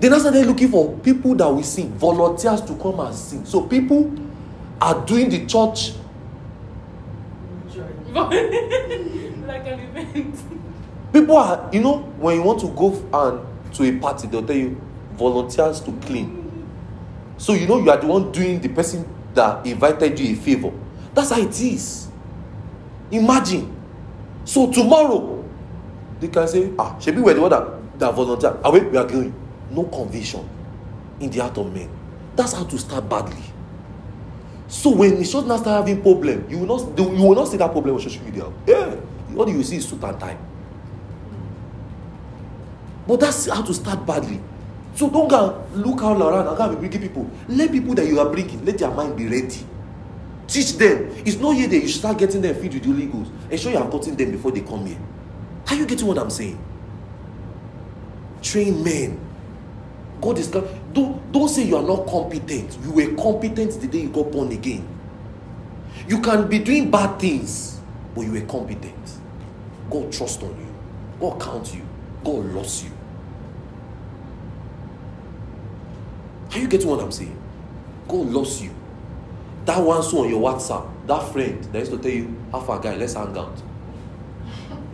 They 0.00 0.08
now 0.08 0.18
started 0.18 0.46
looking 0.46 0.68
for 0.68 0.96
people 0.98 1.34
that 1.34 1.48
will 1.48 1.62
sing, 1.62 1.90
volunteers 1.94 2.60
to 2.62 2.76
come 2.76 3.00
and 3.00 3.14
sing. 3.14 3.44
So 3.44 3.62
people 3.62 4.12
are 4.80 5.04
doing 5.04 5.28
the 5.28 5.44
church 5.46 5.92
like 9.46 9.66
an 9.66 9.80
event. 9.80 10.36
People 11.12 11.36
are, 11.36 11.68
you 11.72 11.80
know, 11.80 11.98
when 12.18 12.36
you 12.36 12.42
want 12.42 12.60
to 12.60 12.68
go 12.68 12.92
and 13.12 13.74
to 13.74 13.84
a 13.84 13.98
party, 13.98 14.28
they'll 14.28 14.46
tell 14.46 14.56
you 14.56 14.80
volunteers 15.14 15.80
to 15.80 15.92
clean. 16.02 16.66
So 17.36 17.52
you 17.52 17.66
know 17.66 17.78
you 17.78 17.90
are 17.90 17.96
the 17.96 18.06
one 18.06 18.32
doing 18.32 18.60
the 18.60 18.68
person 18.68 19.06
that 19.34 19.66
invited 19.66 20.18
you 20.18 20.34
a 20.34 20.36
favor. 20.36 20.72
That's 21.14 21.30
how 21.30 21.40
it 21.40 21.60
is. 21.60 22.08
Imagine. 23.10 23.74
So 24.44 24.70
tomorrow, 24.72 25.44
they 26.20 26.28
can 26.28 26.48
say, 26.48 26.72
ah, 26.78 26.96
Shebi, 26.98 27.22
we're 27.22 27.34
the 27.34 27.40
one 27.40 27.50
that 27.98 28.14
volunteer. 28.14 28.58
Ah, 28.64 28.70
wait, 28.70 28.90
we 28.90 28.96
are 28.98 29.06
going. 29.06 29.34
No 29.70 29.84
conviction 29.84 30.48
in 31.20 31.30
the 31.30 31.40
heart 31.40 31.58
of 31.58 31.72
men. 31.72 31.88
That's 32.34 32.52
how 32.54 32.64
to 32.64 32.78
start 32.78 33.08
badly. 33.08 33.42
So 34.68 34.90
when 34.90 35.16
the 35.18 35.24
church 35.24 35.46
now 35.46 35.56
start 35.56 35.86
having 35.86 36.02
problem, 36.02 36.44
you 36.48 36.58
will 36.58 36.76
not 36.78 36.98
you 36.98 37.24
will 37.24 37.34
not 37.34 37.48
see 37.48 37.56
that 37.56 37.72
problem 37.72 37.94
on 37.94 38.00
social 38.00 38.22
media. 38.24 38.44
Yeah, 38.66 38.94
what 39.32 39.48
you 39.48 39.62
see 39.62 39.76
is 39.76 39.88
suit 39.88 40.02
and 40.04 40.20
tie. 40.20 40.36
But 43.06 43.20
that's 43.20 43.48
how 43.48 43.62
to 43.62 43.72
start 43.72 44.04
badly. 44.04 44.38
So 44.94 45.08
don't 45.08 45.28
go 45.28 45.64
look 45.72 46.02
all 46.02 46.22
around 46.22 46.46
and 46.46 46.56
go 46.56 46.76
bringing 46.76 47.00
people. 47.00 47.30
Let 47.48 47.72
people 47.72 47.94
that 47.94 48.06
you 48.06 48.20
are 48.20 48.28
bringing, 48.28 48.62
let 48.64 48.76
their 48.76 48.90
mind 48.90 49.16
be 49.16 49.26
ready. 49.26 49.64
Teach 50.46 50.76
them. 50.76 51.10
It's 51.24 51.36
not 51.36 51.52
here 51.52 51.68
that 51.68 51.76
you 51.76 51.88
should 51.88 52.00
start 52.00 52.18
getting 52.18 52.42
them 52.42 52.54
feed 52.56 52.74
with 52.74 53.12
Ghost. 53.12 53.30
Ensure 53.50 53.72
you 53.72 53.78
are 53.78 53.90
taught 53.90 54.04
them 54.04 54.30
before 54.30 54.50
they 54.50 54.60
come 54.60 54.84
here. 54.86 54.98
Are 55.68 55.74
you 55.76 55.86
getting 55.86 56.06
what 56.06 56.18
I'm 56.18 56.30
saying? 56.30 56.58
Train 58.42 58.82
men. 58.82 59.20
God 60.20 60.38
is 60.38 60.48
com- 60.48 60.66
don't 60.92 61.32
don't 61.32 61.48
say 61.48 61.64
you 61.64 61.76
are 61.76 61.82
not 61.82 62.06
competent. 62.06 62.78
You 62.82 62.92
were 62.92 63.14
competent 63.22 63.80
the 63.80 63.86
day 63.86 64.02
you 64.02 64.08
got 64.08 64.30
born 64.30 64.52
again. 64.52 64.86
You 66.06 66.20
can 66.20 66.48
be 66.48 66.58
doing 66.58 66.90
bad 66.90 67.18
things, 67.18 67.80
but 68.14 68.22
you 68.22 68.32
were 68.32 68.46
competent. 68.46 68.94
God 69.90 70.12
trust 70.12 70.42
on 70.42 70.50
you. 70.50 70.74
God 71.20 71.40
count 71.40 71.74
you. 71.74 71.82
God 72.24 72.46
loves 72.46 72.84
you. 72.84 72.90
Are 76.52 76.58
you 76.58 76.68
getting 76.68 76.88
what 76.88 77.00
I'm 77.00 77.12
saying? 77.12 77.36
God 78.06 78.26
loves 78.28 78.62
you. 78.62 78.74
That 79.66 79.78
one 79.82 80.02
so 80.02 80.24
on 80.24 80.30
your 80.30 80.40
WhatsApp, 80.40 80.88
that 81.06 81.30
friend 81.30 81.62
that 81.64 81.78
used 81.80 81.92
to 81.92 81.98
tell 81.98 82.10
you, 82.10 82.34
half 82.52 82.68
a 82.70 82.80
guy, 82.80 82.96
let's 82.96 83.12
hang 83.14 83.36
out. 83.36 83.62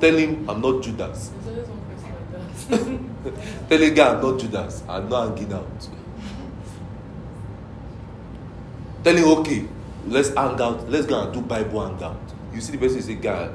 Tell 0.01 0.17
him 0.17 0.49
I'm 0.51 0.61
not 0.61 0.83
Judas. 0.83 1.31
There's 1.45 1.47
always 1.47 1.69
one 1.69 1.81
person 1.87 2.81
like 2.81 2.99
that. 2.99 3.01
Tell 3.69 3.83
a 3.83 3.91
guy 3.91 4.15
I'm 4.15 4.21
not 4.21 4.41
Judas. 4.41 4.83
I'm 4.89 5.09
not 5.09 5.37
hanging 5.39 5.53
out. 5.53 5.89
Tell 9.03 9.17
him, 9.17 9.25
okay, 9.41 9.67
let's 10.07 10.29
hang 10.29 10.61
out. 10.61 10.89
Let's 10.89 11.07
go 11.07 11.23
and 11.23 11.33
do 11.33 11.41
Bible 11.41 11.87
hangout. 11.87 12.21
You 12.53 12.61
see 12.61 12.73
the 12.73 12.79
person, 12.79 12.97
you 12.97 13.03
say, 13.03 13.15
guy, 13.15 13.51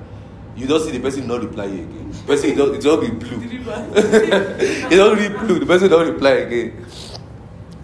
you 0.55 0.67
don't 0.67 0.83
see 0.83 0.91
the 0.91 0.99
person 0.99 1.27
not 1.27 1.41
reply 1.41 1.65
again. 1.65 2.11
The 2.11 2.23
person, 2.23 2.49
it 2.51 2.55
don't, 2.55 2.75
it 2.75 2.81
don't 2.81 3.01
be 3.01 3.11
blue. 3.11 3.41
it 3.41 4.89
don't 4.89 5.17
really 5.17 5.37
blue. 5.37 5.59
The 5.59 5.65
person 5.65 5.89
don't 5.89 6.07
reply 6.07 6.31
again. 6.31 6.85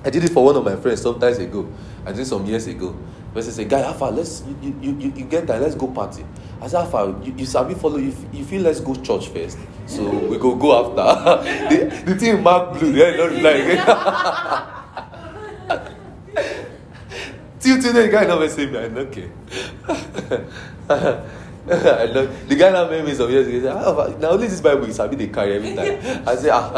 I 0.04 0.10
did 0.10 0.24
it 0.24 0.32
for 0.32 0.44
one 0.46 0.56
of 0.56 0.64
my 0.64 0.76
friends 0.76 1.02
sometimes 1.02 1.38
ago. 1.40 1.68
I 2.06 2.12
did 2.12 2.22
it 2.22 2.26
some 2.26 2.46
years 2.46 2.68
ago. 2.68 2.96
The 3.30 3.34
person 3.34 3.54
say, 3.54 3.66
guy, 3.66 3.82
Alpha, 3.82 4.06
let's 4.06 4.44
you, 4.62 4.76
you, 4.82 4.92
you, 5.00 5.14
you 5.16 5.26
get 5.26 5.48
that, 5.48 5.62
let's 5.62 5.76
go 5.76 5.88
party. 5.88 6.26
I 6.62 6.68
said, 6.68 6.82
Alpha, 6.82 7.20
you, 7.24 7.34
you 7.38 7.46
sabi 7.46 7.74
follow 7.74 7.98
you, 7.98 8.16
you 8.32 8.46
feel 8.46 8.62
let's 8.62 8.80
go 8.80 8.96
church 8.96 9.28
first. 9.30 9.58
So 9.86 10.08
we 10.10 10.38
go 10.38 10.56
go 10.56 10.80
after. 10.80 11.44
the, 11.70 12.04
the 12.06 12.16
thing 12.16 12.42
mark 12.42 12.80
blue, 12.80 12.94
yeah, 12.94 13.22
reply 13.22 13.52
again. 13.52 13.86
Till 17.60 17.82
today, 17.82 18.06
the 18.06 18.10
guy 18.10 18.26
never 18.26 18.48
say 18.48 18.68
me. 18.68 18.78
I 18.78 18.88
know, 18.88 19.02
okay. 19.02 19.30
I 21.68 22.06
know. 22.14 22.28
The 22.48 22.56
guy 22.56 22.70
now 22.70 22.88
made 22.90 23.04
me 23.06 23.14
some 23.16 23.30
years 23.30 23.48
ago. 23.48 23.56
He 23.58 23.62
said, 23.62 23.76
ah, 23.76 24.08
now 24.20 24.30
only 24.32 24.48
this 24.48 24.62
Bible 24.62 24.86
is 24.86 24.96
sabi 24.96 25.16
they 25.16 25.28
carry 25.28 25.56
every 25.56 25.76
time. 25.76 26.00
I 26.28 26.36
say, 26.36 26.50
ah, 26.50 26.72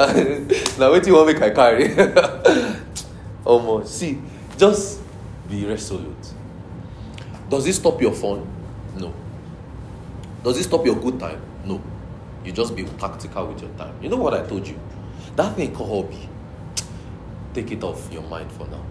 now 0.79 0.97
till 0.99 1.07
you 1.07 1.13
want 1.13 1.27
make 1.27 1.41
I 1.41 1.49
carry. 1.51 1.89
Omo, 3.45 3.85
see, 3.85 4.17
just 4.57 5.01
be 5.49 5.65
resolute. 5.65 6.33
Does 7.49 7.67
it 7.67 7.73
stop 7.73 8.01
your 8.01 8.13
fun? 8.13 8.56
Does 10.43 10.57
it 10.57 10.63
stop 10.63 10.85
your 10.85 10.95
good 10.95 11.19
time? 11.19 11.41
No. 11.65 11.81
You 12.45 12.51
just 12.51 12.75
be 12.75 12.83
tactical 12.83 13.47
with 13.47 13.61
your 13.61 13.71
time. 13.71 13.95
You 14.01 14.09
know 14.09 14.17
what 14.17 14.33
I 14.33 14.45
told 14.45 14.67
you? 14.67 14.79
That 15.35 15.55
thing 15.55 15.73
called 15.73 16.05
hobby. 16.05 16.29
Take 17.53 17.71
it 17.71 17.83
off 17.83 18.11
your 18.11 18.21
mind 18.23 18.51
for 18.51 18.67
now. 18.67 18.83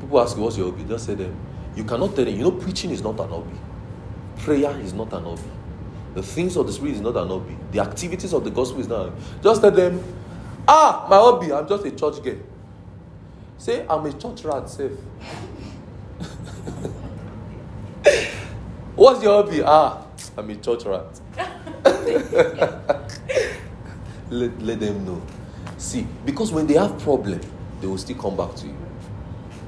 People 0.00 0.20
ask 0.20 0.36
you 0.36 0.42
what's 0.42 0.56
your 0.56 0.70
hobby. 0.70 0.84
Just 0.84 1.06
say 1.06 1.14
them. 1.14 1.34
You 1.74 1.84
cannot 1.84 2.14
tell 2.14 2.24
them, 2.24 2.34
you 2.34 2.42
know, 2.42 2.52
preaching 2.52 2.90
is 2.90 3.02
not 3.02 3.18
an 3.20 3.28
hobby. 3.28 3.58
Prayer 4.38 4.78
is 4.80 4.92
not 4.92 5.12
an 5.12 5.24
hobby. 5.24 5.42
The 6.14 6.22
things 6.22 6.56
of 6.56 6.66
the 6.66 6.72
Spirit 6.72 6.96
is 6.96 7.00
not 7.00 7.16
an 7.16 7.28
hobby. 7.28 7.56
The 7.72 7.80
activities 7.80 8.32
of 8.32 8.44
the 8.44 8.50
gospel 8.50 8.80
is 8.80 8.88
not. 8.88 9.12
Just 9.42 9.60
tell 9.60 9.70
them, 9.70 10.02
ah, 10.66 11.06
my 11.08 11.16
hobby, 11.16 11.52
I'm 11.52 11.68
just 11.68 11.84
a 11.84 11.90
church 11.92 12.22
girl. 12.22 12.36
Say, 13.58 13.86
I'm 13.88 14.04
a 14.06 14.12
church 14.12 14.44
rat, 14.44 14.68
safe. 14.68 14.92
What's 19.00 19.22
your 19.22 19.42
hobby? 19.42 19.62
Ah, 19.64 20.04
I'm 20.36 20.50
a 20.50 20.56
church 20.56 20.84
rat. 20.84 21.06
let, 24.28 24.60
let 24.60 24.78
them 24.78 25.06
know. 25.06 25.22
See, 25.78 26.06
because 26.26 26.52
when 26.52 26.66
they 26.66 26.74
have 26.74 26.98
problem, 26.98 27.40
they 27.80 27.86
will 27.86 27.96
still 27.96 28.18
come 28.18 28.36
back 28.36 28.54
to 28.56 28.66
you. 28.66 28.76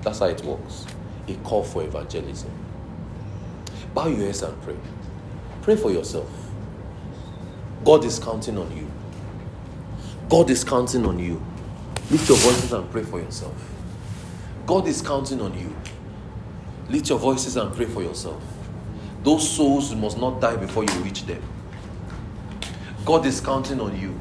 That's 0.02 0.18
how 0.18 0.26
it 0.26 0.44
works. 0.44 0.84
A 1.28 1.34
call 1.36 1.64
for 1.64 1.82
evangelism. 1.82 2.50
Bow 3.94 4.08
your 4.08 4.18
heads 4.18 4.42
and 4.42 4.62
pray. 4.64 4.76
Pray 5.62 5.76
for 5.76 5.90
yourself. 5.90 6.28
God 7.86 8.04
is 8.04 8.18
counting 8.18 8.58
on 8.58 8.70
you. 8.76 8.86
God 10.28 10.50
is 10.50 10.62
counting 10.62 11.06
on 11.06 11.18
you. 11.18 11.42
Lift 12.10 12.28
your 12.28 12.36
voices 12.36 12.74
and 12.74 12.90
pray 12.90 13.02
for 13.02 13.18
yourself. 13.18 13.56
God 14.66 14.86
is 14.86 15.00
counting 15.00 15.40
on 15.40 15.58
you. 15.58 15.74
Lift 16.90 17.08
your 17.08 17.18
voices 17.18 17.56
and 17.56 17.74
pray 17.74 17.86
for 17.86 18.02
yourself. 18.02 18.51
Those 19.22 19.48
souls 19.48 19.94
must 19.94 20.18
not 20.18 20.40
die 20.40 20.56
before 20.56 20.84
you 20.84 20.92
reach 21.00 21.24
them. 21.26 21.42
God 23.04 23.26
is 23.26 23.40
counting 23.40 23.80
on 23.80 23.98
you. 23.98 24.18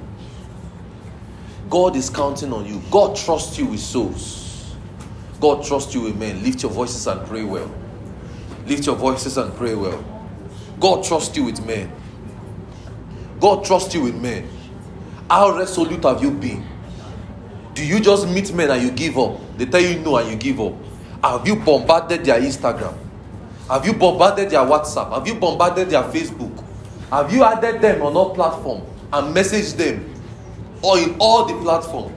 God 1.70 1.96
is 1.96 2.10
counting 2.10 2.52
on 2.54 2.66
you. 2.66 2.82
God 2.92 3.16
trusts 3.16 3.58
you 3.58 3.66
with 3.68 3.80
souls. 3.80 4.76
God 5.40 5.64
trusts 5.66 5.94
you 5.96 6.02
with 6.02 6.18
men. 6.18 6.44
Lift 6.44 6.64
your 6.64 6.72
voices 6.72 7.08
and 7.08 7.26
pray 7.28 7.44
well. 7.44 7.72
Lift 8.66 8.86
your 8.86 8.96
voices 8.96 9.38
and 9.38 9.54
pray 9.56 9.74
well. 9.74 10.04
God 10.80 11.04
trusts 11.04 11.36
you 11.36 11.46
with 11.46 11.66
men. 11.66 11.92
God 13.40 13.66
trusts 13.66 13.94
you 13.96 14.04
with 14.04 14.16
men. 14.16 14.48
How 15.30 15.56
resolute 15.56 16.04
have 16.04 16.22
you 16.22 16.32
been? 16.32 16.66
Do 17.74 17.86
you 17.86 18.00
just 18.00 18.28
meet 18.28 18.54
men 18.54 18.70
and 18.70 18.82
you 18.84 18.92
give 18.92 19.18
up? 19.18 19.40
They 19.58 19.66
tell 19.66 19.82
you 19.82 20.00
no 20.00 20.18
and 20.18 20.30
you 20.30 20.36
give 20.36 20.60
up. 20.60 20.74
Have 21.24 21.48
you 21.48 21.56
bombarded 21.56 22.26
their 22.26 22.40
Instagram? 22.40 22.96
Have 23.72 23.86
you 23.86 23.94
bombarded 23.94 24.50
their 24.50 24.60
WhatsApp? 24.60 25.14
Have 25.14 25.26
you 25.26 25.36
bombarded 25.36 25.90
their 25.90 26.04
Facebook? 26.04 26.62
Have 27.10 27.32
you 27.32 27.42
added 27.46 27.80
them 27.80 28.02
on 28.02 28.18
all 28.18 28.36
platform 28.36 28.82
and 29.14 29.34
messaged 29.34 29.78
them 29.78 30.14
or 30.82 31.00
in 31.00 31.16
all 31.20 31.46
the 31.46 31.54
platform? 31.64 32.14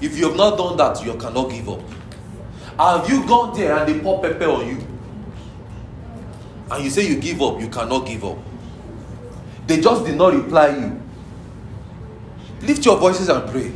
If 0.00 0.18
you 0.18 0.26
have 0.26 0.36
not 0.36 0.58
done 0.58 0.76
that, 0.76 1.04
you 1.04 1.14
cannot 1.14 1.50
give 1.50 1.68
up. 1.68 1.80
Have 2.80 3.08
you 3.08 3.24
gone 3.28 3.56
there 3.56 3.76
and 3.76 3.88
they 3.88 4.00
pour 4.00 4.20
pepper 4.20 4.46
on 4.46 4.66
you? 4.66 4.84
And 6.72 6.82
you 6.82 6.90
say 6.90 7.06
you 7.06 7.20
give 7.20 7.40
up, 7.40 7.60
you 7.60 7.68
cannot 7.68 8.04
give 8.04 8.24
up. 8.24 8.38
They 9.68 9.80
just 9.80 10.04
did 10.04 10.16
not 10.16 10.34
reply 10.34 10.70
you. 10.76 11.00
Lift 12.62 12.84
your 12.84 12.98
voices 12.98 13.28
and 13.28 13.48
pray. 13.52 13.70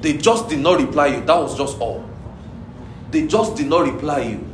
They 0.00 0.14
just 0.14 0.48
did 0.48 0.58
not 0.58 0.80
reply 0.80 1.06
you. 1.06 1.20
That 1.20 1.36
was 1.36 1.56
just 1.56 1.78
all. 1.78 2.04
They 3.12 3.28
just 3.28 3.54
did 3.54 3.68
not 3.68 3.84
reply 3.92 4.22
you. 4.22 4.49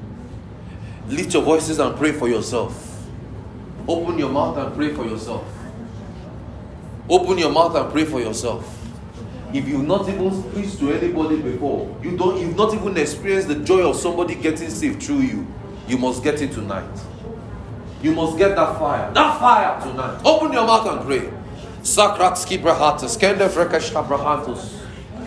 Lift 1.08 1.34
your 1.34 1.42
voices 1.42 1.78
and 1.78 1.96
pray 1.96 2.12
for 2.12 2.28
yourself. 2.28 2.82
Open 3.86 4.18
your 4.18 4.30
mouth 4.30 4.56
and 4.58 4.74
pray 4.74 4.92
for 4.92 5.04
yourself. 5.04 5.44
Open 7.08 7.38
your 7.38 7.52
mouth 7.52 7.76
and 7.76 7.92
pray 7.92 8.04
for 8.04 8.20
yourself. 8.20 8.72
If 9.54 9.68
you've 9.68 9.86
not 9.86 10.08
even 10.08 10.42
preached 10.52 10.80
to 10.80 10.92
anybody 10.92 11.40
before, 11.40 11.96
you 12.02 12.16
don't 12.16 12.40
you've 12.40 12.56
not 12.56 12.74
even 12.74 12.96
experienced 12.96 13.46
the 13.46 13.54
joy 13.54 13.88
of 13.88 13.96
somebody 13.96 14.34
getting 14.34 14.68
saved 14.68 15.02
through 15.02 15.20
you, 15.20 15.46
you 15.86 15.96
must 15.96 16.24
get 16.24 16.42
it 16.42 16.50
tonight. 16.50 16.98
You 18.02 18.12
must 18.12 18.36
get 18.36 18.56
that 18.56 18.78
fire. 18.78 19.12
That 19.14 19.38
fire 19.38 19.80
tonight. 19.80 20.20
Open 20.24 20.52
your 20.52 20.66
mouth 20.66 20.86
and 20.86 21.06
pray. 21.06 21.32
Sakratski 21.82 22.60
brahatus, 22.60 23.16
kende 23.16 23.48
frekashta 23.48 24.04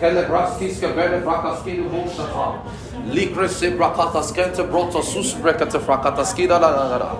kele 0.00 0.26
braskis 0.28 0.80
kebele 0.80 1.22
frakaski 1.22 1.88
bosata, 1.88 2.60
likre 3.06 3.48
se 3.48 3.70
brakatas 3.70 4.32
kente 4.32 4.66
broto 4.68 5.02
sus 5.02 5.34
brekate 5.34 5.78
frakataski 5.78 6.48
da 6.48 6.58
la 6.58 6.70
la 6.70 6.96
la. 6.96 7.16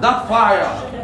That 0.00 0.28
fire. 0.28 1.00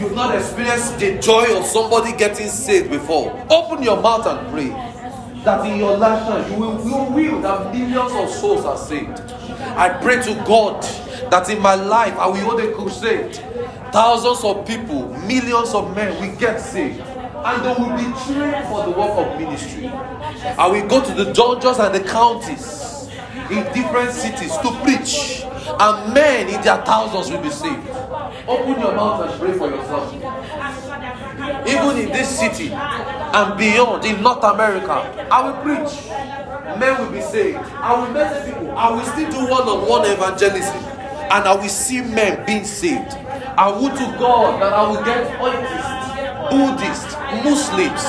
You've 0.00 0.14
not 0.14 0.34
experienced 0.34 0.98
the 0.98 1.18
joy 1.18 1.56
of 1.56 1.64
somebody 1.64 2.12
getting 2.16 2.48
saved 2.48 2.90
before. 2.90 3.30
Open 3.50 3.82
your 3.84 4.00
mouth 4.00 4.26
and 4.26 4.50
pray 4.50 4.70
that 5.44 5.64
in 5.66 5.78
your 5.78 5.96
lifetime 5.96 6.50
you 6.50 6.58
will, 6.58 6.84
you 6.84 7.12
will 7.12 7.40
that 7.42 7.72
millions 7.72 8.12
of 8.12 8.28
souls 8.30 8.64
are 8.64 8.78
saved. 8.78 9.20
I 9.76 9.90
pray 10.02 10.20
to 10.22 10.34
God 10.44 10.82
that 11.30 11.48
in 11.50 11.60
my 11.62 11.76
life 11.76 12.14
I 12.18 12.26
will 12.26 12.40
hold 12.40 12.60
a 12.60 12.72
crusade. 12.72 13.36
Thousands 13.92 14.42
of 14.42 14.66
people, 14.66 15.08
millions 15.26 15.72
of 15.74 15.94
men 15.94 16.20
will 16.20 16.36
get 16.36 16.60
saved. 16.60 17.00
And 17.44 17.64
they 17.64 17.74
will 17.74 17.96
be 17.96 18.06
trained 18.24 18.66
for 18.68 18.84
the 18.84 18.90
work 18.90 19.18
of 19.18 19.38
ministry. 19.40 19.88
I 19.88 20.66
will 20.68 20.86
go 20.86 21.04
to 21.04 21.12
the 21.12 21.32
judges 21.32 21.78
and 21.78 21.94
the 21.94 22.00
counties 22.08 23.08
in 23.50 23.64
different 23.74 24.12
cities 24.12 24.56
to 24.58 24.70
preach. 24.82 25.44
And 25.80 26.14
men 26.14 26.48
in 26.48 26.60
their 26.62 26.84
thousands 26.84 27.30
will 27.30 27.42
be 27.42 27.50
saved. 27.50 27.88
Open 28.48 28.80
your 28.80 28.94
mouth 28.94 29.28
and 29.30 29.40
pray 29.40 29.52
for 29.56 29.68
yourself. 29.68 30.12
Even 31.66 31.96
in 31.98 32.08
this 32.12 32.38
city 32.38 32.70
and 32.72 33.58
beyond, 33.58 34.04
in 34.04 34.22
North 34.22 34.44
America, 34.44 34.92
I 35.30 35.46
will 35.46 35.62
preach. 35.62 36.08
Men 36.78 37.00
will 37.00 37.12
be 37.12 37.20
saved. 37.20 37.58
I 37.58 38.00
will 38.00 38.12
message 38.12 38.52
people. 38.54 38.70
I 38.72 38.90
will 38.90 39.04
still 39.04 39.30
do 39.30 39.50
one 39.50 39.62
on 39.68 39.88
one 39.88 40.10
evangelism. 40.10 40.76
And 40.76 41.44
I 41.48 41.54
will 41.54 41.68
see 41.68 42.02
men 42.02 42.44
being 42.46 42.64
saved. 42.64 43.12
I 43.56 43.68
would 43.70 43.92
to 43.92 44.16
God 44.18 44.60
that 44.62 44.72
I 44.72 44.82
will 44.88 45.02
get 45.04 45.26
atheists, 45.40 46.01
Buddhists, 46.52 47.16
Muslims, 47.42 48.04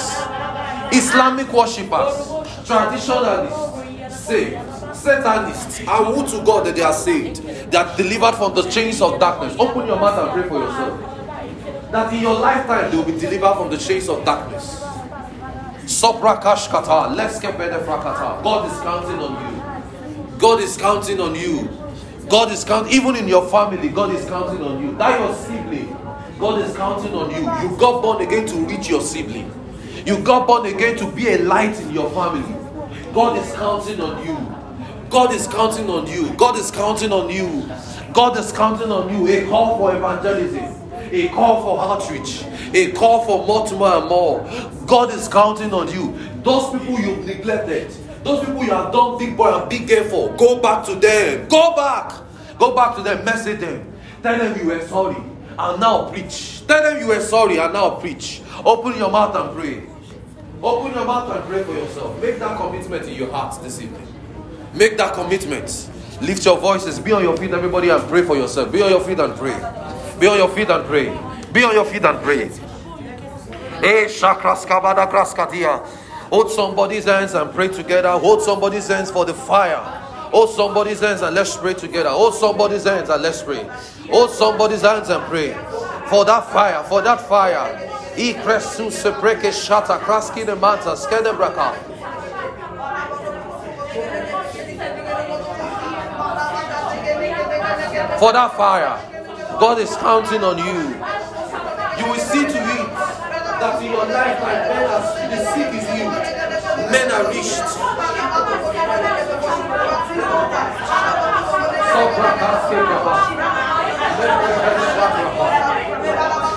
Islamic 0.91 1.52
worshippers, 1.53 2.28
traditionalists 2.68 4.26
saved. 4.26 4.60
Satanists, 4.94 5.88
I 5.88 6.02
would 6.10 6.28
to 6.28 6.44
God 6.44 6.65
that 6.65 6.76
they 6.76 6.82
are 6.82 6.94
saved. 6.94 7.38
They 7.72 7.78
are 7.78 7.95
delivered 7.95 8.36
from 8.36 8.53
the 8.53 8.64
chains 8.70 9.02
of 9.02 9.18
darkness. 9.18 9.56
Open 9.57 9.88
your 9.88 9.95
mouth 9.98 10.20
and 10.20 10.32
pray 10.32 10.49
for 10.49 10.60
yourself. 10.60 11.91
That 11.91 12.14
in 12.14 12.22
your 12.22 12.38
lifetime 12.38 12.91
they 12.91 12.98
will 12.98 13.06
be 13.06 13.18
delivered 13.18 13.56
from 13.56 13.70
the 13.70 13.78
chains 13.78 14.10
of 14.10 14.26
darkness. 14.26 14.82
Soprakashkata, 15.86 17.15
let's 17.15 17.40
get 17.40 17.57
better 17.57 17.80
frakata. 17.80 18.44
God 18.44 18.72
is 18.72 18.80
counting 18.82 19.20
on 19.20 19.53
you. 19.56 20.38
God 20.38 20.60
is 20.60 20.76
counting 20.76 21.20
on 21.22 21.36
you. 21.36 21.70
God 22.30 22.52
is 22.52 22.64
counting, 22.64 22.91
even 22.94 23.15
in 23.15 23.28
your 23.28 23.48
family, 23.49 23.90
God 23.90 24.14
is 24.14 24.26
counting 24.26 24.61
on 24.61 24.82
you. 24.82 24.95
That 24.98 25.20
your 25.20 25.34
sibling, 25.36 25.95
God 26.44 26.61
is 26.61 26.76
counting 26.76 27.14
on 27.14 27.32
you. 27.32 27.38
You 27.38 27.78
got 27.78 28.02
born 28.02 28.22
again 28.22 28.45
to 28.48 28.56
reach 28.65 28.90
your 28.90 28.99
sibling. 28.99 29.49
You 30.06 30.20
got 30.20 30.45
born 30.45 30.65
again 30.65 30.98
to 30.98 31.10
be 31.10 31.30
a 31.30 31.38
light 31.38 31.80
in 31.80 31.94
your 31.94 32.10
family. 32.10 32.53
God 33.14 33.38
is 33.38 33.49
counting 33.53 34.02
on 34.02 34.28
you. 34.28 35.10
God 35.10 35.34
is 35.34 35.48
counting 35.48 35.90
on 35.90 36.06
you. 36.06 36.34
God 36.34 36.57
is 36.57 36.70
counting 36.70 37.14
on 37.14 37.30
you. 37.30 37.65
God 38.11 38.38
is 38.38 38.52
counting 38.52 38.91
on 38.91 39.10
you. 39.10 39.26
A 39.26 39.48
call 39.48 39.78
for 39.78 39.95
evangelism, 39.95 40.91
a 41.14 41.30
call 41.30 41.64
for 41.64 41.82
outreach, 41.82 42.44
a 42.74 42.91
call 42.91 43.24
for 43.24 43.48
more 43.48 43.65
to 43.65 43.76
more 43.78 43.95
and 43.95 44.10
more. 44.10 44.41
God 44.86 45.14
is 45.14 45.30
counting 45.30 45.74
on 45.74 45.90
you. 45.94 46.14
Those 46.44 46.78
people 46.78 46.99
you've 46.99 47.26
neglected, 47.26 47.90
those 48.26 48.45
people 48.45 48.65
you 48.65 48.72
have 48.72 48.91
done 48.91 49.18
big 49.18 49.38
boy 49.38 49.61
and 49.61 49.70
big 49.70 49.88
girl 49.88 50.03
for, 50.10 50.36
go 50.36 50.60
back 50.60 50.86
to 50.88 50.95
them. 50.95 51.48
Go 51.48 51.74
back. 51.74 52.11
Go 52.60 52.76
back 52.76 52.98
to 52.98 53.02
them. 53.02 53.24
Message 53.24 53.61
them. 53.61 53.94
Tell 54.22 54.38
them 54.38 54.60
you 54.60 54.65
were 54.65 54.86
sorry 54.90 55.32
and 55.58 55.80
now 55.80 56.10
preach. 56.10 56.66
Tell 56.68 56.84
them 56.84 57.00
you 57.00 57.08
were 57.08 57.20
sorry 57.20 57.58
and 57.58 57.74
now 57.74 57.92
preach. 57.92 58.42
Open 58.66 58.98
your 58.98 59.12
mouth 59.12 59.36
and 59.36 59.58
pray. 59.58 59.84
Open 60.62 60.94
your 60.94 61.06
mouth 61.06 61.36
and 61.36 61.44
pray 61.46 61.64
for 61.64 61.74
yourself. 61.74 62.22
Make 62.22 62.40
that 62.40 62.58
commitment 62.58 63.06
in 63.08 63.16
your 63.16 63.32
heart 63.32 63.62
this 63.62 63.82
evening. 63.82 64.08
Make 64.74 64.98
that 64.98 65.14
commitment. 65.14 65.90
Lift 66.22 66.46
your 66.46 66.58
voices. 66.58 67.00
Be 67.00 67.12
on 67.12 67.22
your 67.22 67.36
feet, 67.36 67.52
everybody, 67.52 67.90
and 67.90 68.02
pray 68.08 68.24
for 68.24 68.38
yourself. 68.38 68.72
Be 68.72 68.82
on 68.82 68.90
your 68.90 69.02
feet 69.02 69.20
and 69.20 69.36
pray. 69.36 69.56
Be 70.20 70.28
on 70.28 70.38
your 70.38 70.50
feet 70.50 70.70
and 70.70 70.86
pray. 70.86 71.06
Be 71.52 71.64
on 71.64 71.74
your 71.74 71.86
feet 71.86 72.04
and 72.04 72.20
pray. 72.24 72.50
Hey. 73.82 74.08
Hold 76.30 76.52
somebody's 76.52 77.04
hands 77.04 77.34
and 77.34 77.54
pray 77.54 77.68
together. 77.68 78.12
Hold 78.12 78.42
somebody's 78.42 78.88
hands 78.88 79.12
for 79.12 79.26
the 79.26 79.34
fire. 79.34 79.76
Hold 80.32 80.50
somebody's 80.50 81.02
hands 81.02 81.22
and 81.22 81.36
let's 81.36 81.56
pray 81.58 81.74
together. 81.74 82.10
Hold 82.10 82.34
somebody's 82.34 82.86
hands 82.86 83.10
and 83.10 83.22
let's 83.22 83.44
pray. 83.44 83.70
Hold 84.10 84.32
somebody's 84.32 84.82
hands 84.82 85.10
and 85.10 85.24
pray. 85.26 85.54
For 86.10 86.26
that 86.26 86.50
fire, 86.52 86.84
for 86.84 87.02
that 87.02 87.22
fire. 87.22 87.80
I 88.16 88.34
kresu 88.44 88.92
se 88.92 89.12
preke 89.12 89.52
shata 89.52 90.00
kraski 90.00 90.46
de 90.46 90.56
manta 90.56 90.96
skede 90.96 91.34
braka. 91.36 91.74
For 98.20 98.34
that 98.34 98.56
fire, 98.56 99.00
God 99.60 99.80
is 99.80 99.96
counting 99.98 100.44
on 100.44 100.58
you. 100.58 100.96
You 101.98 102.12
will 102.12 102.20
see 102.20 102.44
to 102.44 102.60
it 102.60 102.94
that 103.60 103.82
in 103.82 103.92
your 103.92 104.06
lifetime, 104.06 104.68
men 104.70 104.90
are, 104.90 105.30
the 105.30 105.38
sick 105.54 105.74
is 105.74 105.88
healed, 105.90 106.92
men 106.92 107.12
are 107.12 107.32
reached. 107.32 107.74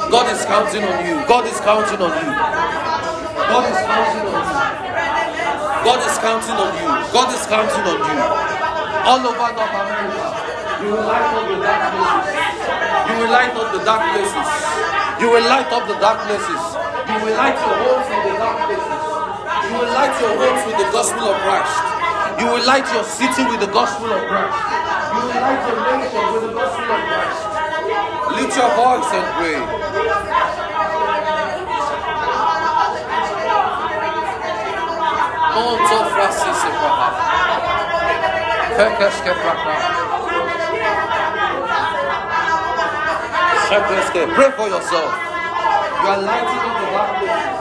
God 0.06 0.30
is 0.30 0.44
counting 0.46 0.84
on 0.86 1.02
you. 1.02 1.18
God 1.26 1.46
is 1.50 1.58
counting 1.60 1.98
on 1.98 2.14
you. 2.14 2.30
God 2.30 3.64
is 3.66 3.80
counting 3.86 4.26
on 4.26 4.46
you. 4.46 4.66
God 5.86 6.00
is 6.02 6.18
counting 6.18 6.58
on 6.62 6.72
you. 6.78 6.88
God 7.10 7.30
is 7.34 7.46
counting 7.46 7.86
on 7.90 7.98
you. 8.06 8.22
All 9.06 9.22
over 9.22 9.50
North 9.54 9.70
America, 9.70 10.30
you 10.82 10.90
will 10.94 11.06
light 11.06 11.30
up 11.30 11.46
the 11.46 11.58
dark 11.62 11.90
places. 11.94 12.26
You 13.10 13.14
will 13.18 13.30
light 13.30 13.54
up 13.54 13.70
the 13.72 13.80
dark 13.86 14.02
places. 14.02 14.46
You 15.22 15.26
will 15.30 15.46
light 15.46 15.70
up 15.70 15.84
the 15.86 15.94
dark 15.98 16.18
places. 16.26 16.62
You 17.06 17.18
will 17.22 17.34
light 17.38 17.54
your 17.54 17.76
homes 17.82 18.08
in 18.10 18.20
the 18.26 18.34
dark 18.34 18.58
places. 18.66 18.98
You 19.66 19.74
will 19.78 19.90
light 19.94 20.14
your 20.22 20.34
homes 20.38 20.62
with 20.66 20.78
the 20.78 20.88
gospel 20.90 21.24
of 21.30 21.38
Christ. 21.42 21.74
You 22.38 22.46
will 22.46 22.66
light 22.66 22.86
your 22.94 23.04
city 23.06 23.42
with 23.46 23.60
the 23.60 23.70
gospel 23.70 24.10
of 24.10 24.22
Christ. 24.26 24.58
You 25.14 25.20
will 25.22 25.38
light 25.38 25.62
your 25.66 25.78
nation 25.86 26.24
with 26.34 26.42
the 26.46 26.52
gospel 26.54 26.82
of 26.82 27.02
Christ. 27.10 27.55
Lift 28.36 28.56
your 28.56 28.70
voice 28.76 29.10
and 29.16 29.26
pray. 29.36 29.60
Monto 35.54 35.98
Francis 36.12 36.60
Epaha. 36.68 37.08
Fekeske 38.76 39.32
Praka. 39.40 39.74
Shepreske. 43.68 44.20
Pray 44.34 44.50
for 44.56 44.68
yourself. 44.68 45.12
You 46.02 46.08
are 46.12 46.22
lighting 46.28 46.60
up 46.68 46.76
the 46.80 46.86
dark 46.92 47.10
places. 47.18 47.56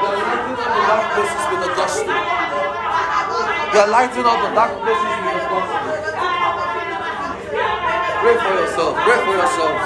You 0.00 0.08
are 0.08 0.16
lighting 0.24 0.58
up 0.64 0.70
the 0.76 0.82
dark 0.88 1.06
places 1.14 1.44
with 1.50 1.60
the 1.64 1.70
gospel. 1.76 2.14
You 3.74 3.80
are 3.80 3.90
lighting 3.96 4.26
up 4.32 4.38
the 4.44 4.50
dark 4.54 4.72
places 4.82 5.14
with 5.24 5.34
the 5.38 5.48
gospel. 5.52 5.93
Pray 8.24 8.38
for 8.38 8.54
yourself. 8.54 8.96
Pray 9.04 9.18
for 9.22 9.34
yourself. 9.36 9.76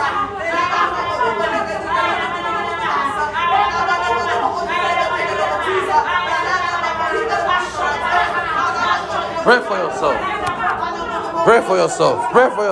Pray 9.43 9.60
for 9.60 9.77
yourself. 9.77 10.16
Pray 11.44 11.60
for 11.62 11.77
yourself. 11.77 12.31
Pray 12.31 12.51
for 12.51 12.62
yourself. 12.62 12.66